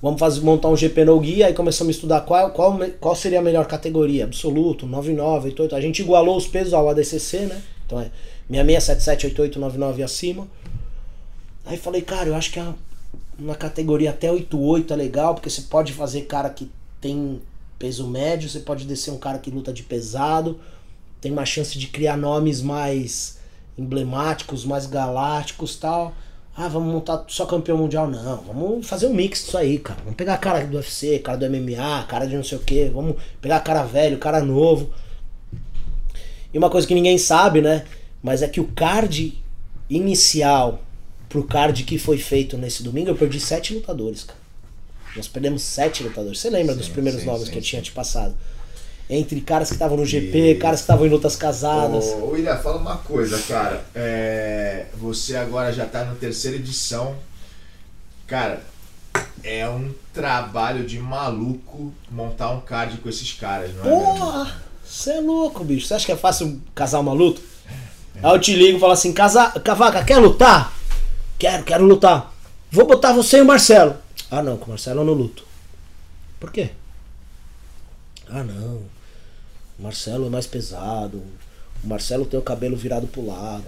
Vamos 0.00 0.18
fazer, 0.18 0.40
montar 0.40 0.68
um 0.68 0.76
GP 0.76 1.04
no 1.04 1.20
guia 1.20 1.46
aí 1.46 1.54
começamos 1.54 1.94
a 1.94 1.96
estudar 1.96 2.22
qual, 2.22 2.50
qual, 2.50 2.76
qual 2.98 3.14
seria 3.14 3.38
a 3.38 3.42
melhor 3.42 3.66
categoria. 3.66 4.24
Absoluto, 4.24 4.84
99, 4.84 5.50
88. 5.50 5.76
A 5.76 5.80
gente 5.80 6.02
igualou 6.02 6.36
os 6.36 6.46
pesos 6.46 6.74
ao 6.74 6.88
ADCC, 6.88 7.46
né? 7.46 7.62
Então 7.86 8.00
é 8.00 8.10
66, 8.80 9.24
88, 9.24 9.60
99 9.60 10.00
e 10.00 10.04
acima. 10.04 10.48
Aí 11.64 11.76
falei, 11.76 12.02
cara, 12.02 12.28
eu 12.28 12.34
acho 12.34 12.50
que 12.50 12.58
a, 12.58 12.74
uma 13.38 13.54
categoria 13.54 14.10
até 14.10 14.30
88 14.30 14.92
é 14.92 14.96
legal, 14.96 15.34
porque 15.34 15.48
você 15.48 15.62
pode 15.62 15.92
fazer 15.92 16.22
cara 16.22 16.50
que 16.50 16.68
tem 17.00 17.40
peso 17.78 18.06
médio, 18.08 18.48
você 18.48 18.60
pode 18.60 18.84
descer 18.84 19.12
um 19.12 19.18
cara 19.18 19.38
que 19.38 19.50
luta 19.50 19.72
de 19.72 19.84
pesado, 19.84 20.58
tem 21.20 21.30
uma 21.30 21.44
chance 21.44 21.78
de 21.78 21.86
criar 21.86 22.16
nomes 22.16 22.60
mais 22.60 23.38
emblemáticos, 23.76 24.64
mais 24.64 24.86
galácticos 24.86 25.76
tal. 25.76 26.14
Ah, 26.54 26.68
vamos 26.68 26.92
montar 26.92 27.24
só 27.28 27.46
campeão 27.46 27.78
mundial? 27.78 28.10
Não, 28.10 28.36
vamos 28.42 28.86
fazer 28.86 29.06
um 29.06 29.14
mix 29.14 29.44
disso 29.44 29.56
aí, 29.56 29.78
cara. 29.78 30.00
Vamos 30.00 30.16
pegar 30.16 30.34
a 30.34 30.38
cara 30.38 30.64
do 30.66 30.76
UFC, 30.76 31.18
cara 31.18 31.38
do 31.38 31.46
MMA, 31.48 32.04
cara 32.06 32.26
de 32.26 32.36
não 32.36 32.44
sei 32.44 32.58
o 32.58 32.60
que. 32.60 32.90
Vamos 32.90 33.16
pegar 33.40 33.60
cara 33.60 33.84
velho, 33.84 34.18
cara 34.18 34.42
novo. 34.42 34.90
E 36.52 36.58
uma 36.58 36.68
coisa 36.68 36.86
que 36.86 36.94
ninguém 36.94 37.16
sabe, 37.16 37.62
né? 37.62 37.86
Mas 38.22 38.42
é 38.42 38.48
que 38.48 38.60
o 38.60 38.68
card 38.68 39.42
inicial 39.88 40.82
pro 41.28 41.42
card 41.42 41.82
que 41.84 41.96
foi 41.96 42.18
feito 42.18 42.58
nesse 42.58 42.82
domingo, 42.82 43.08
eu 43.08 43.16
perdi 43.16 43.40
sete 43.40 43.72
lutadores, 43.74 44.24
cara. 44.24 44.38
Nós 45.16 45.28
perdemos 45.28 45.62
sete 45.62 46.02
lutadores. 46.02 46.38
Você 46.38 46.50
lembra 46.50 46.74
Sim, 46.74 46.80
dos 46.80 46.88
primeiros 46.88 47.22
sim, 47.22 47.26
nomes 47.26 47.46
sim, 47.46 47.52
que 47.52 47.58
eu 47.58 47.62
tinha 47.62 47.80
te 47.80 47.92
passado? 47.92 48.34
Entre 49.10 49.40
caras 49.42 49.68
que 49.68 49.74
estavam 49.74 49.96
no 49.96 50.06
GP, 50.06 50.52
E- 50.52 50.54
caras 50.56 50.80
que 50.80 50.84
estavam 50.84 51.06
em 51.06 51.10
lutas 51.10 51.36
casadas. 51.36 52.04
Ô, 52.06 52.30
William, 52.30 52.56
fala 52.56 52.78
uma 52.78 52.96
coisa, 52.98 53.38
cara. 53.42 53.84
É, 53.94 54.86
você 54.96 55.36
agora 55.36 55.72
já 55.72 55.84
tá 55.86 56.04
na 56.04 56.14
terceira 56.14 56.56
edição. 56.56 57.14
Cara, 58.26 58.62
é 59.44 59.68
um 59.68 59.92
trabalho 60.14 60.84
de 60.86 60.98
maluco 60.98 61.92
montar 62.10 62.50
um 62.50 62.60
card 62.60 62.96
com 62.98 63.08
esses 63.08 63.32
caras, 63.32 63.74
não 63.74 63.84
é? 63.84 63.88
mesmo? 63.88 64.16
Porra! 64.16 64.62
Você 64.84 65.10
é 65.10 65.20
louco, 65.20 65.64
bicho. 65.64 65.86
Você 65.86 65.94
acha 65.94 66.06
que 66.06 66.12
é 66.12 66.16
fácil 66.16 66.60
casar 66.74 67.00
uma 67.00 67.12
luta? 67.12 67.40
Aí 68.22 68.30
eu 68.34 68.38
te 68.38 68.54
ligo 68.54 68.76
e 68.76 68.80
falo 68.80 68.92
assim. 68.92 69.12
Cavaca, 69.12 70.04
quer 70.04 70.18
lutar? 70.18 70.72
Quero, 71.38 71.64
quero 71.64 71.84
lutar. 71.84 72.32
Vou 72.70 72.86
botar 72.86 73.12
você 73.12 73.38
e 73.38 73.40
o 73.40 73.44
Marcelo. 73.46 73.96
Ah, 74.30 74.42
não, 74.42 74.56
com 74.56 74.66
o 74.66 74.68
Marcelo 74.70 75.00
eu 75.00 75.04
não 75.04 75.12
luto. 75.12 75.44
Por 76.38 76.50
quê? 76.50 76.70
Ah, 78.32 78.42
não. 78.42 78.82
O 79.78 79.82
Marcelo 79.82 80.26
é 80.26 80.30
mais 80.30 80.46
pesado. 80.46 81.22
O 81.84 81.86
Marcelo 81.86 82.24
tem 82.24 82.40
o 82.40 82.42
cabelo 82.42 82.74
virado 82.74 83.06
pro 83.06 83.26
lado. 83.26 83.64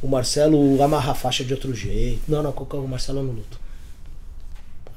O 0.00 0.06
Marcelo 0.06 0.80
amarra 0.80 1.12
a 1.12 1.14
faixa 1.16 1.44
de 1.44 1.52
outro 1.52 1.74
jeito. 1.74 2.22
Não, 2.28 2.42
não, 2.42 2.50
o 2.50 2.88
Marcelo 2.88 3.18
eu 3.18 3.24
não 3.24 3.32
luto. 3.32 3.60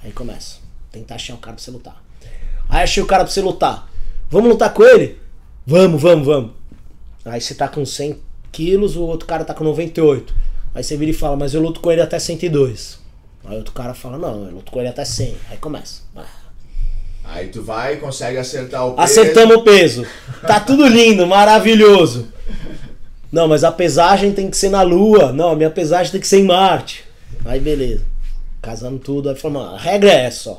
Aí 0.04 0.12
começa. 0.12 0.58
Tentar 0.92 1.16
achar 1.16 1.34
o 1.34 1.38
cara 1.38 1.56
pra 1.56 1.64
você 1.64 1.72
lutar. 1.72 2.04
Aí 2.70 2.84
achei 2.84 3.02
o 3.02 3.08
cara 3.08 3.24
pra 3.24 3.34
você 3.34 3.42
lutar. 3.42 3.90
Vamos 4.30 4.50
lutar 4.50 4.72
com 4.72 4.84
ele? 4.84 5.20
Vamos, 5.66 6.00
vamos, 6.00 6.26
vamos. 6.26 6.52
Aí 7.24 7.42
você 7.42 7.56
tá 7.56 7.68
com 7.68 7.84
100 7.84 8.20
quilos, 8.52 8.96
o 8.96 9.04
outro 9.04 9.28
cara 9.28 9.44
tá 9.44 9.54
com 9.54 9.64
98. 9.64 10.34
Aí 10.76 10.84
você 10.84 10.96
vira 10.96 11.10
e 11.10 11.14
fala, 11.14 11.36
mas 11.36 11.56
eu 11.56 11.62
luto 11.62 11.80
com 11.80 11.92
ele 11.92 12.02
até 12.02 12.20
102. 12.20 13.00
Aí 13.46 13.58
outro 13.58 13.74
cara 13.74 13.96
fala, 13.96 14.18
não, 14.18 14.46
eu 14.46 14.52
luto 14.56 14.72
com 14.72 14.80
ele 14.80 14.90
até 14.90 15.04
100. 15.04 15.36
Aí 15.50 15.58
começa. 15.58 16.04
Ah. 16.16 16.45
Aí 17.28 17.48
tu 17.48 17.62
vai 17.62 17.98
consegue 17.98 18.38
acertar 18.38 18.88
o 18.88 18.94
peso. 18.94 19.04
Acertamos 19.04 19.56
o 19.58 19.62
peso. 19.64 20.06
Tá 20.42 20.60
tudo 20.60 20.88
lindo, 20.88 21.26
maravilhoso. 21.26 22.28
Não, 23.32 23.48
mas 23.48 23.64
a 23.64 23.72
pesagem 23.72 24.32
tem 24.32 24.50
que 24.50 24.56
ser 24.56 24.70
na 24.70 24.82
Lua. 24.82 25.32
Não, 25.34 25.52
a 25.52 25.56
minha 25.56 25.70
pesagem 25.70 26.12
tem 26.12 26.22
que 26.22 26.28
ser 26.28 26.40
em 26.40 26.46
Marte. 26.46 27.04
Aí 27.44 27.60
beleza. 27.60 28.06
Casando 28.62 29.00
tudo. 29.00 29.30
Aí 29.30 29.36
falou, 29.36 29.62
mano, 29.62 29.76
a 29.76 29.80
regra 29.80 30.12
é 30.12 30.26
essa, 30.26 30.52
ó. 30.52 30.58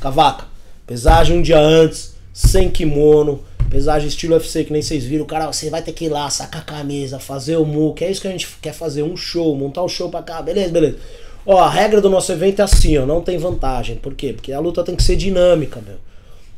Cavaca, 0.00 0.46
pesagem 0.86 1.38
um 1.38 1.42
dia 1.42 1.58
antes, 1.58 2.14
sem 2.32 2.70
kimono, 2.70 3.44
pesagem 3.68 4.08
estilo 4.08 4.34
UFC, 4.34 4.64
que 4.64 4.72
nem 4.72 4.82
vocês 4.82 5.04
viram. 5.04 5.24
Cara, 5.24 5.46
você 5.46 5.70
vai 5.70 5.82
ter 5.82 5.92
que 5.92 6.06
ir 6.06 6.08
lá, 6.08 6.28
sacar 6.30 6.62
a 6.62 6.64
camisa, 6.64 7.18
fazer 7.18 7.56
o 7.56 7.64
mu, 7.64 7.94
que 7.94 8.04
é 8.04 8.10
isso 8.10 8.20
que 8.20 8.28
a 8.28 8.30
gente 8.30 8.48
quer 8.60 8.72
fazer, 8.72 9.02
um 9.02 9.16
show, 9.16 9.54
montar 9.54 9.82
um 9.82 9.88
show 9.88 10.10
pra 10.10 10.22
cá, 10.22 10.42
beleza, 10.42 10.70
beleza. 10.70 10.98
Ó, 11.52 11.58
a 11.60 11.68
regra 11.68 12.00
do 12.00 12.08
nosso 12.08 12.30
evento 12.30 12.60
é 12.60 12.64
assim, 12.64 12.96
ó, 12.96 13.04
não 13.04 13.20
tem 13.20 13.36
vantagem. 13.36 13.96
Por 13.96 14.14
quê? 14.14 14.32
Porque 14.32 14.52
a 14.52 14.60
luta 14.60 14.84
tem 14.84 14.94
que 14.94 15.02
ser 15.02 15.16
dinâmica, 15.16 15.80
meu. 15.84 15.96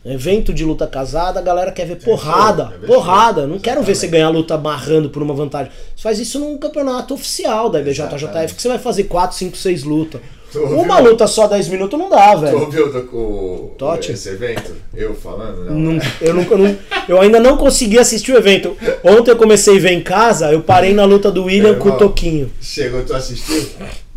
Evento 0.04 0.52
de 0.52 0.64
luta 0.64 0.84
casada, 0.86 1.38
a 1.38 1.42
galera 1.42 1.70
quer 1.70 1.86
ver 1.86 1.96
porrada, 2.02 2.66
quer 2.66 2.78
ver 2.80 2.86
porrada. 2.88 3.46
Não 3.46 3.58
quero 3.58 3.82
ver 3.84 3.94
você 3.94 4.06
ganhar 4.08 4.26
a 4.26 4.30
luta 4.30 4.54
amarrando 4.56 5.08
por 5.10 5.22
uma 5.22 5.32
vantagem. 5.32 5.70
Você 5.96 6.02
faz 6.02 6.18
isso 6.18 6.38
num 6.40 6.58
campeonato 6.58 7.14
oficial 7.14 7.70
da 7.70 7.80
IBJJF, 7.80 8.54
que 8.54 8.60
você 8.60 8.68
vai 8.68 8.78
fazer 8.78 9.04
4, 9.04 9.36
5, 9.36 9.56
6 9.56 9.84
lutas. 9.84 10.20
Tu 10.52 10.60
ouviu? 10.60 10.78
Uma 10.80 10.98
luta 10.98 11.26
só 11.26 11.46
10 11.46 11.68
minutos 11.68 11.98
não 11.98 12.10
dá, 12.10 12.32
Tu 12.34 12.40
velho. 12.40 12.60
ouviu 12.60 12.92
do- 12.92 13.16
o, 13.16 13.74
Totti? 13.78 14.12
esse 14.12 14.28
evento? 14.28 14.74
Eu 14.92 15.14
falando? 15.14 15.64
Não. 15.70 15.74
Não- 15.94 16.00
eu, 16.20 16.34
nunca- 16.34 16.54
eu 16.54 16.58
não- 16.58 16.76
eu 17.08 17.20
ainda 17.20 17.40
não 17.40 17.56
consegui 17.56 17.98
assistir 17.98 18.32
o 18.32 18.36
evento. 18.36 18.76
Ontem 19.02 19.30
eu 19.30 19.36
comecei 19.36 19.78
a 19.78 19.80
ver 19.80 19.92
em 19.92 20.02
casa, 20.02 20.52
eu 20.52 20.62
parei 20.62 20.92
na 20.92 21.04
luta 21.06 21.30
do 21.30 21.44
William 21.44 21.76
com 21.78 21.88
o. 21.90 21.96
Toquinho. 21.96 22.50
Chegou, 22.60 23.02
tu 23.04 23.14
assistiu? 23.14 23.64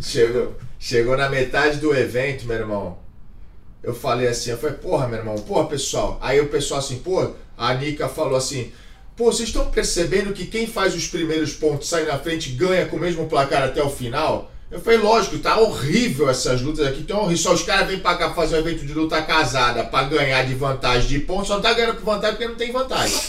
Chegou, 0.01 0.51
chegou 0.85 1.17
na 1.17 1.27
metade 1.27 1.79
do 1.79 1.95
evento, 1.95 2.45
meu 2.45 2.57
irmão. 2.57 2.99
Eu 3.81 3.95
falei 3.95 4.27
assim, 4.27 4.51
eu 4.51 4.57
falei, 4.59 4.75
porra, 4.75 5.07
meu 5.07 5.17
irmão, 5.17 5.33
porra, 5.33 5.65
pessoal. 5.67 6.19
Aí 6.21 6.39
o 6.39 6.47
pessoal 6.47 6.79
assim, 6.79 6.99
pô, 6.99 7.31
a 7.57 7.73
Nika 7.73 8.07
falou 8.07 8.37
assim, 8.37 8.71
pô, 9.17 9.31
vocês 9.31 9.49
estão 9.49 9.71
percebendo 9.71 10.31
que 10.31 10.45
quem 10.45 10.67
faz 10.67 10.93
os 10.93 11.07
primeiros 11.07 11.53
pontos 11.53 11.89
sai 11.89 12.05
na 12.05 12.19
frente 12.19 12.51
ganha 12.51 12.85
com 12.85 12.97
o 12.97 12.99
mesmo 12.99 13.27
placar 13.27 13.63
até 13.63 13.81
o 13.81 13.89
final? 13.89 14.51
Eu 14.69 14.79
falei, 14.79 14.99
lógico, 14.99 15.39
tá 15.39 15.57
horrível 15.59 16.29
essas 16.29 16.61
lutas 16.61 16.85
aqui, 16.85 17.01
tão 17.01 17.21
horrível. 17.21 17.37
Só 17.37 17.53
os 17.53 17.63
caras 17.63 17.87
vêm 17.87 17.97
pra 17.97 18.15
cá 18.15 18.35
fazer 18.35 18.57
um 18.57 18.59
evento 18.59 18.85
de 18.85 18.93
luta 18.93 19.19
casada 19.23 19.83
pra 19.85 20.03
ganhar 20.03 20.45
de 20.45 20.53
vantagem 20.53 21.07
de 21.07 21.19
pontos, 21.19 21.47
só 21.47 21.55
não 21.55 21.63
tá 21.63 21.73
ganhando 21.73 21.95
por 21.95 22.05
vantagem 22.05 22.35
porque 22.35 22.47
não 22.47 22.57
tem 22.57 22.71
vantagem. 22.71 23.19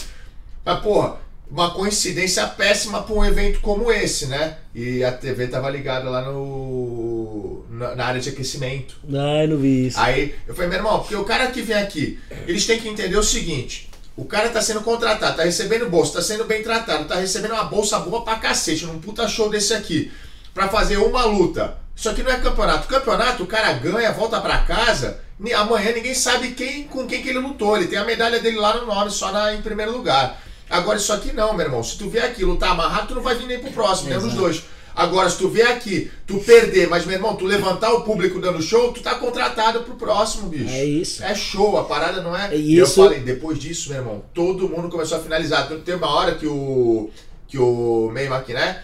Mas, 0.63 0.79
porra, 0.81 1.17
uma 1.49 1.73
coincidência 1.73 2.45
péssima 2.45 3.03
pra 3.03 3.15
um 3.15 3.25
evento 3.25 3.61
como 3.61 3.91
esse, 3.91 4.27
né? 4.27 4.57
E 4.75 5.03
a 5.03 5.11
TV 5.11 5.47
tava 5.47 5.69
ligada 5.69 6.09
lá 6.09 6.21
no. 6.21 7.06
Na, 7.77 7.95
na 7.95 8.05
área 8.05 8.19
de 8.19 8.29
aquecimento. 8.29 8.97
Ai, 9.13 9.47
não 9.47 9.57
vi 9.57 9.87
isso. 9.87 9.99
Aí 9.99 10.35
eu 10.47 10.53
falei, 10.53 10.69
meu 10.69 10.79
irmão, 10.79 10.99
porque 10.99 11.15
o 11.15 11.23
cara 11.23 11.47
que 11.47 11.61
vem 11.61 11.77
aqui, 11.77 12.19
eles 12.47 12.65
têm 12.65 12.79
que 12.79 12.89
entender 12.89 13.17
o 13.17 13.23
seguinte. 13.23 13.89
O 14.15 14.25
cara 14.25 14.49
tá 14.49 14.61
sendo 14.61 14.81
contratado, 14.81 15.37
tá 15.37 15.43
recebendo 15.43 15.87
bolsa, 15.89 16.13
tá 16.13 16.21
sendo 16.23 16.43
bem 16.43 16.63
tratado, 16.63 17.05
tá 17.05 17.15
recebendo 17.15 17.51
uma 17.51 17.65
bolsa 17.65 17.99
boa 17.99 18.23
pra 18.23 18.35
cacete, 18.37 18.85
num 18.85 18.99
puta 18.99 19.27
show 19.27 19.47
desse 19.47 19.75
aqui, 19.75 20.11
pra 20.55 20.67
fazer 20.67 20.97
uma 20.97 21.23
luta. 21.23 21.77
Isso 21.95 22.09
aqui 22.09 22.23
não 22.23 22.31
é 22.31 22.37
campeonato. 22.37 22.87
Campeonato, 22.87 23.43
o 23.43 23.47
cara 23.47 23.73
ganha, 23.73 24.11
volta 24.11 24.41
pra 24.41 24.59
casa, 24.59 25.19
amanhã 25.55 25.91
ninguém 25.91 26.15
sabe 26.15 26.51
quem 26.51 26.83
com 26.83 27.05
quem 27.05 27.21
que 27.21 27.29
ele 27.29 27.39
lutou. 27.39 27.77
Ele 27.77 27.87
tem 27.87 27.99
a 27.99 28.05
medalha 28.05 28.39
dele 28.39 28.57
lá 28.57 28.75
no 28.77 28.87
nome, 28.87 29.11
só 29.11 29.31
na, 29.31 29.53
em 29.53 29.61
primeiro 29.61 29.91
lugar. 29.91 30.41
Agora, 30.69 30.97
isso 30.97 31.13
aqui 31.13 31.31
não, 31.31 31.53
meu 31.53 31.65
irmão. 31.65 31.83
Se 31.83 31.97
tu 31.97 32.09
vier 32.09 32.25
aqui 32.25 32.43
lutar 32.43 32.71
amarrado, 32.71 33.07
tu 33.07 33.15
não 33.15 33.21
vai 33.21 33.35
vir 33.35 33.45
nem 33.45 33.59
pro 33.59 33.71
próximo, 33.71 34.09
nem 34.09 34.17
nos 34.17 34.27
Exato. 34.27 34.41
dois. 34.41 34.63
Agora, 34.97 35.29
se 35.29 35.37
tu 35.37 35.47
vier 35.47 35.67
aqui, 35.67 36.09
tu 36.25 36.39
perder, 36.39 36.89
mas, 36.89 37.05
meu 37.05 37.15
irmão, 37.15 37.35
tu 37.35 37.45
levantar 37.45 37.93
o 37.93 38.01
público 38.01 38.41
dando 38.41 38.59
show, 38.63 38.91
tu 38.91 38.99
tá 39.01 39.13
contratado 39.13 39.81
pro 39.83 39.93
próximo, 39.93 40.49
bicho. 40.49 40.73
É 40.73 40.83
isso. 40.83 41.23
É 41.23 41.35
show, 41.35 41.77
a 41.77 41.83
parada 41.83 42.19
não 42.21 42.35
é. 42.35 42.53
É 42.53 42.57
E 42.57 42.75
eu 42.75 42.83
isso. 42.83 42.95
falei, 43.03 43.19
depois 43.19 43.59
disso, 43.59 43.89
meu 43.89 43.99
irmão, 43.99 44.23
todo 44.33 44.67
mundo 44.67 44.89
começou 44.89 45.19
a 45.19 45.21
finalizar. 45.21 45.67
Tanto 45.69 45.83
tem 45.83 45.93
uma 45.93 46.09
hora 46.09 46.33
que 46.33 46.47
o. 46.47 47.11
que 47.47 47.59
o 47.59 48.09
May 48.11 48.27
Maquiné, 48.27 48.81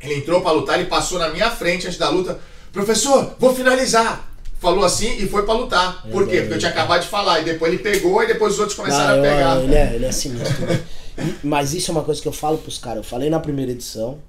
ele 0.00 0.14
entrou 0.14 0.40
pra 0.42 0.52
lutar, 0.52 0.78
ele 0.78 0.88
passou 0.88 1.18
na 1.18 1.28
minha 1.30 1.50
frente 1.50 1.86
antes 1.88 1.98
da 1.98 2.08
luta. 2.08 2.38
Professor, 2.72 3.34
vou 3.38 3.52
finalizar! 3.54 4.30
Falou 4.60 4.84
assim 4.84 5.16
e 5.18 5.26
foi 5.28 5.42
pra 5.44 5.54
lutar. 5.54 6.02
Por 6.08 6.28
quê? 6.28 6.42
Porque 6.42 6.54
eu 6.54 6.58
tinha 6.60 6.70
acabado 6.70 7.02
de 7.02 7.08
falar. 7.08 7.40
E 7.40 7.44
depois 7.44 7.72
ele 7.72 7.82
pegou 7.82 8.22
e 8.22 8.28
depois 8.28 8.52
os 8.54 8.60
outros 8.60 8.76
começaram 8.78 9.08
Ah, 9.10 9.12
a 9.14 9.16
eu- 9.16 9.22
pegar. 9.22 9.60
ele, 9.60 9.74
é, 9.74 9.94
ele 9.96 10.06
é 10.06 10.12
sinistro. 10.12 10.66
né? 10.66 10.80
E- 11.18 11.34
Mas 11.46 11.74
isso 11.74 11.90
é 11.90 11.92
uma 11.92 12.04
coisa 12.04 12.22
que 12.22 12.28
eu 12.28 12.32
falo 12.32 12.58
pros 12.58 12.78
caras. 12.78 12.98
Eu 12.98 13.02
falei 13.02 13.28
na 13.28 13.40
primeira 13.40 13.72
edição, 13.72 14.20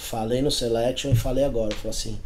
falei 0.00 0.42
no 0.42 0.50
Selection 0.50 1.10
e 1.12 1.14
falei 1.14 1.44
agora. 1.44 1.74
Falei 1.74 1.90
assim, 1.90 2.18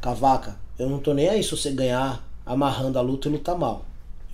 Cavaca, 0.00 0.56
eu 0.78 0.88
não 0.88 0.98
tô 0.98 1.14
nem 1.14 1.28
aí 1.28 1.42
se 1.42 1.50
você 1.50 1.70
ganhar 1.70 2.26
amarrando 2.44 2.98
a 2.98 3.02
luta 3.02 3.28
e 3.28 3.32
lutar 3.32 3.56
mal. 3.56 3.84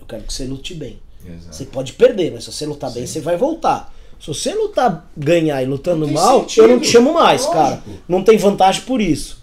Eu 0.00 0.06
quero 0.06 0.22
que 0.22 0.32
você 0.32 0.44
lute 0.44 0.74
bem. 0.74 0.98
Exato. 1.24 1.54
Você 1.56 1.64
pode 1.66 1.92
perder, 1.94 2.32
mas 2.32 2.44
se 2.44 2.52
você 2.52 2.64
lutar 2.66 2.90
bem, 2.90 3.06
você 3.06 3.20
vai 3.20 3.36
voltar. 3.36 3.92
Se 4.20 4.28
você 4.28 4.54
lutar, 4.54 5.10
ganhar 5.16 5.62
e 5.62 5.66
lutando 5.66 6.08
mal, 6.08 6.40
sentido. 6.40 6.62
eu 6.62 6.68
não 6.68 6.80
te 6.80 6.88
chamo 6.88 7.12
mais, 7.12 7.42
Lógico. 7.42 7.54
cara. 7.62 7.82
Não 8.08 8.22
tem 8.22 8.38
vantagem 8.38 8.82
por 8.82 9.00
isso. 9.00 9.42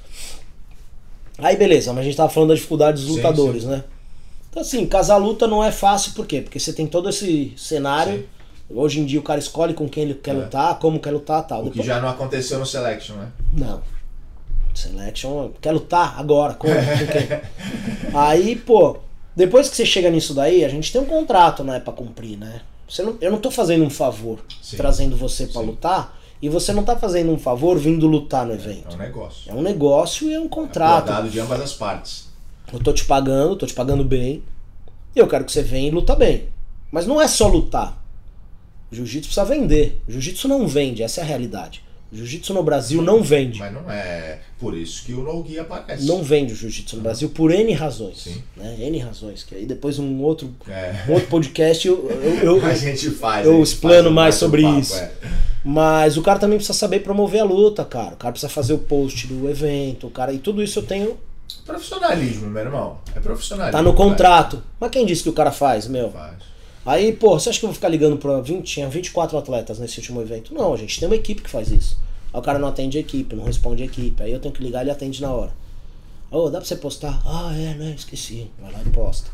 Aí 1.38 1.56
beleza, 1.58 1.91
mas 1.93 2.01
a 2.01 2.04
gente 2.06 2.18
tava 2.18 2.30
falando 2.30 2.49
da 2.49 2.56
dificuldade 2.56 3.01
dos 3.01 3.10
Sim, 3.10 3.16
lutadores, 3.18 3.64
sim. 3.64 3.70
né? 3.70 3.84
Então 4.49 4.62
assim, 4.62 4.86
casar 4.86 5.18
luta 5.18 5.47
não 5.47 5.64
é 5.64 5.72
fácil, 5.72 6.14
por 6.14 6.26
quê? 6.26 6.41
Porque 6.41 6.60
você 6.60 6.72
tem 6.74 6.88
todo 6.88 7.10
esse 7.10 7.54
cenário. 7.58 8.20
Sim. 8.20 8.26
Hoje 8.76 8.99
em 8.99 9.05
dia 9.05 9.19
o 9.19 9.24
cara 9.24 9.39
escolhe 9.39 9.74
com 9.74 9.88
quem 9.88 10.03
ele 10.03 10.13
quer 10.15 10.32
É. 10.32 10.34
lutar, 10.34 10.80
como 10.80 10.99
quer 10.99 11.11
lutar 11.11 11.45
tal. 11.45 11.59
O 11.61 11.63
que 11.65 11.69
Depois- 11.71 11.86
já 11.88 11.99
não 12.01 12.09
aconteceu 12.09 12.57
no 12.59 12.65
Selection, 12.65 13.15
né? 13.15 13.28
Não. 13.55 13.82
Selection, 14.74 15.51
quer 15.61 15.71
lutar 15.71 16.19
agora, 16.19 16.53
como? 16.55 16.74
Com 16.74 16.80
quem? 16.82 17.41
Aí, 18.13 18.55
pô, 18.55 18.97
depois 19.36 19.69
que 19.69 19.76
você 19.76 19.86
chega 19.86 20.09
nisso 20.09 20.34
daí, 20.34 20.65
a 20.65 20.69
gente 20.69 20.91
tem 20.91 20.99
um 21.01 21.05
contrato, 21.05 21.63
né, 21.63 21.80
pra 21.80 21.93
cumprir, 21.93 22.38
né? 22.38 22.61
Você 22.89 23.03
não, 23.03 23.15
eu 23.21 23.32
não 23.32 23.38
tô 23.39 23.49
fazendo 23.51 23.84
um 23.84 23.89
favor 23.89 24.39
Sim. 24.61 24.78
trazendo 24.78 25.15
você 25.15 25.45
pra 25.47 25.61
Sim. 25.61 25.67
lutar 25.67 26.17
e 26.41 26.49
você 26.49 26.74
não 26.74 26.84
tá 26.84 26.95
fazendo 26.95 27.32
um 27.32 27.38
favor 27.39 27.78
vindo 27.78 28.07
lutar 28.07 28.45
no 28.45 28.51
É 28.51 28.55
evento. 28.55 28.95
um 28.95 28.97
negócio. 28.97 29.51
É 29.51 29.53
um 29.55 29.61
negócio 29.61 30.30
e 30.30 30.34
é 30.34 30.39
um 30.39 30.47
contrato. 30.49 31.03
Acordado 31.09 31.30
de 31.30 31.39
ambas 31.39 31.61
as 31.61 31.74
partes. 31.74 32.28
Eu 32.71 32.80
tô 32.80 32.91
te 32.91 33.05
pagando, 33.05 33.55
tô 33.55 33.65
te 33.67 33.74
pagando 33.74 34.03
bem. 34.03 34.43
E 35.15 35.19
eu 35.19 35.28
quero 35.28 35.45
que 35.45 35.51
você 35.51 35.61
venha 35.61 35.88
e 35.88 35.91
luta 35.91 36.15
bem. 36.15 36.47
Mas 36.91 37.05
não 37.07 37.21
é 37.21 37.28
só 37.28 37.47
lutar. 37.47 38.03
Jiu-jitsu 38.94 39.28
precisa 39.30 39.46
vender. 39.46 40.02
Jiu-jitsu 40.08 40.48
não 40.48 40.68
vende, 40.68 41.02
essa 41.04 41.22
é 41.22 41.24
a 41.24 41.28
realidade. 41.28 41.82
Jiu-jitsu 42.12 42.54
no 42.54 42.62
Brasil 42.62 43.02
não 43.02 43.24
vende. 43.24 43.58
Mas 43.58 43.74
não 43.74 43.89
é 43.89 44.38
por 44.60 44.78
isso 44.78 45.04
que 45.04 45.14
o 45.14 45.24
No 45.24 45.41
Gui 45.41 45.58
aparece. 45.58 46.06
Não 46.06 46.22
vende 46.22 46.54
o 46.54 46.56
jiu-jitsu 46.56 46.98
no 46.98 47.02
Brasil 47.02 47.28
por 47.32 47.52
N 47.52 47.74
razões. 47.74 48.20
Sim. 48.22 48.44
Né? 48.56 48.76
N 48.82 49.00
razões. 49.00 49.44
Que 49.44 49.56
aí 49.56 49.66
depois 49.66 49.98
um 49.98 50.22
outro, 50.22 50.54
É. 50.70 51.06
um 51.10 51.14
outro 51.14 51.28
podcast 51.28 51.88
eu, 51.88 52.08
eu- 52.22 52.36
eu- 52.62 52.66
A 52.68 52.76
gente 52.76 53.10
faz. 53.10 53.48
eu 53.48 53.54
gente 53.54 53.64
explano 53.64 54.04
faz 54.04 54.14
mais 54.16 54.36
sobre 54.36 54.62
bate-papo, 54.62 54.82
isso. 54.86 54.96
é. 54.96 55.12
Mas 55.66 56.16
o 56.16 56.22
cara 56.22 56.38
também 56.38 56.58
precisa 56.60 56.78
saber 56.78 57.00
promover 57.00 57.41
a 57.41 57.46
luta, 57.46 57.84
cara. 57.84 58.14
O 58.14 58.18
cara 58.18 58.32
precisa 58.32 58.50
fazer 58.52 58.74
o 58.74 58.78
post 58.78 59.26
do 59.26 59.50
evento, 59.50 60.06
o 60.06 60.12
cara. 60.12 60.32
E 60.32 60.38
tudo 60.38 60.62
isso 60.62 60.78
eu 60.78 60.84
tenho. 60.84 61.18
Profissionalismo, 61.66 62.48
meu 62.48 62.62
irmão. 62.64 62.98
É 63.16 63.20
profissionalismo. 63.20 63.72
Tá 63.72 63.82
no 63.82 63.94
cara. 63.94 64.10
contrato. 64.10 64.64
Mas 64.80 64.91
quem 64.91 65.04
disse 65.06 65.24
que 65.24 65.30
o 65.30 65.34
cara 65.34 65.52
faz, 65.52 65.88
meu? 65.88 66.12
Faz. 66.12 66.36
Aí, 66.86 67.13
pô, 67.13 67.39
você 67.39 67.49
acha 67.49 67.59
que 67.59 67.65
eu 67.65 67.69
vou 67.69 67.75
ficar 67.75 67.89
ligando 67.89 68.17
pra 68.17 68.41
20? 68.41 68.65
Tinha 68.65 68.89
24 68.89 69.38
atletas 69.38 69.79
nesse 69.79 69.99
último 69.99 70.21
evento. 70.21 70.53
Não, 70.53 70.73
a 70.73 70.77
gente 70.77 70.99
tem 70.99 71.07
uma 71.07 71.15
equipe 71.15 71.41
que 71.41 71.49
faz 71.49 71.71
isso. 71.71 71.97
Aí 72.34 72.39
o 72.39 72.43
cara 72.43 72.59
não 72.59 72.67
atende 72.67 72.97
a 72.97 73.01
equipe, 73.01 73.36
não 73.36 73.45
responde 73.45 73.84
a 73.84 73.86
equipe. 73.86 74.21
Aí 74.21 74.31
eu 74.31 74.39
tenho 74.39 74.53
que 74.53 74.61
ligar 74.61 74.79
e 74.79 74.84
ele 74.84 74.91
atende 74.91 75.21
na 75.21 75.31
hora. 75.31 75.51
Ô, 76.29 76.49
dá 76.49 76.57
pra 76.59 76.67
você 76.67 76.75
postar? 76.75 77.21
Ah, 77.25 77.53
é, 77.55 77.73
né? 77.75 77.93
Esqueci. 77.95 78.49
Vai 78.59 78.71
lá 78.71 78.81
e 78.86 78.89
posta. 78.89 79.29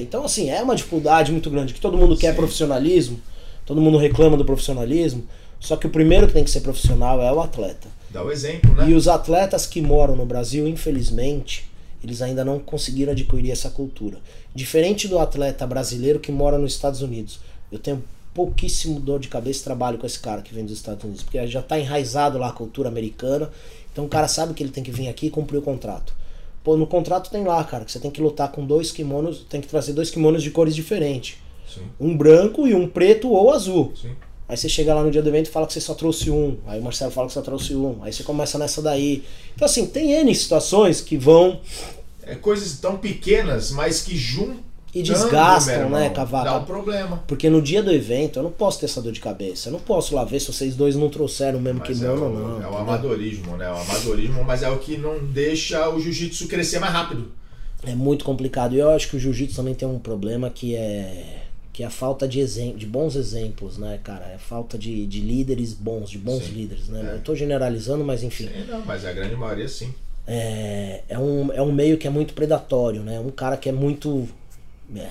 Então, 0.00 0.24
assim, 0.24 0.48
é 0.48 0.62
uma 0.62 0.74
dificuldade 0.74 1.32
muito 1.32 1.50
grande, 1.50 1.74
que 1.74 1.80
todo 1.80 1.98
mundo 1.98 2.16
quer 2.16 2.30
Sim. 2.30 2.36
profissionalismo, 2.36 3.20
todo 3.66 3.80
mundo 3.80 3.98
reclama 3.98 4.36
do 4.36 4.44
profissionalismo, 4.44 5.26
só 5.58 5.76
que 5.76 5.86
o 5.86 5.90
primeiro 5.90 6.26
que 6.26 6.32
tem 6.32 6.44
que 6.44 6.50
ser 6.50 6.62
profissional 6.62 7.20
é 7.20 7.30
o 7.30 7.40
atleta. 7.40 7.88
Dá 8.08 8.24
o 8.24 8.32
exemplo, 8.32 8.74
né? 8.74 8.88
E 8.88 8.94
os 8.94 9.06
atletas 9.06 9.66
que 9.66 9.82
moram 9.82 10.16
no 10.16 10.24
Brasil, 10.24 10.66
infelizmente, 10.66 11.69
eles 12.02 12.22
ainda 12.22 12.44
não 12.44 12.58
conseguiram 12.58 13.12
adquirir 13.12 13.50
essa 13.50 13.70
cultura. 13.70 14.18
Diferente 14.54 15.06
do 15.08 15.18
atleta 15.18 15.66
brasileiro 15.66 16.20
que 16.20 16.32
mora 16.32 16.58
nos 16.58 16.72
Estados 16.72 17.02
Unidos. 17.02 17.40
Eu 17.70 17.78
tenho 17.78 18.02
pouquíssimo 18.32 19.00
dor 19.00 19.20
de 19.20 19.28
cabeça 19.28 19.60
e 19.60 19.64
trabalho 19.64 19.98
com 19.98 20.06
esse 20.06 20.18
cara 20.18 20.40
que 20.42 20.54
vem 20.54 20.64
dos 20.64 20.74
Estados 20.76 21.04
Unidos, 21.04 21.22
porque 21.22 21.44
já 21.46 21.60
está 21.60 21.78
enraizado 21.78 22.38
lá 22.38 22.48
a 22.48 22.52
cultura 22.52 22.88
americana. 22.88 23.50
Então 23.92 24.04
o 24.04 24.08
cara 24.08 24.28
sabe 24.28 24.54
que 24.54 24.62
ele 24.62 24.70
tem 24.70 24.84
que 24.84 24.90
vir 24.90 25.08
aqui 25.08 25.26
e 25.26 25.30
cumprir 25.30 25.58
o 25.58 25.62
contrato. 25.62 26.14
Pô, 26.62 26.76
no 26.76 26.86
contrato 26.86 27.30
tem 27.30 27.42
lá, 27.44 27.62
cara, 27.64 27.84
que 27.84 27.92
você 27.92 27.98
tem 27.98 28.10
que 28.10 28.20
lutar 28.20 28.52
com 28.52 28.64
dois 28.64 28.92
kimonos, 28.92 29.44
tem 29.48 29.60
que 29.60 29.66
trazer 29.68 29.92
dois 29.92 30.10
kimonos 30.10 30.42
de 30.42 30.50
cores 30.50 30.74
diferentes. 30.74 31.38
Sim, 31.68 31.82
Um 31.98 32.16
branco 32.16 32.66
e 32.66 32.74
um 32.74 32.86
preto 32.88 33.30
ou 33.30 33.52
azul. 33.52 33.92
sim. 34.00 34.10
Aí 34.50 34.56
você 34.56 34.68
chega 34.68 34.92
lá 34.92 35.04
no 35.04 35.12
dia 35.12 35.22
do 35.22 35.28
evento 35.28 35.46
e 35.46 35.50
fala 35.50 35.64
que 35.64 35.72
você 35.72 35.80
só 35.80 35.94
trouxe 35.94 36.28
um. 36.28 36.56
Aí 36.66 36.80
o 36.80 36.82
Marcelo 36.82 37.12
fala 37.12 37.28
que 37.28 37.32
só 37.34 37.40
trouxe 37.40 37.72
um. 37.76 38.02
Aí 38.02 38.12
você 38.12 38.24
começa 38.24 38.58
nessa 38.58 38.82
daí. 38.82 39.22
Então, 39.54 39.64
assim, 39.64 39.86
tem 39.86 40.10
N 40.12 40.34
situações 40.34 41.00
que 41.00 41.16
vão 41.16 41.60
É 42.24 42.34
coisas 42.34 42.78
tão 42.80 42.96
pequenas, 42.96 43.70
mas 43.70 44.02
que 44.02 44.16
juntam. 44.16 44.56
e 44.92 45.02
desgastam, 45.02 45.74
irmão, 45.74 46.00
né, 46.00 46.06
Dá 46.06 46.10
um 46.10 46.14
Cavaco? 46.14 46.66
problema. 46.66 47.22
Porque 47.28 47.48
no 47.48 47.62
dia 47.62 47.80
do 47.80 47.92
evento 47.92 48.40
eu 48.40 48.42
não 48.42 48.50
posso 48.50 48.80
ter 48.80 48.86
essa 48.86 49.00
dor 49.00 49.12
de 49.12 49.20
cabeça. 49.20 49.68
Eu 49.68 49.72
não 49.74 49.78
posso 49.78 50.16
lá 50.16 50.24
ver 50.24 50.40
se 50.40 50.52
vocês 50.52 50.74
dois 50.74 50.96
não 50.96 51.08
trouxeram 51.08 51.60
o 51.60 51.62
mesmo 51.62 51.78
Mas 51.78 52.02
é 52.02 52.06
kimono 52.06 52.20
o, 52.22 52.24
ou 52.24 52.48
não. 52.58 52.62
é 52.64 52.68
o 52.68 52.76
amadorismo, 52.76 53.56
né? 53.56 53.70
O 53.70 53.76
amadorismo, 53.76 54.42
mas 54.42 54.64
é 54.64 54.68
o 54.68 54.78
que 54.78 54.96
não 54.96 55.24
deixa 55.26 55.88
o 55.90 56.00
jiu-jitsu 56.00 56.48
crescer 56.48 56.80
mais 56.80 56.92
rápido. 56.92 57.30
É 57.86 57.94
muito 57.94 58.24
complicado. 58.24 58.74
E 58.74 58.80
eu 58.80 58.90
acho 58.90 59.08
que 59.08 59.16
o 59.16 59.20
jiu-jitsu 59.20 59.54
também 59.54 59.74
tem 59.74 59.86
um 59.86 59.98
problema 60.00 60.50
que 60.50 60.74
é 60.74 61.44
que 61.72 61.82
é 61.82 61.86
a 61.86 61.90
falta 61.90 62.26
de, 62.26 62.44
de 62.72 62.86
bons 62.86 63.14
exemplos, 63.16 63.78
né, 63.78 63.98
cara? 64.02 64.26
É 64.26 64.34
a 64.34 64.38
falta 64.38 64.76
de, 64.76 65.06
de 65.06 65.20
líderes 65.20 65.72
bons, 65.72 66.10
de 66.10 66.18
bons 66.18 66.44
Sim. 66.44 66.52
líderes, 66.52 66.88
né? 66.88 67.12
É. 67.12 67.14
Eu 67.16 67.20
tô 67.20 67.34
generalizando, 67.34 68.04
mas 68.04 68.22
enfim. 68.22 68.48
Sim, 68.48 68.64
não, 68.68 68.84
mas 68.84 69.04
a 69.04 69.12
grande 69.12 69.36
maioria 69.36 69.68
sim. 69.68 69.94
É, 70.26 71.02
é, 71.08 71.18
um, 71.18 71.52
é 71.52 71.62
um 71.62 71.72
meio 71.72 71.96
que 71.96 72.06
é 72.06 72.10
muito 72.10 72.34
predatório, 72.34 73.02
né? 73.02 73.18
Um 73.20 73.30
cara 73.30 73.56
que 73.56 73.68
é 73.68 73.72
muito. 73.72 74.28
é, 74.96 75.08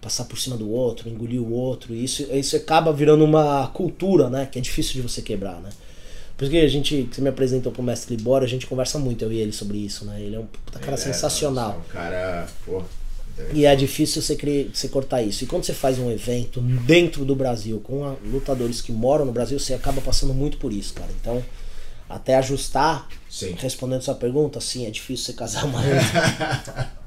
passar 0.00 0.24
por 0.24 0.38
cima 0.38 0.56
do 0.56 0.70
outro, 0.70 1.08
engolir 1.08 1.40
o 1.42 1.52
outro. 1.52 1.94
E 1.94 2.04
isso, 2.04 2.22
isso 2.32 2.56
acaba 2.56 2.92
virando 2.92 3.24
uma 3.24 3.66
cultura, 3.68 4.30
né? 4.30 4.46
Que 4.50 4.58
é 4.58 4.62
difícil 4.62 4.94
de 4.94 5.02
você 5.02 5.20
quebrar, 5.20 5.60
né? 5.60 5.70
Por 6.36 6.44
isso 6.44 6.52
que 6.52 6.60
a 6.60 6.68
gente, 6.68 7.08
que 7.10 7.16
você 7.16 7.20
me 7.20 7.28
apresentou 7.28 7.72
pro 7.72 7.82
mestre 7.82 8.14
Libório, 8.14 8.44
a 8.44 8.48
gente 8.48 8.66
conversa 8.66 8.96
muito, 8.98 9.24
eu 9.24 9.32
e 9.32 9.38
ele, 9.38 9.52
sobre 9.52 9.78
isso, 9.78 10.04
né? 10.04 10.20
Ele 10.22 10.36
é 10.36 10.38
um 10.38 10.46
puta 10.46 10.78
cara 10.78 10.94
é, 10.94 10.96
sensacional. 10.96 11.72
é 11.72 11.76
um 11.78 11.92
cara, 11.92 12.46
pô. 12.64 12.82
E 13.52 13.64
é 13.66 13.74
difícil 13.76 14.20
você, 14.22 14.34
cri- 14.36 14.70
você 14.72 14.88
cortar 14.88 15.22
isso. 15.22 15.44
E 15.44 15.46
quando 15.46 15.64
você 15.64 15.72
faz 15.72 15.98
um 15.98 16.10
evento 16.10 16.60
dentro 16.60 17.24
do 17.24 17.34
Brasil, 17.36 17.80
com 17.80 18.04
a- 18.04 18.14
lutadores 18.24 18.80
que 18.80 18.92
moram 18.92 19.24
no 19.24 19.32
Brasil, 19.32 19.58
você 19.58 19.74
acaba 19.74 20.00
passando 20.00 20.34
muito 20.34 20.56
por 20.58 20.72
isso, 20.72 20.92
cara. 20.94 21.10
Então, 21.20 21.44
até 22.08 22.36
ajustar, 22.36 23.06
Sim. 23.28 23.54
respondendo 23.58 24.02
sua 24.02 24.14
pergunta, 24.14 24.60
sim, 24.60 24.86
é 24.86 24.90
difícil 24.90 25.26
você 25.26 25.32
casar 25.34 25.64
uma 25.66 25.80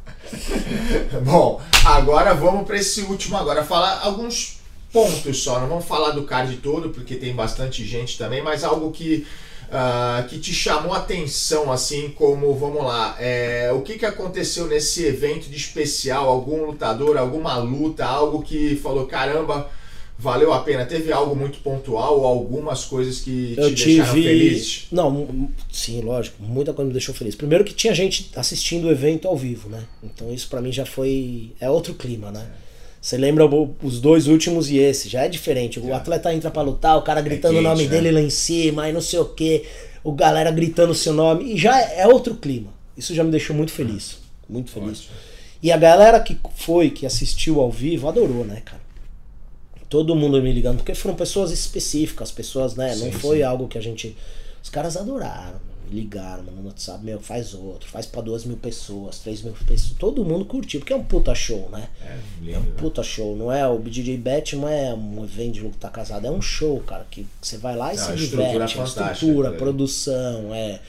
Bom, 1.24 1.62
agora 1.86 2.34
vamos 2.34 2.66
para 2.66 2.78
esse 2.78 3.02
último 3.02 3.38
agora, 3.38 3.64
falar 3.64 4.00
alguns 4.02 4.60
pontos 4.92 5.44
só, 5.44 5.60
não 5.60 5.68
vamos 5.68 5.86
falar 5.86 6.12
do 6.12 6.24
card 6.24 6.56
todo, 6.58 6.90
porque 6.90 7.16
tem 7.16 7.34
bastante 7.34 7.86
gente 7.86 8.18
também, 8.18 8.42
mas 8.42 8.64
algo 8.64 8.92
que, 8.92 9.26
ah, 9.72 10.26
que 10.30 10.38
te 10.38 10.54
chamou 10.54 10.94
a 10.94 10.98
atenção, 10.98 11.72
assim, 11.72 12.10
como, 12.10 12.54
vamos 12.54 12.84
lá, 12.84 13.16
é, 13.20 13.72
o 13.74 13.82
que, 13.82 13.98
que 13.98 14.06
aconteceu 14.06 14.68
nesse 14.68 15.06
evento 15.06 15.50
de 15.50 15.56
especial, 15.56 16.28
algum 16.28 16.66
lutador, 16.66 17.18
alguma 17.18 17.58
luta, 17.58 18.06
algo 18.06 18.42
que 18.42 18.76
falou, 18.76 19.06
caramba, 19.08 19.70
valeu 20.20 20.54
a 20.54 20.60
pena, 20.60 20.86
teve 20.86 21.12
algo 21.12 21.36
muito 21.36 21.60
pontual 21.60 22.20
ou 22.20 22.26
algumas 22.26 22.86
coisas 22.86 23.20
que 23.22 23.56
Eu 23.58 23.74
te 23.74 23.86
deixaram 23.86 24.14
tive. 24.14 24.28
felizes? 24.28 24.88
Não, 24.92 25.50
sim, 25.72 26.02
lógico, 26.02 26.44
muita 26.44 26.74
coisa 26.74 26.88
me 26.88 26.94
deixou 26.94 27.16
feliz. 27.16 27.34
Primeiro 27.34 27.64
que 27.64 27.74
tinha 27.74 27.96
gente 27.96 28.30
assistindo 28.36 28.86
o 28.88 28.92
evento 28.92 29.28
ao 29.28 29.36
vivo, 29.36 29.68
né? 29.70 29.84
Então 30.04 30.32
isso 30.32 30.48
pra 30.48 30.62
mim 30.62 30.72
já 30.72 30.86
foi. 30.86 31.54
É 31.60 31.70
outro 31.70 31.94
clima, 31.96 32.30
né? 32.30 32.46
Você 33.02 33.18
lembra 33.18 33.46
o- 33.48 33.76
os 33.82 34.00
dois 34.00 34.28
últimos 34.28 34.70
e 34.70 34.78
esse, 34.78 35.10
já 35.10 35.24
é 35.24 35.28
diferente. 35.28 35.80
O 35.80 35.88
Já. 35.88 35.98
atleta 35.98 36.32
entra 36.34 36.52
pra 36.52 36.62
lutar, 36.62 36.98
o 36.98 37.02
cara 37.02 37.20
gritando 37.20 37.54
o 37.56 37.58
quente, 37.58 37.64
nome 37.68 37.84
né? 37.86 37.90
dele 37.90 38.12
lá 38.12 38.22
em 38.22 38.30
cima, 38.30 38.88
e 38.88 38.94
não 38.94 39.02
sei 39.02 39.18
o 39.20 39.26
que, 39.26 39.64
o 40.04 40.12
galera 40.12 40.52
gritando 40.52 40.92
o 40.92 40.96
seu 40.96 41.12
nome, 41.12 41.54
e 41.54 41.58
já 41.58 41.80
é 41.82 42.08
outro 42.08 42.36
clima. 42.36 42.72
Isso 42.96 43.16
já 43.16 43.24
me 43.24 43.32
deixou 43.32 43.56
muito 43.56 43.72
feliz. 43.72 44.18
Muito 44.48 44.70
feliz. 44.70 45.00
Ótimo. 45.00 45.16
E 45.64 45.72
a 45.72 45.78
galera 45.78 46.20
que 46.20 46.38
foi, 46.56 46.90
que 46.92 47.06
assistiu 47.06 47.60
ao 47.60 47.72
vivo, 47.72 48.08
adorou, 48.08 48.44
né, 48.46 48.62
cara? 48.64 48.82
Todo 49.90 50.16
mundo 50.16 50.42
me 50.42 50.52
ligando, 50.54 50.78
porque 50.78 50.94
foram 50.96 51.16
pessoas 51.16 51.52
específicas, 51.52 52.32
pessoas, 52.32 52.76
né? 52.76 52.96
não 52.96 53.06
Sim, 53.08 53.12
foi 53.12 53.38
sim. 53.38 53.44
algo 53.44 53.68
que 53.68 53.78
a 53.78 53.82
gente. 53.82 54.16
Os 54.64 54.70
caras 54.70 54.96
adoraram, 54.96 55.60
ligaram, 55.92 56.44
mano, 56.44 56.62
no 56.62 56.68
WhatsApp, 56.68 57.04
meu, 57.04 57.20
faz 57.20 57.54
outro, 57.54 57.90
faz 57.90 58.06
pra 58.06 58.22
duas 58.22 58.46
mil 58.46 58.58
pessoas, 58.58 59.20
três 59.20 59.42
mil 59.42 59.54
pessoas. 59.68 59.94
Todo 60.00 60.24
mundo 60.24 60.46
curtiu, 60.46 60.80
porque 60.80 60.94
é 60.94 60.96
um 60.96 61.04
puta 61.04 61.36
show, 61.36 61.70
né? 61.72 61.90
É, 62.02 62.08
É 62.08 62.18
lindo, 62.42 62.58
um 62.60 62.62
né? 62.62 62.72
puta 62.78 63.04
show, 63.04 63.36
não 63.36 63.52
é? 63.52 63.68
O 63.68 63.78
DJ 63.80 64.18
Bet 64.18 64.56
não 64.56 64.68
é 64.68 64.94
um 64.94 65.24
evento 65.24 65.54
de 65.54 65.62
luta 65.62 65.78
tá 65.80 65.90
casado, 65.90 66.26
é 66.26 66.32
um 66.32 66.42
show, 66.42 66.80
cara, 66.82 67.06
que 67.12 67.28
você 67.42 67.58
vai 67.58 67.76
lá 67.76 67.94
e 67.94 67.98
Não, 67.98 68.06
se 68.06 68.12
a 68.12 68.16
estrutura 68.16 68.52
diverte. 68.66 68.78
é 68.78 68.82
A 68.82 68.86
estrutura, 68.86 69.50
ali. 69.50 69.58
produção, 69.58 70.54
é. 70.56 70.80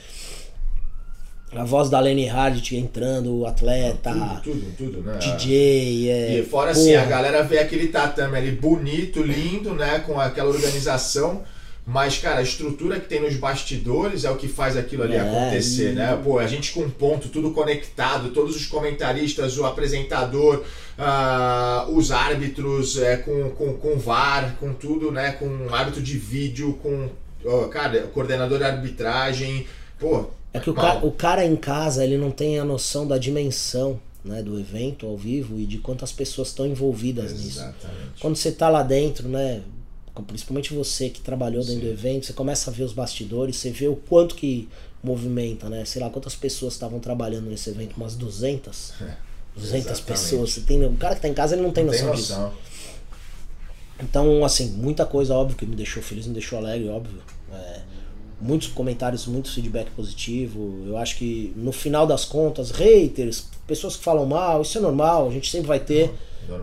A 1.55 1.63
voz 1.63 1.87
da 1.87 1.99
Lenny 1.99 2.27
Hardt 2.27 2.75
entrando, 2.75 3.31
o 3.35 3.45
atleta. 3.45 4.11
Tudo, 4.43 4.61
tudo, 4.75 4.75
tudo, 4.75 5.01
né? 5.03 5.19
DJ, 5.19 6.09
é. 6.09 6.39
E 6.39 6.43
fora 6.43 6.71
assim, 6.71 6.95
a 6.95 7.01
porra. 7.01 7.11
galera 7.11 7.43
vê 7.43 7.59
aquele 7.59 7.89
tatame 7.89 8.35
ali 8.37 8.51
bonito, 8.53 9.21
lindo, 9.21 9.75
né? 9.75 9.99
Com 9.99 10.19
aquela 10.19 10.49
organização. 10.49 11.43
Mas, 11.85 12.17
cara, 12.17 12.39
a 12.39 12.41
estrutura 12.43 12.97
que 12.99 13.09
tem 13.09 13.19
nos 13.21 13.35
bastidores 13.35 14.23
é 14.23 14.31
o 14.31 14.37
que 14.37 14.47
faz 14.47 14.77
aquilo 14.77 15.03
ali 15.03 15.15
É, 15.15 15.19
acontecer, 15.19 15.91
e- 15.91 15.95
né? 15.95 16.17
Pô, 16.23 16.39
a 16.39 16.47
gente 16.47 16.71
com 16.71 16.89
ponto, 16.89 17.27
tudo 17.27 17.51
conectado, 17.51 18.29
todos 18.29 18.55
os 18.55 18.65
comentaristas, 18.65 19.57
o 19.57 19.65
apresentador, 19.65 20.63
ah, 20.97 21.85
os 21.89 22.09
árbitros, 22.11 22.97
é, 22.97 23.17
com, 23.17 23.49
com, 23.51 23.73
com 23.73 23.97
VAR, 23.97 24.55
com 24.59 24.73
tudo, 24.73 25.11
né? 25.11 25.33
Com 25.33 25.67
árbitro 25.73 26.01
de 26.01 26.17
vídeo, 26.17 26.79
com, 26.81 27.09
ó, 27.45 27.67
cara, 27.67 28.03
coordenador 28.13 28.57
de 28.59 28.63
arbitragem. 28.63 29.67
Pô, 29.99 30.25
É 30.53 30.59
que 30.59 30.69
o 30.69 30.73
cara, 30.73 31.05
o 31.05 31.11
cara 31.11 31.45
em 31.45 31.55
casa, 31.57 32.03
ele 32.03 32.17
não 32.17 32.31
tem 32.31 32.59
a 32.59 32.63
noção 32.65 33.05
da 33.05 33.17
dimensão 33.17 33.99
né, 34.23 34.41
do 34.41 34.57
evento 34.57 35.05
ao 35.05 35.17
vivo 35.17 35.59
e 35.59 35.65
de 35.65 35.79
quantas 35.79 36.13
pessoas 36.13 36.47
estão 36.47 36.65
envolvidas 36.65 37.33
nisso. 37.33 37.59
Exatamente. 37.59 38.21
Quando 38.21 38.37
você 38.37 38.53
tá 38.53 38.69
lá 38.69 38.81
dentro, 38.81 39.27
né? 39.27 39.61
Principalmente 40.27 40.73
você 40.73 41.09
que 41.09 41.21
trabalhou 41.21 41.61
dentro 41.63 41.81
Sim. 41.81 41.87
do 41.87 41.91
evento, 41.91 42.25
você 42.27 42.33
começa 42.33 42.69
a 42.69 42.73
ver 42.73 42.83
os 42.83 42.93
bastidores, 42.93 43.55
você 43.55 43.71
vê 43.71 43.87
o 43.87 43.95
quanto 43.95 44.35
que 44.35 44.69
movimenta, 45.03 45.67
né? 45.69 45.83
Sei 45.85 46.01
lá 46.01 46.09
quantas 46.09 46.35
pessoas 46.35 46.73
estavam 46.73 46.99
trabalhando 46.99 47.49
nesse 47.49 47.69
evento, 47.69 47.95
umas 47.97 48.15
200? 48.15 48.93
200 49.55 49.73
exatamente. 49.73 50.03
pessoas. 50.03 50.51
Você 50.51 50.61
tem, 50.61 50.85
o 50.85 50.95
cara 50.97 51.15
que 51.15 51.21
tá 51.21 51.27
em 51.27 51.33
casa, 51.33 51.55
ele 51.55 51.63
não 51.63 51.71
tem 51.71 51.83
Não 51.83 51.91
tem 51.91 52.01
noção 52.01 52.15
disso. 52.15 52.33
noção. 52.33 52.53
Então, 54.01 54.43
assim, 54.43 54.67
muita 54.71 55.05
coisa, 55.05 55.33
óbvio, 55.33 55.55
que 55.57 55.65
me 55.65 55.75
deixou 55.75 56.01
feliz, 56.03 56.27
me 56.27 56.33
deixou 56.33 56.57
alegre, 56.59 56.89
óbvio. 56.89 57.21
É, 57.51 57.81
muitos 58.41 58.67
comentários, 58.69 59.25
muito 59.25 59.51
feedback 59.51 59.89
positivo. 59.91 60.83
Eu 60.85 60.97
acho 60.97 61.17
que 61.17 61.53
no 61.55 61.71
final 61.71 62.05
das 62.05 62.25
contas, 62.25 62.71
haters, 62.71 63.47
pessoas 63.65 63.95
que 63.95 64.03
falam 64.03 64.25
mal, 64.25 64.61
isso 64.61 64.77
é 64.77 64.81
normal, 64.81 65.27
a 65.29 65.31
gente 65.31 65.49
sempre 65.49 65.67
vai 65.67 65.79
ter. 65.79 66.11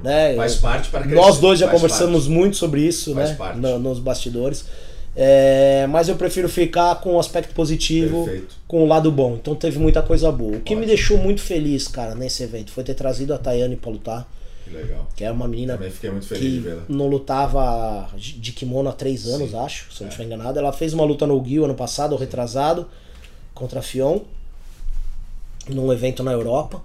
Né? 0.02 0.34
Faz 0.36 0.56
parte 0.56 0.88
para 0.90 1.00
crescer. 1.02 1.16
Nós 1.16 1.38
dois 1.38 1.58
já 1.58 1.66
faz 1.68 1.80
conversamos 1.80 2.26
muito 2.28 2.56
sobre 2.56 2.80
isso, 2.82 3.14
Faz 3.14 3.30
né? 3.30 3.36
parte. 3.36 3.58
no- 3.58 3.78
nos 3.78 3.98
bastidores. 3.98 4.64
É, 5.16 5.86
mas 5.88 6.08
eu 6.08 6.14
prefiro 6.14 6.48
ficar 6.48 6.94
com 7.00 7.16
o 7.16 7.18
aspecto 7.18 7.52
positivo, 7.52 8.24
Perfeito. 8.24 8.54
com 8.68 8.84
o 8.84 8.86
lado 8.86 9.10
bom. 9.10 9.34
Então 9.34 9.54
teve 9.56 9.78
muita 9.78 10.00
coisa 10.02 10.30
boa. 10.30 10.56
O 10.56 10.60
que 10.60 10.74
me 10.74 10.82
Ótimo. 10.82 10.86
deixou 10.96 11.18
muito 11.18 11.40
feliz, 11.40 11.88
cara, 11.88 12.14
nesse 12.14 12.42
evento 12.44 12.70
foi 12.70 12.84
ter 12.84 12.94
trazido 12.94 13.34
a 13.34 13.38
Tayane 13.38 13.74
pra 13.74 13.90
lutar, 13.90 14.28
Que 14.64 14.70
legal. 14.70 15.08
que 15.16 15.24
é 15.24 15.30
uma 15.32 15.48
menina 15.48 15.76
que 15.76 16.64
não 16.88 17.08
lutava 17.08 18.08
de 18.16 18.52
kimono 18.52 18.88
há 18.88 18.92
três 18.92 19.26
anos, 19.26 19.50
Sim. 19.50 19.56
acho, 19.58 19.92
se 19.92 20.00
eu 20.00 20.04
não 20.04 20.06
É. 20.06 20.10
estiver 20.10 20.24
enganado. 20.26 20.58
Ela 20.60 20.72
fez 20.72 20.94
uma 20.94 21.04
luta 21.04 21.26
no 21.26 21.44
Gil 21.44 21.64
ano 21.64 21.74
passado, 21.74 22.12
ou 22.12 22.18
retrasado, 22.18 22.86
contra 23.52 23.80
a 23.80 23.82
Fion, 23.82 24.20
num 25.68 25.92
evento 25.92 26.22
na 26.22 26.30
Europa. 26.32 26.80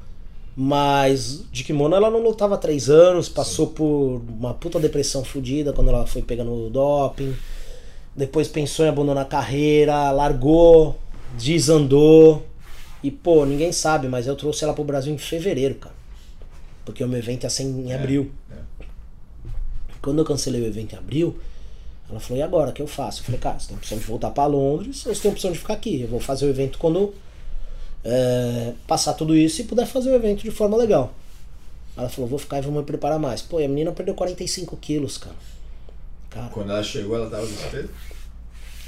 Mas 0.56 1.44
de 1.52 1.64
kimono 1.66 1.96
ela 1.96 2.10
não 2.10 2.22
lutava 2.24 2.56
há 2.56 2.58
três 2.58 2.90
anos, 2.90 3.28
passou 3.28 3.68
por 3.68 4.22
uma 4.30 4.54
puta 4.54 4.80
depressão 4.80 5.24
fodida 5.24 5.74
quando 5.74 5.90
ela 5.90 6.06
foi 6.08 6.22
pegando 6.22 6.54
o 6.54 6.70
doping. 6.70 7.36
Depois 8.16 8.48
pensou 8.48 8.86
em 8.86 8.90
abandonar 8.90 9.24
a 9.24 9.28
carreira, 9.28 10.12
largou, 10.12 10.98
desandou. 11.38 12.46
E 13.04 13.12
pô, 13.12 13.46
ninguém 13.46 13.74
sabe, 13.74 14.08
mas 14.08 14.28
eu 14.28 14.36
trouxe 14.36 14.64
ela 14.64 14.74
pro 14.74 14.84
Brasil 14.86 15.14
em 15.14 15.18
fevereiro, 15.18 15.76
cara. 15.76 15.94
Porque 16.86 17.04
o 17.04 17.08
meu 17.08 17.20
evento 17.20 17.44
ia 17.44 17.50
ser 17.50 17.64
em 17.64 17.92
É, 17.92 17.96
abril. 17.96 18.32
é. 18.50 18.56
Quando 20.02 20.20
eu 20.20 20.26
cancelei 20.26 20.62
o 20.62 20.66
evento 20.66 20.94
em 20.94 20.98
abril, 20.98 21.38
ela 22.10 22.20
falou, 22.20 22.38
e 22.40 22.42
agora, 22.44 22.70
o 22.70 22.74
que 22.74 22.82
eu 22.82 22.88
faço? 22.88 23.20
Eu 23.22 23.26
falei, 23.26 23.40
cara, 23.42 23.60
você 23.60 23.68
tem 23.68 23.76
a 23.76 23.80
opção 23.80 23.98
de 23.98 24.04
voltar 24.06 24.30
pra 24.32 24.46
Londres, 24.46 25.06
ou 25.06 25.14
você 25.14 25.22
tem 25.24 25.32
a 25.32 25.34
opção 25.34 25.52
de 25.52 25.58
ficar 25.58 25.74
aqui. 25.74 26.02
Eu 26.02 26.08
vou 26.08 26.20
fazer 26.20 26.46
o 26.46 26.50
evento 26.50 26.78
quando 26.78 27.14
é, 28.06 28.74
passar 28.86 29.14
tudo 29.14 29.36
isso 29.36 29.60
e 29.62 29.64
puder 29.64 29.88
fazer 29.88 30.12
o 30.12 30.16
evento 30.16 30.44
de 30.44 30.52
forma 30.52 30.78
legal. 30.78 31.14
Ela 31.98 32.08
falou, 32.08 32.30
vou 32.30 32.38
ficar 32.38 32.60
e 32.60 32.62
vou 32.62 32.72
me 32.72 32.84
preparar 32.84 33.18
mais. 33.18 33.42
Pô, 33.42 33.60
e 33.60 33.66
a 33.66 33.68
menina 33.68 33.92
perdeu 33.92 34.14
45 34.14 34.78
quilos, 34.78 35.18
cara. 35.18 35.36
cara. 36.30 36.50
Quando 36.50 36.72
ela 36.72 36.84
chegou, 36.84 37.16
ela 37.16 37.30
tava 37.30 37.48
desesperada? 37.48 37.90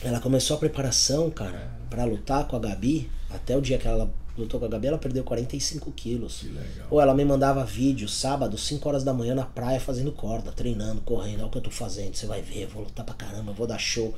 Ela 0.03 0.20
começou 0.20 0.57
a 0.57 0.59
preparação, 0.59 1.32
cara, 1.32 1.72
para 1.89 2.05
lutar 2.05 2.47
com 2.47 2.55
a 2.55 2.59
Gabi. 2.59 3.09
Até 3.30 3.57
o 3.57 3.61
dia 3.61 3.78
que 3.80 3.88
ela 3.88 4.09
lutou 4.38 4.59
com 4.59 4.68
a 4.68 4.70
Gabi, 4.70 4.88
ela 4.88 4.97
perdeu 4.97 5.24
45 5.24 5.91
quilos. 5.93 6.41
Que 6.41 6.47
legal. 6.49 6.88
Ou 6.91 7.01
ela 7.01 7.15
me 7.15 7.26
mandava 7.26 7.63
vídeo 7.63 8.07
sábado, 8.07 8.57
5 8.57 8.88
horas 8.88 9.03
da 9.03 9.13
manhã 9.13 9.34
na 9.34 9.45
praia 9.45 9.80
fazendo 9.80 10.11
corda, 10.11 10.51
treinando, 10.51 11.01
correndo. 11.01 11.39
Olha 11.39 11.47
o 11.47 11.49
que 11.49 11.57
eu 11.57 11.63
tô 11.63 11.72
fazendo, 11.72 12.15
você 12.15 12.28
vai 12.28 12.41
ver, 12.41 12.63
eu 12.63 12.70
vou 12.70 12.84
lutar 12.84 13.05
pra 13.05 13.15
caramba, 13.15 13.51
vou 13.53 13.65
dar 13.65 13.80
show. 13.80 14.13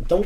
Então, 0.00 0.24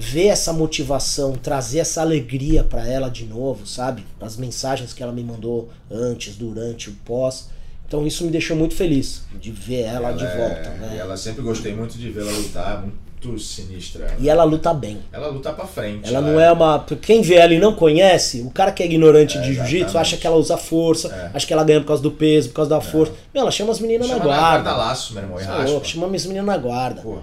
ver 0.00 0.28
essa 0.28 0.52
motivação, 0.52 1.32
trazer 1.32 1.80
essa 1.80 2.00
alegria 2.00 2.62
para 2.62 2.86
ela 2.86 3.08
de 3.08 3.24
novo, 3.24 3.66
sabe? 3.66 4.04
As 4.20 4.36
mensagens 4.36 4.92
que 4.92 5.02
ela 5.02 5.12
me 5.12 5.24
mandou 5.24 5.68
antes, 5.90 6.36
durante, 6.36 6.88
o 6.88 6.92
pós. 7.04 7.50
Então 7.86 8.06
isso 8.06 8.24
me 8.24 8.30
deixou 8.30 8.56
muito 8.56 8.74
feliz 8.74 9.22
de 9.40 9.50
ver 9.50 9.82
ela, 9.82 10.12
de 10.12 10.24
é- 10.24 10.36
volta, 10.36 10.70
né? 10.70 10.92
E 10.94 10.98
ela 10.98 11.16
sempre 11.16 11.42
gostei 11.42 11.74
muito 11.74 11.98
de 11.98 12.10
vê-la 12.10 12.30
lutar, 12.30 12.82
muito 12.82 13.38
sinistra. 13.42 14.04
ela. 14.04 14.16
E 14.20 14.28
ela 14.28 14.44
luta 14.44 14.72
bem. 14.72 14.98
Ela 15.12 15.26
luta 15.28 15.52
pra 15.52 15.66
frente. 15.66 16.06
Ela 16.08 16.20
não 16.20 16.38
é 16.38 16.52
uma. 16.52 16.84
Quem 17.02 17.20
vê 17.22 17.34
ela 17.34 17.52
e 17.52 17.58
não 17.58 17.74
conhece, 17.74 18.42
o 18.42 18.50
cara 18.50 18.70
que 18.70 18.82
é 18.82 18.86
ignorante 18.86 19.36
É, 19.38 19.40
de 19.40 19.54
jiu-jitsu 19.54 19.98
acha 19.98 20.16
que 20.16 20.26
ela 20.26 20.36
usa 20.36 20.56
força, 20.56 21.08
É. 21.08 21.36
acha 21.36 21.44
que 21.46 21.52
ela 21.52 21.64
ganha 21.64 21.80
por 21.80 21.88
causa 21.88 22.02
do 22.02 22.12
peso, 22.12 22.50
por 22.50 22.54
causa 22.56 22.68
da 22.70 22.80
força. 22.80 23.12
Meu, 23.34 23.40
ela 23.42 23.50
chama 23.50 23.72
as 23.72 23.80
meninas 23.80 24.06
Chama 24.06 24.18
na 24.20 24.24
guarda. 24.24 24.76
laço, 24.76 25.14
meu 25.14 25.22
irmão, 25.24 25.40
e 25.40 25.42
é 25.42 25.46
raspa. 25.46 25.84
chama 25.84 26.06
as 26.14 26.26
meninas 26.26 26.46
na 26.46 26.56
guarda. 26.58 27.00
Pô, 27.00 27.18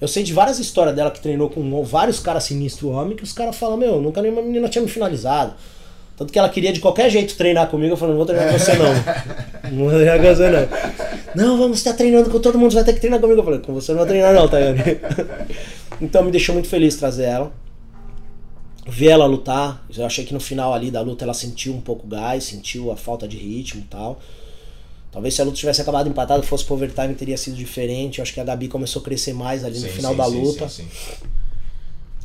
Eu 0.00 0.06
sei 0.06 0.22
de 0.22 0.32
várias 0.32 0.58
histórias 0.58 0.94
dela 0.94 1.10
que 1.10 1.20
treinou 1.20 1.50
com 1.50 1.82
vários 1.82 2.20
caras 2.20 2.44
sinistros 2.44 2.92
homem, 2.92 3.16
que 3.16 3.24
os 3.24 3.32
caras 3.32 3.56
falam, 3.56 3.76
meu, 3.76 4.00
nunca 4.00 4.22
nenhuma 4.22 4.42
menina 4.42 4.68
tinha 4.68 4.82
me 4.82 4.88
finalizado. 4.88 5.54
Tanto 6.16 6.32
que 6.32 6.38
ela 6.38 6.48
queria 6.48 6.72
de 6.72 6.80
qualquer 6.80 7.10
jeito 7.10 7.36
treinar 7.36 7.68
comigo, 7.68 7.92
eu 7.92 7.96
falei, 7.96 8.14
não 8.14 8.24
vou 8.24 8.26
treinar 8.26 8.52
com 8.52 8.58
você 8.58 8.72
não. 8.74 8.92
Não 9.70 9.84
vou 9.84 9.90
treinar 9.90 10.18
com 10.18 10.34
você 10.34 10.50
não. 10.50 10.68
Não, 11.34 11.58
vamos 11.58 11.78
estar 11.78 11.92
treinando 11.92 12.30
com 12.30 12.40
todo 12.40 12.58
mundo, 12.58 12.70
você 12.70 12.76
vai 12.76 12.84
ter 12.84 12.94
que 12.94 13.00
treinar 13.00 13.20
comigo. 13.20 13.40
Eu 13.40 13.44
falei, 13.44 13.60
com 13.60 13.74
você 13.74 13.92
não 13.92 13.98
vou 13.98 14.06
treinar 14.06 14.32
não, 14.34 14.48
Tayane. 14.48 14.80
Então 16.00 16.22
me 16.22 16.30
deixou 16.30 16.54
muito 16.54 16.68
feliz 16.68 16.96
trazer 16.96 17.24
ela. 17.24 17.52
Ver 18.86 19.08
ela 19.08 19.26
lutar. 19.26 19.84
Eu 19.96 20.06
achei 20.06 20.24
que 20.24 20.32
no 20.32 20.40
final 20.40 20.72
ali 20.72 20.90
da 20.90 21.00
luta 21.00 21.24
ela 21.24 21.34
sentiu 21.34 21.74
um 21.74 21.80
pouco 21.80 22.06
gás, 22.06 22.44
sentiu 22.44 22.90
a 22.90 22.96
falta 22.96 23.26
de 23.28 23.36
ritmo 23.36 23.80
e 23.80 23.84
tal. 23.84 24.20
Talvez 25.10 25.34
se 25.34 25.40
a 25.40 25.44
luta 25.44 25.56
tivesse 25.56 25.80
acabado 25.80 26.08
empatada, 26.08 26.42
fosse 26.42 26.64
pro 26.64 26.74
overtime, 26.74 27.14
teria 27.14 27.36
sido 27.36 27.56
diferente. 27.56 28.18
Eu 28.18 28.22
acho 28.22 28.34
que 28.34 28.40
a 28.40 28.44
Gabi 28.44 28.68
começou 28.68 29.00
a 29.00 29.04
crescer 29.04 29.32
mais 29.32 29.64
ali 29.64 29.78
no 29.78 29.86
sim, 29.86 29.92
final 29.92 30.12
sim, 30.12 30.18
da 30.18 30.26
luta. 30.26 30.68
sim. 30.68 30.86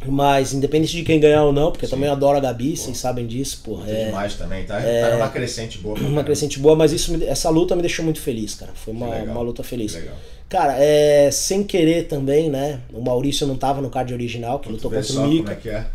Mas 0.05 0.53
independente 0.53 0.91
de 0.91 1.03
quem 1.03 1.19
ganhar 1.19 1.43
ou 1.43 1.53
não, 1.53 1.71
porque 1.71 1.85
Sim. 1.85 1.91
também 1.91 2.07
eu 2.07 2.13
adoro 2.13 2.37
a 2.37 2.41
Gabi, 2.41 2.75
vocês 2.75 2.97
sabem 2.97 3.25
disso, 3.25 3.61
porra. 3.63 3.89
É 3.89 4.05
demais 4.07 4.35
também, 4.35 4.65
tá? 4.65 4.81
Tá 4.81 5.15
numa 5.15 5.29
crescente 5.29 5.77
boa. 5.77 5.95
uma 5.95 6.01
caramba. 6.01 6.23
crescente 6.25 6.59
boa, 6.59 6.75
mas 6.75 6.91
isso 6.91 7.15
essa 7.23 7.49
luta 7.49 7.75
me 7.75 7.81
deixou 7.81 8.03
muito 8.03 8.19
feliz, 8.19 8.55
cara. 8.55 8.71
Foi 8.73 8.93
uma, 8.93 9.07
uma 9.07 9.41
luta 9.41 9.63
feliz. 9.63 9.93
Legal. 9.93 10.15
Cara, 10.49 10.75
é, 10.77 11.31
sem 11.31 11.63
querer 11.63 12.07
também, 12.07 12.49
né? 12.49 12.81
O 12.91 13.01
Maurício 13.01 13.47
não 13.47 13.55
tava 13.55 13.81
no 13.81 13.89
card 13.89 14.13
original, 14.13 14.59
que 14.59 14.69
lutou 14.69 14.91
contra 14.91 15.11
o 15.11 15.15
como 15.15 15.27
Mika. 15.27 15.53
é 15.53 15.55
que 15.55 15.69
é. 15.69 15.85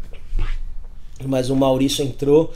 mas 1.25 1.51
o 1.51 1.57
Maurício 1.57 2.05
entrou. 2.05 2.53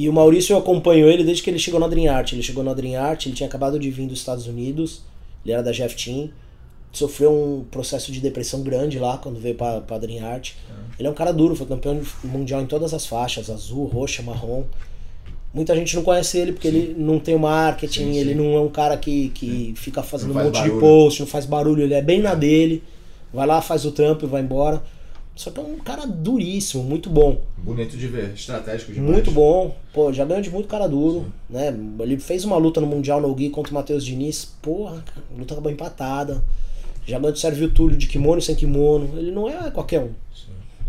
E 0.00 0.08
o 0.08 0.12
Maurício 0.14 0.54
eu 0.54 0.58
acompanho 0.58 1.06
ele 1.06 1.22
desde 1.22 1.42
que 1.42 1.50
ele 1.50 1.58
chegou 1.58 1.78
na 1.78 1.86
Dream 1.86 2.10
Art. 2.10 2.32
Ele 2.32 2.42
chegou 2.42 2.64
na 2.64 2.72
Dream 2.72 2.98
Art, 2.98 3.26
ele 3.26 3.34
tinha 3.34 3.46
acabado 3.46 3.78
de 3.78 3.90
vir 3.90 4.06
dos 4.06 4.18
Estados 4.18 4.46
Unidos, 4.46 5.02
ele 5.44 5.52
era 5.52 5.62
da 5.62 5.72
Jeff 5.72 5.94
Team, 5.94 6.30
sofreu 6.90 7.30
um 7.30 7.64
processo 7.70 8.10
de 8.10 8.18
depressão 8.18 8.62
grande 8.62 8.98
lá 8.98 9.18
quando 9.18 9.38
veio 9.38 9.54
pra, 9.56 9.82
pra 9.82 9.98
Dream 9.98 10.24
Art. 10.26 10.52
Ele 10.98 11.06
é 11.06 11.10
um 11.10 11.14
cara 11.14 11.32
duro, 11.32 11.54
foi 11.54 11.66
campeão 11.66 12.00
mundial 12.24 12.62
em 12.62 12.66
todas 12.66 12.94
as 12.94 13.04
faixas, 13.04 13.50
azul, 13.50 13.84
roxa, 13.84 14.22
marrom. 14.22 14.64
Muita 15.52 15.74
gente 15.76 15.94
não 15.94 16.02
conhece 16.02 16.38
ele 16.38 16.52
porque 16.52 16.68
ele 16.68 16.94
não 16.96 17.18
tem 17.18 17.34
o 17.34 17.38
marketing, 17.38 18.12
Sim, 18.12 18.16
ele 18.16 18.30
sim. 18.30 18.36
não 18.36 18.54
é 18.54 18.60
um 18.60 18.70
cara 18.70 18.96
que, 18.96 19.28
que 19.30 19.74
fica 19.76 20.02
fazendo 20.02 20.32
Não 20.32 20.36
um 20.36 20.44
faz 20.44 20.46
monte 20.46 20.62
de 20.62 20.68
barulho. 20.70 20.80
post, 20.80 21.20
não 21.20 21.26
faz 21.26 21.44
barulho, 21.44 21.82
ele 21.82 21.92
é 21.92 22.00
bem 22.00 22.22
na 22.22 22.34
dele. 22.34 22.82
Vai 23.34 23.46
lá, 23.46 23.60
faz 23.60 23.84
o 23.84 23.92
trampo 23.92 24.24
e 24.24 24.28
vai 24.28 24.40
embora. 24.40 24.82
Só 25.40 25.50
que 25.50 25.58
é 25.58 25.62
um 25.62 25.78
cara 25.78 26.04
duríssimo, 26.06 26.84
muito 26.84 27.08
bom. 27.08 27.40
Bonito 27.56 27.96
de 27.96 28.06
ver, 28.06 28.34
estratégico 28.34 28.92
demais. 28.92 29.10
Muito 29.10 29.30
bom. 29.30 29.74
Pô, 29.90 30.12
já 30.12 30.22
ganhou 30.22 30.42
de 30.42 30.50
muito 30.50 30.68
cara 30.68 30.86
duro, 30.86 31.32
né? 31.48 31.74
Ele 32.00 32.18
fez 32.18 32.44
uma 32.44 32.58
luta 32.58 32.78
no 32.78 32.86
Mundial 32.86 33.22
no 33.22 33.34
Gui 33.34 33.48
contra 33.48 33.70
o 33.70 33.74
Matheus 33.74 34.04
Diniz. 34.04 34.44
Porra, 34.60 35.02
cara, 35.02 35.22
luta 35.34 35.54
acabou 35.54 35.72
empatada. 35.72 36.44
Já 37.06 37.18
ganhou 37.18 37.32
de 37.32 37.40
Sérgio 37.40 37.70
Túlio 37.70 37.96
de 37.96 38.06
kimono 38.06 38.38
e 38.38 38.42
sem 38.42 38.54
kimono. 38.54 39.18
Ele 39.18 39.30
não 39.30 39.48
é 39.48 39.70
qualquer 39.70 40.00
um. 40.00 40.10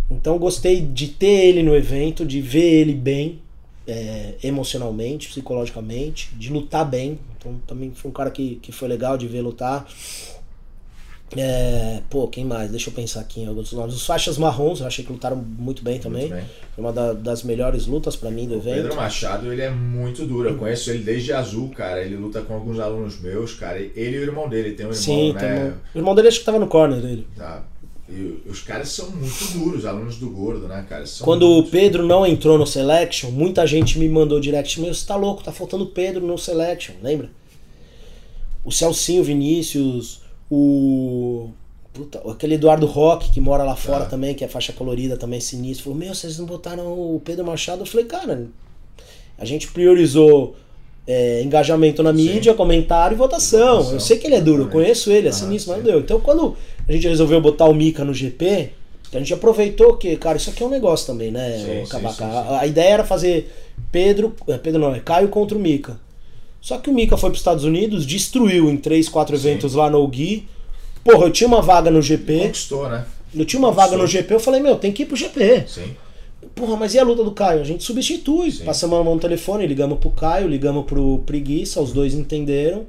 Então 0.10 0.38
gostei 0.38 0.82
de 0.82 1.08
ter 1.08 1.48
ele 1.48 1.64
no 1.64 1.74
evento, 1.74 2.26
de 2.26 2.42
ver 2.42 2.82
ele 2.82 2.94
bem, 2.94 3.40
é, 3.88 4.34
emocionalmente, 4.44 5.30
psicologicamente, 5.30 6.30
de 6.36 6.52
lutar 6.52 6.84
bem. 6.84 7.18
Então 7.38 7.56
também 7.66 7.94
foi 7.96 8.12
um 8.12 8.14
cara 8.14 8.30
que, 8.30 8.56
que 8.56 8.74
foi 8.74 8.90
legal 8.90 9.18
de 9.18 9.30
ver 9.30 9.40
lutar. 9.40 9.88
É, 11.38 12.02
pô, 12.10 12.28
quem 12.28 12.44
mais? 12.44 12.70
Deixa 12.72 12.90
eu 12.90 12.94
pensar 12.94 13.22
aqui 13.22 13.40
em 13.42 13.48
alguns 13.48 13.72
nomes. 13.72 13.96
Os 13.96 14.06
faixas 14.06 14.38
marrons, 14.38 14.82
eu 14.82 14.88
achei 14.88 15.06
que 15.06 15.12
lutaram 15.14 15.38
muito 15.38 15.82
bem 15.82 15.98
também. 15.98 16.24
Muito 16.30 16.36
bem. 16.36 16.44
Foi 16.76 16.84
uma 16.84 16.92
da- 16.92 17.14
das 17.14 17.44
melhores 17.44 17.86
lutas 17.86 18.16
pra 18.18 18.30
mim 18.30 18.48
do 18.48 18.56
evento. 18.56 18.76
Pedro 18.76 18.96
Machado, 18.98 19.52
ele 19.52 19.62
é 19.62 19.70
muito 19.70 20.26
duro. 20.26 20.50
Eu 20.50 20.58
conheço 20.58 20.90
ele 20.90 21.04
desde 21.04 21.32
azul, 21.32 21.70
cara. 21.70 22.04
Ele 22.04 22.18
luta 22.18 22.42
com 22.42 22.54
alguns 22.54 22.80
alunos 22.80 23.20
meus, 23.22 23.54
cara. 23.54 23.80
Ele 23.80 24.18
e 24.18 24.20
o 24.20 24.24
irmão 24.24 24.50
dele, 24.50 24.72
tem 24.72 24.86
um 24.86 24.90
irmão, 24.90 25.02
Sim, 25.04 25.32
né? 25.34 25.40
tem 25.40 25.52
um- 25.70 25.74
o 25.96 25.98
irmão 26.00 26.16
dele 26.16 26.28
acho 26.28 26.40
que 26.40 26.46
tava 26.46 26.60
no 26.60 26.68
corner 26.68 27.00
dele. 27.00 27.26
Tá. 27.38 27.64
E 28.10 28.42
os 28.46 28.60
caras 28.60 28.90
são 28.90 29.10
muito 29.12 29.54
duros, 29.54 29.86
alunos 29.86 30.18
do 30.18 30.30
gordo, 30.30 30.68
né, 30.68 30.86
cara? 30.90 31.06
São 31.06 31.24
Quando 31.24 31.44
o 31.48 31.64
Pedro 31.64 32.06
não 32.06 32.26
entrou 32.26 32.58
no 32.58 32.68
selection, 32.68 33.32
muita 33.32 33.66
gente 33.66 33.98
me 33.98 34.10
mandou 34.10 34.38
direct, 34.42 34.82
meu, 34.82 34.94
você 34.94 35.06
tá 35.06 35.16
louco, 35.16 35.42
tá 35.42 35.54
faltando 35.54 35.86
Pedro 35.86 36.28
no 36.28 36.38
selection, 36.38 36.94
lembra? 37.02 37.30
O 38.66 38.72
Celcinho 38.72 39.24
Vinícius, 39.24 40.21
o. 40.52 41.50
Puta, 41.94 42.22
aquele 42.30 42.56
Eduardo 42.56 42.86
Roque, 42.86 43.32
que 43.32 43.42
mora 43.42 43.64
lá 43.64 43.76
fora 43.76 44.06
Tá. 44.06 44.12
também, 44.12 44.34
que 44.34 44.44
é 44.46 44.48
faixa 44.48 44.72
colorida 44.72 45.18
também, 45.18 45.42
sinistro, 45.42 45.86
falou, 45.86 46.00
meu, 46.00 46.14
vocês 46.16 46.38
não 46.40 46.46
botaram 46.46 46.86
o 46.88 47.22
Pedro 47.24 47.46
Machado? 47.46 47.82
Eu 47.82 47.86
falei, 47.86 48.06
cara, 48.06 48.48
a 49.38 49.44
gente 49.44 49.68
priorizou 49.68 50.56
é, 51.06 51.42
engajamento 51.44 52.02
na 52.02 52.12
Sim. 52.16 52.16
mídia, 52.34 52.54
comentário 52.54 53.16
e 53.16 53.18
votação. 53.18 53.78
Votação. 53.78 53.94
Eu 53.94 54.00
sei 54.00 54.18
que 54.18 54.26
ele 54.28 54.36
é 54.36 54.42
duro, 54.42 54.64
eu 54.64 54.70
conheço 54.70 55.12
ele, 55.12 55.28
é 55.28 55.32
Ah, 55.32 55.34
sinistro, 55.34 55.72
mas 55.74 55.82
sim. 55.82 55.86
não 55.88 55.92
deu. 55.94 56.00
Então 56.02 56.20
quando 56.22 56.56
a 56.88 56.92
gente 56.94 57.08
resolveu 57.10 57.42
botar 57.42 57.66
o 57.66 57.74
Mika 57.74 58.06
no 58.06 58.14
GP, 58.14 58.70
a 59.14 59.18
gente 59.18 59.34
aproveitou 59.34 59.98
que, 59.98 60.16
cara, 60.16 60.38
isso 60.38 60.50
aqui 60.50 60.64
é 60.64 60.66
um 60.66 60.70
negócio 60.70 61.06
também, 61.08 61.30
né, 61.30 61.58
Sim, 61.58 61.86
sim, 61.86 62.00
sim, 62.00 62.08
sim. 62.14 62.24
A, 62.58 62.66
ideia 62.66 62.94
era 62.94 63.04
fazer 63.04 63.52
Pedro, 63.92 64.34
é, 64.48 64.58
Pedro 64.58 64.80
não, 64.80 64.96
é 64.96 65.02
Caio 65.02 65.28
contra 65.28 65.58
o 65.58 65.60
Mika. 65.60 66.00
Só 66.62 66.78
que 66.78 66.90
o 66.90 66.94
Mika 66.94 67.18
foi 67.18 67.30
para 67.32 67.36
os 67.36 67.40
Estados 67.42 67.64
Unidos, 67.64 68.06
destruiu 68.06 68.70
em 68.70 68.78
três, 68.78 69.10
quatro 69.10 69.36
Sim. 69.36 69.48
eventos 69.50 69.74
lá 69.74 69.90
no 69.90 70.08
Gui. 70.08 70.48
Porra, 71.04 71.26
eu 71.26 71.32
tinha 71.32 71.48
uma 71.48 71.62
vaga 71.62 71.90
no 71.90 72.02
GP. 72.02 72.40
Conquistou, 72.40 72.88
né? 72.88 73.04
Eu 73.34 73.44
tinha 73.46 73.60
uma 73.60 73.72
vaga 73.72 73.94
no 73.94 74.04
Conquistou. 74.04 74.22
GP, 74.22 74.34
eu 74.36 74.40
falei, 74.40 74.62
meu, 74.62 74.76
tem 74.76 74.92
que 74.92 75.02
ir 75.04 75.06
pro 75.08 75.16
GP. 75.16 75.64
Sim. 75.68 75.96
Porra, 76.54 76.76
mas 76.78 76.94
e 76.94 77.00
a 77.00 77.04
luta 77.04 77.24
do 77.24 77.32
Caio? 77.32 77.62
A 77.62 77.64
gente 77.64 77.84
substitui. 77.84 78.52
Sim. 78.52 78.64
Passamos 78.64 79.00
a 79.00 79.04
mão 79.04 79.16
no 79.16 79.20
telefone, 79.20 79.66
ligamos 79.66 79.98
pro 79.98 80.12
Caio, 80.12 80.48
ligamos 80.48 80.86
pro 80.86 81.24
Preguiça, 81.26 81.82
os 81.82 81.92
dois 81.92 82.14
entenderam. 82.14 82.86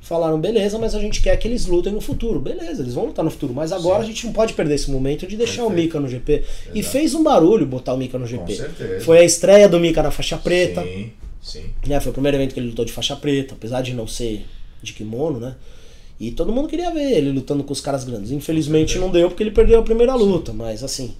Falaram, 0.00 0.38
beleza, 0.38 0.78
mas 0.78 0.94
a 0.94 1.00
gente 1.00 1.20
quer 1.20 1.36
que 1.36 1.48
eles 1.48 1.66
lutem 1.66 1.92
no 1.92 2.00
futuro. 2.00 2.38
Beleza, 2.38 2.80
eles 2.82 2.94
vão 2.94 3.06
lutar 3.06 3.24
no 3.24 3.30
futuro. 3.30 3.52
Mas 3.52 3.72
agora 3.72 3.98
Sim. 3.98 4.04
a 4.04 4.06
gente 4.12 4.26
não 4.26 4.32
pode 4.32 4.52
perder 4.52 4.74
esse 4.76 4.88
momento 4.88 5.26
de 5.26 5.36
deixar 5.36 5.64
o 5.64 5.66
Perfeito. 5.66 5.86
Mika 5.86 6.00
no 6.00 6.08
GP. 6.08 6.44
E 6.72 6.78
Exato. 6.78 6.92
fez 6.92 7.14
um 7.14 7.24
barulho 7.24 7.66
botar 7.66 7.94
o 7.94 7.96
Mika 7.96 8.16
no 8.16 8.24
Com 8.24 8.30
GP. 8.30 8.54
certeza. 8.54 9.04
Foi 9.04 9.18
a 9.18 9.24
estreia 9.24 9.68
do 9.68 9.80
Mika 9.80 10.00
na 10.04 10.12
faixa 10.12 10.36
preta. 10.36 10.82
Sim, 10.82 11.10
sim. 11.46 11.70
Né? 11.86 12.00
Foi 12.00 12.10
o 12.10 12.12
primeiro 12.12 12.36
evento 12.36 12.52
que 12.54 12.60
ele 12.60 12.68
lutou 12.68 12.84
de 12.84 12.92
faixa 12.92 13.14
preta, 13.14 13.54
apesar 13.54 13.82
de 13.82 13.94
não 13.94 14.06
ser 14.06 14.44
de 14.82 14.92
kimono, 14.92 15.38
né? 15.38 15.54
E 16.18 16.30
todo 16.30 16.52
mundo 16.52 16.68
queria 16.68 16.90
ver 16.90 17.12
ele 17.12 17.30
lutando 17.30 17.62
com 17.62 17.72
os 17.72 17.80
caras 17.80 18.04
grandes. 18.04 18.30
Infelizmente 18.32 18.98
não 18.98 19.10
deu 19.10 19.28
porque 19.28 19.42
ele 19.42 19.50
perdeu 19.50 19.78
a 19.78 19.82
primeira 19.82 20.14
luta, 20.14 20.52
mas 20.52 20.82
assim. 20.82 21.14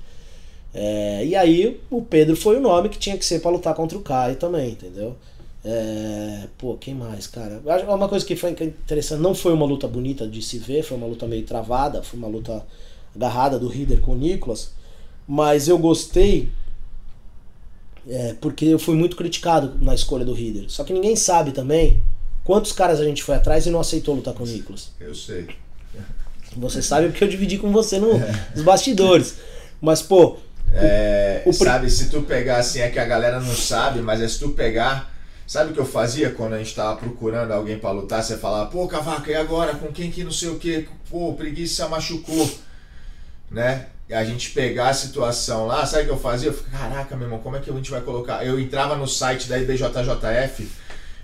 é, 0.74 1.24
e 1.24 1.34
aí 1.36 1.80
o 1.90 2.02
Pedro 2.02 2.36
foi 2.36 2.56
o 2.56 2.60
nome 2.60 2.88
que 2.88 2.98
tinha 2.98 3.16
que 3.16 3.24
ser 3.24 3.40
pra 3.40 3.50
lutar 3.50 3.74
contra 3.74 3.96
o 3.96 4.02
Caio 4.02 4.36
também, 4.36 4.70
entendeu? 4.72 5.16
É, 5.64 6.46
pô, 6.56 6.76
quem 6.76 6.94
mais, 6.94 7.26
cara? 7.26 7.60
Uma 7.88 8.08
coisa 8.08 8.24
que 8.24 8.36
foi 8.36 8.50
interessante, 8.50 9.20
não 9.20 9.34
foi 9.34 9.52
uma 9.52 9.66
luta 9.66 9.88
bonita 9.88 10.26
de 10.26 10.40
se 10.40 10.58
ver, 10.58 10.82
foi 10.82 10.96
uma 10.96 11.06
luta 11.06 11.26
meio 11.26 11.42
travada, 11.44 12.02
foi 12.02 12.18
uma 12.18 12.28
luta 12.28 12.64
agarrada 13.14 13.58
do 13.58 13.66
Rider 13.68 14.00
com 14.00 14.12
o 14.12 14.16
Nicolas, 14.16 14.72
mas 15.26 15.66
eu 15.66 15.76
gostei 15.78 16.50
é, 18.08 18.34
porque 18.40 18.64
eu 18.64 18.78
fui 18.78 18.94
muito 18.96 19.16
criticado 19.16 19.74
na 19.80 19.94
escolha 19.94 20.24
do 20.24 20.32
Rider. 20.32 20.64
Só 20.68 20.84
que 20.84 20.92
ninguém 20.92 21.16
sabe 21.16 21.52
também 21.52 22.00
quantos 22.44 22.72
caras 22.72 23.00
a 23.00 23.04
gente 23.04 23.22
foi 23.22 23.34
atrás 23.34 23.66
e 23.66 23.70
não 23.70 23.80
aceitou 23.80 24.14
lutar 24.14 24.34
com 24.34 24.44
o 24.44 24.46
Nicolas. 24.46 24.90
Eu 25.00 25.14
sei. 25.14 25.48
Você 26.56 26.80
sabe 26.80 27.08
porque 27.08 27.22
eu 27.24 27.28
dividi 27.28 27.58
com 27.58 27.70
você 27.72 27.98
no- 27.98 28.18
nos 28.54 28.64
bastidores. 28.64 29.36
Mas, 29.80 30.00
pô, 30.02 30.38
É, 30.72 31.42
O 31.46 31.50
pri- 31.56 31.64
sabe, 31.68 31.88
se 31.90 32.08
tu 32.10 32.22
pegar 32.22 32.58
assim, 32.58 32.80
é 32.80 32.90
que 32.90 32.98
a 32.98 33.04
galera 33.04 33.38
não 33.40 33.54
sabe, 33.54 34.00
mas 34.00 34.20
é 34.20 34.26
se 34.28 34.38
tu 34.40 34.48
pegar. 34.50 35.14
Sabe 35.46 35.70
o 35.70 35.74
que 35.74 35.78
eu 35.80 35.86
fazia 35.86 36.30
quando 36.30 36.54
a 36.54 36.58
gente 36.58 36.74
tava 36.74 36.96
procurando 36.96 37.52
alguém 37.52 37.78
pra 37.78 37.92
lutar? 37.92 38.22
Você 38.22 38.36
falava, 38.36 38.68
pô, 38.68 38.86
Cavaca, 38.88 39.30
e 39.30 39.34
agora? 39.36 39.74
Com 39.76 39.92
quem 39.92 40.10
que 40.10 40.24
não 40.24 40.32
sei 40.32 40.48
o 40.48 40.58
que? 40.58 40.88
Pô, 41.08 41.32
preguiça 41.34 41.88
machucou. 41.88 42.50
Né? 43.48 43.86
E 44.08 44.14
a 44.14 44.24
gente 44.24 44.50
pegar 44.50 44.90
a 44.90 44.94
situação 44.94 45.66
lá, 45.66 45.84
sabe 45.84 46.04
o 46.04 46.06
que 46.06 46.12
eu 46.12 46.18
fazia? 46.18 46.50
Eu 46.50 46.54
ficava, 46.54 46.88
caraca, 46.88 47.16
meu 47.16 47.26
irmão, 47.26 47.40
como 47.40 47.56
é 47.56 47.60
que 47.60 47.68
a 47.68 47.72
gente 47.74 47.90
vai 47.90 48.00
colocar? 48.00 48.44
Eu 48.46 48.60
entrava 48.60 48.94
no 48.94 49.06
site 49.06 49.48
da 49.48 49.58
IBJJF, 49.58 50.68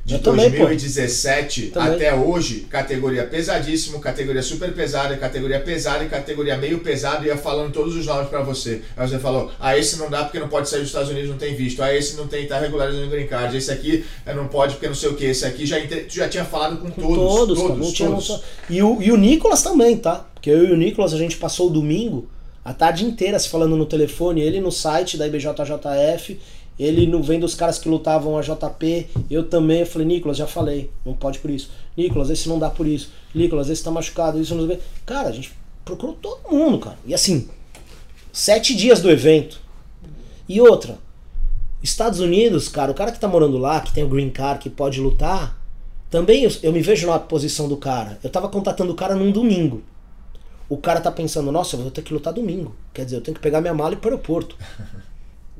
de 0.04 0.14
Eu 0.14 0.20
também, 0.20 0.50
pô. 0.50 0.64
2017 0.64 1.68
Também. 1.68 1.94
até 1.94 2.12
hoje, 2.12 2.66
categoria 2.68 3.24
pesadíssimo, 3.24 4.00
categoria 4.00 4.42
super 4.42 4.72
pesada, 4.74 5.16
categoria 5.16 5.60
pesada 5.60 6.02
e 6.02 6.08
categoria 6.08 6.56
meio 6.56 6.80
pesada, 6.80 7.24
ia 7.24 7.36
falando 7.36 7.72
todos 7.72 7.94
os 7.94 8.04
nomes 8.04 8.28
pra 8.28 8.42
você. 8.42 8.82
Aí 8.96 9.08
você 9.08 9.20
falou, 9.20 9.52
ah, 9.60 9.78
esse 9.78 9.96
não 9.98 10.10
dá 10.10 10.24
porque 10.24 10.40
não 10.40 10.48
pode 10.48 10.68
sair 10.68 10.80
dos 10.80 10.88
Estados 10.88 11.08
Unidos, 11.08 11.30
não 11.30 11.38
tem 11.38 11.54
visto. 11.54 11.80
Ah, 11.80 11.94
esse 11.94 12.16
não 12.16 12.26
tem, 12.26 12.48
tá 12.48 12.58
regularizando 12.58 13.06
o 13.06 13.10
green 13.10 13.28
card. 13.28 13.56
Esse 13.56 13.70
aqui 13.70 14.04
eh, 14.26 14.34
não 14.34 14.48
pode 14.48 14.74
porque 14.74 14.88
não 14.88 14.94
sei 14.96 15.10
o 15.10 15.14
que. 15.14 15.26
Esse 15.26 15.44
aqui 15.46 15.64
já, 15.64 15.78
entre... 15.78 16.06
já 16.08 16.28
tinha 16.28 16.44
falado 16.44 16.78
com, 16.78 16.90
Com 16.90 17.00
todos. 17.00 17.16
todos, 17.16 17.58
cara. 17.58 17.74
todos, 17.74 17.92
tinha 17.92 18.10
todos. 18.10 18.42
E 18.68 18.82
o, 18.82 19.00
e 19.00 19.12
o 19.12 19.16
Nicolas 19.16 19.62
também, 19.62 19.96
tá? 19.96 20.26
Porque 20.34 20.50
eu 20.50 20.64
e 20.64 20.72
o 20.72 20.76
Nicolas, 20.76 21.14
a 21.14 21.18
gente 21.18 21.36
passou 21.36 21.68
o 21.68 21.70
domingo, 21.70 22.28
a 22.64 22.72
tarde 22.72 23.04
inteira 23.04 23.38
se 23.38 23.48
falando 23.48 23.76
no 23.76 23.86
telefone, 23.86 24.40
ele 24.40 24.60
no 24.60 24.70
site 24.70 25.16
da 25.16 25.26
IBJJF, 25.26 26.38
ele 26.78 27.06
no 27.06 27.22
vendo 27.22 27.44
os 27.44 27.54
caras 27.54 27.78
que 27.78 27.88
lutavam 27.88 28.38
a 28.38 28.42
JP, 28.42 29.08
eu 29.30 29.48
também, 29.48 29.80
eu 29.80 29.86
falei, 29.86 30.06
Nicolas, 30.06 30.36
já 30.36 30.46
falei, 30.46 30.90
não 31.04 31.14
pode 31.14 31.38
por 31.38 31.50
isso. 31.50 31.70
Nicolas, 31.96 32.30
esse 32.30 32.48
não 32.48 32.58
dá 32.58 32.70
por 32.70 32.86
isso. 32.86 33.10
Nicolas, 33.34 33.68
esse 33.68 33.82
tá 33.82 33.90
machucado, 33.90 34.40
isso 34.40 34.54
não. 34.54 34.78
Cara, 35.04 35.28
a 35.28 35.32
gente 35.32 35.52
procurou 35.84 36.14
todo 36.14 36.50
mundo, 36.50 36.78
cara. 36.78 36.98
E 37.06 37.12
assim, 37.12 37.48
sete 38.32 38.74
dias 38.74 39.00
do 39.00 39.10
evento. 39.10 39.60
E 40.48 40.60
outra, 40.60 40.98
Estados 41.82 42.20
Unidos, 42.20 42.68
cara, 42.68 42.90
o 42.92 42.94
cara 42.94 43.12
que 43.12 43.20
tá 43.20 43.28
morando 43.28 43.58
lá, 43.58 43.80
que 43.80 43.92
tem 43.92 44.04
o 44.04 44.08
green 44.08 44.30
card, 44.30 44.60
que 44.60 44.70
pode 44.70 45.00
lutar, 45.00 45.60
também 46.10 46.44
eu, 46.44 46.52
eu 46.62 46.72
me 46.72 46.80
vejo 46.80 47.06
na 47.06 47.18
posição 47.18 47.68
do 47.68 47.76
cara. 47.76 48.18
Eu 48.22 48.30
tava 48.30 48.48
contatando 48.48 48.92
o 48.92 48.96
cara 48.96 49.14
num 49.16 49.32
domingo. 49.32 49.82
O 50.68 50.76
cara 50.76 51.00
tá 51.00 51.10
pensando, 51.10 51.52
nossa, 51.52 51.76
eu 51.76 51.80
vou 51.82 51.90
ter 51.90 52.02
que 52.02 52.14
lutar 52.14 52.32
domingo. 52.32 52.74
Quer 52.92 53.04
dizer, 53.04 53.16
eu 53.16 53.20
tenho 53.20 53.34
que 53.34 53.40
pegar 53.42 53.60
minha 53.60 53.74
mala 53.74 53.94
e 53.94 53.96
ir 53.96 54.00
pro 54.00 54.10
aeroporto. 54.10 54.56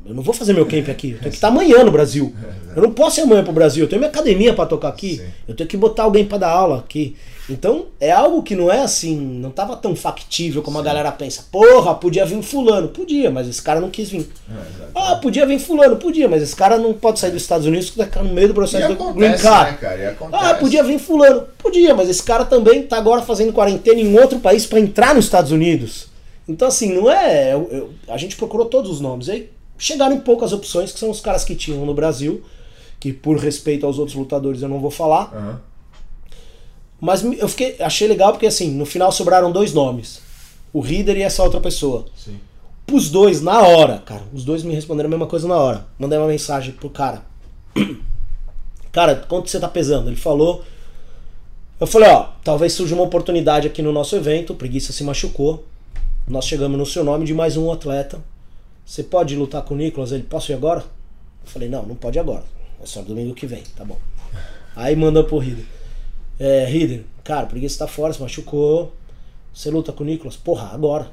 Eu 0.04 0.14
não 0.14 0.22
vou 0.22 0.34
fazer 0.34 0.52
meu 0.52 0.66
camp 0.66 0.88
aqui. 0.88 1.12
Eu 1.12 1.18
tenho 1.18 1.30
que 1.30 1.36
estar 1.36 1.48
amanhã 1.48 1.84
no 1.84 1.92
Brasil. 1.92 2.34
Eu 2.74 2.82
não 2.82 2.90
posso 2.92 3.20
ir 3.20 3.22
amanhã 3.22 3.44
pro 3.44 3.52
Brasil. 3.52 3.84
Eu 3.84 3.88
tenho 3.88 4.00
minha 4.00 4.10
academia 4.10 4.52
pra 4.52 4.66
tocar 4.66 4.88
aqui. 4.88 5.18
Sim. 5.18 5.26
Eu 5.46 5.54
tenho 5.54 5.68
que 5.68 5.76
botar 5.76 6.02
alguém 6.04 6.24
pra 6.24 6.38
dar 6.38 6.50
aula 6.50 6.78
aqui. 6.78 7.16
Então, 7.50 7.86
é 8.00 8.10
algo 8.10 8.42
que 8.42 8.54
não 8.56 8.70
é 8.70 8.82
assim, 8.82 9.16
não 9.16 9.50
tava 9.50 9.76
tão 9.76 9.94
factível 9.96 10.62
como 10.62 10.78
a 10.78 10.82
galera 10.82 11.10
pensa. 11.12 11.44
Porra, 11.52 11.94
podia 11.94 12.24
vir 12.24 12.40
fulano. 12.42 12.88
Podia, 12.88 13.30
mas 13.30 13.46
esse 13.48 13.60
cara 13.60 13.80
não 13.80 13.90
quis 13.90 14.08
vir. 14.10 14.28
É. 14.50 14.84
Ah, 14.94 15.16
podia 15.16 15.44
vir 15.46 15.58
fulano. 15.58 15.96
Podia, 15.96 16.28
mas 16.28 16.42
esse 16.42 16.54
cara 16.56 16.78
não 16.78 16.94
pode 16.94 17.18
sair 17.20 17.30
dos 17.32 17.42
Estados 17.42 17.66
Unidos 17.66 17.90
porque 17.90 18.10
tá 18.10 18.22
no 18.22 18.32
meio 18.32 18.48
do 18.48 18.52
E 18.52 18.54
processo 18.54 18.88
do 18.88 18.94
green 19.12 19.26
acontece, 19.28 19.42
card. 19.42 19.70
né, 19.72 19.78
cara? 19.80 20.16
E. 20.20 20.26
Ah, 20.32 20.54
podia 20.54 20.82
vir 20.82 20.98
fulano. 20.98 21.42
Podia, 21.58 21.94
mas 21.94 22.08
esse 22.08 22.22
cara 22.22 22.44
também 22.44 22.82
tá 22.84 22.96
agora 22.96 23.22
fazendo 23.22 23.52
quarentena 23.52 24.00
em 24.00 24.18
outro 24.18 24.38
país 24.40 24.64
pra 24.66 24.80
entrar 24.80 25.14
nos 25.14 25.24
Estados 25.26 25.52
Unidos. 25.52 26.06
Então, 26.48 26.66
assim, 26.68 26.92
não 26.94 27.10
é. 27.10 27.52
eu- 27.54 27.68
eu- 27.70 27.90
a 28.08 28.16
gente 28.16 28.34
procurou 28.36 28.66
todos 28.66 28.90
os 28.90 29.00
nomes. 29.00 29.28
Aí 29.28 29.48
chegaram 29.82 30.14
em 30.14 30.20
poucas 30.20 30.52
opções, 30.52 30.92
que 30.92 30.98
são 30.98 31.10
os 31.10 31.20
caras 31.20 31.44
que 31.44 31.56
tinham 31.56 31.84
no 31.84 31.92
Brasil, 31.92 32.42
que 33.00 33.12
por 33.12 33.36
respeito 33.36 33.84
aos 33.84 33.98
outros 33.98 34.16
lutadores 34.16 34.62
eu 34.62 34.68
não 34.68 34.78
vou 34.78 34.90
falar. 34.90 35.32
Aham. 35.34 35.60
Mas 37.00 37.24
eu 37.24 37.48
fiquei, 37.48 37.74
achei 37.80 38.06
legal 38.06 38.30
porque, 38.30 38.46
assim, 38.46 38.70
no 38.70 38.86
final 38.86 39.10
sobraram 39.10 39.50
dois 39.50 39.74
nomes: 39.74 40.22
o 40.72 40.80
Reader 40.80 41.16
e 41.16 41.22
essa 41.22 41.42
outra 41.42 41.60
pessoa. 41.60 42.06
Sim. 42.16 42.38
Pros 42.86 43.10
dois, 43.10 43.42
na 43.42 43.60
hora, 43.60 43.98
cara. 44.06 44.22
Os 44.32 44.44
dois 44.44 44.62
me 44.62 44.72
responderam 44.72 45.08
a 45.08 45.10
mesma 45.10 45.26
coisa 45.26 45.48
na 45.48 45.56
hora. 45.56 45.84
Mandei 45.98 46.16
uma 46.16 46.28
mensagem 46.28 46.72
pro 46.72 46.88
cara. 46.88 47.24
Cara, 48.92 49.16
quanto 49.26 49.48
você 49.48 49.58
tá 49.58 49.68
pesando? 49.68 50.10
Ele 50.10 50.16
falou. 50.16 50.62
Eu 51.80 51.86
falei, 51.86 52.10
ó, 52.10 52.28
talvez 52.44 52.74
surja 52.74 52.94
uma 52.94 53.04
oportunidade 53.04 53.66
aqui 53.66 53.80
no 53.80 53.90
nosso 53.90 54.14
evento. 54.14 54.54
Preguiça 54.54 54.92
se 54.92 55.02
machucou. 55.02 55.64
Nós 56.28 56.44
chegamos 56.44 56.78
no 56.78 56.84
seu 56.84 57.02
nome 57.02 57.24
de 57.24 57.32
mais 57.32 57.56
um 57.56 57.72
atleta. 57.72 58.22
Você 58.92 59.02
pode 59.02 59.34
lutar 59.34 59.62
com 59.62 59.72
o 59.72 59.76
Nicolas? 59.78 60.12
Ele, 60.12 60.22
posso 60.22 60.52
ir 60.52 60.54
agora? 60.54 60.80
Eu 60.80 61.50
falei, 61.50 61.66
não, 61.66 61.82
não 61.82 61.94
pode 61.94 62.18
agora. 62.18 62.44
É 62.78 62.84
só 62.84 63.00
domingo 63.00 63.32
que 63.32 63.46
vem, 63.46 63.62
tá 63.74 63.86
bom. 63.86 63.96
Aí 64.76 64.94
mandou 64.94 65.24
pro 65.24 65.38
Rider. 65.38 65.64
É, 66.38 66.66
Rider, 66.66 67.02
cara, 67.24 67.46
o 67.46 67.48
Preguiça 67.48 67.78
tá 67.78 67.86
fora, 67.86 68.12
se 68.12 68.20
machucou. 68.20 68.92
Você 69.50 69.70
luta 69.70 69.94
com 69.94 70.04
o 70.04 70.06
Nicolas? 70.06 70.36
Porra, 70.36 70.68
agora. 70.74 71.10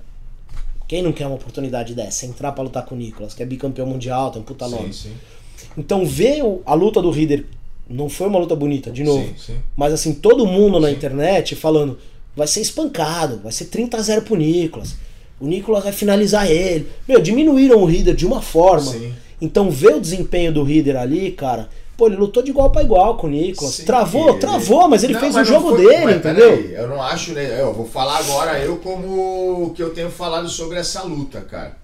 Quem 0.89 1.01
não 1.01 1.13
quer 1.13 1.25
uma 1.27 1.37
oportunidade 1.37 1.95
dessa? 1.95 2.25
Entrar 2.25 2.51
pra 2.51 2.65
lutar 2.65 2.83
com 2.83 2.95
o 2.95 2.97
Nicolas, 2.97 3.33
que 3.33 3.41
é 3.41 3.45
bicampeão 3.45 3.87
mundial, 3.87 4.29
tem 4.29 4.41
um 4.41 4.43
puta 4.43 4.67
nome. 4.67 4.91
Sim, 4.91 5.15
sim. 5.55 5.71
Então 5.77 6.05
ver 6.05 6.41
a 6.65 6.73
luta 6.73 7.01
do 7.01 7.09
Rider 7.09 7.45
não 7.89 8.09
foi 8.09 8.27
uma 8.27 8.39
luta 8.39 8.57
bonita, 8.57 8.91
de 8.91 9.05
novo. 9.05 9.25
Sim, 9.25 9.53
sim. 9.53 9.61
Mas 9.77 9.93
assim, 9.93 10.15
todo 10.15 10.45
mundo 10.45 10.81
na 10.81 10.91
internet 10.91 11.55
falando, 11.55 11.97
vai 12.35 12.45
ser 12.45 12.59
espancado, 12.59 13.39
vai 13.39 13.53
ser 13.53 13.67
30 13.67 13.95
a 13.95 14.01
0 14.01 14.23
pro 14.23 14.35
Nicolas. 14.35 14.97
O 15.39 15.47
Nicolas 15.47 15.83
vai 15.83 15.93
finalizar 15.93 16.49
ele. 16.49 16.87
Meu, 17.07 17.19
diminuíram 17.21 17.77
o 17.81 17.85
Rider 17.85 18.13
de 18.15 18.25
uma 18.25 18.41
forma. 18.41 18.91
Sim. 18.91 19.13
Então 19.41 19.71
ver 19.71 19.95
o 19.95 20.01
desempenho 20.01 20.51
do 20.53 20.63
Rider 20.63 20.97
ali, 20.97 21.31
cara, 21.31 21.69
pô, 21.95 22.07
ele 22.07 22.17
lutou 22.17 22.43
de 22.43 22.49
igual 22.49 22.69
pra 22.71 22.83
igual 22.83 23.15
com 23.15 23.27
o 23.27 23.29
Nicolas. 23.29 23.75
Sim, 23.75 23.85
travou, 23.85 24.29
ele- 24.31 24.39
travou, 24.39 24.87
mas 24.89 25.03
ele 25.03 25.13
Não, 25.13 25.19
fez 25.21 25.33
mas 25.35 25.47
o 25.47 25.53
jogo 25.53 25.69
foi- 25.69 25.77
dele, 25.85 26.05
mas 26.05 26.15
entendeu? 26.17 26.57
peraí, 26.57 26.73
eu 26.75 26.87
não 26.89 27.01
acho, 27.01 27.31
né? 27.31 27.61
Eu 27.61 27.73
vou 27.73 27.85
falar 27.87 28.17
agora 28.17 28.59
eu 28.59 28.75
como 28.77 29.63
o 29.67 29.69
que 29.73 29.81
eu 29.81 29.91
tenho 29.91 30.09
falado 30.11 30.49
sobre 30.49 30.77
essa 30.77 31.03
luta, 31.03 31.39
cara. 31.41 31.77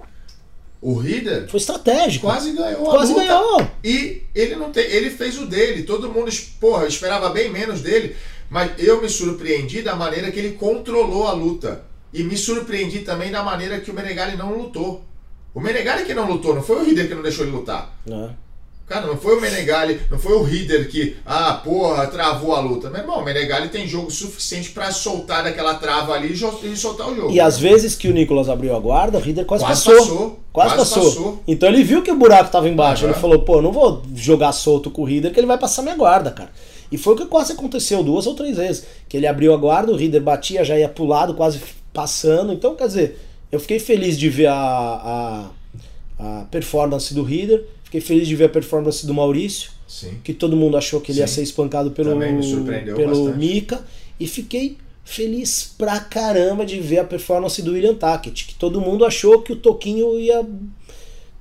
O 0.81 0.95
Rider 0.97 1.47
Foi 1.49 1.59
estratégico. 1.59 2.27
quase 2.27 2.51
ganhou 2.51 2.83
Quase 2.83 3.13
a 3.13 3.15
luta. 3.15 3.25
ganhou. 3.27 3.67
E 3.83 4.21
ele 4.35 4.55
não 4.57 4.69
tem, 4.69 4.83
ele 4.83 5.09
fez 5.09 5.39
o 5.39 5.45
dele. 5.47 5.83
Todo 5.83 6.11
mundo, 6.11 6.29
porra, 6.59 6.83
eu 6.83 6.87
esperava 6.89 7.29
bem 7.29 7.49
menos 7.49 7.79
dele, 7.81 8.15
mas 8.49 8.71
eu 8.77 9.01
me 9.01 9.09
surpreendi 9.09 9.81
da 9.81 9.95
maneira 9.95 10.29
que 10.29 10.37
ele 10.37 10.51
controlou 10.51 11.25
a 11.25 11.31
luta. 11.31 11.81
E 12.15 12.23
me 12.23 12.37
surpreendi 12.37 12.99
também 12.99 13.29
da 13.29 13.43
maneira 13.43 13.79
que 13.81 13.91
o 13.91 13.93
Menegali 13.93 14.37
não 14.37 14.57
lutou. 14.57 15.03
O 15.53 15.59
Menegali 15.59 16.05
que 16.05 16.13
não 16.13 16.27
lutou, 16.31 16.55
não 16.55 16.63
foi 16.63 16.77
o 16.77 16.83
Rider 16.85 17.07
que 17.09 17.13
não 17.15 17.21
deixou 17.21 17.45
ele 17.45 17.55
lutar. 17.55 17.93
É. 18.09 18.29
Cara, 18.87 19.07
não 19.07 19.17
foi 19.17 19.35
o 19.37 19.41
Menegali, 19.41 19.99
não 20.11 20.17
foi 20.19 20.33
o 20.33 20.43
Rider 20.43 20.87
que, 20.89 21.17
ah, 21.25 21.59
porra, 21.63 22.05
travou 22.07 22.55
a 22.55 22.59
luta. 22.59 22.89
Meu 22.89 23.01
irmão, 23.01 23.19
o 23.19 23.25
Menegali 23.25 23.67
tem 23.69 23.87
jogo 23.87 24.11
suficiente 24.11 24.69
pra 24.69 24.91
soltar 24.91 25.43
daquela 25.43 25.73
trava 25.75 26.13
ali 26.13 26.31
e 26.33 26.77
soltar 26.77 27.09
o 27.09 27.15
jogo. 27.15 27.31
E 27.31 27.39
às 27.41 27.57
vezes 27.57 27.95
que 27.95 28.07
o 28.07 28.13
Nicolas 28.13 28.47
abriu 28.47 28.75
a 28.75 28.79
guarda, 28.79 29.17
o 29.17 29.21
Rider 29.21 29.43
quase, 29.43 29.65
Quase 29.65 29.83
passou. 29.83 29.99
passou, 29.99 30.39
Quase, 30.53 30.75
quase 30.75 30.75
passou. 30.77 31.03
passou. 31.03 31.43
Então 31.47 31.67
ele 31.67 31.83
viu 31.83 32.01
que 32.03 32.11
o 32.11 32.15
buraco 32.17 32.51
tava 32.51 32.69
embaixo. 32.69 33.03
Aham. 33.05 33.13
Ele 33.13 33.19
falou, 33.21 33.39
pô, 33.39 33.61
não 33.61 33.71
vou 33.71 34.03
jogar 34.13 34.51
solto 34.51 34.89
com 34.91 35.01
o 35.01 35.05
Rider 35.05 35.33
que 35.33 35.39
ele 35.39 35.47
vai 35.47 35.57
passar 35.57 35.81
minha 35.81 35.95
guarda, 35.95 36.31
cara. 36.31 36.51
E 36.91 36.97
foi 36.97 37.15
o 37.15 37.17
que 37.17 37.25
quase 37.25 37.53
aconteceu 37.53 38.03
duas 38.03 38.27
ou 38.27 38.35
três 38.35 38.55
vezes. 38.57 38.85
Que 39.09 39.17
ele 39.17 39.25
abriu 39.25 39.51
a 39.53 39.57
guarda, 39.57 39.91
o 39.91 39.95
Rider 39.95 40.21
batia, 40.21 40.63
já 40.63 40.77
ia 40.77 40.87
pro 40.87 41.05
lado, 41.05 41.33
quase 41.33 41.59
passando. 41.95 42.53
Então, 42.53 42.75
quer 42.75 42.87
dizer, 42.87 43.19
eu 43.51 43.59
fiquei 43.59 43.79
feliz 43.79 44.19
de 44.19 44.29
ver 44.29 44.47
a, 44.47 44.53
a, 44.53 45.51
a 46.19 46.45
performance 46.51 47.13
do 47.13 47.23
Rider. 47.23 47.65
Fiquei 47.85 48.01
feliz 48.01 48.27
de 48.27 48.35
ver 48.35 48.45
a 48.45 48.49
performance 48.49 49.07
do 49.07 49.13
Maurício 49.13 49.71
Sim. 49.87 50.19
que 50.23 50.33
todo 50.33 50.55
mundo 50.57 50.75
achou 50.75 50.99
que 50.99 51.11
ele 51.11 51.19
ia 51.19 51.27
Sim. 51.27 51.35
ser 51.35 51.43
espancado 51.43 51.91
pelo, 51.91 52.19
pelo 52.95 53.07
bastante. 53.07 53.37
Mika. 53.37 53.83
E 54.19 54.27
fiquei 54.27 54.77
feliz 55.03 55.73
pra 55.77 55.99
caramba 55.99 56.65
de 56.65 56.79
ver 56.79 56.99
a 56.99 57.03
performance 57.03 57.61
do 57.61 57.71
William 57.71 57.95
Tackett, 57.95 58.45
que 58.45 58.55
todo 58.55 58.81
mundo 58.81 59.05
achou 59.05 59.41
que 59.41 59.53
o 59.53 59.55
Toquinho 59.55 60.19
ia 60.19 60.45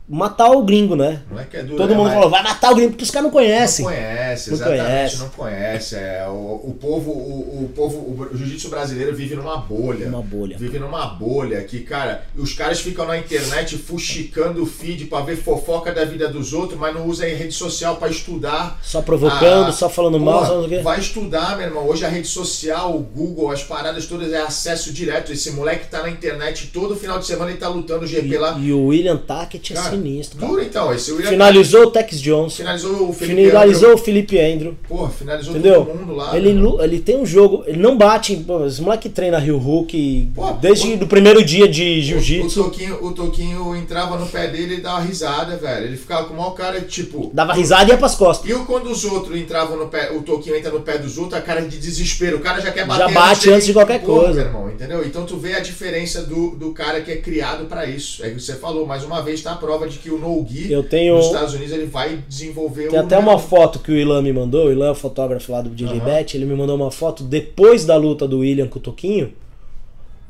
matar 0.07 0.51
o 0.51 0.63
gringo, 0.63 0.95
né? 0.95 1.23
Não 1.31 1.41
é 1.41 1.45
que 1.45 1.57
é 1.57 1.63
duro. 1.63 1.77
Todo 1.79 1.93
é, 1.93 1.97
mundo 1.97 2.11
falou, 2.11 2.29
vai 2.29 2.43
matar 2.43 2.73
o 2.73 2.75
gringo, 2.75 2.91
porque 2.91 3.05
os 3.05 3.11
caras 3.11 3.25
não 3.25 3.31
conhecem. 3.31 3.85
Não 3.85 3.93
conhece, 3.93 4.51
Não 4.51 4.57
exatamente, 4.57 4.85
conhece. 4.85 5.19
não 5.19 5.29
conhece. 5.31 5.95
É, 5.97 6.27
o, 6.29 6.61
o 6.65 6.77
povo, 6.79 7.11
o, 7.11 7.65
o 7.65 7.69
povo, 7.75 8.29
o 8.33 8.37
jiu-jitsu 8.37 8.69
brasileiro 8.69 9.15
vive 9.17 9.35
numa 9.35 9.57
bolha. 9.57 10.07
Uma 10.07 10.21
bolha. 10.23 10.59
Vive 10.59 10.79
numa 10.79 11.07
bolha 11.07 11.63
que, 11.65 11.81
cara, 11.81 12.25
os 12.37 12.53
caras 12.53 12.81
ficam 12.81 13.07
na 13.07 13.17
internet 13.17 13.79
fuxicando 13.79 14.63
o 14.63 14.67
feed 14.67 15.07
pra 15.07 15.21
ver 15.23 15.37
fofoca 15.37 15.93
da 15.93 16.05
vida 16.05 16.29
dos 16.29 16.53
outros, 16.53 16.79
mas 16.79 16.95
não 16.95 17.07
usa 17.07 17.25
a 17.25 17.29
rede 17.29 17.53
social 17.55 17.97
pra 17.97 18.09
estudar. 18.09 18.79
Só 18.83 19.01
provocando, 19.01 19.69
Ah, 19.69 19.73
só 19.73 19.89
falando 19.89 20.21
mal, 20.21 20.45
só 20.45 20.55
não 20.55 20.69
sei 20.69 20.75
o 20.75 20.79
quê. 20.79 20.83
vai 20.85 21.01
estudar, 21.01 21.57
meu 21.57 21.67
irmão. 21.67 21.89
Hoje 21.89 22.05
a 22.05 22.09
rede 22.09 22.29
social, 22.29 22.95
o 22.95 23.01
Google, 23.01 23.51
as 23.51 23.63
paradas 23.63 24.07
todas 24.07 24.33
é 24.33 24.41
acesso 24.43 24.93
direto. 24.93 25.33
Esse 25.33 25.51
moleque 25.53 25.87
tá 25.89 26.03
na 26.03 26.11
internet 26.11 26.67
todo 26.73 26.95
final 26.95 27.19
de 27.19 27.27
semana 27.27 27.51
ele 27.51 27.59
tá 27.59 27.69
lutando 27.69 28.07
GP 28.07 28.37
lá. 28.39 28.59
E, 28.59 28.67
e 28.67 28.73
o 28.73 28.87
William 28.87 29.17
Tackett 29.17 29.73
é 29.73 29.77
Cara, 29.77 29.94
sinistro. 29.97 30.39
cara. 30.39 30.51
Duro 30.53 30.63
então, 30.63 30.93
esse 30.95 31.13
Finalizou 31.23 31.83
o 31.85 31.91
Tex 31.91 32.21
Johnson. 32.21 32.57
finalizou 32.57 33.09
o 33.09 33.13
Felipe 33.13 33.47
Finalizou 33.47 33.89
Andrew. 33.91 33.95
o 33.95 34.05
Felipe 34.05 34.41
Andrew. 34.41 34.75
Porra, 34.89 35.11
finalizou 35.11 35.53
Entendeu? 35.57 35.85
todo 35.85 35.99
mundo 35.99 36.15
lá. 36.15 36.37
Ele, 36.37 36.53
lu- 36.53 36.83
ele 36.83 36.99
tem 37.01 37.17
um 37.17 37.27
jogo, 37.27 37.65
ele 37.67 37.79
não 37.79 37.97
bate. 37.97 38.37
pô, 38.37 38.65
Esse 38.67 38.81
moleque 38.83 39.09
treina 39.09 39.39
Rio 39.39 39.59
Hulk 39.59 40.31
Pô, 40.35 40.53
desde 40.53 40.93
o- 40.95 41.03
o 41.05 41.07
primeiro 41.07 41.45
dia 41.45 41.69
de 41.69 41.83
O, 41.83 41.99
o, 41.99 42.01
jiu-jitsu. 42.03 42.65
Toquinho, 42.65 42.99
o 43.05 43.13
Toquinho 43.13 43.75
entrava 43.77 44.17
no 44.19 44.27
pé 44.27 44.47
dele 44.49 44.77
e 44.77 44.81
dava 44.81 45.01
risada, 45.01 45.57
velho. 45.57 45.87
Ele 45.87 45.97
ficava 45.97 46.27
com 46.27 46.35
o 46.35 46.37
maior 46.37 46.51
cara, 46.53 46.81
tipo. 46.81 47.31
Dava 47.33 47.53
risada 47.53 47.85
e 47.85 47.89
ia 47.89 47.97
pras 47.99 48.15
costas. 48.15 48.49
E 48.49 48.55
o- 48.55 48.65
quando 48.65 48.91
os 48.91 49.05
outros 49.05 49.37
entravam 49.39 49.77
no 49.77 49.87
pé, 49.89 50.11
o 50.13 50.23
Toquinho 50.23 50.57
entra 50.57 50.71
no 50.71 50.81
pé 50.81 50.99
dos 50.99 51.19
outros, 51.19 51.35
a 51.39 51.43
cara 51.43 51.61
de 51.63 51.79
desespero. 51.79 52.37
O 52.39 52.41
cara 52.41 52.61
já 52.61 52.71
quer 52.71 52.87
bater 52.87 53.09
Já 53.09 53.09
bate 53.09 53.51
antes 53.51 53.67
de 53.67 53.73
qualquer 53.73 54.01
coisa. 54.03 54.41
irmão, 54.43 54.71
entendeu? 54.71 55.05
Então 55.05 55.25
tu 55.25 55.37
vê 55.37 55.55
a 55.55 55.61
diferença 55.61 56.23
do, 56.23 56.51
do 56.51 56.73
cara 56.73 57.01
que 57.01 57.11
é 57.11 57.17
criado 57.17 57.67
pra 57.67 57.87
isso. 57.87 58.25
É 58.25 58.29
o 58.29 58.35
que 58.35 58.41
você 58.43 58.55
falou, 58.55 58.87
mais 58.87 59.05
uma 59.05 59.23
vez 59.23 59.41
tá 59.43 59.53
a 59.53 59.57
prova 59.57 59.84
de 59.89 59.99
que 59.99 60.11
o 60.11 60.19
no-gi 60.19 60.71
Eu 60.73 60.83
tenho. 60.83 61.17
nos 61.17 61.27
Estados 61.27 61.55
Unidos 61.55 61.73
ele 61.73 61.87
vai 61.87 62.23
desenvolver 62.29 62.89
Tem 62.89 62.99
o 62.99 63.03
até 63.03 63.19
uma 63.19 63.39
foto 63.39 63.79
que 63.79 63.91
o 63.93 63.97
Ilan 63.97 64.23
me 64.23 64.33
mandou, 64.33 64.67
o 64.67 64.73
Ilan 64.73 64.89
é 64.89 64.91
o 64.91 64.95
fotógrafo 64.95 65.51
lá 65.53 65.61
do 65.63 65.71
DJ 65.71 65.99
Aham. 65.99 66.05
Bet, 66.05 66.37
ele 66.37 66.45
me 66.45 66.55
mandou 66.55 66.77
uma 66.77 66.91
foto 66.91 67.23
depois 67.25 67.85
da 67.85 67.97
luta 67.97 68.27
do 68.27 68.39
William 68.41 68.67
com 68.69 68.79
o 68.79 68.83
Toquinho. 68.83 69.33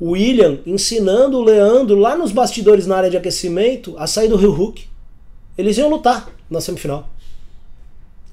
O 0.01 0.11
William 0.11 0.59
ensinando 0.67 1.39
o 1.39 1.43
Leandro 1.45 1.97
lá 1.99 2.17
nos 2.17 2.33
bastidores 2.33 2.87
na 2.87 2.97
área 2.97 3.11
de 3.11 3.17
aquecimento 3.17 3.95
a 3.97 4.07
sair 4.07 4.29
do 4.29 4.37
Rio 4.37 4.53
Hook. 4.53 4.85
Eles 5.57 5.79
iam 5.79 5.89
lutar 5.89 6.29
na 6.51 6.61
semifinal. 6.61 7.09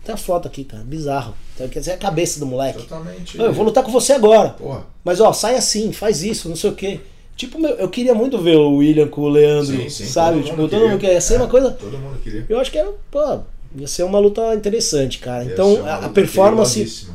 Tem 0.03 0.15
a 0.15 0.17
foto 0.17 0.47
aqui, 0.47 0.63
cara. 0.63 0.83
Bizarro. 0.83 1.35
Então, 1.53 1.67
quer 1.69 1.79
dizer, 1.79 1.91
é 1.91 1.93
a 1.93 1.97
cabeça 1.97 2.39
do 2.39 2.47
moleque. 2.47 2.79
Totalmente. 2.79 3.39
Eu 3.39 3.53
vou 3.53 3.63
lutar 3.63 3.83
com 3.83 3.91
você 3.91 4.13
agora. 4.13 4.49
Porra. 4.49 4.83
Mas 5.03 5.21
ó, 5.21 5.31
sai 5.31 5.55
assim, 5.55 5.91
faz 5.93 6.23
isso, 6.23 6.49
não 6.49 6.55
sei 6.55 6.71
o 6.71 6.73
quê. 6.73 6.99
Tipo, 7.35 7.65
eu 7.65 7.89
queria 7.89 8.13
muito 8.13 8.37
ver 8.37 8.57
o 8.57 8.75
William 8.77 9.07
com 9.07 9.21
o 9.21 9.29
Leandro, 9.29 9.75
Sim, 9.75 9.89
sim, 9.89 10.05
sabe? 10.05 10.37
todo 10.37 10.45
tipo, 10.45 10.57
mundo 10.57 10.69
todo 10.69 10.87
mundo 10.87 10.99
queria. 10.99 11.15
quer 11.15 11.21
ser 11.21 11.37
uma 11.37 11.45
É, 11.45 11.49
coisa. 11.49 11.71
Todo 11.71 11.97
mundo 11.97 12.19
queria. 12.21 12.45
Eu 12.47 12.59
acho 12.59 12.71
que 12.71 12.77
era, 12.77 12.91
pô, 13.09 13.39
ia 13.75 13.87
ser 13.87 14.03
uma 14.03 14.19
luta 14.19 14.53
interessante, 14.53 15.17
cara. 15.17 15.43
Ia 15.43 15.51
Então, 15.53 15.73
uma 15.75 15.89
a, 15.89 16.05
a 16.05 16.09
performance, 16.09 17.07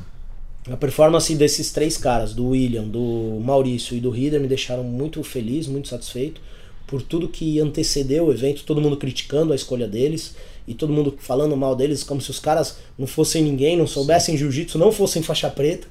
a 0.71 0.77
performance 0.77 1.33
desses 1.37 1.71
três 1.73 1.97
caras, 1.97 2.35
do 2.35 2.49
William, 2.49 2.85
do 2.85 3.41
Maurício 3.45 3.97
e 3.97 4.01
do 4.01 4.11
Rider, 4.11 4.41
me 4.41 4.49
deixaram 4.49 4.83
muito 4.83 5.23
feliz, 5.23 5.67
muito 5.69 5.89
satisfeito 5.89 6.41
por 6.87 7.03
tudo 7.03 7.29
que 7.29 7.59
antecedeu 7.61 8.27
o 8.27 8.33
evento, 8.33 8.65
todo 8.65 8.81
mundo 8.81 8.97
criticando 8.97 9.53
a 9.53 9.57
escolha 9.57 9.89
deles 9.89 10.35
e 10.69 10.75
todo 10.75 10.93
mundo 10.93 11.15
falando 11.19 11.57
mal 11.57 11.75
deles, 11.77 12.03
como 12.05 12.21
se 12.21 12.31
os 12.31 12.39
caras 12.41 12.79
não 12.99 13.07
fossem 13.07 13.43
ninguém, 13.43 13.77
não 13.77 13.87
soubessem 13.87 14.37
jiu-jitsu, 14.37 14.79
não 14.79 14.91
fossem 14.93 15.23
faixa 15.23 15.49
preta. 15.51 15.87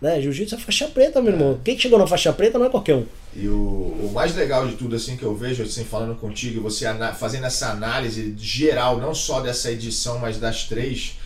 Né? 0.00 0.20
Jiu-jitsu 0.20 0.54
é 0.54 0.58
faixa 0.58 0.86
preta, 0.86 1.20
meu 1.20 1.32
irmão. 1.32 1.60
Quem 1.64 1.78
chegou 1.78 1.98
na 1.98 2.06
faixa 2.06 2.32
preta 2.32 2.58
não 2.58 2.66
é 2.66 2.70
qualquer 2.70 2.94
um. 2.94 3.06
E 3.34 3.48
o, 3.48 3.54
o 3.54 4.10
mais 4.14 4.34
legal 4.34 4.66
de 4.66 4.76
tudo, 4.76 4.96
assim, 4.96 5.16
que 5.16 5.24
eu 5.24 5.34
vejo, 5.34 5.62
assim, 5.62 5.84
falando 5.84 6.14
contigo, 6.14 6.60
você 6.60 6.86
fazendo 7.18 7.46
essa 7.46 7.70
análise 7.70 8.34
geral, 8.38 8.98
não 8.98 9.14
só 9.14 9.40
dessa 9.40 9.70
edição, 9.70 10.18
mas 10.18 10.38
das 10.38 10.64
três, 10.64 11.16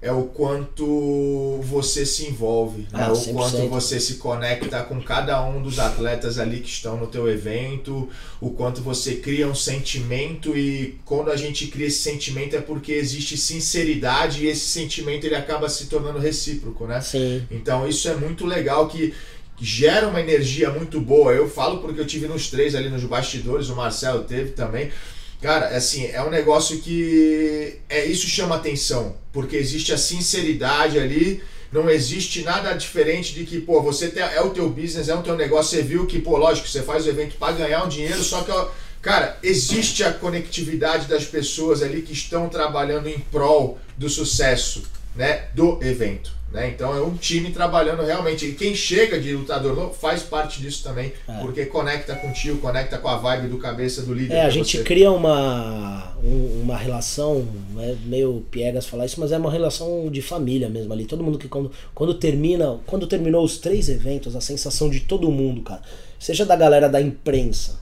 é 0.00 0.12
o 0.12 0.24
quanto 0.24 1.60
você 1.62 2.06
se 2.06 2.26
envolve, 2.26 2.82
né? 2.92 3.04
Ah, 3.06 3.12
o 3.12 3.16
100%. 3.16 3.32
quanto 3.32 3.68
você 3.68 3.98
se 3.98 4.14
conecta 4.14 4.80
com 4.84 5.00
cada 5.02 5.44
um 5.44 5.60
dos 5.60 5.80
atletas 5.80 6.38
ali 6.38 6.60
que 6.60 6.68
estão 6.68 6.96
no 6.96 7.08
teu 7.08 7.28
evento, 7.28 8.08
o 8.40 8.50
quanto 8.50 8.80
você 8.80 9.16
cria 9.16 9.48
um 9.48 9.56
sentimento 9.56 10.56
e 10.56 11.00
quando 11.04 11.32
a 11.32 11.36
gente 11.36 11.66
cria 11.66 11.88
esse 11.88 11.98
sentimento 11.98 12.54
é 12.54 12.60
porque 12.60 12.92
existe 12.92 13.36
sinceridade 13.36 14.44
e 14.44 14.48
esse 14.48 14.68
sentimento 14.68 15.26
ele 15.26 15.34
acaba 15.34 15.68
se 15.68 15.86
tornando 15.86 16.20
recíproco, 16.20 16.86
né? 16.86 17.00
Sim. 17.00 17.42
Então 17.50 17.88
isso 17.88 18.08
é 18.08 18.14
muito 18.14 18.46
legal 18.46 18.86
que 18.86 19.12
que 19.58 19.64
gera 19.64 20.06
uma 20.06 20.20
energia 20.20 20.70
muito 20.70 21.00
boa. 21.00 21.32
Eu 21.32 21.50
falo 21.50 21.78
porque 21.78 22.00
eu 22.00 22.06
tive 22.06 22.28
nos 22.28 22.48
três 22.48 22.76
ali 22.76 22.88
nos 22.88 23.02
bastidores, 23.02 23.68
o 23.68 23.74
Marcelo 23.74 24.22
teve 24.22 24.52
também. 24.52 24.90
Cara, 25.40 25.68
assim, 25.68 26.06
é 26.06 26.20
um 26.20 26.30
negócio 26.30 26.80
que 26.80 27.78
é 27.88 28.04
isso 28.04 28.26
chama 28.26 28.56
atenção, 28.56 29.16
porque 29.32 29.56
existe 29.56 29.92
a 29.92 29.98
sinceridade 29.98 30.98
ali, 30.98 31.40
não 31.70 31.88
existe 31.88 32.42
nada 32.42 32.72
diferente 32.74 33.34
de 33.34 33.44
que, 33.44 33.60
pô, 33.60 33.80
você 33.80 34.08
tem, 34.08 34.22
é 34.22 34.40
o 34.40 34.50
teu 34.50 34.68
business, 34.68 35.08
é 35.08 35.14
o 35.14 35.22
teu 35.22 35.36
negócio, 35.36 35.76
você 35.76 35.82
viu 35.82 36.06
que, 36.06 36.18
pô, 36.18 36.36
lógico, 36.36 36.66
você 36.66 36.82
faz 36.82 37.06
o 37.06 37.10
evento 37.10 37.36
para 37.36 37.52
ganhar 37.52 37.84
um 37.84 37.88
dinheiro, 37.88 38.22
só 38.24 38.42
que, 38.42 38.50
cara, 39.00 39.38
existe 39.42 40.02
a 40.02 40.12
conectividade 40.12 41.06
das 41.06 41.24
pessoas 41.24 41.82
ali 41.84 42.02
que 42.02 42.12
estão 42.12 42.48
trabalhando 42.48 43.08
em 43.08 43.20
prol 43.30 43.78
do 43.96 44.08
sucesso, 44.08 44.82
né, 45.14 45.44
do 45.54 45.78
evento. 45.82 46.37
Né? 46.50 46.70
Então 46.70 46.96
é 46.96 47.02
um 47.02 47.14
time 47.14 47.50
trabalhando 47.50 48.02
realmente. 48.02 48.46
E 48.46 48.52
quem 48.54 48.74
chega 48.74 49.20
de 49.20 49.34
lutador 49.34 49.76
novo 49.76 49.92
faz 49.92 50.22
parte 50.22 50.62
disso 50.62 50.82
também, 50.82 51.12
É. 51.28 51.32
porque 51.40 51.66
conecta 51.66 52.14
contigo, 52.14 52.56
conecta 52.58 52.96
com 52.96 53.06
a 53.06 53.18
vibe 53.18 53.48
do 53.48 53.58
cabeça 53.58 54.00
do 54.00 54.14
líder. 54.14 54.32
É, 54.34 54.40
a 54.46 54.50
gente 54.50 54.78
você. 54.78 54.82
cria 54.82 55.12
uma, 55.12 56.14
um- 56.24 56.62
uma 56.62 56.74
relação, 56.76 57.46
é 57.78 57.94
meio 58.06 58.46
piegas 58.50 58.86
falar 58.86 59.04
isso, 59.04 59.20
mas 59.20 59.30
é 59.30 59.36
uma 59.36 59.52
relação 59.52 60.08
de 60.10 60.22
família 60.22 60.70
mesmo 60.70 60.90
ali. 60.90 61.04
Todo 61.04 61.22
mundo 61.22 61.38
que 61.38 61.48
quando, 61.48 61.70
quando 61.94 62.14
termina, 62.14 62.78
quando 62.86 63.06
terminou 63.06 63.44
os 63.44 63.58
três 63.58 63.90
eventos, 63.90 64.34
a 64.34 64.40
sensação 64.40 64.88
de 64.88 65.00
todo 65.00 65.30
mundo, 65.30 65.60
cara, 65.60 65.82
seja 66.18 66.46
da 66.46 66.56
galera 66.56 66.88
da 66.88 66.98
imprensa, 67.00 67.78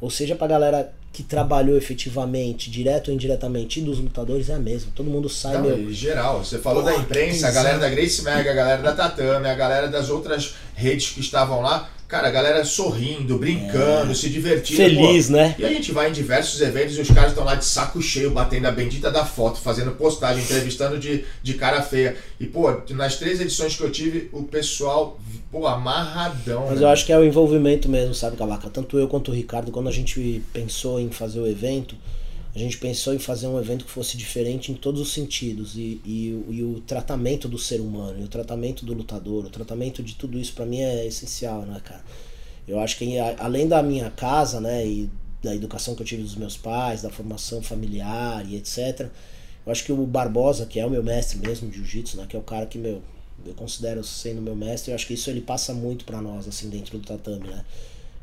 ou 0.00 0.08
seja 0.08 0.36
pra 0.36 0.46
galera 0.46 0.92
que 1.14 1.22
trabalhou 1.22 1.78
efetivamente, 1.78 2.68
direto 2.68 3.06
ou 3.08 3.14
indiretamente, 3.14 3.78
e 3.78 3.82
dos 3.84 4.00
lutadores 4.00 4.50
é 4.50 4.54
a 4.54 4.58
mesma. 4.58 4.90
Todo 4.96 5.08
mundo 5.08 5.28
sai, 5.28 5.54
Não, 5.54 5.62
meu. 5.62 5.92
geral, 5.92 6.44
você 6.44 6.58
falou 6.58 6.82
Pô, 6.82 6.90
da 6.90 6.96
imprensa, 6.96 7.46
a 7.46 7.52
galera 7.52 7.78
da 7.78 7.88
Grace 7.88 8.20
Mega, 8.22 8.50
a 8.50 8.54
galera 8.54 8.82
da 8.82 8.92
Tatame, 8.92 9.46
a 9.46 9.54
galera 9.54 9.86
das 9.86 10.10
outras 10.10 10.56
redes 10.74 11.10
que 11.10 11.20
estavam 11.20 11.60
lá, 11.60 11.88
cara, 12.08 12.26
a 12.26 12.30
galera 12.32 12.64
sorrindo, 12.64 13.38
brincando, 13.38 14.12
se 14.12 14.28
divertindo. 14.28 14.76
Feliz, 14.76 15.28
pô. 15.28 15.34
né? 15.34 15.54
E 15.56 15.64
a 15.64 15.68
gente 15.68 15.92
vai 15.92 16.08
em 16.08 16.12
diversos 16.12 16.60
eventos 16.60 16.98
e 16.98 17.00
os 17.00 17.10
caras 17.10 17.30
estão 17.30 17.44
lá 17.44 17.54
de 17.54 17.64
saco 17.64 18.02
cheio, 18.02 18.32
batendo 18.32 18.66
a 18.66 18.72
bendita 18.72 19.08
da 19.08 19.24
foto, 19.24 19.60
fazendo 19.60 19.92
postagem, 19.92 20.42
entrevistando 20.42 20.98
de, 20.98 21.24
de 21.44 21.54
cara 21.54 21.80
feia. 21.80 22.16
E, 22.40 22.46
pô, 22.46 22.72
nas 22.90 23.16
três 23.16 23.40
edições 23.40 23.76
que 23.76 23.82
eu 23.84 23.90
tive, 23.90 24.28
o 24.32 24.42
pessoal, 24.42 25.18
pô, 25.54 25.66
amarradão. 25.68 26.66
Mas 26.66 26.80
né? 26.80 26.84
eu 26.84 26.88
acho 26.88 27.06
que 27.06 27.12
é 27.12 27.18
o 27.18 27.24
envolvimento 27.24 27.88
mesmo, 27.88 28.12
sabe, 28.12 28.36
Cavaca? 28.36 28.68
Tanto 28.68 28.98
eu 28.98 29.06
quanto 29.06 29.30
o 29.30 29.34
Ricardo, 29.34 29.70
quando 29.70 29.88
a 29.88 29.92
gente 29.92 30.42
pensou 30.52 30.98
em 30.98 31.10
fazer 31.10 31.38
o 31.38 31.46
evento, 31.46 31.96
a 32.52 32.58
gente 32.58 32.76
pensou 32.78 33.14
em 33.14 33.18
fazer 33.20 33.46
um 33.46 33.58
evento 33.58 33.84
que 33.84 33.90
fosse 33.90 34.16
diferente 34.16 34.72
em 34.72 34.74
todos 34.74 35.00
os 35.00 35.12
sentidos. 35.12 35.76
E, 35.76 36.00
e, 36.04 36.42
o- 36.48 36.52
e 36.52 36.62
o 36.64 36.80
tratamento 36.80 37.46
do 37.48 37.56
ser 37.58 37.80
humano, 37.80 38.20
e 38.20 38.24
o 38.24 38.28
tratamento 38.28 38.84
do 38.84 38.92
lutador, 38.94 39.44
o 39.44 39.50
tratamento 39.50 40.02
de 40.02 40.16
tudo 40.16 40.38
isso 40.38 40.52
pra 40.54 40.66
mim 40.66 40.80
é 40.80 41.06
essencial, 41.06 41.62
né, 41.62 41.80
cara? 41.84 42.02
Eu 42.66 42.80
acho 42.80 42.96
que 42.98 43.16
além 43.38 43.68
da 43.68 43.80
minha 43.82 44.10
casa, 44.10 44.60
né, 44.60 44.84
e 44.84 45.08
da 45.42 45.54
educação 45.54 45.94
que 45.94 46.02
eu 46.02 46.06
tive 46.06 46.22
dos 46.22 46.34
meus 46.34 46.56
pais, 46.56 47.02
da 47.02 47.10
formação 47.10 47.62
familiar 47.62 48.44
e 48.48 48.56
etc., 48.56 49.08
eu 49.66 49.70
acho 49.72 49.84
que 49.84 49.92
o 49.92 50.06
Barbosa, 50.06 50.66
que 50.66 50.80
é 50.80 50.86
o 50.86 50.90
meu 50.90 51.02
mestre 51.02 51.38
mesmo 51.38 51.68
de 51.70 51.76
jiu-jitsu, 51.76 52.16
né, 52.16 52.26
que 52.28 52.34
é 52.34 52.38
o 52.38 52.42
cara 52.42 52.66
que, 52.66 52.76
meu, 52.78 53.02
eu 53.46 53.54
considero 53.54 54.02
sendo 54.04 54.40
meu 54.42 54.54
mestre, 54.56 54.90
eu 54.90 54.94
acho 54.94 55.06
que 55.06 55.14
isso 55.14 55.30
ele 55.30 55.40
passa 55.40 55.72
muito 55.74 56.04
pra 56.04 56.20
nós, 56.20 56.46
assim, 56.48 56.68
dentro 56.68 56.98
do 56.98 57.06
tatame, 57.06 57.48
né? 57.48 57.64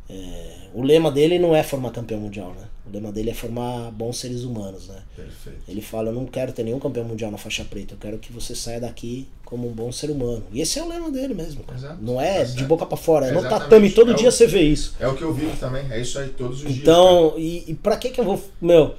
É, 0.10 0.68
o 0.74 0.82
lema 0.84 1.10
dele 1.10 1.40
não 1.40 1.56
é 1.56 1.64
formar 1.64 1.92
campeão 1.92 2.20
mundial, 2.20 2.54
né? 2.54 2.68
O 2.86 2.94
lema 2.94 3.14
dele 3.14 3.30
é 3.30 3.34
formar 3.34 3.92
bons 3.92 4.18
seres 4.18 4.44
humanos, 4.44 4.88
né? 4.90 5.02
Perfeito. 5.16 5.60
Ele 5.70 5.82
fala, 5.82 6.10
eu 6.10 6.14
não 6.14 6.26
quero 6.26 6.52
ter 6.52 6.64
nenhum 6.64 6.80
campeão 6.80 7.06
mundial 7.06 7.32
na 7.32 7.38
faixa 7.38 7.64
preta, 7.64 7.94
eu 7.94 7.98
quero 7.98 8.18
que 8.18 8.30
você 8.32 8.54
saia 8.54 8.82
daqui 8.82 9.26
como 9.46 9.70
um 9.70 9.72
bom 9.72 9.90
ser 9.92 10.10
humano. 10.12 10.44
E 10.52 10.60
esse 10.60 10.80
é 10.80 10.84
o 10.84 10.90
lema 10.90 11.10
dele 11.10 11.34
mesmo, 11.34 11.64
cara. 11.64 11.78
Exato, 11.78 12.02
Não 12.04 12.20
é 12.20 12.40
tá 12.40 12.44
de 12.44 12.64
boca 12.66 12.86
pra 12.86 12.98
fora, 12.98 13.28
é 13.28 13.32
no 13.32 13.42
tatame, 13.42 13.90
todo 13.90 14.12
É 14.12 14.14
o- 14.14 14.18
dia 14.18 14.32
você 14.32 14.48
vê 14.48 14.62
isso. 14.64 14.96
É 15.00 15.08
o 15.08 15.16
que 15.16 15.22
eu 15.24 15.34
vivo 15.34 15.56
também, 15.58 15.90
é 15.90 16.02
isso 16.02 16.20
aí 16.20 16.28
todos 16.30 16.58
os 16.58 16.64
dias. 16.66 16.78
Então, 16.80 17.36
e, 17.38 17.72
e 17.72 17.74
pra 17.76 17.96
que 17.96 18.10
que 18.10 18.20
eu 18.20 18.26
vou, 18.26 18.44
meu, 18.62 18.96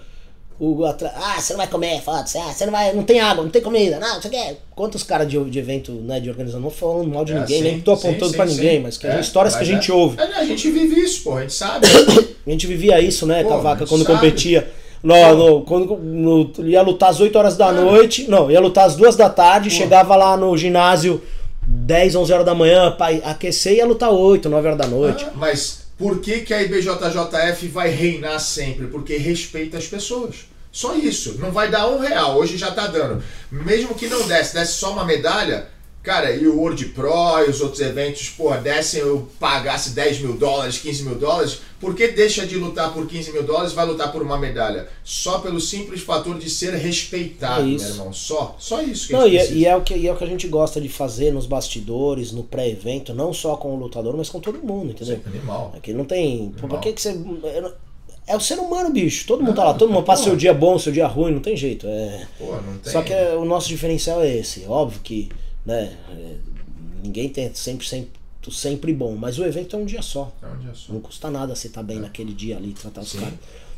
o 0.64 0.84
atra- 0.86 1.12
ah, 1.16 1.40
você 1.40 1.52
não 1.54 1.58
vai 1.58 1.66
comer, 1.66 2.00
foda-se, 2.02 2.38
ah, 2.38 2.52
você 2.52 2.64
não 2.66 2.72
vai, 2.72 2.92
não 2.92 3.02
tem 3.02 3.18
água, 3.20 3.42
não 3.42 3.50
tem 3.50 3.60
comida, 3.60 3.98
não, 3.98 4.20
você 4.22 4.28
quer. 4.28 4.60
Quantos 4.76 5.02
caras 5.02 5.28
de, 5.28 5.42
de 5.50 5.58
evento, 5.58 5.90
né, 5.92 6.20
de 6.20 6.30
organização, 6.30 6.60
não 6.60 6.70
falando 6.70 7.08
mal 7.08 7.24
de 7.24 7.32
É, 7.32 7.40
ninguém, 7.40 7.58
sim, 7.58 7.62
nem 7.64 7.80
tô 7.80 7.92
apontando 7.92 8.30
sim, 8.30 8.36
pra 8.36 8.46
sim. 8.46 8.54
ninguém, 8.54 8.80
mas 8.80 8.96
que 8.96 9.06
É, 9.06 9.14
as 9.18 9.26
histórias 9.26 9.56
que 9.56 9.62
a 9.62 9.66
gente 9.66 9.90
é. 9.90 9.94
ouve. 9.94 10.20
É, 10.20 10.22
a 10.22 10.44
gente 10.44 10.70
vive 10.70 11.00
isso, 11.00 11.24
pô, 11.24 11.36
a 11.36 11.40
gente 11.40 11.52
sabe. 11.54 11.86
A 12.46 12.50
gente 12.50 12.66
vivia 12.66 13.00
isso, 13.00 13.24
né, 13.24 13.42
Pô, 13.44 13.50
Cavaca, 13.50 13.86
quando 13.86 14.02
sabe. 14.04 14.14
competia. 14.16 14.68
No, 15.02 15.14
no- 15.36 15.62
quando 15.62 15.96
no- 15.96 16.52
ia 16.68 16.82
lutar 16.82 17.10
às 17.10 17.18
8 17.20 17.36
horas 17.36 17.56
da 17.56 17.68
É. 17.68 17.72
noite, 17.72 18.28
não, 18.28 18.50
ia 18.50 18.58
lutar 18.60 18.84
às 18.86 18.94
2 18.96 19.14
da 19.16 19.28
tarde, 19.30 19.68
chegava 19.70 20.14
lá 20.16 20.36
no 20.36 20.56
ginásio 20.56 21.20
10, 21.66 22.14
11 22.16 22.32
horas 22.32 22.44
da 22.46 22.54
manhã 22.54 22.90
pra 22.92 23.08
aquecer 23.08 23.74
e 23.74 23.76
ia 23.76 23.86
lutar 23.86 24.10
8, 24.10 24.48
9 24.48 24.66
horas 24.68 24.78
da 24.78 24.86
noite. 24.88 25.24
Ah, 25.28 25.32
Mas 25.36 25.82
por 25.98 26.20
que, 26.20 26.40
que 26.40 26.52
a 26.52 26.60
IBJJF 26.62 27.68
vai 27.68 27.90
reinar 27.90 28.40
sempre? 28.40 28.86
Porque 28.88 29.16
respeita 29.16 29.78
as 29.78 29.86
pessoas. 29.86 30.50
Só 30.72 30.94
isso. 30.96 31.36
Não 31.38 31.52
vai 31.52 31.70
dar 31.70 31.86
um 31.88 31.98
real. 32.00 32.36
Hoje 32.38 32.56
já 32.56 32.70
tá 32.72 32.86
dando. 32.86 33.22
Mesmo 33.50 33.94
que 33.94 34.08
não 34.08 34.26
desse, 34.26 34.54
desse 34.54 34.72
só 34.72 34.92
uma 34.92 35.04
medalha. 35.04 35.68
Cara, 36.02 36.32
e 36.34 36.48
o 36.48 36.58
World 36.58 36.86
Pro 36.86 37.44
e 37.46 37.48
os 37.50 37.60
outros 37.60 37.80
eventos, 37.80 38.28
porra, 38.30 38.58
dessem 38.58 38.98
eu 39.02 39.28
pagasse 39.38 39.90
10 39.90 40.18
mil 40.18 40.32
dólares, 40.36 40.78
15 40.78 41.04
mil 41.04 41.14
dólares, 41.14 41.60
por 41.78 41.94
que 41.94 42.08
deixa 42.08 42.44
de 42.44 42.56
lutar 42.56 42.92
por 42.92 43.06
15 43.06 43.30
mil 43.30 43.44
dólares 43.44 43.70
e 43.70 43.76
vai 43.76 43.86
lutar 43.86 44.10
por 44.10 44.20
uma 44.20 44.36
medalha? 44.36 44.88
Só 45.04 45.38
pelo 45.38 45.60
simples 45.60 46.00
fator 46.02 46.36
de 46.36 46.50
ser 46.50 46.74
respeitado, 46.74 47.60
É 47.62 47.64
meu 47.66 47.78
irmão. 47.78 48.12
Só. 48.12 48.56
Só 48.58 48.82
isso 48.82 49.06
que 49.06 49.14
a 49.14 49.18
Não, 49.18 49.24
gente 49.28 49.34
e, 49.34 49.36
é- 49.36 49.38
precisa. 49.42 49.58
e 49.60 49.64
é 49.66 49.76
o 49.76 49.80
que, 49.82 49.94
e 49.94 50.08
é 50.08 50.12
o 50.12 50.16
que 50.16 50.24
a 50.24 50.26
gente 50.26 50.48
gosta 50.48 50.80
de 50.80 50.88
fazer 50.88 51.30
nos 51.32 51.46
bastidores, 51.46 52.32
no 52.32 52.42
pré-evento, 52.42 53.14
não 53.14 53.32
só 53.32 53.56
com 53.56 53.72
o 53.72 53.78
lutador, 53.78 54.16
mas 54.16 54.28
com 54.28 54.40
todo 54.40 54.58
mundo, 54.60 54.90
entendeu? 54.90 55.20
Animal. 55.24 55.72
Aqui 55.76 55.92
não 55.92 56.04
tem. 56.04 56.52
Pra 56.58 56.66
Não. 56.66 56.80
que, 56.80 56.92
que 56.94 57.00
você. 57.00 57.16
É 58.26 58.36
o 58.36 58.40
ser 58.40 58.58
humano, 58.58 58.90
bicho. 58.90 59.26
Todo 59.26 59.42
mundo 59.42 59.56
tá 59.56 59.64
lá, 59.64 59.74
todo 59.74 59.92
mundo 59.92 60.04
passa 60.04 60.24
seu 60.24 60.36
dia 60.36 60.54
bom, 60.54 60.78
seu 60.78 60.92
dia 60.92 61.06
ruim, 61.06 61.32
não 61.32 61.40
tem 61.40 61.56
jeito. 61.56 61.86
É... 61.86 62.26
Pô, 62.38 62.52
não 62.56 62.78
tem. 62.78 62.92
Só 62.92 63.02
que 63.02 63.12
é- 63.12 63.34
o 63.34 63.44
nosso 63.44 63.68
diferencial 63.68 64.22
é 64.22 64.36
esse. 64.36 64.64
Óbvio 64.66 65.00
que 65.02 65.28
né, 65.66 65.96
é, 66.10 66.34
ninguém 67.02 67.28
tem 67.28 67.50
100% 67.50 68.06
sempre 68.50 68.92
bom, 68.92 69.14
mas 69.14 69.38
o 69.38 69.44
evento 69.44 69.76
é 69.76 69.78
um 69.78 69.84
dia 69.84 70.02
só. 70.02 70.32
É 70.42 70.46
um 70.46 70.58
dia 70.58 70.74
só. 70.74 70.92
Não 70.92 71.00
custa 71.00 71.30
nada 71.30 71.54
você 71.54 71.66
estar 71.68 71.82
bem 71.82 71.98
naquele 71.98 72.32
dia 72.32 72.56
ali, 72.56 72.72
tratar 72.72 73.02
os 73.02 73.10
Sim. 73.10 73.20
caras. 73.20 73.34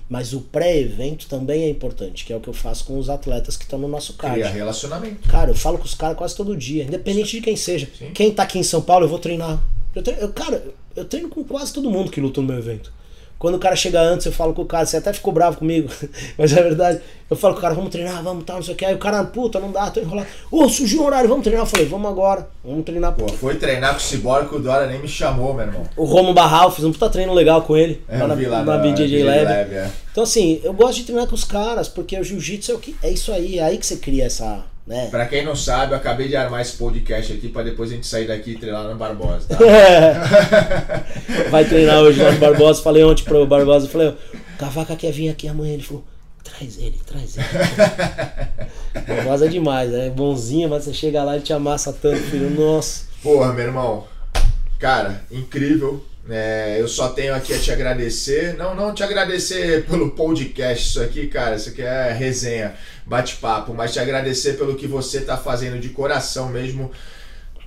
Mas 0.09 0.35
o 0.35 0.41
pré-evento 0.43 1.27
também 1.29 1.63
é 1.63 1.71
importante, 1.71 2.27
que 2.27 2.33
é 2.33 2.37
o 2.37 2.41
que 2.41 2.49
eu 2.49 2.53
faço 2.53 2.85
com 2.85 2.99
os 2.99 3.09
atletas 3.09 3.57
que 3.57 3.65
estão 3.65 3.79
no 3.79 3.89
nosso 3.89 4.15
card. 4.15 4.39
Cria 4.39 4.51
relacionamento. 4.51 5.27
Cara, 5.29 5.51
eu 5.51 5.55
falo 5.55 5.79
com 5.79 5.85
os 5.85 5.95
caras 5.95 6.17
quase 6.17 6.37
todo 6.37 6.55
dia, 6.55 6.85
independente 6.85 7.31
de 7.37 7.41
quem 7.41 7.57
seja. 7.57 7.89
Sim. 7.99 8.11
Quem 8.13 8.31
tá 8.31 8.43
aqui 8.43 8.59
em 8.59 8.63
São 8.63 8.83
Paulo, 8.83 9.07
eu 9.07 9.09
vou 9.09 9.19
treinar. 9.19 9.63
Eu 9.95 10.03
treino, 10.03 10.21
eu, 10.21 10.33
cara, 10.33 10.63
eu 10.95 11.05
treino 11.07 11.29
com 11.29 11.43
quase 11.43 11.73
todo 11.73 11.91
mundo 11.91 12.11
que 12.11 12.21
luta 12.21 12.41
no 12.41 12.47
meu 12.47 12.59
evento. 12.59 12.93
Quando 13.45 13.57
o 13.57 13.59
cara 13.59 13.77
chega 13.77 14.01
antes, 14.01 14.25
eu 14.25 14.33
falo 14.33 14.55
com 14.55 14.63
o 14.63 14.65
cara, 14.65 14.87
você 14.87 14.97
até 14.97 15.13
ficou 15.13 15.31
bravo 15.31 15.59
comigo, 15.59 15.91
mas 16.39 16.51
é 16.57 16.63
verdade. 16.63 16.99
Eu 17.29 17.37
falo 17.37 17.53
com 17.53 17.59
o 17.59 17.63
cara, 17.63 17.75
vamos 17.75 17.91
treinar, 17.91 18.23
vamos 18.23 18.43
tal, 18.43 18.57
não 18.57 18.63
sei 18.63 18.73
o 18.73 18.77
que. 18.77 18.87
Aí 18.87 18.95
o 18.95 18.99
cara, 18.99 19.23
puta, 19.23 19.61
não 19.61 19.71
dá, 19.71 19.91
tô 19.91 20.01
enrolado. 20.01 20.27
Ô, 20.51 20.67
surgiu 20.67 21.03
um 21.03 21.05
horário, 21.05 21.29
vamos 21.29 21.45
treinar. 21.45 21.63
Eu 21.67 21.69
falei, 21.69 21.85
vamos 21.85 22.11
agora, 22.11 22.49
vamos 22.65 22.87
treinar. 22.87 23.13
Pô, 23.13 23.29
foi 23.29 23.57
treinar 23.57 23.91
com 23.91 23.99
o 23.99 24.01
Cyborg 24.01 24.49
que 24.49 24.55
o 24.57 24.61
Dora 24.61 24.87
nem 24.87 24.99
me 24.99 25.07
chamou, 25.07 25.53
meu 25.53 25.67
irmão. 25.67 25.83
O 25.95 26.05
Romo 26.07 26.33
Barral, 26.33 26.71
fiz 26.71 26.87
um 26.87 26.91
puta 26.93 27.11
treino 27.11 27.35
legal 27.35 27.61
com 27.61 27.77
ele, 27.77 28.03
É, 28.09 28.17
lá 28.17 28.29
na, 28.29 28.35
lá 28.35 28.63
na 28.65 28.77
na 28.77 28.79
BJJ 28.79 29.23
Lab. 29.25 29.51
é. 29.51 29.91
Então 30.11 30.25
assim, 30.25 30.63
eu 30.65 30.73
gosto 30.73 30.97
de 30.97 31.05
treinar 31.05 31.27
com 31.27 31.35
os 31.35 31.45
caras, 31.45 31.87
porque 31.87 32.19
o 32.19 32.25
jiu-jitsu 32.25 32.73
é 32.73 32.75
o 32.75 32.79
que 32.79 32.97
é 33.03 33.11
isso 33.11 33.31
aí, 33.31 33.59
é 33.59 33.63
aí 33.63 33.77
que 33.77 33.85
você 33.85 33.97
cria 33.97 34.25
essa 34.25 34.65
né? 34.87 35.09
Pra 35.11 35.27
quem 35.27 35.45
não 35.45 35.57
sabe, 35.57 35.93
eu 35.93 35.97
acabei 35.97 36.29
de 36.29 36.37
armar 36.37 36.61
esse 36.61 36.77
podcast 36.77 37.33
aqui 37.33 37.49
pra 37.49 37.63
depois 37.63 37.91
a 37.91 37.95
gente 37.95 38.07
sair 38.07 38.27
daqui 38.27 38.53
e 38.53 38.59
treinar 38.59 38.85
no 38.85 38.97
Barbosa, 38.97 39.49
tá? 39.49 39.57
Vai 41.51 41.65
treinar 41.65 42.01
hoje 42.01 42.23
lá 42.23 42.33
no 42.33 42.39
Barbosa. 42.39 42.83
Falei 42.83 43.03
ontem 43.03 43.25
pro 43.25 43.47
Barbosa, 43.47 43.89
falei, 43.89 44.09
o 44.09 44.17
Cavaca 44.59 44.95
quer 44.95 45.13
vir 45.13 45.31
aqui 45.31 45.49
amanhã. 45.49 45.73
Ele 45.73 45.83
falou, 45.83 46.05
traz 46.43 46.79
ele, 46.79 47.01
traz 47.07 47.37
ele. 47.39 47.47
Barbosa 49.09 49.47
é 49.47 49.49
demais, 49.49 49.93
é 49.93 50.11
bonzinho, 50.11 50.69
mas 50.69 50.85
você 50.85 50.93
chega 50.93 51.25
lá 51.25 51.39
e 51.39 51.41
te 51.41 51.53
amassa 51.53 51.93
tanto, 51.93 52.21
filho. 52.21 52.51
Nossa. 52.51 53.07
Porra, 53.23 53.53
meu 53.55 53.65
irmão. 53.65 54.05
Cara, 54.79 55.23
incrível. 55.31 56.05
É, 56.29 56.79
eu 56.81 56.89
só 56.89 57.11
tenho 57.11 57.35
aqui 57.35 57.53
a 57.53 57.59
te 57.59 57.71
agradecer. 57.71 58.57
Não, 58.57 58.75
não 58.75 58.95
te 58.95 59.03
agradecer 59.03 59.85
pelo 59.85 60.11
podcast, 60.13 60.89
isso 60.89 61.03
aqui, 61.03 61.27
cara, 61.27 61.57
isso 61.57 61.69
aqui 61.69 61.83
é 61.83 62.13
resenha, 62.13 62.75
bate-papo, 63.05 63.75
mas 63.75 63.93
te 63.93 64.01
agradecer 64.01 64.55
pelo 64.55 64.75
que 64.75 64.87
você 64.87 65.21
tá 65.21 65.37
fazendo 65.37 65.79
de 65.79 65.91
coração 65.91 66.49
mesmo. 66.49 66.91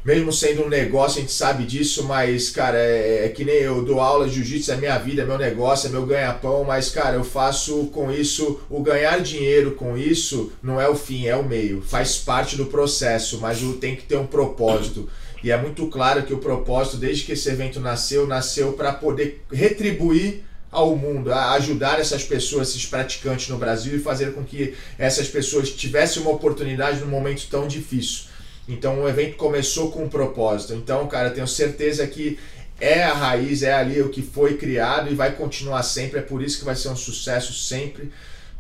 Mesmo 0.06 0.32
sendo 0.32 0.64
um 0.64 0.70
negócio, 0.70 1.18
a 1.18 1.22
gente 1.22 1.34
sabe 1.34 1.66
disso, 1.66 2.06
mas, 2.06 2.50
cara, 2.50 2.78
é, 2.78 3.26
é 3.26 3.30
que 3.30 3.44
nem 3.44 3.58
eu 3.58 3.84
dou 3.84 4.00
aula 4.00 4.30
jiu-jitsu, 4.30 4.72
é 4.72 4.78
minha 4.78 4.98
vida, 4.98 5.24
é 5.24 5.26
meu 5.26 5.38
negócio, 5.38 5.90
é 5.90 5.92
meu 5.92 6.06
ganha-pão, 6.06 6.64
mas, 6.64 6.90
cara, 6.90 7.18
eu 7.18 7.26
faço 7.26 7.88
com 7.88 8.10
isso, 8.10 8.62
o 8.70 8.82
ganhar 8.82 9.20
dinheiro 9.20 9.72
com 9.72 9.98
isso 9.98 10.54
não 10.64 10.80
é 10.80 10.88
o 10.88 10.96
fim, 10.96 11.28
é 11.28 11.36
o 11.36 11.44
meio. 11.44 11.82
Faz 11.82 12.16
parte 12.16 12.56
do 12.56 12.68
processo, 12.68 13.40
mas 13.42 13.60
tem 13.82 13.98
que 13.98 14.04
ter 14.04 14.16
um 14.16 14.26
propósito. 14.26 15.10
E 15.44 15.52
é 15.52 15.58
muito 15.58 15.88
claro 15.88 16.24
que 16.24 16.34
o 16.34 16.40
propósito, 16.40 16.98
desde 16.98 17.24
que 17.24 17.34
esse 17.34 17.50
evento 17.50 17.80
nasceu, 17.80 18.26
nasceu 18.26 18.74
para 18.74 18.92
poder 18.92 19.44
retribuir 19.52 20.44
ao 20.72 20.96
mundo, 20.96 21.32
a 21.32 21.54
ajudar 21.54 22.00
essas 22.00 22.24
pessoas, 22.24 22.70
esses 22.70 22.86
praticantes 22.86 23.48
no 23.48 23.58
Brasil 23.58 23.96
e 23.96 24.00
fazer 24.00 24.34
com 24.34 24.44
que 24.44 24.76
essas 24.98 25.28
pessoas 25.28 25.70
tivessem 25.70 26.22
uma 26.22 26.32
oportunidade 26.32 27.00
num 27.00 27.08
momento 27.08 27.48
tão 27.50 27.68
difícil. 27.68 28.26
Então 28.68 29.02
o 29.02 29.08
evento 29.08 29.38
começou 29.38 29.92
com 29.92 30.04
um 30.04 30.10
propósito. 30.10 30.74
Então, 30.74 31.08
cara, 31.08 31.30
tenho 31.30 31.48
certeza 31.48 32.06
que 32.06 32.38
é 32.80 33.04
a 33.04 33.14
raiz, 33.14 33.64
é 33.64 33.74
ali 33.74 34.02
o 34.02 34.10
que 34.10 34.22
foi 34.22 34.58
criado 34.58 35.12
e 35.12 35.16
vai 35.16 35.32
continuar 35.34 35.84
sempre. 35.84 36.20
É 36.20 36.22
por 36.22 36.42
isso 36.42 36.60
que 36.60 36.66
vai 36.66 36.76
ser 36.76 36.90
um 36.90 36.96
sucesso 36.96 37.54
sempre. 37.54 38.12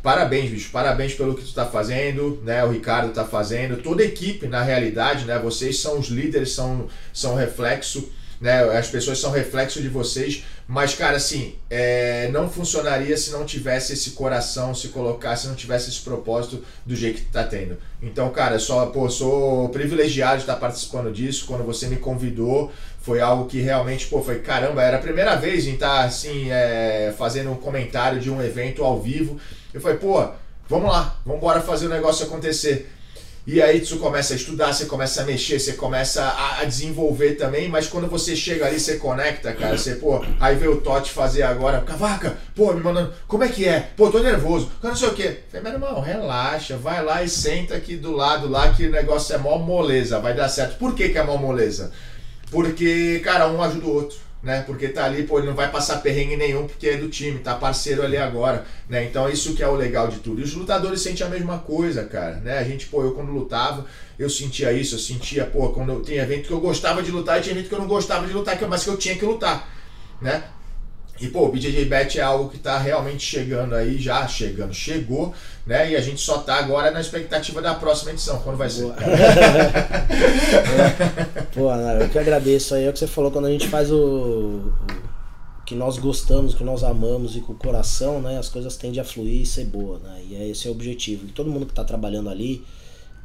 Parabéns, 0.07 0.49
bicho. 0.49 0.69
Parabéns 0.71 1.13
pelo 1.13 1.35
que 1.35 1.43
tu 1.43 1.53
tá 1.53 1.65
fazendo, 1.65 2.41
né? 2.41 2.63
O 2.63 2.71
Ricardo 2.71 3.11
tá 3.11 3.25
fazendo, 3.25 3.83
toda 3.83 4.01
a 4.01 4.05
equipe, 4.05 4.47
na 4.47 4.63
realidade, 4.63 5.25
né? 5.25 5.37
Vocês 5.37 5.81
são 5.81 5.99
os 5.99 6.07
líderes, 6.07 6.53
são, 6.53 6.87
são 7.11 7.35
reflexo, 7.35 8.09
né? 8.39 8.63
As 8.77 8.87
pessoas 8.87 9.19
são 9.19 9.31
reflexo 9.31 9.81
de 9.81 9.89
vocês. 9.89 10.45
Mas, 10.65 10.95
cara, 10.95 11.17
assim, 11.17 11.55
é, 11.69 12.29
não 12.31 12.49
funcionaria 12.49 13.17
se 13.17 13.31
não 13.31 13.45
tivesse 13.45 13.91
esse 13.91 14.11
coração, 14.11 14.73
se 14.73 14.87
colocasse, 14.87 15.41
se 15.41 15.49
não 15.49 15.55
tivesse 15.55 15.89
esse 15.89 15.99
propósito 15.99 16.63
do 16.85 16.95
jeito 16.95 17.23
que 17.23 17.29
tá 17.29 17.43
tendo. 17.43 17.77
Então, 18.01 18.29
cara, 18.29 18.59
só, 18.59 18.85
pô, 18.85 19.09
sou 19.09 19.67
privilegiado 19.69 20.37
de 20.37 20.43
estar 20.43 20.55
participando 20.55 21.11
disso. 21.11 21.45
Quando 21.45 21.65
você 21.65 21.85
me 21.85 21.97
convidou, 21.97 22.71
foi 23.01 23.19
algo 23.19 23.45
que 23.45 23.59
realmente, 23.59 24.07
pô, 24.07 24.23
foi 24.23 24.39
caramba, 24.39 24.81
era 24.81 24.95
a 24.95 25.01
primeira 25.01 25.35
vez 25.35 25.67
em 25.67 25.73
estar, 25.73 26.05
assim, 26.05 26.49
é, 26.49 27.13
fazendo 27.17 27.51
um 27.51 27.55
comentário 27.55 28.21
de 28.21 28.29
um 28.29 28.41
evento 28.41 28.85
ao 28.85 29.01
vivo. 29.01 29.37
Eu 29.77 29.81
falei, 29.81 29.97
pô, 29.97 30.27
vamos 30.67 30.91
lá, 30.91 31.15
vamos 31.23 31.39
embora 31.39 31.61
fazer 31.61 31.85
o 31.85 31.89
negócio 31.89 32.25
acontecer. 32.25 32.91
E 33.45 33.61
aí 33.61 33.79
tu 33.79 33.97
começa 33.97 34.33
a 34.33 34.35
estudar, 34.35 34.73
você 34.73 34.85
começa 34.87 35.21
a 35.21 35.25
mexer, 35.25 35.59
você 35.59 35.73
começa 35.73 36.21
a, 36.21 36.61
a, 36.61 36.65
desenvolver 36.65 37.35
também, 37.35 37.69
mas 37.69 37.87
quando 37.87 38.07
você 38.07 38.35
chega 38.35 38.65
ali, 38.65 38.77
você 38.79 38.97
conecta, 38.97 39.53
cara, 39.53 39.77
você, 39.77 39.95
pô, 39.95 40.25
aí 40.39 40.55
vê 40.55 40.67
o 40.67 40.81
Totti 40.81 41.11
fazer 41.11 41.43
agora, 41.43 41.79
cavaca, 41.81 42.35
pô, 42.55 42.73
me 42.73 42.81
mandando, 42.81 43.13
como 43.25 43.43
é 43.43 43.47
que 43.47 43.65
é? 43.65 43.91
Pô, 43.95 44.09
tô 44.09 44.19
nervoso, 44.19 44.69
não 44.83 44.95
sei 44.95 45.07
o 45.07 45.13
quê. 45.13 45.41
Falei, 45.49 45.63
meu 45.63 45.73
irmão, 45.73 46.01
relaxa, 46.01 46.75
vai 46.75 47.01
lá 47.01 47.23
e 47.23 47.29
senta 47.29 47.75
aqui 47.75 47.95
do 47.95 48.11
lado 48.11 48.49
lá 48.49 48.73
que 48.73 48.87
o 48.87 48.91
negócio 48.91 49.33
é 49.33 49.37
mó 49.37 49.59
moleza, 49.59 50.19
vai 50.19 50.33
dar 50.33 50.49
certo. 50.49 50.77
Por 50.77 50.93
que 50.95 51.09
que 51.09 51.17
é 51.17 51.23
mó 51.23 51.37
moleza? 51.37 51.91
Porque, 52.49 53.21
cara, 53.23 53.47
um 53.47 53.61
ajuda 53.61 53.85
o 53.85 53.93
outro 53.93 54.26
né? 54.47 54.63
Porque 54.65 54.87
tá 54.87 55.03
ali, 55.03 55.23
pô, 55.23 55.39
ele 55.39 55.47
não 55.47 55.53
vai 55.53 55.69
passar 55.69 55.97
perrengue 55.97 56.37
nenhum 56.37 56.65
porque 56.67 56.87
é 56.87 56.95
do 56.95 57.09
time, 57.09 57.39
tá 57.39 57.53
parceiro 57.53 58.01
ali 58.01 58.15
agora, 58.15 58.65
né? 58.87 59.03
Então 59.03 59.29
isso 59.29 59.53
que 59.53 59.61
é 59.61 59.67
o 59.67 59.75
legal 59.75 60.07
de 60.07 60.19
tudo. 60.19 60.39
E 60.39 60.43
os 60.45 60.53
lutadores 60.53 61.01
sentem 61.01 61.27
a 61.27 61.29
mesma 61.29 61.59
coisa, 61.59 62.05
cara, 62.05 62.37
né? 62.37 62.57
A 62.57 62.63
gente, 62.63 62.85
pô, 62.85 63.03
eu 63.03 63.11
quando 63.11 63.29
lutava, 63.29 63.85
eu 64.17 64.29
sentia 64.29 64.71
isso, 64.71 64.95
eu 64.95 64.99
sentia, 64.99 65.43
pô, 65.43 65.67
quando 65.73 65.91
eu, 65.91 65.99
tem 65.99 66.19
evento 66.19 66.47
que 66.47 66.53
eu 66.53 66.61
gostava 66.61 67.03
de 67.03 67.11
lutar 67.11 67.39
e 67.39 67.41
tinha 67.41 67.55
evento 67.55 67.67
que 67.67 67.75
eu 67.75 67.79
não 67.79 67.87
gostava 67.87 68.25
de 68.25 68.31
lutar, 68.31 68.57
mas 68.69 68.85
que 68.85 68.89
eu 68.89 68.95
tinha 68.95 69.17
que 69.17 69.25
lutar, 69.25 69.67
né? 70.21 70.45
E 71.19 71.27
pô, 71.29 71.45
o 71.45 71.51
BJJ 71.51 71.85
Bet 71.85 72.19
é 72.19 72.21
algo 72.21 72.49
que 72.49 72.57
está 72.57 72.77
realmente 72.77 73.23
chegando 73.23 73.73
aí, 73.73 73.97
já 73.97 74.27
chegando, 74.27 74.73
chegou, 74.73 75.33
né? 75.65 75.91
E 75.91 75.95
a 75.95 76.01
gente 76.01 76.21
só 76.21 76.37
tá 76.39 76.55
agora 76.55 76.91
na 76.91 77.01
expectativa 77.01 77.61
da 77.61 77.73
próxima 77.73 78.11
edição, 78.11 78.39
quando 78.39 78.57
vai 78.57 78.69
ser. 78.69 78.85
é. 78.85 78.93
Pô, 81.53 81.71
eu 82.01 82.09
que 82.09 82.19
agradeço 82.19 82.75
aí, 82.75 82.85
é 82.85 82.89
o 82.89 82.93
que 82.93 82.99
você 82.99 83.07
falou, 83.07 83.31
quando 83.31 83.45
a 83.45 83.51
gente 83.51 83.67
faz 83.67 83.91
o, 83.91 83.95
o 83.97 85.65
que 85.65 85.73
nós 85.73 85.97
gostamos, 85.97 86.53
o 86.53 86.57
que 86.57 86.63
nós 86.63 86.83
amamos 86.83 87.35
e 87.35 87.41
com 87.41 87.53
o 87.53 87.57
coração, 87.57 88.21
né? 88.21 88.37
As 88.37 88.49
coisas 88.49 88.77
tendem 88.77 89.01
a 89.01 89.03
fluir 89.03 89.41
e 89.41 89.45
ser 89.45 89.65
boa, 89.65 89.97
né? 89.99 90.21
E 90.29 90.35
é 90.35 90.47
esse 90.47 90.67
é 90.67 90.69
o 90.69 90.73
objetivo. 90.73 91.25
E 91.25 91.31
todo 91.31 91.49
mundo 91.49 91.65
que 91.65 91.71
está 91.71 91.83
trabalhando 91.83 92.29
ali, 92.29 92.63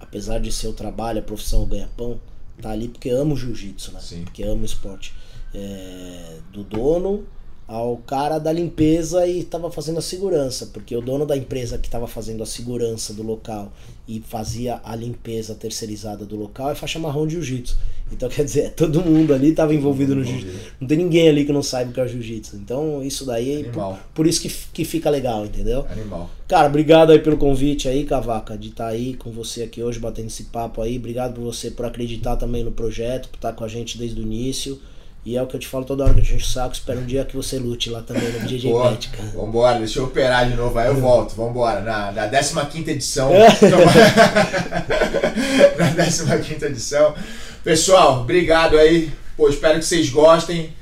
apesar 0.01 0.39
de 0.41 0.51
ser 0.51 0.69
o 0.69 0.73
trabalho, 0.73 1.19
a 1.19 1.23
profissão, 1.23 1.63
o 1.65 1.67
ganha-pão, 1.67 2.19
tá 2.61 2.71
ali 2.71 2.89
porque 2.89 3.11
ama 3.11 3.35
o 3.35 3.37
jiu-jitsu, 3.37 3.93
né? 3.93 4.01
Sim. 4.01 4.25
Porque 4.25 4.43
ama 4.43 4.63
o 4.63 4.65
esporte. 4.65 5.15
É, 5.55 6.39
do 6.51 6.65
dono 6.65 7.27
ao 7.73 7.97
cara 7.97 8.39
da 8.39 8.53
limpeza 8.53 9.27
e 9.27 9.39
estava 9.39 9.71
fazendo 9.71 9.99
a 9.99 10.03
segurança, 10.03 10.67
porque 10.75 10.95
o 10.95 11.01
dono 11.01 11.25
da 11.25 11.35
empresa 11.35 11.79
que 11.79 11.89
estava 11.89 12.07
fazendo 12.07 12.43
a 12.43 12.47
segurança 12.47 13.15
do 13.15 13.23
local 13.23 13.73
e 14.07 14.21
fazia 14.21 14.79
a 14.85 14.95
limpeza 14.95 15.55
terceirizada 15.55 16.27
do 16.27 16.37
local 16.37 16.71
é 16.71 16.75
faixa 16.75 16.99
marrom 16.99 17.27
de 17.27 17.33
jiu-jitsu. 17.37 17.79
Então, 18.13 18.29
quer 18.31 18.45
dizer, 18.45 18.73
todo 18.73 19.01
mundo 19.01 19.33
ali 19.33 19.53
estava 19.53 19.75
envolvido 19.75 20.15
no 20.15 20.23
jiu-jitsu. 20.23 20.73
Não 20.79 20.87
tem 20.87 20.99
ninguém 20.99 21.31
ali 21.31 21.47
que 21.47 21.53
não 21.53 21.63
saiba 21.63 21.91
o 21.91 21.95
que 21.95 22.01
é 22.03 22.07
jiu-jitsu. 22.07 22.57
Então, 22.57 23.03
isso 23.03 23.25
daí, 23.25 23.65
por, 23.73 23.99
por, 24.15 24.27
isso 24.27 24.43
que, 24.43 24.51
que 24.71 24.85
fica 24.85 25.09
legal, 25.09 25.47
entendeu? 25.47 25.87
Animal. 25.89 26.29
Cara, 26.47 26.69
obrigado 26.69 27.11
aí 27.11 27.21
pelo 27.21 27.39
convite 27.39 27.89
aí, 27.89 28.05
Cavaca, 28.05 28.59
de 28.59 28.69
estar 28.69 28.85
tá 28.85 28.91
aí 28.91 29.15
com 29.15 29.31
você 29.31 29.63
aqui 29.63 29.83
hoje, 29.83 29.99
batendo 29.99 30.27
esse 30.27 30.45
papo 30.45 30.83
aí. 30.83 30.99
Obrigado 30.99 31.33
por 31.33 31.45
você 31.45 31.71
por 31.71 31.87
acreditar 31.87 32.37
também 32.37 32.63
no 32.63 32.71
projeto, 32.71 33.31
por 33.31 33.37
estar 33.37 33.55
com 33.55 33.65
a 33.65 33.69
gente 33.69 33.97
desde 33.97 34.21
o 34.21 34.23
início. 34.23 34.79
E 35.25 35.37
é 35.37 35.43
o 35.43 35.47
que 35.47 35.55
eu 35.55 35.61
te 35.61 35.69
falo 35.69 35.85
toda 35.85 36.03
hora 36.03 36.15
que 36.15 36.21
eu 36.21 36.25
te 36.25 36.35
encho 36.35 36.47
o 36.47 36.49
saco. 36.49 36.75
Espero 36.75 36.99
um 36.99 37.07
dia 37.07 37.25
que 37.25 37.37
você 37.37 37.57
lute 37.57 37.89
lá 37.89 38.03
também 38.03 38.29
no 38.33 38.41
DJ 38.41 38.73
Bet, 38.73 39.09
cara. 39.11 39.29
Vambora, 39.31 39.79
deixa 39.79 40.01
eu 40.01 40.05
operar 40.05 40.51
de 40.51 40.57
novo, 40.57 40.77
aí 40.77 40.89
eu 40.89 40.97
volto. 40.97 41.37
Vambora. 41.37 41.81
Na, 41.81 42.11
na 42.11 42.27
15 42.27 42.91
edição. 42.91 43.31
na 46.27 46.39
15 46.39 46.65
edição. 46.65 47.15
Pessoal, 47.63 48.23
obrigado 48.23 48.77
aí. 48.77 49.13
Pô, 49.37 49.49
espero 49.49 49.79
que 49.79 49.85
vocês 49.85 50.11
gostem. 50.11 50.75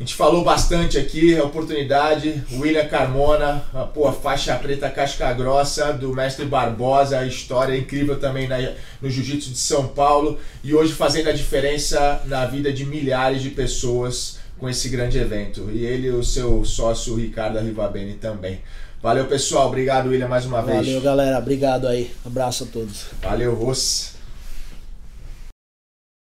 A 0.00 0.02
gente 0.02 0.14
falou 0.14 0.42
bastante 0.42 0.96
aqui, 0.96 1.36
a 1.36 1.44
oportunidade, 1.44 2.42
William 2.52 2.86
Carmona, 2.88 3.62
a, 3.74 3.84
pô, 3.84 4.10
faixa 4.10 4.56
preta 4.56 4.88
casca 4.88 5.30
grossa 5.34 5.92
do 5.92 6.14
mestre 6.14 6.46
Barbosa, 6.46 7.18
a 7.18 7.26
história 7.26 7.76
incrível 7.76 8.18
também 8.18 8.48
na, 8.48 8.56
no 9.02 9.10
Jiu-Jitsu 9.10 9.50
de 9.50 9.58
São 9.58 9.88
Paulo 9.88 10.38
e 10.64 10.74
hoje 10.74 10.94
fazendo 10.94 11.28
a 11.28 11.32
diferença 11.32 12.22
na 12.24 12.46
vida 12.46 12.72
de 12.72 12.86
milhares 12.86 13.42
de 13.42 13.50
pessoas 13.50 14.38
com 14.58 14.70
esse 14.70 14.88
grande 14.88 15.18
evento. 15.18 15.68
E 15.70 15.84
ele 15.84 16.06
e 16.06 16.12
o 16.12 16.24
seu 16.24 16.64
sócio 16.64 17.16
Ricardo 17.16 17.58
Arrivabene 17.58 18.14
também. 18.14 18.62
Valeu 19.02 19.26
pessoal, 19.26 19.66
obrigado 19.66 20.08
William 20.08 20.28
mais 20.28 20.46
uma 20.46 20.62
Valeu, 20.62 20.76
vez. 20.76 20.86
Valeu 20.86 21.02
galera, 21.02 21.38
obrigado 21.38 21.86
aí, 21.86 22.10
abraço 22.24 22.64
a 22.64 22.66
todos. 22.68 23.04
Valeu, 23.20 23.54
Ross. 23.54 24.19